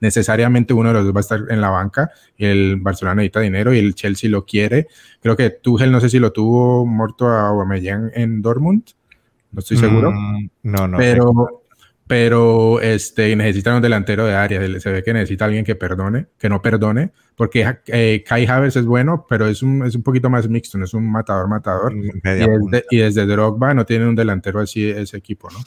necesariamente 0.00 0.74
uno 0.74 0.88
de 0.88 0.94
los 0.94 1.04
dos 1.04 1.14
va 1.14 1.20
a 1.20 1.20
estar 1.20 1.40
en 1.48 1.60
la 1.60 1.70
banca 1.70 2.10
y 2.36 2.46
el 2.46 2.76
Barcelona 2.76 3.16
necesita 3.16 3.40
dinero 3.40 3.72
y 3.72 3.78
el 3.78 3.94
Chelsea 3.94 4.30
lo 4.30 4.44
quiere. 4.44 4.86
Creo 5.20 5.36
que 5.36 5.50
Tuchel 5.50 5.92
no 5.92 6.00
sé 6.00 6.08
si 6.08 6.18
lo 6.18 6.32
tuvo 6.32 6.86
muerto 6.86 7.28
a 7.28 7.48
Aubameyang 7.48 8.10
en 8.14 8.42
Dortmund, 8.42 8.84
no 9.52 9.60
estoy 9.60 9.76
seguro. 9.76 10.12
Mm, 10.12 10.50
no, 10.62 10.88
no. 10.88 10.98
Pero 10.98 11.62
pero 12.08 12.80
este, 12.80 13.36
necesitan 13.36 13.76
un 13.76 13.82
delantero 13.82 14.26
de 14.26 14.34
área. 14.34 14.80
Se 14.80 14.90
ve 14.90 15.02
que 15.02 15.12
necesita 15.12 15.44
alguien 15.44 15.64
que 15.64 15.76
perdone, 15.76 16.26
que 16.38 16.48
no 16.48 16.62
perdone, 16.62 17.12
porque 17.36 17.76
eh, 17.86 18.24
Kai 18.26 18.46
Havertz 18.46 18.76
es 18.76 18.86
bueno, 18.86 19.26
pero 19.28 19.46
es 19.46 19.62
un, 19.62 19.86
es 19.86 19.94
un 19.94 20.02
poquito 20.02 20.30
más 20.30 20.48
mixto, 20.48 20.78
no 20.78 20.86
es 20.86 20.94
un 20.94 21.08
matador-matador. 21.10 21.94
Y, 21.94 22.10
desde, 22.22 22.84
y 22.90 22.96
desde 22.96 23.26
Drogba 23.26 23.74
no 23.74 23.84
tiene 23.84 24.08
un 24.08 24.16
delantero 24.16 24.58
así 24.58 24.88
ese 24.88 25.18
equipo, 25.18 25.50
¿no? 25.50 25.58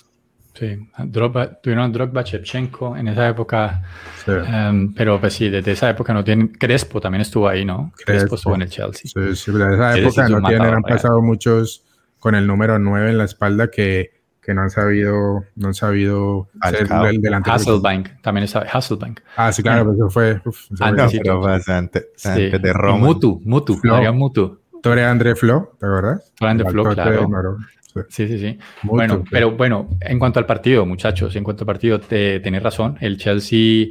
Sí, 0.55 0.77
Drogba, 1.05 1.61
tuvieron 1.61 1.93
Drogba, 1.93 2.23
Shevchenko 2.23 2.97
en 2.97 3.07
esa 3.07 3.29
época, 3.29 3.83
sí. 4.25 4.31
um, 4.31 4.93
pero 4.93 5.21
pues 5.21 5.33
sí, 5.33 5.49
desde 5.49 5.71
esa 5.71 5.91
época 5.91 6.13
no 6.13 6.23
tienen, 6.23 6.49
Crespo 6.49 6.99
también 6.99 7.21
estuvo 7.21 7.47
ahí, 7.47 7.63
¿no? 7.63 7.93
Crespo, 7.95 8.05
Crespo 8.05 8.35
estuvo 8.35 8.55
en 8.55 8.61
el 8.63 8.69
Chelsea. 8.69 9.11
Sí, 9.13 9.35
sí, 9.35 9.51
pero 9.51 9.73
esa 9.73 9.97
época 9.97 10.27
no 10.27 10.41
tienen, 10.41 10.73
han 10.73 10.81
pasado 10.81 11.21
muchos 11.21 11.85
con 12.19 12.35
el 12.35 12.45
número 12.47 12.79
9 12.79 13.11
en 13.11 13.17
la 13.17 13.25
espalda 13.25 13.69
que 13.69 14.20
que 14.41 14.53
no 14.55 14.61
han 14.61 14.71
sabido, 14.71 15.45
no 15.55 15.67
han 15.67 15.73
sabido 15.73 16.49
ser 16.67 16.87
el 17.09 17.21
delantero. 17.21 17.55
Hasselbank, 17.55 18.21
también 18.21 18.47
sabe 18.47 18.67
Hasselbank. 18.71 19.19
Ah, 19.35 19.51
sí, 19.51 19.61
claro, 19.61 19.83
pero 19.83 19.93
eso 19.93 20.09
fue. 20.09 20.41
Uf, 20.43 20.71
eso 20.71 20.83
antes, 20.83 21.11
fue 21.11 21.19
pero 21.21 21.45
antes, 21.45 22.07
sí. 22.15 22.49
de 22.49 22.73
Roma. 22.73 22.97
Y 22.97 23.01
Mutu, 23.01 23.41
Mutu, 23.45 23.75
Flo. 23.75 24.13
Mutu. 24.13 24.59
Torre 24.81 25.05
André 25.05 25.35
Flo, 25.35 25.75
¿te 25.79 25.85
acuerdas? 25.85 26.33
Torre 26.35 26.51
André 26.51 26.69
Flo, 26.71 26.83
claro. 26.83 27.57
Sí, 28.09 28.27
sí, 28.27 28.39
sí. 28.39 28.57
Mutu, 28.83 28.95
bueno, 28.95 29.13
okay. 29.15 29.27
pero 29.29 29.51
bueno, 29.51 29.89
en 29.99 30.17
cuanto 30.17 30.39
al 30.39 30.47
partido, 30.47 30.87
muchachos, 30.87 31.35
en 31.35 31.43
cuanto 31.43 31.63
al 31.63 31.67
partido, 31.67 31.99
te, 31.99 32.39
tenés 32.39 32.63
razón. 32.63 32.97
El 32.99 33.17
Chelsea, 33.17 33.89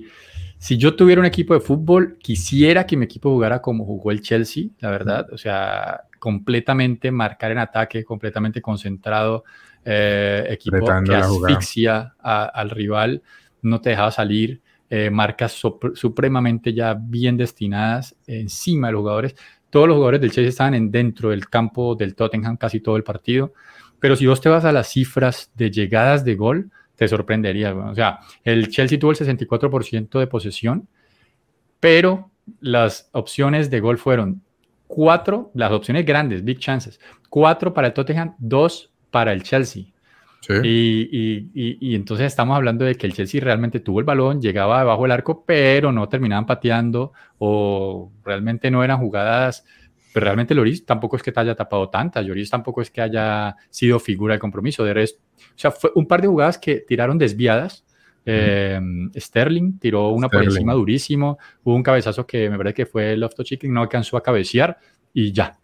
si 0.58 0.76
yo 0.78 0.96
tuviera 0.96 1.20
un 1.20 1.26
equipo 1.26 1.54
de 1.54 1.60
fútbol, 1.60 2.16
quisiera 2.18 2.86
que 2.86 2.96
mi 2.96 3.04
equipo 3.04 3.30
jugara 3.30 3.62
como 3.62 3.84
jugó 3.84 4.10
el 4.10 4.20
Chelsea, 4.20 4.64
la 4.80 4.90
verdad. 4.90 5.28
O 5.32 5.38
sea, 5.38 6.02
completamente 6.18 7.12
marcar 7.12 7.52
en 7.52 7.58
ataque, 7.58 8.04
completamente 8.04 8.60
concentrado 8.60 9.44
eh, 9.84 10.46
equipo 10.50 10.86
que 11.04 11.14
asfixia 11.14 12.14
a, 12.18 12.44
al 12.44 12.70
rival, 12.70 13.22
no 13.62 13.80
te 13.80 13.90
dejaba 13.90 14.10
salir, 14.10 14.60
eh, 14.88 15.08
marcas 15.08 15.52
supremamente 15.94 16.74
ya 16.74 16.94
bien 16.94 17.36
destinadas 17.36 18.16
encima 18.26 18.88
de 18.88 18.92
los 18.94 19.00
jugadores. 19.00 19.36
Todos 19.70 19.86
los 19.86 19.94
jugadores 19.94 20.20
del 20.20 20.32
Chelsea 20.32 20.48
estaban 20.48 20.74
en, 20.74 20.90
dentro 20.90 21.30
del 21.30 21.48
campo 21.48 21.94
del 21.94 22.14
Tottenham 22.14 22.56
casi 22.56 22.80
todo 22.80 22.96
el 22.96 23.04
partido, 23.04 23.52
pero 24.00 24.16
si 24.16 24.26
vos 24.26 24.40
te 24.40 24.48
vas 24.48 24.64
a 24.64 24.72
las 24.72 24.88
cifras 24.88 25.52
de 25.54 25.70
llegadas 25.70 26.24
de 26.24 26.34
gol, 26.34 26.70
te 26.96 27.06
sorprendería. 27.06 27.74
O 27.74 27.94
sea, 27.94 28.18
el 28.42 28.68
Chelsea 28.68 28.98
tuvo 28.98 29.12
el 29.12 29.16
64% 29.16 30.18
de 30.18 30.26
posesión, 30.26 30.88
pero 31.78 32.30
las 32.60 33.08
opciones 33.12 33.70
de 33.70 33.80
gol 33.80 33.96
fueron 33.96 34.42
cuatro, 34.86 35.52
las 35.54 35.70
opciones 35.70 36.04
grandes, 36.04 36.42
big 36.42 36.58
chances, 36.58 36.98
cuatro 37.28 37.72
para 37.72 37.86
el 37.86 37.94
Tottenham, 37.94 38.34
dos 38.38 38.89
para 39.10 39.32
el 39.32 39.42
Chelsea. 39.42 39.84
Y, 40.64 41.94
entonces 41.94 42.26
estamos 42.26 42.56
hablando 42.56 42.84
de 42.84 42.94
que 42.94 43.06
el 43.06 43.12
Chelsea 43.12 43.40
realmente 43.40 43.80
tuvo 43.80 44.00
el 44.00 44.04
balón, 44.04 44.40
llegaba 44.40 44.80
debajo 44.80 45.02
del 45.02 45.12
arco, 45.12 45.44
pero 45.44 45.92
no 45.92 46.08
terminaban 46.08 46.46
pateando 46.46 47.12
o 47.38 48.10
realmente 48.24 48.70
no 48.70 48.82
eran 48.82 48.98
jugadas. 48.98 49.64
Pero 50.12 50.24
realmente 50.24 50.54
Loris 50.54 50.84
tampoco 50.84 51.16
es 51.16 51.22
que 51.22 51.30
te 51.30 51.38
haya 51.38 51.54
tapado 51.54 51.88
tantas, 51.88 52.26
Lloris 52.26 52.50
tampoco 52.50 52.82
es 52.82 52.90
que 52.90 53.00
haya 53.00 53.54
sido 53.68 54.00
figura 54.00 54.34
de 54.34 54.40
compromiso. 54.40 54.82
De 54.82 54.92
resto, 54.92 55.22
o 55.38 55.58
sea, 55.58 55.70
fue 55.70 55.92
un 55.94 56.06
par 56.06 56.20
de 56.20 56.28
jugadas 56.28 56.58
que 56.58 56.76
tiraron 56.80 57.16
desviadas. 57.16 57.84
Eh, 58.26 58.78
Sterling 59.16 59.78
tiró 59.78 60.08
una 60.10 60.28
por 60.28 60.42
encima 60.42 60.72
durísimo. 60.72 61.38
Hubo 61.62 61.74
un 61.74 61.82
cabezazo 61.82 62.26
que 62.26 62.50
me 62.50 62.56
parece 62.56 62.74
que 62.74 62.86
fue 62.86 63.12
el 63.12 63.20
Lofto 63.20 63.44
Chicken, 63.44 63.72
no 63.72 63.82
alcanzó 63.82 64.16
a 64.16 64.22
cabecear 64.22 64.78
y 65.12 65.32
ya, 65.32 65.59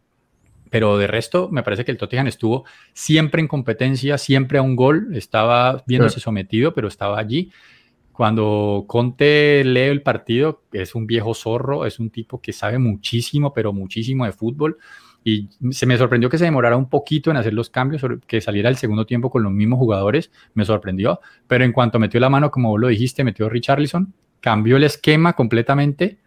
pero 0.77 0.99
de 0.99 1.07
resto, 1.07 1.49
me 1.51 1.63
parece 1.63 1.87
que 1.87 1.91
el 1.91 1.97
Tottenham 1.97 2.27
estuvo 2.27 2.67
siempre 2.93 3.41
en 3.41 3.49
competencia, 3.49 4.19
siempre 4.19 4.59
a 4.59 4.63
un 4.63 4.77
gol, 4.77 5.09
estaba 5.15 5.83
viéndose 5.87 6.21
sometido, 6.21 6.75
pero 6.75 6.87
estaba 6.87 7.19
allí. 7.19 7.51
Cuando 8.13 8.85
Conte 8.87 9.65
lee 9.65 9.89
el 9.89 10.03
partido, 10.03 10.65
es 10.73 10.95
un 10.95 11.07
viejo 11.07 11.33
zorro, 11.33 11.87
es 11.87 11.99
un 11.99 12.11
tipo 12.11 12.43
que 12.43 12.53
sabe 12.53 12.77
muchísimo, 12.79 13.55
pero 13.55 13.73
muchísimo 13.73 14.27
de 14.27 14.33
fútbol. 14.33 14.77
Y 15.25 15.49
se 15.71 15.87
me 15.87 15.97
sorprendió 15.97 16.29
que 16.29 16.37
se 16.37 16.45
demorara 16.45 16.77
un 16.77 16.91
poquito 16.91 17.31
en 17.31 17.39
hacer 17.39 17.55
los 17.55 17.71
cambios, 17.71 18.03
que 18.27 18.43
saliera 18.43 18.69
el 18.69 18.77
segundo 18.77 19.07
tiempo 19.07 19.31
con 19.31 19.45
los 19.45 19.53
mismos 19.53 19.79
jugadores, 19.79 20.31
me 20.53 20.67
sorprendió. 20.67 21.21
Pero 21.47 21.65
en 21.65 21.73
cuanto 21.73 21.99
metió 21.99 22.21
la 22.21 22.29
mano, 22.29 22.51
como 22.51 22.69
vos 22.69 22.81
lo 22.81 22.89
dijiste, 22.89 23.25
metió 23.25 23.49
Richarlison, 23.49 24.13
cambió 24.41 24.77
el 24.77 24.85
esquema 24.85 25.33
completamente 25.33 26.19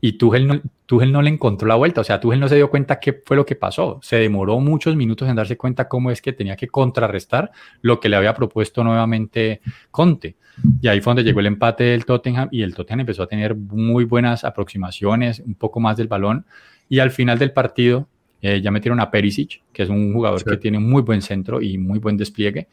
y 0.00 0.12
Tuchel 0.12 0.46
no, 0.46 0.60
no 0.88 1.22
le 1.22 1.30
encontró 1.30 1.68
la 1.68 1.74
vuelta, 1.74 2.00
o 2.00 2.04
sea, 2.04 2.20
Tuchel 2.20 2.40
no 2.40 2.48
se 2.48 2.56
dio 2.56 2.70
cuenta 2.70 2.98
qué 2.98 3.22
fue 3.24 3.36
lo 3.36 3.44
que 3.44 3.54
pasó, 3.54 4.00
se 4.02 4.16
demoró 4.16 4.58
muchos 4.60 4.96
minutos 4.96 5.28
en 5.28 5.36
darse 5.36 5.56
cuenta 5.56 5.88
cómo 5.88 6.10
es 6.10 6.22
que 6.22 6.32
tenía 6.32 6.56
que 6.56 6.68
contrarrestar 6.68 7.50
lo 7.82 8.00
que 8.00 8.08
le 8.08 8.16
había 8.16 8.34
propuesto 8.34 8.82
nuevamente 8.82 9.60
Conte. 9.90 10.36
Y 10.82 10.88
ahí 10.88 11.00
fue 11.00 11.10
donde 11.10 11.24
llegó 11.24 11.40
el 11.40 11.46
empate 11.46 11.84
del 11.84 12.04
Tottenham 12.04 12.48
y 12.50 12.62
el 12.62 12.74
Tottenham 12.74 13.00
empezó 13.00 13.22
a 13.22 13.26
tener 13.26 13.54
muy 13.54 14.04
buenas 14.04 14.44
aproximaciones, 14.44 15.40
un 15.40 15.54
poco 15.54 15.80
más 15.80 15.96
del 15.96 16.08
balón 16.08 16.44
y 16.88 16.98
al 16.98 17.10
final 17.10 17.38
del 17.38 17.52
partido 17.52 18.08
eh, 18.42 18.60
ya 18.60 18.70
metieron 18.70 19.00
a 19.00 19.10
Perisic, 19.10 19.62
que 19.72 19.82
es 19.82 19.88
un 19.88 20.12
jugador 20.12 20.42
que 20.44 20.56
tiene 20.56 20.78
muy 20.78 21.02
buen 21.02 21.22
centro 21.22 21.60
y 21.60 21.78
muy 21.78 21.98
buen 21.98 22.16
despliegue. 22.16 22.68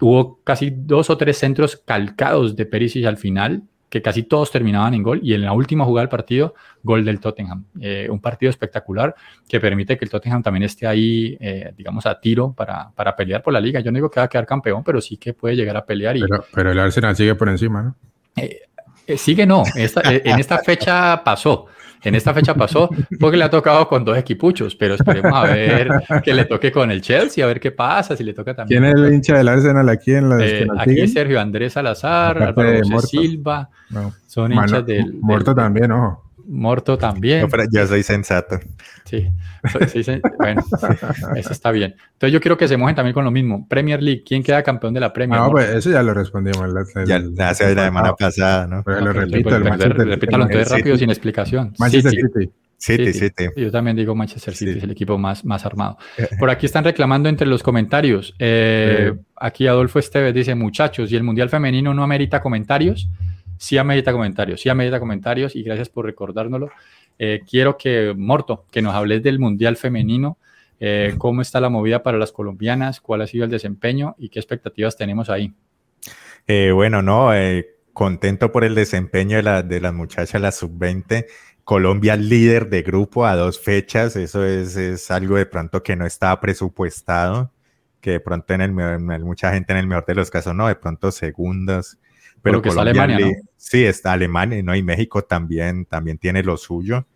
Hubo 0.00 0.40
casi 0.44 0.72
dos 0.74 1.08
o 1.10 1.16
tres 1.16 1.38
centros 1.38 1.76
calcados 1.76 2.56
de 2.56 2.66
Perisic 2.66 3.06
al 3.06 3.16
final 3.16 3.62
que 3.94 4.02
casi 4.02 4.24
todos 4.24 4.50
terminaban 4.50 4.92
en 4.94 5.04
gol 5.04 5.20
y 5.22 5.34
en 5.34 5.42
la 5.42 5.52
última 5.52 5.84
jugada 5.84 6.02
del 6.02 6.08
partido, 6.08 6.56
gol 6.82 7.04
del 7.04 7.20
Tottenham. 7.20 7.64
Eh, 7.80 8.08
un 8.10 8.20
partido 8.20 8.50
espectacular 8.50 9.14
que 9.48 9.60
permite 9.60 9.96
que 9.96 10.04
el 10.04 10.10
Tottenham 10.10 10.42
también 10.42 10.64
esté 10.64 10.88
ahí, 10.88 11.38
eh, 11.38 11.72
digamos, 11.76 12.04
a 12.04 12.18
tiro 12.18 12.52
para, 12.52 12.90
para, 12.90 13.14
pelear 13.14 13.40
por 13.40 13.52
la 13.52 13.60
liga. 13.60 13.78
Yo 13.78 13.92
no 13.92 13.98
digo 13.98 14.10
que 14.10 14.18
va 14.18 14.24
a 14.24 14.28
quedar 14.28 14.46
campeón, 14.46 14.82
pero 14.82 15.00
sí 15.00 15.16
que 15.16 15.32
puede 15.32 15.54
llegar 15.54 15.76
a 15.76 15.86
pelear. 15.86 16.16
Y, 16.16 16.22
pero, 16.22 16.44
pero 16.52 16.72
el 16.72 16.78
Arsenal 16.80 17.14
sigue 17.14 17.36
por 17.36 17.48
encima, 17.48 17.84
¿no? 17.84 17.94
Eh, 18.34 18.62
sigue 19.16 19.46
no, 19.46 19.62
en 19.76 20.40
esta 20.40 20.58
fecha 20.58 21.22
pasó. 21.22 21.66
En 22.04 22.14
esta 22.14 22.34
fecha 22.34 22.54
pasó 22.54 22.88
porque 23.18 23.36
le 23.36 23.44
ha 23.44 23.50
tocado 23.50 23.88
con 23.88 24.04
dos 24.04 24.16
equipuchos, 24.16 24.76
pero 24.76 24.94
esperemos 24.94 25.32
a 25.32 25.44
ver 25.44 25.88
que 26.22 26.34
le 26.34 26.44
toque 26.44 26.70
con 26.70 26.90
el 26.90 27.00
Chelsea, 27.00 27.44
a 27.44 27.48
ver 27.48 27.58
qué 27.58 27.72
pasa, 27.72 28.16
si 28.16 28.24
le 28.24 28.34
toca 28.34 28.54
también. 28.54 28.82
¿Quién 28.82 28.92
es 28.92 29.00
el 29.00 29.14
hincha 29.14 29.38
del 29.38 29.48
Arsenal 29.48 29.88
aquí 29.88 30.12
en 30.12 30.28
la 30.28 30.44
eh, 30.44 30.66
Aquí 30.78 31.08
Sergio 31.08 31.40
Andrés 31.40 31.72
Salazar, 31.72 32.42
Álvaro 32.42 33.00
Silva, 33.00 33.68
son 34.26 34.52
hinchas 34.52 34.84
del... 34.86 35.14
Muerto 35.14 35.54
también, 35.54 35.90
ojo. 35.92 36.22
Morto 36.46 36.98
también. 36.98 37.46
yo 37.72 37.86
soy 37.86 38.02
sensato. 38.02 38.58
Sí, 39.04 39.28
bueno, 40.38 40.62
eso 41.36 41.52
está 41.52 41.70
bien. 41.70 41.94
Entonces 42.12 42.32
yo 42.32 42.40
quiero 42.40 42.56
que 42.56 42.68
se 42.68 42.76
mojen 42.76 42.94
también 42.94 43.14
con 43.14 43.24
lo 43.24 43.30
mismo. 43.30 43.66
Premier 43.68 44.02
League, 44.02 44.22
¿quién 44.26 44.42
queda 44.42 44.62
campeón 44.62 44.94
de 44.94 45.00
la 45.00 45.12
Premier? 45.12 45.40
No, 45.40 45.50
pues 45.50 45.68
eso 45.70 45.90
ya 45.90 46.02
lo 46.02 46.14
respondimos. 46.14 46.70
ya 47.06 47.48
hace 47.48 47.74
la 47.74 47.84
semana 47.84 48.14
pasada, 48.14 48.66
¿no? 48.66 48.82
Pero 48.84 49.00
lo 49.00 49.12
repito, 49.12 49.56
el 49.56 49.64
repítalo 49.64 50.44
entonces 50.44 50.70
rápido 50.70 50.96
sin 50.96 51.10
explicación. 51.10 51.74
Manchester 51.78 52.12
City. 52.12 52.50
City, 52.76 53.12
City. 53.14 53.48
Yo 53.56 53.70
también 53.70 53.96
digo 53.96 54.14
Manchester 54.14 54.54
City, 54.54 54.78
es 54.78 54.84
el 54.84 54.90
equipo 54.90 55.16
más, 55.16 55.44
más 55.44 55.64
armado. 55.64 55.96
Por 56.38 56.50
aquí 56.50 56.66
están 56.66 56.84
reclamando 56.84 57.28
entre 57.28 57.46
los 57.46 57.62
comentarios. 57.62 58.34
Eh, 58.38 59.14
aquí 59.36 59.66
Adolfo 59.66 59.98
Esteves 59.98 60.34
dice, 60.34 60.54
muchachos, 60.54 61.10
¿y 61.10 61.16
el 61.16 61.22
Mundial 61.22 61.48
Femenino 61.48 61.94
no 61.94 62.02
amerita 62.02 62.40
comentarios? 62.40 63.08
Sí 63.58 63.78
amerita 63.78 64.12
comentarios, 64.12 64.60
sí 64.60 64.68
amerita 64.68 65.00
comentarios 65.00 65.56
y 65.56 65.62
gracias 65.62 65.88
por 65.88 66.06
recordárnoslo. 66.06 66.70
Eh, 67.18 67.40
quiero 67.48 67.76
que, 67.76 68.14
Morto, 68.16 68.66
que 68.70 68.82
nos 68.82 68.94
hables 68.94 69.22
del 69.22 69.38
Mundial 69.38 69.76
Femenino, 69.76 70.38
eh, 70.80 71.14
cómo 71.18 71.42
está 71.42 71.60
la 71.60 71.68
movida 71.68 72.02
para 72.02 72.18
las 72.18 72.32
colombianas, 72.32 73.00
cuál 73.00 73.22
ha 73.22 73.26
sido 73.26 73.44
el 73.44 73.50
desempeño 73.50 74.16
y 74.18 74.28
qué 74.28 74.38
expectativas 74.40 74.96
tenemos 74.96 75.30
ahí. 75.30 75.52
Eh, 76.46 76.72
bueno, 76.72 77.00
no, 77.00 77.30
contento 77.92 78.52
por 78.52 78.64
el 78.64 78.74
desempeño 78.74 79.36
de, 79.36 79.42
la, 79.42 79.62
de 79.62 79.80
las 79.80 79.94
muchachas, 79.94 80.40
la 80.40 80.52
sub-20. 80.52 81.26
Colombia 81.64 82.16
líder 82.16 82.68
de 82.68 82.82
grupo 82.82 83.24
a 83.24 83.36
dos 83.36 83.58
fechas, 83.58 84.16
eso 84.16 84.44
es, 84.44 84.76
es, 84.76 85.10
algo 85.10 85.36
de 85.36 85.46
pronto 85.46 85.82
que 85.82 85.96
no 85.96 86.04
estaba 86.04 86.38
presupuestado, 86.38 87.52
que 88.02 88.10
de 88.10 88.20
pronto 88.20 88.52
en 88.52 88.60
el, 88.60 88.72
mucha 89.24 89.50
gente 89.50 89.72
en 89.72 89.78
el 89.78 89.86
mejor 89.86 90.04
de 90.04 90.14
los 90.14 90.30
casos 90.30 90.54
no, 90.54 90.68
de 90.68 90.74
pronto 90.74 91.10
segundas 91.10 91.98
pero 92.44 92.60
que 92.60 92.68
Alemania, 92.68 93.18
¿no? 93.18 93.32
Sí, 93.56 93.84
está 93.86 94.12
Alemania, 94.12 94.62
¿no? 94.62 94.76
Y 94.76 94.82
México 94.82 95.24
también, 95.24 95.86
también 95.86 96.18
tiene 96.18 96.42
lo 96.42 96.58
suyo. 96.58 97.06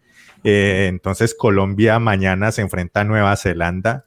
Eh, 0.42 0.86
entonces 0.88 1.34
Colombia 1.34 1.98
mañana 1.98 2.50
se 2.50 2.62
enfrenta 2.62 3.02
a 3.02 3.04
Nueva 3.04 3.36
Zelanda. 3.36 4.06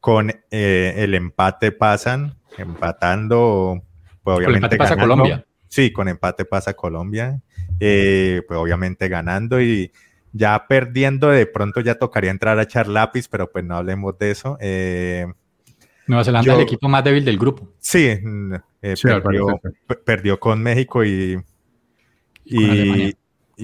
Con 0.00 0.32
eh, 0.50 0.94
el 0.96 1.14
empate 1.14 1.70
pasan, 1.70 2.38
empatando, 2.56 3.82
pues 4.24 4.38
obviamente 4.38 4.76
pasa 4.76 4.96
Colombia. 4.96 5.44
Sí, 5.68 5.92
con 5.92 6.08
empate 6.08 6.46
pasa 6.46 6.72
Colombia, 6.72 7.40
eh, 7.78 8.42
pues 8.48 8.58
obviamente 8.58 9.08
ganando 9.08 9.60
y 9.60 9.92
ya 10.32 10.66
perdiendo 10.66 11.28
de 11.28 11.46
pronto 11.46 11.80
ya 11.82 11.96
tocaría 11.96 12.30
entrar 12.30 12.58
a 12.58 12.62
echar 12.62 12.88
lápiz, 12.88 13.28
pero 13.28 13.52
pues 13.52 13.64
no 13.64 13.76
hablemos 13.76 14.18
de 14.18 14.30
eso. 14.30 14.56
Nueva 16.06 16.24
Zelanda 16.24 16.52
es 16.52 16.58
el 16.58 16.64
equipo 16.64 16.88
más 16.88 17.04
débil 17.04 17.24
del 17.24 17.38
grupo. 17.38 17.68
Sí, 17.78 18.06
eh, 18.82 18.94
perdió, 20.04 20.40
con 20.40 20.62
México 20.62 21.04
y, 21.04 21.38
y, 22.44 23.14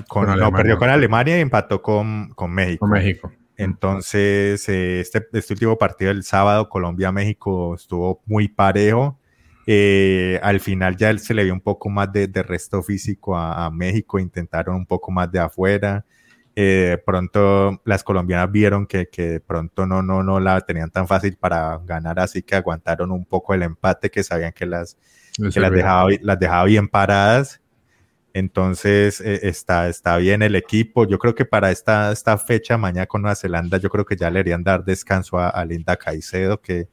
con, 0.07 0.39
no, 0.39 0.53
perdió 0.53 0.78
con 0.78 0.89
Alemania 0.89 1.39
y 1.39 1.41
empató 1.41 1.82
con, 1.82 2.30
con 2.34 2.53
México. 2.53 2.86
México. 2.86 3.32
Entonces, 3.57 4.68
eh, 4.68 5.01
este, 5.01 5.26
este, 5.32 5.53
último 5.53 5.76
partido 5.76 6.12
del 6.14 6.22
sábado, 6.22 6.68
Colombia-México, 6.68 7.74
estuvo 7.74 8.22
muy 8.24 8.47
parejo. 8.47 9.18
Eh, 9.66 10.39
al 10.43 10.61
final 10.61 10.97
ya 10.97 11.16
se 11.18 11.34
le 11.34 11.43
vio 11.43 11.53
un 11.53 11.61
poco 11.61 11.91
más 11.91 12.11
de, 12.12 12.28
resto 12.43 12.82
físico 12.82 13.36
a, 13.36 13.66
a, 13.66 13.70
México, 13.70 14.20
intentaron 14.20 14.76
un 14.76 14.86
poco 14.86 15.11
más 15.11 15.30
de 15.32 15.41
afuera. 15.41 16.07
Eh, 16.61 17.01
pronto 17.07 17.81
las 17.85 18.03
colombianas 18.03 18.51
vieron 18.51 18.85
que, 18.89 19.09
que 19.09 19.39
pronto 19.39 19.87
no, 19.87 20.03
no, 20.03 20.25
no 20.25 20.41
la 20.41 20.61
tenían 20.63 20.91
tan 20.91 21.07
fácil 21.07 21.37
para 21.37 21.79
ganar, 21.85 22.19
así 22.19 22.43
que 22.43 22.57
aguantaron 22.57 23.13
un 23.13 23.25
poco 23.25 23.55
el 23.55 23.63
empate, 23.63 24.11
que 24.11 24.25
sabían 24.25 24.51
que 24.53 24.67
las, 24.67 24.97
que 25.37 25.61
las, 25.61 25.71
dejaba, 25.71 26.11
las 26.21 26.37
dejaba 26.41 26.65
bien 26.65 26.89
paradas. 26.89 27.61
Entonces 28.33 29.21
eh, 29.21 29.39
está, 29.45 29.89
está 29.89 30.17
bien 30.17 30.43
el 30.43 30.57
equipo. 30.57 31.07
Yo 31.07 31.21
creo 31.21 31.37
que 31.37 31.45
para 31.45 31.71
esta, 31.71 32.11
esta 32.11 32.37
fecha, 32.39 32.77
mañana 32.77 33.07
con 33.07 33.23
Nueva 33.23 33.37
Zelanda, 33.37 33.79
yo 33.79 33.89
creo 33.89 34.05
que 34.05 34.17
ya 34.17 34.29
le 34.29 34.41
harían 34.41 34.65
dar 34.65 34.85
descanso 34.85 35.39
a, 35.39 35.51
a 35.51 35.65
Linda 35.65 35.97
Caicedo, 35.97 36.61
que, 36.61 36.89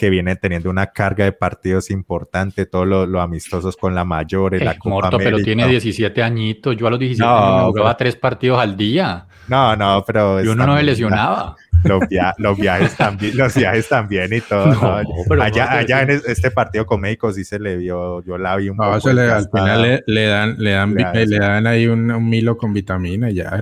que 0.00 0.08
viene 0.08 0.34
teniendo 0.34 0.70
una 0.70 0.86
carga 0.86 1.26
de 1.26 1.32
partidos 1.32 1.90
importante, 1.90 2.64
todos 2.64 2.86
los 2.86 3.06
lo 3.06 3.20
amistosos 3.20 3.76
con 3.76 3.94
la 3.94 4.02
mayor, 4.02 4.58
la 4.62 4.78
Copa 4.78 5.10
pero 5.18 5.36
tiene 5.36 5.68
17 5.68 6.22
añitos, 6.22 6.74
yo 6.74 6.86
a 6.86 6.90
los 6.90 6.98
17 6.98 7.30
años 7.30 7.66
jugaba 7.66 7.98
tres 7.98 8.16
partidos 8.16 8.58
al 8.60 8.78
día. 8.78 9.26
No, 9.48 9.76
no, 9.76 10.02
pero... 10.06 10.42
Y 10.42 10.48
uno 10.48 10.66
no 10.66 10.78
se 10.78 10.84
lesionaba. 10.84 11.54
Los, 11.82 12.02
los, 12.36 12.58
viajes 12.58 12.94
también, 12.94 13.36
los 13.36 13.54
viajes 13.54 13.88
también 13.88 14.32
y 14.32 14.40
todo. 14.42 15.02
allá, 15.40 15.78
allá 15.78 16.02
en 16.02 16.10
este 16.26 16.50
partido 16.50 16.84
con 16.84 17.00
México 17.00 17.32
sí 17.32 17.44
se 17.44 17.58
le 17.58 17.76
vio, 17.76 18.22
yo 18.22 18.36
la 18.36 18.56
vi 18.56 18.68
un 18.68 18.76
poco. 18.76 19.08
al 19.08 19.48
final 19.50 20.02
le, 20.06 20.26
dan, 20.26 20.56
le 20.58 20.70
dan, 20.72 20.94
le 20.94 21.38
dan 21.38 21.66
ahí 21.66 21.86
un, 21.86 22.28
milo 22.28 22.58
con 22.58 22.74
vitamina 22.74 23.30
y 23.30 23.34
ya. 23.34 23.60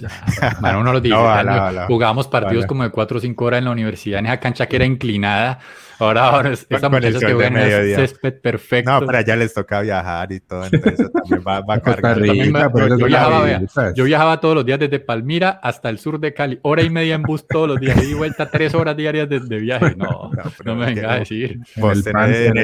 bueno, 0.60 0.80
uno 0.80 0.92
los 0.92 1.02
17 1.02 1.86
jugábamos 1.86 2.26
partidos 2.26 2.66
como 2.66 2.82
de 2.82 2.90
4 2.90 3.18
o 3.18 3.20
5 3.20 3.44
horas 3.44 3.58
en 3.58 3.66
la 3.66 3.70
universidad 3.70 4.18
en 4.18 4.26
esa 4.26 4.40
cancha 4.40 4.66
que 4.66 4.76
era 4.76 4.84
inclinada 4.84 5.60
Ahora, 6.00 6.28
ahora 6.30 6.52
esa 6.52 6.88
muchacha 6.88 7.18
que 7.18 7.34
ven 7.34 7.56
es 7.56 7.96
césped 7.96 8.40
perfecto. 8.40 8.90
No, 8.90 9.06
pero 9.06 9.18
allá 9.18 9.36
les 9.36 9.52
toca 9.52 9.80
viajar 9.82 10.32
y 10.32 10.40
todo, 10.40 10.64
entonces 10.64 11.12
también 11.12 11.42
va, 11.46 11.74
a 11.74 11.80
cargar. 11.80 12.18
yo, 12.18 13.06
viajaba, 13.06 13.92
yo, 13.94 14.04
viajaba, 14.04 14.40
todos 14.40 14.54
los 14.54 14.64
días 14.64 14.78
desde 14.78 14.98
Palmira 14.98 15.60
hasta 15.62 15.90
el 15.90 15.98
sur 15.98 16.18
de 16.18 16.32
Cali, 16.32 16.58
hora 16.62 16.82
y 16.82 16.90
media 16.90 17.16
en 17.16 17.22
bus 17.22 17.46
todos 17.46 17.68
los 17.68 17.80
días, 17.80 18.02
y 18.02 18.14
vuelta 18.14 18.50
tres 18.50 18.74
horas 18.74 18.96
diarias 18.96 19.28
de, 19.28 19.38
viaje. 19.60 19.94
No, 19.96 20.30
no, 20.64 20.74
me 20.76 20.86
venga 20.86 21.12
a 21.12 21.18
decir. 21.18 21.60
en, 21.76 22.56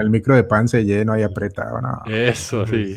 el 0.00 0.10
micro 0.10 0.34
de 0.34 0.44
pan 0.44 0.66
se 0.66 0.84
lleno 0.84 1.12
ahí 1.12 1.22
apretado, 1.22 1.80
no. 1.80 2.02
Eso, 2.06 2.66
sí. 2.66 2.96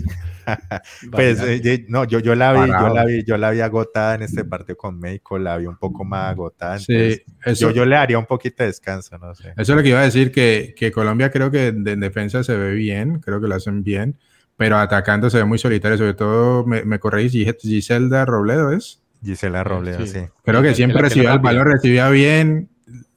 pues 1.11 1.41
eh, 1.41 1.85
no, 1.87 2.05
yo, 2.05 2.19
yo 2.19 2.35
la 2.35 2.53
vi, 2.53 2.71
yo 2.71 2.93
la 2.93 3.05
vi, 3.05 3.23
yo 3.23 3.37
la 3.37 3.51
vi 3.51 3.61
agotada 3.61 4.15
en 4.15 4.23
este 4.23 4.43
partido 4.45 4.77
con 4.77 4.99
México, 4.99 5.37
la 5.37 5.57
vi 5.57 5.67
un 5.67 5.77
poco 5.77 6.03
más 6.03 6.31
agotada. 6.31 6.79
Sí, 6.79 7.21
eso, 7.45 7.69
yo, 7.69 7.71
yo, 7.71 7.85
le 7.85 7.95
haría 7.95 8.17
un 8.17 8.25
poquito 8.25 8.63
de 8.63 8.67
descanso, 8.67 9.17
no 9.17 9.33
sé. 9.35 9.49
Eso 9.57 9.73
es 9.73 9.75
lo 9.75 9.83
que 9.83 9.89
iba 9.89 9.99
a 9.99 10.03
decir, 10.03 10.31
que, 10.31 10.73
que 10.77 10.91
Colombia 10.91 11.31
creo 11.31 11.51
que 11.51 11.67
en 11.67 11.99
defensa 11.99 12.43
se 12.43 12.55
ve 12.55 12.73
bien, 12.73 13.19
creo 13.19 13.41
que 13.41 13.47
lo 13.47 13.55
hacen 13.55 13.83
bien 13.83 14.17
pero 14.61 14.77
atacando 14.77 15.27
se 15.31 15.39
ve 15.39 15.45
muy 15.45 15.57
solitario, 15.57 15.97
sobre 15.97 16.13
todo, 16.13 16.63
me, 16.67 16.83
me 16.85 16.99
corregís, 16.99 17.55
Giselda 17.61 18.25
Robledo 18.25 18.71
es. 18.71 19.01
Gisela 19.23 19.63
Robledo, 19.63 20.05
sí. 20.05 20.19
Creo 20.43 20.61
que 20.61 20.75
siempre 20.75 21.01
recibía 21.01 21.33
el 21.33 21.39
balón, 21.39 21.65
recibía 21.65 22.09
bien, 22.09 22.69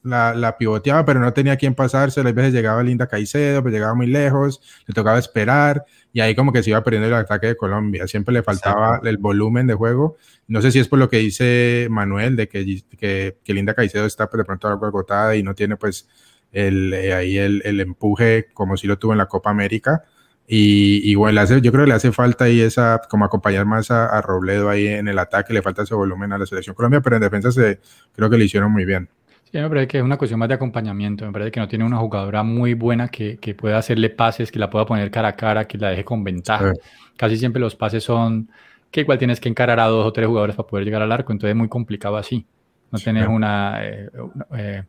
la, 0.04 0.34
la, 0.34 0.56
pivoteaba, 0.56 1.04
pero 1.04 1.18
no 1.18 1.32
tenía 1.32 1.56
quien 1.56 1.74
pasarse. 1.74 2.20
A 2.20 2.24
veces 2.24 2.52
llegaba 2.52 2.82
Linda 2.82 3.08
Caicedo, 3.08 3.62
pero 3.62 3.74
llegaba 3.74 3.94
muy 3.94 4.06
lejos, 4.06 4.60
le 4.86 4.94
tocaba 4.94 5.18
esperar 5.18 5.84
y 6.12 6.20
ahí 6.20 6.34
como 6.34 6.52
que 6.52 6.62
se 6.62 6.70
iba 6.70 6.82
perdiendo 6.84 7.08
el 7.08 7.14
ataque 7.14 7.48
de 7.48 7.56
Colombia. 7.56 8.06
Siempre 8.06 8.32
le 8.32 8.42
faltaba 8.42 9.00
el 9.02 9.18
volumen 9.18 9.66
de 9.66 9.74
juego. 9.74 10.16
No 10.46 10.62
sé 10.62 10.70
si 10.70 10.78
es 10.78 10.86
por 10.86 10.98
lo 10.98 11.08
que 11.08 11.18
dice 11.18 11.88
Manuel, 11.90 12.36
de 12.36 12.48
que, 12.48 12.82
que, 12.96 13.38
que 13.42 13.54
Linda 13.54 13.74
Caicedo 13.74 14.06
está 14.06 14.28
pues, 14.30 14.38
de 14.38 14.44
pronto 14.44 14.68
algo 14.68 14.86
agotada 14.86 15.34
y 15.34 15.42
no 15.42 15.54
tiene 15.54 15.76
pues 15.76 16.08
el, 16.52 16.94
eh, 16.94 17.14
ahí 17.14 17.36
el, 17.36 17.62
el, 17.64 17.80
empuje 17.80 18.48
como 18.54 18.76
si 18.76 18.86
lo 18.86 18.98
tuvo 18.98 19.12
en 19.12 19.18
la 19.18 19.26
Copa 19.26 19.50
América. 19.50 20.04
Y 20.46 21.10
igual 21.10 21.38
hace, 21.38 21.60
yo 21.62 21.72
creo 21.72 21.84
que 21.84 21.88
le 21.88 21.94
hace 21.94 22.12
falta 22.12 22.44
ahí 22.44 22.60
esa, 22.60 23.00
como 23.08 23.24
acompañar 23.24 23.64
más 23.64 23.90
a, 23.90 24.20
Robledo 24.20 24.68
ahí 24.68 24.86
en 24.86 25.08
el 25.08 25.18
ataque, 25.18 25.54
le 25.54 25.62
falta 25.62 25.82
ese 25.82 25.94
volumen 25.94 26.32
a 26.32 26.38
la 26.38 26.44
selección 26.44 26.74
Colombia, 26.74 27.00
pero 27.00 27.16
en 27.16 27.22
defensa 27.22 27.50
se, 27.50 27.80
creo 28.14 28.28
que 28.28 28.36
le 28.36 28.44
hicieron 28.44 28.70
muy 28.70 28.84
bien. 28.84 29.08
Sí, 29.50 29.58
me 29.58 29.68
parece 29.68 29.86
que 29.86 29.98
es 29.98 30.04
una 30.04 30.16
cuestión 30.16 30.40
más 30.40 30.48
de 30.48 30.54
acompañamiento, 30.54 31.24
me 31.24 31.32
parece 31.32 31.52
que 31.52 31.60
no 31.60 31.68
tiene 31.68 31.84
una 31.84 31.98
jugadora 31.98 32.42
muy 32.42 32.74
buena 32.74 33.08
que, 33.08 33.36
que 33.36 33.54
pueda 33.54 33.78
hacerle 33.78 34.10
pases, 34.10 34.50
que 34.50 34.58
la 34.58 34.68
pueda 34.68 34.84
poner 34.84 35.10
cara 35.10 35.28
a 35.28 35.36
cara, 35.36 35.66
que 35.66 35.78
la 35.78 35.90
deje 35.90 36.04
con 36.04 36.24
ventaja. 36.24 36.72
Casi 37.16 37.36
siempre 37.36 37.60
los 37.60 37.76
pases 37.76 38.02
son 38.02 38.50
que 38.90 39.00
igual 39.00 39.18
tienes 39.18 39.40
que 39.40 39.48
encarar 39.48 39.80
a 39.80 39.86
dos 39.86 40.06
o 40.06 40.12
tres 40.12 40.28
jugadores 40.28 40.54
para 40.54 40.68
poder 40.68 40.84
llegar 40.84 41.02
al 41.02 41.10
arco, 41.10 41.32
entonces 41.32 41.50
es 41.50 41.56
muy 41.56 41.68
complicado 41.68 42.16
así. 42.16 42.46
No 42.92 42.98
tienes 43.00 43.26
una, 43.26 43.84
eh, 43.84 44.08
eh, 44.56 44.82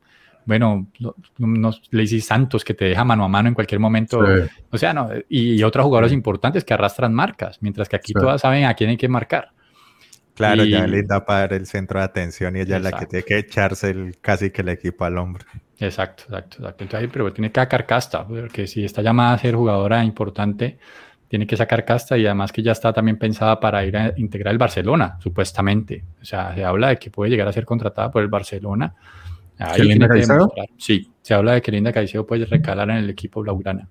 bueno, 0.45 0.87
unos 1.39 1.81
Lazy 1.89 2.21
Santos 2.21 2.63
que 2.63 2.75
te 2.75 2.85
deja 2.85 3.03
mano 3.03 3.23
a 3.23 3.27
mano 3.27 3.49
en 3.49 3.55
cualquier 3.55 3.79
momento. 3.79 4.23
O 4.69 4.77
sea, 4.77 4.93
no, 4.93 5.09
y, 5.27 5.61
otros 5.63 5.85
jugadores 5.85 6.11
importantes 6.11 6.63
que 6.63 6.75
arrastran 6.75 7.15
marcas, 7.15 7.57
mientras 7.61 7.89
que 7.89 7.95
aquí 7.95 8.13
todas 8.13 8.41
saben 8.41 8.65
a 8.65 8.75
quién 8.75 8.91
hay 8.91 8.97
que 8.97 9.09
marcar. 9.09 9.49
Claro, 10.35 10.63
ya 10.65 10.85
le 10.85 11.03
da 11.03 11.25
para 11.25 11.55
el 11.55 11.65
centro 11.65 11.99
de 11.99 12.05
atención 12.05 12.55
y 12.57 12.61
ella 12.61 12.77
es 12.77 12.83
la 12.83 12.91
que 12.91 13.05
tiene 13.05 13.23
que 13.23 13.37
echarse 13.37 13.89
el, 13.89 14.17
casi 14.19 14.51
que 14.51 14.61
el 14.61 14.69
equipo 14.69 15.05
al 15.05 15.17
hombro. 15.17 15.45
Exacto, 15.79 16.23
exacto, 16.23 16.57
exacto. 16.57 16.83
Entonces, 16.83 17.09
pero 17.11 17.31
tiene 17.31 17.51
que 17.51 17.59
sacar 17.59 17.85
casta, 17.85 18.27
porque 18.27 18.67
si 18.67 18.83
está 18.83 19.01
llamada 19.01 19.33
a 19.33 19.37
ser 19.37 19.55
jugadora 19.55 20.03
importante, 20.03 20.77
tiene 21.27 21.47
que 21.47 21.55
sacar 21.57 21.85
casta 21.85 22.17
y 22.17 22.25
además 22.25 22.51
que 22.51 22.61
ya 22.61 22.73
está 22.73 22.93
también 22.93 23.17
pensada 23.17 23.59
para 23.59 23.85
ir 23.85 23.95
a 23.97 24.13
integrar 24.17 24.51
el 24.51 24.57
Barcelona, 24.57 25.17
supuestamente. 25.19 26.03
O 26.21 26.25
sea, 26.25 26.53
se 26.53 26.63
habla 26.63 26.89
de 26.89 26.97
que 26.97 27.09
puede 27.09 27.31
llegar 27.31 27.47
a 27.47 27.53
ser 27.53 27.65
contratada 27.65 28.11
por 28.11 28.21
el 28.21 28.27
Barcelona 28.27 28.93
Linda 29.77 30.07
Caicedo? 30.07 30.53
Sí, 30.77 31.11
se 31.21 31.33
habla 31.33 31.53
de 31.53 31.61
que 31.61 31.71
Linda 31.71 31.91
Caicedo 31.91 32.25
puede 32.25 32.45
recalar 32.45 32.89
en 32.89 32.97
el 32.97 33.09
equipo 33.09 33.41
blaugrana. 33.41 33.87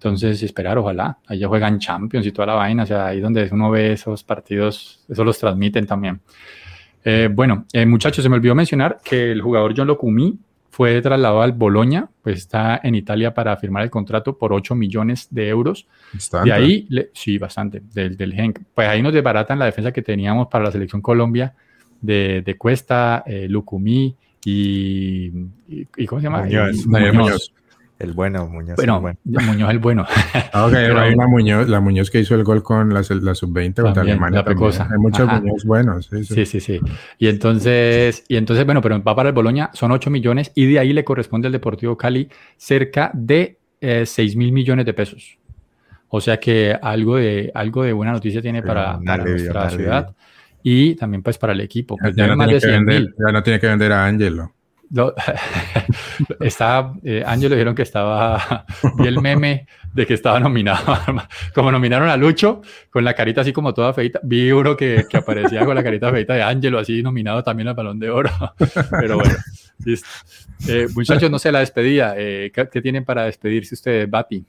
Entonces, 0.00 0.42
esperar, 0.42 0.78
ojalá. 0.78 1.18
Ahí 1.26 1.40
ya 1.40 1.48
juegan 1.48 1.78
Champions 1.78 2.26
y 2.26 2.32
toda 2.32 2.46
la 2.46 2.54
vaina. 2.54 2.84
O 2.84 2.86
sea, 2.86 3.08
ahí 3.08 3.20
donde 3.20 3.46
uno 3.52 3.70
ve 3.70 3.92
esos 3.92 4.24
partidos, 4.24 5.04
eso 5.06 5.24
los 5.24 5.38
transmiten 5.38 5.86
también. 5.86 6.22
Eh, 7.04 7.28
bueno, 7.30 7.66
eh, 7.70 7.84
muchachos, 7.84 8.22
se 8.22 8.30
me 8.30 8.36
olvidó 8.36 8.54
mencionar 8.54 8.98
que 9.04 9.30
el 9.30 9.42
jugador 9.42 9.74
John 9.76 9.88
Locumi 9.88 10.38
fue 10.70 11.02
trasladado 11.02 11.42
al 11.42 11.52
Boloña, 11.52 12.08
pues 12.22 12.38
está 12.38 12.80
en 12.82 12.94
Italia 12.94 13.34
para 13.34 13.54
firmar 13.58 13.82
el 13.82 13.90
contrato 13.90 14.38
por 14.38 14.54
8 14.54 14.74
millones 14.74 15.28
de 15.30 15.48
euros. 15.48 15.86
Y 16.46 16.50
ahí, 16.50 16.88
sí, 17.12 17.36
bastante, 17.36 17.82
del, 17.92 18.16
del 18.16 18.32
Genk. 18.32 18.60
Pues 18.74 18.88
ahí 18.88 19.02
nos 19.02 19.12
desbaratan 19.12 19.58
la 19.58 19.66
defensa 19.66 19.92
que 19.92 20.00
teníamos 20.00 20.48
para 20.48 20.64
la 20.64 20.72
selección 20.72 21.02
Colombia 21.02 21.54
de, 22.00 22.40
de 22.40 22.56
Cuesta, 22.56 23.22
eh, 23.26 23.48
Lucumí, 23.50 24.16
y, 24.46 25.30
y, 25.68 26.06
¿cómo 26.06 26.22
se 26.22 26.26
llama? 26.26 26.44
Muñoz, 26.44 26.86
Muñoz. 26.86 27.52
El 28.00 28.14
bueno, 28.14 28.46
Muñoz. 28.48 28.76
Bueno, 28.76 28.96
el 28.96 29.00
bueno. 29.02 29.18
Muñoz 29.46 29.70
el 29.70 29.78
bueno. 29.78 30.06
Ah, 30.52 30.66
okay, 30.66 30.86
hay 30.86 31.12
una 31.12 31.26
Muñoz, 31.28 31.68
la 31.68 31.80
Muñoz 31.80 32.10
que 32.10 32.18
hizo 32.18 32.34
el 32.34 32.42
gol 32.44 32.62
con 32.62 32.92
la, 32.92 33.02
la 33.20 33.34
sub-20 33.34 33.82
contra 33.82 34.02
Alemania. 34.02 34.42
Hay 34.46 34.98
muchos 34.98 35.26
Muñoz 35.28 35.64
buenos. 35.64 36.06
Sí 36.06 36.24
sí. 36.24 36.46
sí 36.46 36.60
sí. 36.60 36.80
Y 37.18 37.28
entonces, 37.28 38.24
y 38.26 38.36
entonces, 38.36 38.64
bueno, 38.64 38.80
pero 38.80 39.02
va 39.02 39.14
para 39.14 39.28
el 39.28 39.34
Boloña, 39.34 39.70
son 39.74 39.92
8 39.92 40.10
millones 40.10 40.50
y 40.54 40.66
de 40.66 40.78
ahí 40.78 40.94
le 40.94 41.04
corresponde 41.04 41.46
al 41.46 41.52
Deportivo 41.52 41.96
Cali 41.96 42.28
cerca 42.56 43.10
de 43.12 43.58
eh, 43.80 44.06
6 44.06 44.34
mil 44.34 44.50
millones 44.50 44.86
de 44.86 44.94
pesos. 44.94 45.38
O 46.08 46.20
sea 46.20 46.40
que 46.40 46.76
algo 46.80 47.16
de, 47.16 47.52
algo 47.54 47.84
de 47.84 47.92
buena 47.92 48.12
noticia 48.12 48.40
tiene 48.40 48.62
para, 48.62 48.98
para 49.04 49.24
nuestra 49.24 49.70
ciudad 49.70 50.16
y 50.62 50.94
también 50.94 51.22
pues 51.22 51.38
para 51.38 51.52
el 51.52 51.60
equipo. 51.60 51.96
Pues, 51.96 52.16
ya, 52.16 52.34
no 52.34 52.44
tiene 52.44 52.60
que 52.60 52.66
vender, 52.66 53.14
ya, 53.18 53.32
no 53.32 53.42
tiene 53.42 53.60
que 53.60 53.66
vender, 53.66 53.92
a 53.92 54.08
Angelo. 54.90 55.14
está, 56.40 56.92
eh, 57.02 57.22
Angelo 57.26 57.54
dijeron 57.54 57.74
que 57.74 57.82
estaba, 57.82 58.66
vi 58.98 59.06
el 59.06 59.20
meme 59.20 59.66
de 59.92 60.06
que 60.06 60.14
estaba 60.14 60.40
nominado, 60.40 60.98
como 61.54 61.72
nominaron 61.72 62.08
a 62.08 62.16
Lucho, 62.16 62.62
con 62.90 63.04
la 63.04 63.14
carita 63.14 63.40
así 63.40 63.52
como 63.52 63.74
toda 63.74 63.92
feita, 63.92 64.20
vi 64.22 64.50
uno 64.52 64.76
que, 64.76 65.06
que 65.08 65.16
aparecía 65.16 65.64
con 65.64 65.74
la 65.74 65.82
carita 65.82 66.10
feita 66.10 66.34
de 66.34 66.42
Angelo, 66.42 66.78
así 66.78 67.02
nominado 67.02 67.42
también 67.42 67.68
al 67.68 67.74
Balón 67.74 67.98
de 67.98 68.10
Oro, 68.10 68.30
pero 69.00 69.16
bueno, 69.16 69.34
eh, 70.68 70.88
muchachos, 70.94 71.30
no 71.30 71.38
sé, 71.38 71.50
la 71.50 71.60
despedida, 71.60 72.14
eh, 72.16 72.52
¿qué, 72.54 72.68
¿qué, 72.68 72.80
tienen 72.80 73.04
para 73.04 73.24
despedirse 73.24 73.74
ustedes, 73.74 74.08
Bati? 74.08 74.44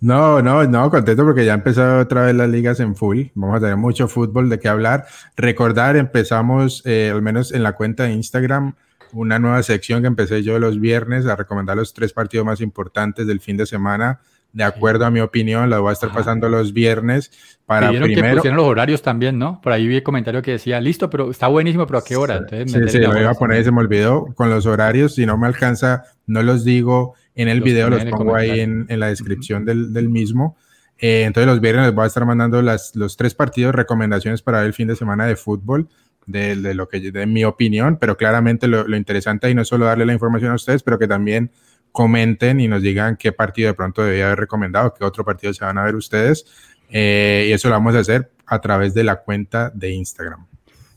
No, 0.00 0.42
no, 0.42 0.64
no, 0.64 0.90
contento 0.90 1.24
porque 1.24 1.44
ya 1.44 1.54
empezó 1.54 2.00
otra 2.00 2.26
vez 2.26 2.34
las 2.34 2.48
ligas 2.48 2.80
en 2.80 2.94
full. 2.94 3.26
Vamos 3.34 3.56
a 3.56 3.60
tener 3.60 3.76
mucho 3.76 4.08
fútbol 4.08 4.48
de 4.48 4.58
qué 4.58 4.68
hablar. 4.68 5.06
Recordar, 5.36 5.96
empezamos 5.96 6.82
eh, 6.84 7.10
al 7.12 7.22
menos 7.22 7.52
en 7.52 7.62
la 7.62 7.72
cuenta 7.72 8.04
de 8.04 8.12
Instagram 8.12 8.74
una 9.12 9.38
nueva 9.38 9.62
sección 9.62 10.02
que 10.02 10.08
empecé 10.08 10.42
yo 10.42 10.58
los 10.58 10.80
viernes 10.80 11.26
a 11.26 11.36
recomendar 11.36 11.76
los 11.76 11.94
tres 11.94 12.12
partidos 12.12 12.46
más 12.46 12.60
importantes 12.60 13.26
del 13.26 13.40
fin 13.40 13.56
de 13.56 13.66
semana. 13.66 14.20
De 14.52 14.64
acuerdo 14.64 15.06
a 15.06 15.10
mi 15.10 15.20
opinión, 15.20 15.70
la 15.70 15.78
voy 15.78 15.90
a 15.90 15.92
estar 15.94 16.10
ah. 16.12 16.14
pasando 16.14 16.48
los 16.48 16.74
viernes 16.74 17.30
para 17.64 17.88
primero. 17.88 18.42
que 18.42 18.50
los 18.50 18.66
horarios 18.66 19.00
también, 19.00 19.38
¿no? 19.38 19.60
Por 19.62 19.72
ahí 19.72 19.86
vi 19.86 19.96
el 19.96 20.02
comentario 20.02 20.42
que 20.42 20.52
decía, 20.52 20.78
listo, 20.80 21.08
pero 21.08 21.30
está 21.30 21.48
buenísimo, 21.48 21.86
pero 21.86 22.00
¿a 22.00 22.04
qué 22.04 22.16
hora? 22.16 22.36
Entonces, 22.36 22.92
sí, 22.92 22.98
sí, 22.98 23.04
lo 23.04 23.18
iba 23.18 23.30
a 23.30 23.34
poner 23.34 23.60
y 23.60 23.64
se 23.64 23.72
me 23.72 23.80
olvidó. 23.80 24.26
Con 24.34 24.50
los 24.50 24.66
horarios, 24.66 25.14
si 25.14 25.24
no 25.24 25.38
me 25.38 25.46
alcanza, 25.46 26.04
no 26.26 26.42
los 26.42 26.64
digo 26.64 27.14
en 27.34 27.48
el 27.48 27.62
video, 27.62 27.88
los 27.88 28.04
pongo 28.04 28.36
ahí 28.36 28.60
en, 28.60 28.84
en, 28.88 29.00
la 29.00 29.06
descripción 29.06 29.64
del, 29.64 29.92
del 29.94 30.10
mismo. 30.10 30.56
Eh, 31.02 31.24
entonces 31.24 31.48
los 31.48 31.60
viernes 31.60 31.86
les 31.86 31.94
voy 31.94 32.04
a 32.04 32.06
estar 32.06 32.24
mandando 32.24 32.62
las, 32.62 32.94
los 32.94 33.16
tres 33.16 33.34
partidos, 33.34 33.74
recomendaciones 33.74 34.40
para 34.40 34.64
el 34.64 34.72
fin 34.72 34.86
de 34.86 34.94
semana 34.94 35.26
de 35.26 35.34
fútbol, 35.34 35.88
de, 36.26 36.56
de 36.56 36.74
lo 36.74 36.88
que 36.88 37.00
de 37.00 37.26
mi 37.26 37.44
opinión, 37.44 37.98
pero 38.00 38.16
claramente 38.16 38.68
lo, 38.68 38.86
lo, 38.86 38.96
interesante 38.96 39.46
ahí 39.46 39.54
no 39.54 39.62
es 39.62 39.68
solo 39.68 39.86
darle 39.86 40.06
la 40.06 40.12
información 40.12 40.52
a 40.52 40.54
ustedes, 40.54 40.82
pero 40.82 40.98
que 40.98 41.08
también 41.08 41.50
comenten 41.92 42.60
y 42.60 42.68
nos 42.68 42.82
digan 42.82 43.16
qué 43.16 43.32
partido 43.32 43.68
de 43.68 43.74
pronto 43.74 44.02
debía 44.02 44.26
haber 44.26 44.40
recomendado, 44.40 44.94
qué 44.94 45.04
otro 45.04 45.24
partido 45.24 45.52
se 45.52 45.64
van 45.64 45.78
a 45.78 45.84
ver 45.84 45.94
ustedes. 45.94 46.46
Eh, 46.90 47.46
y 47.48 47.52
eso 47.52 47.68
lo 47.68 47.74
vamos 47.74 47.94
a 47.94 48.00
hacer 48.00 48.30
a 48.46 48.60
través 48.60 48.94
de 48.94 49.04
la 49.04 49.16
cuenta 49.16 49.70
de 49.70 49.90
Instagram. 49.90 50.46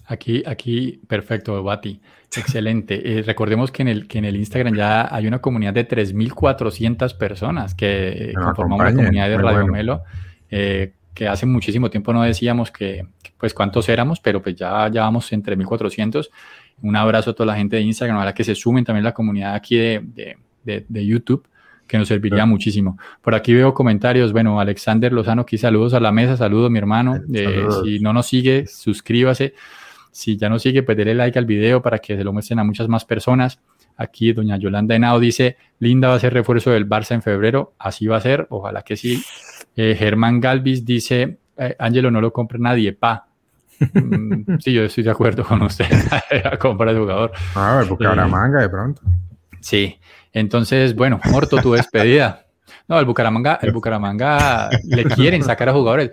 Aquí, 0.08 0.44
aquí, 0.46 1.02
perfecto, 1.08 1.62
Bati. 1.64 2.02
Excelente. 2.36 2.96
Eh, 3.06 3.24
recordemos 3.24 3.72
que 3.72 3.82
en, 3.82 3.88
el, 3.88 4.08
que 4.08 4.18
en 4.18 4.26
el 4.26 4.36
Instagram 4.36 4.76
ya 4.76 5.14
hay 5.14 5.28
una 5.28 5.40
comunidad 5.40 5.74
de 5.74 5.88
3.400 5.88 7.18
personas 7.18 7.76
que 7.76 8.34
conformamos 8.36 8.86
la 8.86 8.94
comunidad 8.94 9.30
de 9.30 9.38
Radio 9.38 9.68
Melo, 9.68 10.04
eh, 10.50 10.94
que 11.16 11.28
hace 11.28 11.48
muchísimo 11.48 11.90
tiempo 11.90 12.14
no 12.14 12.22
decíamos 12.22 12.70
que, 12.70 13.08
pues 13.40 13.54
cuántos 13.54 13.90
éramos, 13.90 14.20
pero 14.20 14.42
pues 14.44 14.56
ya, 14.56 14.88
ya 14.90 15.02
vamos 15.02 15.32
en 15.32 15.42
3.400. 15.42 16.30
Un 16.82 16.96
abrazo 16.96 17.32
a 17.32 17.34
toda 17.34 17.48
la 17.48 17.56
gente 17.56 17.78
de 17.78 17.82
Instagram, 17.82 18.18
a 18.20 18.26
la 18.26 18.34
que 18.34 18.44
se 18.44 18.54
sumen 18.54 18.84
también 18.84 19.04
la 19.04 19.14
comunidad 19.14 19.56
aquí 19.56 19.78
de, 19.78 20.38
de, 20.64 20.86
de 20.88 21.06
YouTube 21.06 21.48
que 21.88 21.98
nos 21.98 22.08
serviría 22.08 22.46
muchísimo. 22.46 22.98
Por 23.22 23.36
aquí 23.36 23.54
veo 23.54 23.74
comentarios. 23.74 24.32
Bueno, 24.32 24.60
Alexander 24.60 25.12
Lozano, 25.14 25.44
aquí 25.44 25.58
saludos 25.58 25.94
a 25.94 26.00
la 26.00 26.12
mesa, 26.12 26.36
saludos 26.36 26.72
mi 26.72 26.80
hermano. 26.80 27.22
Eh, 27.34 27.68
si 27.84 28.00
no 28.00 28.14
nos 28.14 28.28
sigue, 28.28 28.66
suscríbase. 28.68 29.54
Si 30.12 30.38
ya 30.38 30.50
no 30.50 30.60
sigue, 30.60 30.84
pues 30.84 30.98
dele 30.98 31.14
like 31.14 31.38
al 31.38 31.46
video 31.46 31.82
para 31.82 32.00
que 32.00 32.16
se 32.16 32.24
lo 32.24 32.34
muestren 32.34 32.60
a 32.60 32.64
muchas 32.64 32.88
más 32.88 33.06
personas. 33.06 33.60
Aquí 33.98 34.34
doña 34.34 34.58
Yolanda 34.58 34.96
Henao 34.96 35.20
dice, 35.20 35.58
Linda 35.80 36.10
va 36.10 36.16
a 36.16 36.20
ser 36.20 36.34
refuerzo 36.34 36.72
del 36.72 36.88
Barça 36.88 37.14
en 37.14 37.22
febrero. 37.22 37.74
Así 37.78 38.08
va 38.08 38.18
a 38.18 38.22
ser, 38.22 38.48
ojalá 38.50 38.82
que 38.82 38.98
sí. 38.98 39.24
Eh, 39.76 39.96
Germán 39.98 40.40
Galvis 40.40 40.86
dice, 40.86 41.38
eh, 41.58 41.76
Ángelo 41.80 42.12
no 42.12 42.22
lo 42.22 42.32
compra 42.32 42.58
nadie, 42.60 42.94
pa. 42.94 43.28
Mm, 43.80 44.58
sí, 44.60 44.74
yo 44.74 44.84
estoy 44.84 45.04
de 45.04 45.12
acuerdo 45.12 45.44
con 45.44 45.62
usted. 45.62 45.86
a 46.46 46.58
comprar 46.58 46.90
el 46.90 47.00
jugador. 47.00 47.32
Ah, 47.56 47.84
porque 47.88 48.06
ahora 48.06 48.28
manga 48.28 48.62
de 48.62 48.70
pronto. 48.70 49.02
Sí, 49.60 50.00
entonces, 50.32 50.96
bueno, 50.96 51.20
Morto, 51.32 51.58
tu 51.62 51.74
despedida. 51.74 52.46
No, 52.88 53.00
el 53.00 53.06
Bucaramanga, 53.06 53.60
el 53.62 53.72
Bucaramanga 53.72 54.70
le 54.84 55.06
quieren 55.06 55.44
sacar 55.44 55.70
a 55.70 55.74
jugadores. 55.74 56.12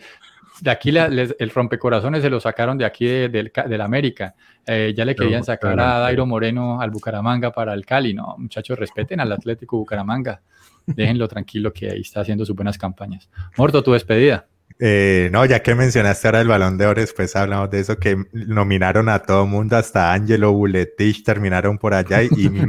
de 0.61 0.71
aquí 0.71 0.91
el 0.91 1.51
rompecorazones 1.51 2.23
se 2.23 2.31
lo 2.31 2.41
sacaron 2.41 2.79
de 2.79 2.85
aquí 2.85 3.07
del 3.07 3.53
de, 3.53 3.83
América. 3.83 4.35
Eh, 4.67 4.95
ya 4.97 5.05
le 5.05 5.15
querían 5.15 5.45
sacar 5.45 5.79
a 5.79 5.99
Dairo 5.99 6.25
Moreno 6.25 6.81
al 6.81 6.91
Bucaramanga 6.91 7.51
para 7.51 7.75
el 7.75 7.85
Cali. 7.85 8.15
No, 8.15 8.37
muchachos, 8.39 8.79
respeten 8.79 9.21
al 9.21 9.33
Atlético 9.33 9.77
Bucaramanga. 9.77 10.41
Déjenlo 10.87 11.29
tranquilo 11.29 11.73
que 11.73 11.91
ahí 11.91 12.01
está 12.01 12.21
haciendo 12.21 12.45
sus 12.45 12.57
buenas 12.57 12.79
campañas. 12.79 13.29
Morto, 13.57 13.83
tu 13.83 13.93
despedida. 13.93 14.47
Eh, 14.85 15.29
no, 15.33 15.45
ya 15.45 15.63
que 15.63 15.75
mencionaste 15.75 16.27
ahora 16.27 16.41
el 16.41 16.49
Balón 16.49 16.77
de 16.77 16.87
Oro, 16.87 17.01
después 17.01 17.37
hablamos 17.37 17.71
de 17.71 17.81
eso, 17.81 17.99
que 17.99 18.25
nominaron 18.33 19.09
a 19.09 19.21
todo 19.21 19.47
mundo, 19.47 19.77
hasta 19.77 20.13
Angelo 20.13 20.53
Buletich 20.53 21.23
terminaron 21.23 21.79
por 21.79 21.95
allá 21.95 22.23
y, 22.23 22.29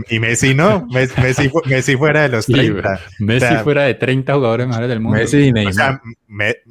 y 0.10 0.19
Messi 0.19 0.53
no, 0.53 0.85
Messi, 0.91 1.49
Messi, 1.65 1.98
fuera 1.98 2.22
de 2.23 2.30
los 2.30 2.45
30. 2.45 2.99
Messi 3.19 3.56
fuera 3.64 3.84
de 3.84 3.95
30 3.95 4.34
jugadores 4.34 4.68
mejores 4.68 4.90
del 4.90 4.99
mundo. 4.99 5.18
Messi 5.18 5.48
y 5.48 5.52
Neymar. 5.52 5.72
O 5.72 5.73
sea, 5.73 6.02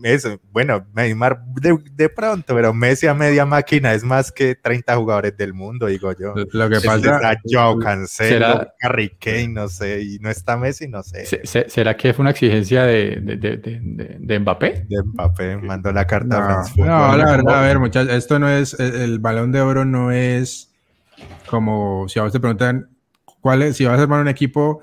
eso, 0.02 0.40
bueno, 0.51 0.86
Neymar 0.94 1.44
de, 1.44 1.78
de, 1.93 2.09
pronto, 2.09 2.55
pero 2.55 2.72
Messi 2.74 3.06
a 3.06 3.14
media 3.14 3.47
máquina 3.47 3.93
es 3.94 4.02
más 4.02 4.32
que 4.32 4.55
30 4.55 4.97
jugadores 4.97 5.36
del 5.36 5.55
mundo, 5.55 5.86
digo 5.86 6.12
yo. 6.18 6.34
Lo 6.52 6.68
que 6.68 6.80
pasa... 6.80 7.16
Está 7.16 7.40
Joe 7.44 7.82
Cancelo, 7.82 8.66
Harry 8.80 9.10
Kane, 9.20 9.48
no 9.48 9.68
sé, 9.68 10.02
y 10.02 10.18
no 10.18 10.30
está 10.30 10.56
Messi, 10.56 10.89
no 10.89 11.02
sé. 11.02 11.26
¿Será 11.68 11.97
que 11.97 12.12
fue 12.12 12.22
una 12.22 12.30
exigencia 12.30 12.84
de, 12.84 13.20
de, 13.20 13.36
de, 13.36 14.16
de 14.18 14.39
Mbappé? 14.39 14.86
De 14.89 15.02
Mbappé 15.02 15.56
mandó 15.59 15.93
la 15.93 16.06
carta 16.06 16.62
no, 16.76 16.84
No, 16.84 17.16
la 17.16 17.24
verdad, 17.24 17.59
a 17.59 17.62
ver, 17.62 17.78
muchachos, 17.78 18.12
esto 18.12 18.39
no 18.39 18.48
es, 18.48 18.78
el, 18.78 19.18
balón 19.18 19.52
de 19.52 19.60
oro 19.60 19.84
no 19.84 20.10
es 20.10 20.70
como 21.47 22.09
si 22.09 22.18
a 22.18 22.22
vos 22.22 22.32
te 22.32 22.40
preguntan 22.40 22.89
cuál 23.40 23.62
es, 23.62 23.76
si 23.76 23.84
vas 23.84 23.98
a 23.98 24.02
armar 24.02 24.20
un 24.20 24.28
equipo, 24.28 24.80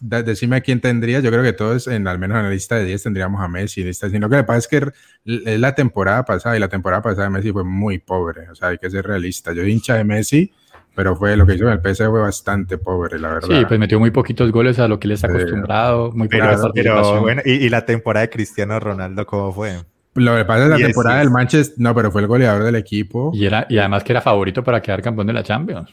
decime 0.00 0.56
a 0.56 0.60
quién 0.60 0.80
tendrías. 0.80 1.22
Yo 1.22 1.30
creo 1.30 1.42
que 1.42 1.52
todos, 1.52 1.86
en 1.86 2.08
al 2.08 2.18
menos 2.18 2.38
en 2.38 2.44
la 2.44 2.50
lista 2.50 2.76
de 2.76 2.84
10, 2.84 3.02
tendríamos 3.02 3.42
a 3.42 3.48
Messi. 3.48 3.92
Sino 3.92 4.28
que 4.28 4.36
lo 4.36 4.42
que 4.42 4.44
pasa 4.44 4.58
es 4.58 4.68
que 4.68 4.76
es 5.24 5.60
la 5.60 5.74
temporada 5.74 6.24
pasada 6.24 6.56
y 6.56 6.60
la 6.60 6.68
temporada 6.68 7.02
pasada 7.02 7.24
de 7.24 7.30
Messi 7.30 7.52
fue 7.52 7.64
muy 7.64 7.98
pobre. 7.98 8.48
O 8.50 8.54
sea, 8.54 8.68
hay 8.68 8.78
que 8.78 8.90
ser 8.90 9.06
realista. 9.06 9.52
Yo 9.52 9.64
hincha 9.64 9.94
de 9.94 10.04
Messi 10.04 10.52
pero 10.94 11.16
fue 11.16 11.36
lo 11.36 11.46
que 11.46 11.54
hizo 11.54 11.66
en 11.66 11.72
el 11.72 11.78
PSG 11.80 12.10
fue 12.10 12.20
bastante 12.20 12.78
pobre, 12.78 13.18
la 13.18 13.28
verdad. 13.34 13.48
Sí, 13.48 13.64
pues 13.66 13.80
metió 13.80 13.98
muy 13.98 14.10
poquitos 14.10 14.50
goles 14.50 14.78
a 14.78 14.88
lo 14.88 14.98
que 14.98 15.06
él 15.06 15.12
está 15.12 15.28
acostumbrado, 15.28 16.12
muy 16.12 16.28
pero, 16.28 16.72
pero 16.74 17.20
bueno, 17.20 17.42
¿y, 17.44 17.68
la 17.68 17.86
temporada 17.86 18.26
de 18.26 18.30
Cristiano 18.30 18.78
Ronaldo 18.78 19.26
cómo 19.26 19.52
fue? 19.52 19.78
Lo 20.14 20.36
que 20.36 20.44
pasa 20.44 20.64
es 20.64 20.70
la 20.70 20.76
temporada 20.76 21.20
del 21.20 21.30
Manchester, 21.30 21.76
no, 21.78 21.94
pero 21.94 22.10
fue 22.10 22.22
el 22.22 22.26
goleador 22.26 22.64
del 22.64 22.74
equipo. 22.74 23.30
Y, 23.32 23.46
era, 23.46 23.66
y 23.68 23.78
además 23.78 24.02
que 24.02 24.12
era 24.12 24.20
favorito 24.20 24.64
para 24.64 24.82
quedar 24.82 25.00
campeón 25.00 25.28
de 25.28 25.32
la 25.32 25.42
Champions. 25.44 25.88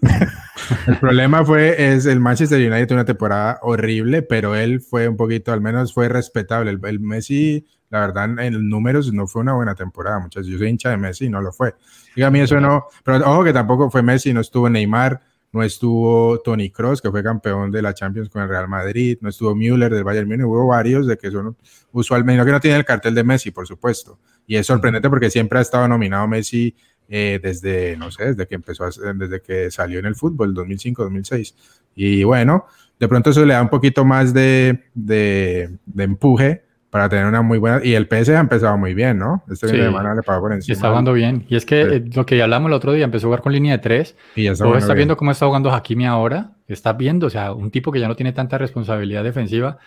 el 0.86 0.98
problema 0.98 1.44
fue, 1.44 1.94
es 1.94 2.06
el 2.06 2.20
Manchester 2.20 2.60
United 2.60 2.92
una 2.92 3.04
temporada 3.04 3.58
horrible, 3.62 4.22
pero 4.22 4.54
él 4.54 4.80
fue 4.80 5.08
un 5.08 5.16
poquito, 5.16 5.52
al 5.52 5.60
menos 5.60 5.92
fue 5.92 6.08
respetable. 6.08 6.70
El, 6.70 6.80
el 6.84 7.00
Messi, 7.00 7.66
la 7.88 8.00
verdad, 8.00 8.38
en 8.40 8.68
números 8.68 9.12
no 9.12 9.26
fue 9.26 9.42
una 9.42 9.54
buena 9.54 9.74
temporada, 9.74 10.18
muchachos. 10.18 10.46
Yo 10.46 10.58
soy 10.58 10.68
hincha 10.68 10.90
de 10.90 10.96
Messi 10.96 11.26
y 11.26 11.30
no 11.30 11.40
lo 11.40 11.52
fue. 11.52 11.74
Diga, 12.14 12.28
a 12.28 12.30
mí 12.30 12.40
eso 12.40 12.60
no, 12.60 12.86
pero 13.04 13.18
ojo 13.18 13.44
que 13.44 13.52
tampoco 13.52 13.90
fue 13.90 14.02
Messi, 14.02 14.32
no 14.32 14.40
estuvo 14.40 14.68
Neymar, 14.68 15.20
no 15.52 15.62
estuvo 15.62 16.40
Tony 16.40 16.70
Cross, 16.70 17.02
que 17.02 17.10
fue 17.10 17.22
campeón 17.22 17.70
de 17.70 17.82
la 17.82 17.92
Champions 17.92 18.28
con 18.28 18.42
el 18.42 18.48
Real 18.48 18.68
Madrid, 18.68 19.18
no 19.20 19.28
estuvo 19.28 19.54
Müller 19.54 19.92
del 19.92 20.04
Bayern 20.04 20.28
Múnich, 20.28 20.46
hubo 20.46 20.66
varios 20.68 21.06
de 21.06 21.18
que 21.18 21.30
son 21.30 21.56
usualmente, 21.92 22.38
no 22.38 22.44
que 22.44 22.52
no 22.52 22.60
tiene 22.60 22.76
el 22.76 22.84
cartel 22.84 23.14
de 23.14 23.24
Messi, 23.24 23.50
por 23.50 23.66
supuesto. 23.66 24.20
Y 24.46 24.56
es 24.56 24.66
sorprendente 24.66 25.08
porque 25.10 25.30
siempre 25.30 25.58
ha 25.58 25.62
estado 25.62 25.88
nominado 25.88 26.28
Messi 26.28 26.74
eh, 27.12 27.40
desde, 27.42 27.96
no 27.96 28.10
sé, 28.12 28.26
desde 28.26 28.46
que 28.46 28.54
empezó, 28.54 28.84
desde 29.14 29.42
que 29.42 29.70
salió 29.70 29.98
en 29.98 30.06
el 30.06 30.14
fútbol, 30.14 30.54
2005, 30.54 31.02
2006. 31.02 31.54
Y 31.96 32.22
bueno, 32.22 32.66
de 33.00 33.08
pronto 33.08 33.30
eso 33.30 33.44
le 33.44 33.54
da 33.54 33.62
un 33.62 33.68
poquito 33.68 34.04
más 34.04 34.32
de, 34.32 34.84
de, 34.94 35.70
de 35.86 36.04
empuje 36.04 36.62
para 36.88 37.08
tener 37.08 37.26
una 37.26 37.42
muy 37.42 37.58
buena. 37.58 37.80
Y 37.84 37.94
el 37.94 38.06
PS 38.06 38.30
ha 38.30 38.40
empezado 38.40 38.78
muy 38.78 38.94
bien, 38.94 39.18
¿no? 39.18 39.42
Este 39.50 39.68
sí. 39.68 39.76
le 39.76 39.90
pagó 40.24 40.40
por 40.40 40.52
encima. 40.52 40.72
Está 40.72 40.88
jugando 40.88 41.12
bien. 41.12 41.44
Y 41.48 41.56
es 41.56 41.66
que 41.66 41.80
eh, 41.80 42.04
lo 42.14 42.24
que 42.24 42.36
ya 42.36 42.44
hablamos 42.44 42.68
el 42.68 42.74
otro 42.74 42.92
día, 42.92 43.04
empezó 43.04 43.26
a 43.26 43.28
jugar 43.28 43.42
con 43.42 43.52
línea 43.52 43.72
de 43.72 43.78
tres. 43.78 44.16
Y 44.36 44.44
ya 44.44 44.52
está, 44.52 44.78
está 44.78 44.94
viendo 44.94 45.16
cómo 45.16 45.32
está 45.32 45.46
jugando 45.46 45.72
Hakimi 45.72 46.06
ahora. 46.06 46.52
Está 46.68 46.92
viendo, 46.92 47.26
o 47.26 47.30
sea, 47.30 47.52
un 47.52 47.72
tipo 47.72 47.90
que 47.90 47.98
ya 47.98 48.06
no 48.06 48.14
tiene 48.14 48.32
tanta 48.32 48.56
responsabilidad 48.56 49.24
defensiva 49.24 49.78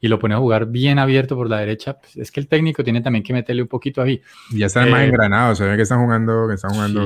y 0.00 0.08
lo 0.08 0.18
pone 0.18 0.34
a 0.34 0.38
jugar 0.38 0.66
bien 0.66 0.98
abierto 0.98 1.36
por 1.36 1.48
la 1.48 1.58
derecha, 1.58 1.98
pues 1.98 2.16
es 2.16 2.32
que 2.32 2.40
el 2.40 2.48
técnico 2.48 2.82
tiene 2.82 3.02
también 3.02 3.22
que 3.22 3.32
meterle 3.32 3.62
un 3.62 3.68
poquito 3.68 4.00
ahí. 4.00 4.22
Ya 4.50 4.66
están 4.66 4.90
más 4.90 5.02
eh, 5.02 5.06
engranados, 5.06 5.58
se 5.58 5.66
ve 5.66 5.76
que 5.76 5.82
están 5.82 6.02
jugando, 6.02 6.48
que 6.48 6.54
están 6.54 6.70
jugando 6.70 7.04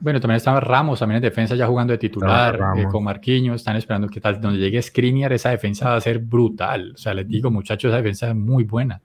Bueno, 0.00 0.20
también 0.20 0.36
está 0.36 0.58
Ramos, 0.60 1.00
también 1.00 1.16
en 1.16 1.22
defensa 1.22 1.56
ya 1.56 1.66
jugando 1.66 1.92
de 1.92 1.98
titular, 1.98 2.60
eh, 2.76 2.84
con 2.90 3.02
Marquinhos, 3.02 3.56
están 3.56 3.76
esperando 3.76 4.08
que 4.08 4.20
tal, 4.20 4.40
donde 4.40 4.60
llegue 4.60 4.80
Skriniar, 4.80 5.32
esa 5.32 5.50
defensa 5.50 5.90
va 5.90 5.96
a 5.96 6.00
ser 6.00 6.20
brutal. 6.20 6.92
O 6.94 6.98
sea, 6.98 7.12
les 7.12 7.26
digo, 7.26 7.50
muchachos, 7.50 7.88
esa 7.90 7.96
defensa 7.96 8.28
es 8.28 8.36
muy 8.36 8.64
buena. 8.64 9.02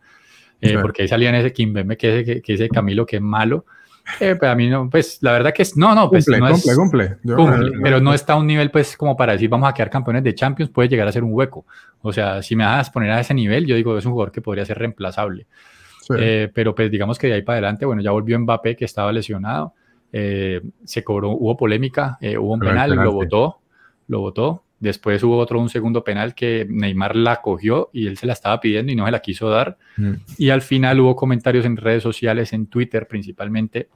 Eh, 0.61 0.77
porque 0.81 1.03
ahí 1.03 1.07
salían 1.07 1.35
ese 1.35 1.53
Kimbembe, 1.53 1.97
que 1.97 2.19
ese, 2.19 2.41
que 2.41 2.53
ese 2.53 2.69
Camilo 2.69 3.05
que 3.05 3.17
es 3.17 3.21
malo, 3.21 3.65
eh, 4.19 4.35
pues 4.35 4.51
a 4.51 4.55
mí 4.55 4.69
no, 4.69 4.89
pues 4.89 5.19
la 5.21 5.33
verdad 5.33 5.53
que 5.53 5.61
es, 5.61 5.75
no, 5.75 5.93
no, 5.93 6.09
pues 6.09 6.25
cumple, 6.25 6.39
no 6.39 6.51
cumple, 6.51 6.75
cumple. 6.75 7.17
cumple 7.35 7.79
pero 7.81 7.99
no 7.99 8.13
está 8.13 8.33
a 8.33 8.35
un 8.37 8.47
nivel 8.47 8.71
pues 8.71 8.95
como 8.95 9.15
para 9.15 9.33
decir 9.33 9.49
vamos 9.49 9.69
a 9.69 9.73
quedar 9.73 9.89
campeones 9.89 10.23
de 10.23 10.33
Champions, 10.33 10.71
puede 10.71 10.89
llegar 10.89 11.07
a 11.07 11.11
ser 11.11 11.23
un 11.23 11.33
hueco. 11.33 11.65
O 12.01 12.13
sea, 12.13 12.41
si 12.41 12.55
me 12.55 12.63
das 12.63 12.89
poner 12.89 13.11
a 13.11 13.19
ese 13.19 13.33
nivel, 13.33 13.65
yo 13.65 13.75
digo 13.75 13.97
es 13.97 14.05
un 14.05 14.13
jugador 14.13 14.31
que 14.31 14.41
podría 14.41 14.65
ser 14.65 14.77
reemplazable. 14.77 15.47
Eh, 16.17 16.49
pero 16.53 16.73
pues 16.73 16.89
digamos 16.89 17.19
que 17.19 17.27
de 17.27 17.33
ahí 17.33 17.41
para 17.41 17.55
adelante, 17.55 17.85
bueno, 17.85 18.01
ya 18.01 18.11
volvió 18.11 18.39
Mbappé 18.39 18.77
que 18.77 18.85
estaba 18.85 19.11
lesionado, 19.11 19.73
eh, 20.13 20.61
se 20.85 21.03
cobró, 21.03 21.31
hubo 21.31 21.57
polémica, 21.57 22.17
hubo 22.39 22.53
un 22.53 22.59
penal, 22.61 22.91
lo 22.91 23.11
votó, 23.11 23.59
lo 24.07 24.21
votó. 24.21 24.63
Después 24.79 25.23
hubo 25.23 25.37
otro, 25.37 25.59
un 25.59 25.69
segundo 25.69 26.03
penal 26.03 26.35
que 26.35 26.67
Neymar 26.69 27.15
la 27.15 27.41
cogió 27.41 27.89
y 27.93 28.07
él 28.07 28.17
se 28.17 28.27
la 28.27 28.33
estaba 28.33 28.59
pidiendo 28.59 28.91
y 28.91 28.95
no 28.95 29.05
se 29.05 29.11
la 29.11 29.19
quiso 29.19 29.49
dar. 29.49 29.77
Mm. 29.97 30.13
Y 30.37 30.49
al 30.51 30.61
final 30.61 30.99
hubo 30.99 31.15
comentarios 31.15 31.65
en 31.65 31.77
redes 31.77 32.03
sociales, 32.03 32.53
en 32.53 32.67
Twitter 32.67 33.07
principalmente, 33.07 33.89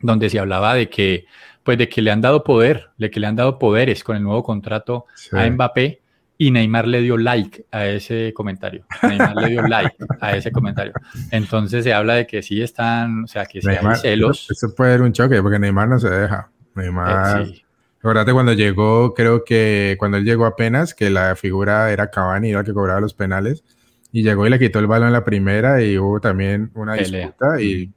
donde 0.00 0.30
se 0.30 0.38
hablaba 0.38 0.74
de 0.74 0.88
que, 0.88 1.26
pues 1.64 1.76
de 1.76 1.88
que 1.88 2.02
le 2.02 2.12
han 2.12 2.20
dado 2.20 2.44
poder, 2.44 2.90
de 2.98 3.10
que 3.10 3.18
le 3.18 3.26
han 3.26 3.36
dado 3.36 3.58
poderes 3.58 4.04
con 4.04 4.16
el 4.16 4.22
nuevo 4.22 4.44
contrato 4.44 5.06
a 5.32 5.48
Mbappé 5.48 6.02
y 6.38 6.50
Neymar 6.50 6.88
le 6.88 7.00
dio 7.00 7.16
like 7.16 7.66
a 7.70 7.86
ese 7.86 8.32
comentario. 8.34 8.84
Neymar 9.02 9.36
le 9.36 9.48
dio 9.48 9.62
like 9.68 9.96
a 10.20 10.36
ese 10.36 10.50
comentario. 10.50 10.92
Entonces 11.30 11.84
se 11.84 11.94
habla 11.94 12.14
de 12.14 12.26
que 12.26 12.42
sí 12.42 12.62
están, 12.62 13.24
o 13.24 13.26
sea, 13.26 13.46
que 13.46 13.60
hay 13.64 13.96
celos. 13.96 14.48
Eso 14.50 14.74
puede 14.74 14.92
ser 14.92 15.02
un 15.02 15.12
choque 15.12 15.40
porque 15.42 15.58
Neymar 15.58 15.88
no 15.88 15.98
se 15.98 16.10
deja. 16.10 16.50
Neymar. 16.74 17.42
Eh, 17.42 17.46
sí. 17.46 17.61
Cuando 18.02 18.52
llegó, 18.52 19.14
creo 19.14 19.44
que 19.44 19.96
cuando 19.98 20.18
él 20.18 20.24
llegó 20.24 20.44
apenas, 20.44 20.94
que 20.94 21.08
la 21.08 21.36
figura 21.36 21.92
era 21.92 22.10
Cavani, 22.10 22.50
era 22.50 22.60
el 22.60 22.66
que 22.66 22.72
cobraba 22.72 23.00
los 23.00 23.14
penales, 23.14 23.64
y 24.10 24.22
llegó 24.22 24.46
y 24.46 24.50
le 24.50 24.58
quitó 24.58 24.78
el 24.78 24.86
balón 24.86 25.08
en 25.08 25.14
la 25.14 25.24
primera 25.24 25.82
y 25.82 25.96
hubo 25.96 26.20
también 26.20 26.70
una 26.74 26.94
disputa 26.94 27.60
y 27.60 27.90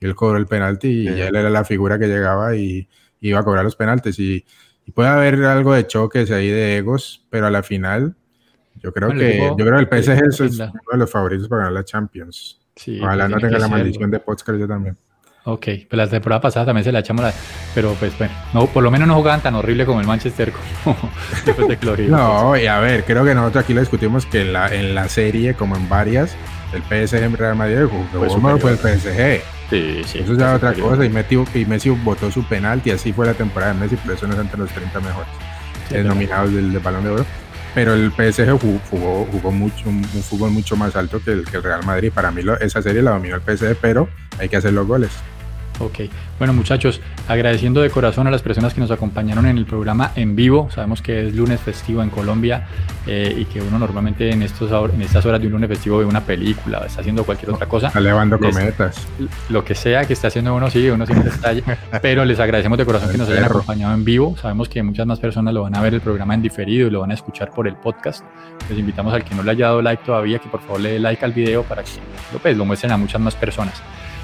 él 0.00 0.14
cobró 0.14 0.36
el 0.36 0.46
penalti 0.46 0.88
y 0.88 1.08
él 1.08 1.34
era 1.34 1.48
la 1.48 1.64
figura 1.64 1.98
que 1.98 2.08
llegaba 2.08 2.54
y 2.56 2.88
iba 3.20 3.40
a 3.40 3.44
cobrar 3.44 3.64
los 3.64 3.76
penaltis. 3.76 4.18
Y, 4.18 4.44
puede 4.94 5.08
haber 5.08 5.42
algo 5.44 5.72
de 5.72 5.86
choques 5.86 6.30
ahí 6.30 6.48
de 6.48 6.76
egos, 6.76 7.24
pero 7.30 7.46
a 7.46 7.50
la 7.50 7.62
final, 7.62 8.14
yo 8.82 8.92
creo 8.92 9.10
que 9.10 9.38
yo 9.38 9.64
creo 9.64 9.78
que 9.78 9.96
el 9.96 10.02
PSG 10.02 10.24
es, 10.28 10.40
uno 10.40 10.72
de 10.92 10.98
los 10.98 11.10
favoritos 11.10 11.48
para 11.48 11.62
ganar 11.62 11.72
la 11.72 11.84
Champions. 11.84 12.60
Ojalá 13.00 13.28
no 13.28 13.38
tenga 13.38 13.58
la 13.58 13.68
maldición 13.68 14.10
de 14.10 14.18
Potskar 14.18 14.56
yo 14.56 14.66
también. 14.66 14.98
Ok, 15.44 15.66
pues 15.88 15.96
la 15.96 16.06
temporada 16.06 16.40
pasada 16.40 16.66
también 16.66 16.84
se 16.84 16.92
la 16.92 17.00
echamos 17.00 17.24
la... 17.24 17.32
Pero 17.74 17.94
pues 17.98 18.16
bueno, 18.16 18.32
no, 18.54 18.66
por 18.66 18.82
lo 18.82 18.92
menos 18.92 19.08
no 19.08 19.16
jugaban 19.16 19.40
tan 19.40 19.56
horrible 19.56 19.84
como 19.84 20.00
el 20.00 20.06
Manchester 20.06 20.52
como 20.84 20.96
después 21.44 21.66
de 21.66 21.76
Clorido. 21.78 22.16
no, 22.16 22.56
y 22.56 22.66
a 22.66 22.78
ver, 22.78 23.04
creo 23.04 23.24
que 23.24 23.34
nosotros 23.34 23.64
aquí 23.64 23.74
lo 23.74 23.80
discutimos 23.80 24.24
que 24.26 24.42
en 24.42 24.52
la, 24.52 24.72
en 24.72 24.94
la 24.94 25.08
serie, 25.08 25.54
como 25.54 25.74
en 25.76 25.88
varias, 25.88 26.36
el 26.72 26.82
PSG 26.82 27.16
en 27.24 27.36
Real 27.36 27.56
Madrid 27.56 27.86
jugó, 27.90 28.58
fue 28.58 28.70
el 28.70 28.78
PSG. 28.78 29.42
Sí, 29.68 30.02
sí. 30.04 30.18
Eso 30.18 30.34
es 30.34 30.42
otra 30.42 30.74
cosa. 30.74 31.04
Y 31.04 31.08
Messi, 31.08 31.42
y 31.54 31.64
Messi 31.64 31.90
votó 31.90 32.30
su 32.30 32.44
penalti. 32.44 32.90
Así 32.90 33.12
fue 33.12 33.26
la 33.26 33.34
temporada 33.34 33.72
de 33.72 33.80
Messi, 33.80 33.96
por 33.96 34.14
eso 34.14 34.26
no 34.26 34.34
es 34.34 34.40
entre 34.40 34.58
los 34.58 34.70
30 34.70 35.00
mejores 35.00 35.28
nominados 36.04 36.52
del, 36.52 36.78
Balón 36.78 37.04
de 37.04 37.10
Oro. 37.10 37.26
Pero 37.74 37.94
el 37.94 38.10
PSG 38.10 38.50
jugó, 38.60 39.26
jugó, 39.30 39.50
mucho, 39.50 39.88
un, 39.88 40.04
fútbol 40.04 40.50
mucho 40.50 40.76
más 40.76 40.94
alto 40.94 41.22
que 41.24 41.32
el, 41.32 41.44
que 41.46 41.56
el 41.56 41.62
Real 41.62 41.84
Madrid. 41.86 42.12
Para 42.14 42.30
mí 42.30 42.42
lo, 42.42 42.58
esa 42.60 42.82
serie 42.82 43.00
la 43.00 43.12
dominó 43.12 43.36
el 43.36 43.42
PSG, 43.42 43.76
pero 43.80 44.08
hay 44.38 44.50
que 44.50 44.56
hacer 44.56 44.74
los 44.74 44.86
goles. 44.86 45.10
Ok, 45.82 45.98
bueno 46.38 46.52
muchachos, 46.52 47.00
agradeciendo 47.26 47.80
de 47.80 47.90
corazón 47.90 48.28
a 48.28 48.30
las 48.30 48.40
personas 48.40 48.72
que 48.72 48.80
nos 48.80 48.92
acompañaron 48.92 49.46
en 49.46 49.58
el 49.58 49.66
programa 49.66 50.12
en 50.14 50.36
vivo. 50.36 50.70
Sabemos 50.70 51.02
que 51.02 51.26
es 51.26 51.34
lunes 51.34 51.60
festivo 51.60 52.04
en 52.04 52.10
Colombia 52.10 52.68
eh, 53.04 53.34
y 53.36 53.46
que 53.46 53.60
uno 53.60 53.80
normalmente 53.80 54.30
en, 54.30 54.42
estos, 54.42 54.70
en 54.94 55.02
estas 55.02 55.26
horas 55.26 55.40
de 55.40 55.48
un 55.48 55.54
lunes 55.54 55.68
festivo 55.68 55.98
ve 55.98 56.04
una 56.04 56.20
película 56.20 56.78
o 56.78 56.84
está 56.84 57.00
haciendo 57.00 57.24
cualquier 57.24 57.50
otra 57.50 57.66
cosa. 57.66 57.88
Está 57.88 58.00
levando 58.00 58.38
cometas. 58.38 59.08
Lo 59.48 59.64
que 59.64 59.74
sea 59.74 60.04
que 60.04 60.12
esté 60.12 60.28
haciendo 60.28 60.54
uno, 60.54 60.70
sí, 60.70 60.88
uno 60.88 61.04
siempre 61.04 61.30
está 61.30 61.48
allí. 61.48 61.64
pero 62.00 62.24
les 62.24 62.38
agradecemos 62.38 62.78
de 62.78 62.84
corazón 62.84 63.10
que 63.10 63.18
nos 63.18 63.28
hayan 63.28 63.44
acompañado 63.44 63.92
en 63.92 64.04
vivo. 64.04 64.36
Sabemos 64.40 64.68
que 64.68 64.84
muchas 64.84 65.04
más 65.04 65.18
personas 65.18 65.52
lo 65.52 65.62
van 65.64 65.74
a 65.74 65.80
ver 65.80 65.94
el 65.94 66.00
programa 66.00 66.34
en 66.34 66.42
diferido 66.42 66.86
y 66.86 66.90
lo 66.90 67.00
van 67.00 67.10
a 67.10 67.14
escuchar 67.14 67.50
por 67.50 67.66
el 67.66 67.74
podcast. 67.74 68.24
Les 68.70 68.78
invitamos 68.78 69.12
al 69.12 69.24
que 69.24 69.34
no 69.34 69.42
le 69.42 69.50
haya 69.50 69.66
dado 69.66 69.82
like 69.82 70.04
todavía 70.04 70.38
que 70.38 70.48
por 70.48 70.60
favor 70.60 70.80
le 70.80 70.92
dé 70.92 70.98
like 71.00 71.24
al 71.24 71.32
video 71.32 71.64
para 71.64 71.82
que 71.82 71.90
pues, 72.40 72.56
lo 72.56 72.64
muestren 72.64 72.92
a 72.92 72.96
muchas 72.96 73.20
más 73.20 73.34
personas. 73.34 73.82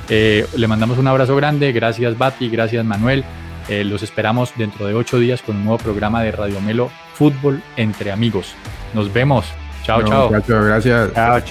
Eh, 0.08 0.46
le 0.56 0.66
mandamos 0.66 0.98
un 0.98 1.06
abrazo 1.06 1.36
grande, 1.36 1.72
gracias 1.72 2.16
Bati, 2.16 2.48
gracias 2.48 2.84
Manuel. 2.84 3.24
Eh, 3.68 3.84
los 3.84 4.02
esperamos 4.02 4.52
dentro 4.56 4.86
de 4.86 4.94
ocho 4.94 5.18
días 5.18 5.42
con 5.42 5.56
un 5.56 5.64
nuevo 5.64 5.78
programa 5.78 6.22
de 6.22 6.32
Radio 6.32 6.60
Melo 6.60 6.90
Fútbol 7.12 7.62
entre 7.76 8.10
amigos. 8.10 8.54
Nos 8.94 9.12
vemos. 9.12 9.44
Chao, 9.82 10.02
chao. 10.02 10.30
Gracias. 10.30 11.12
Chao, 11.14 11.40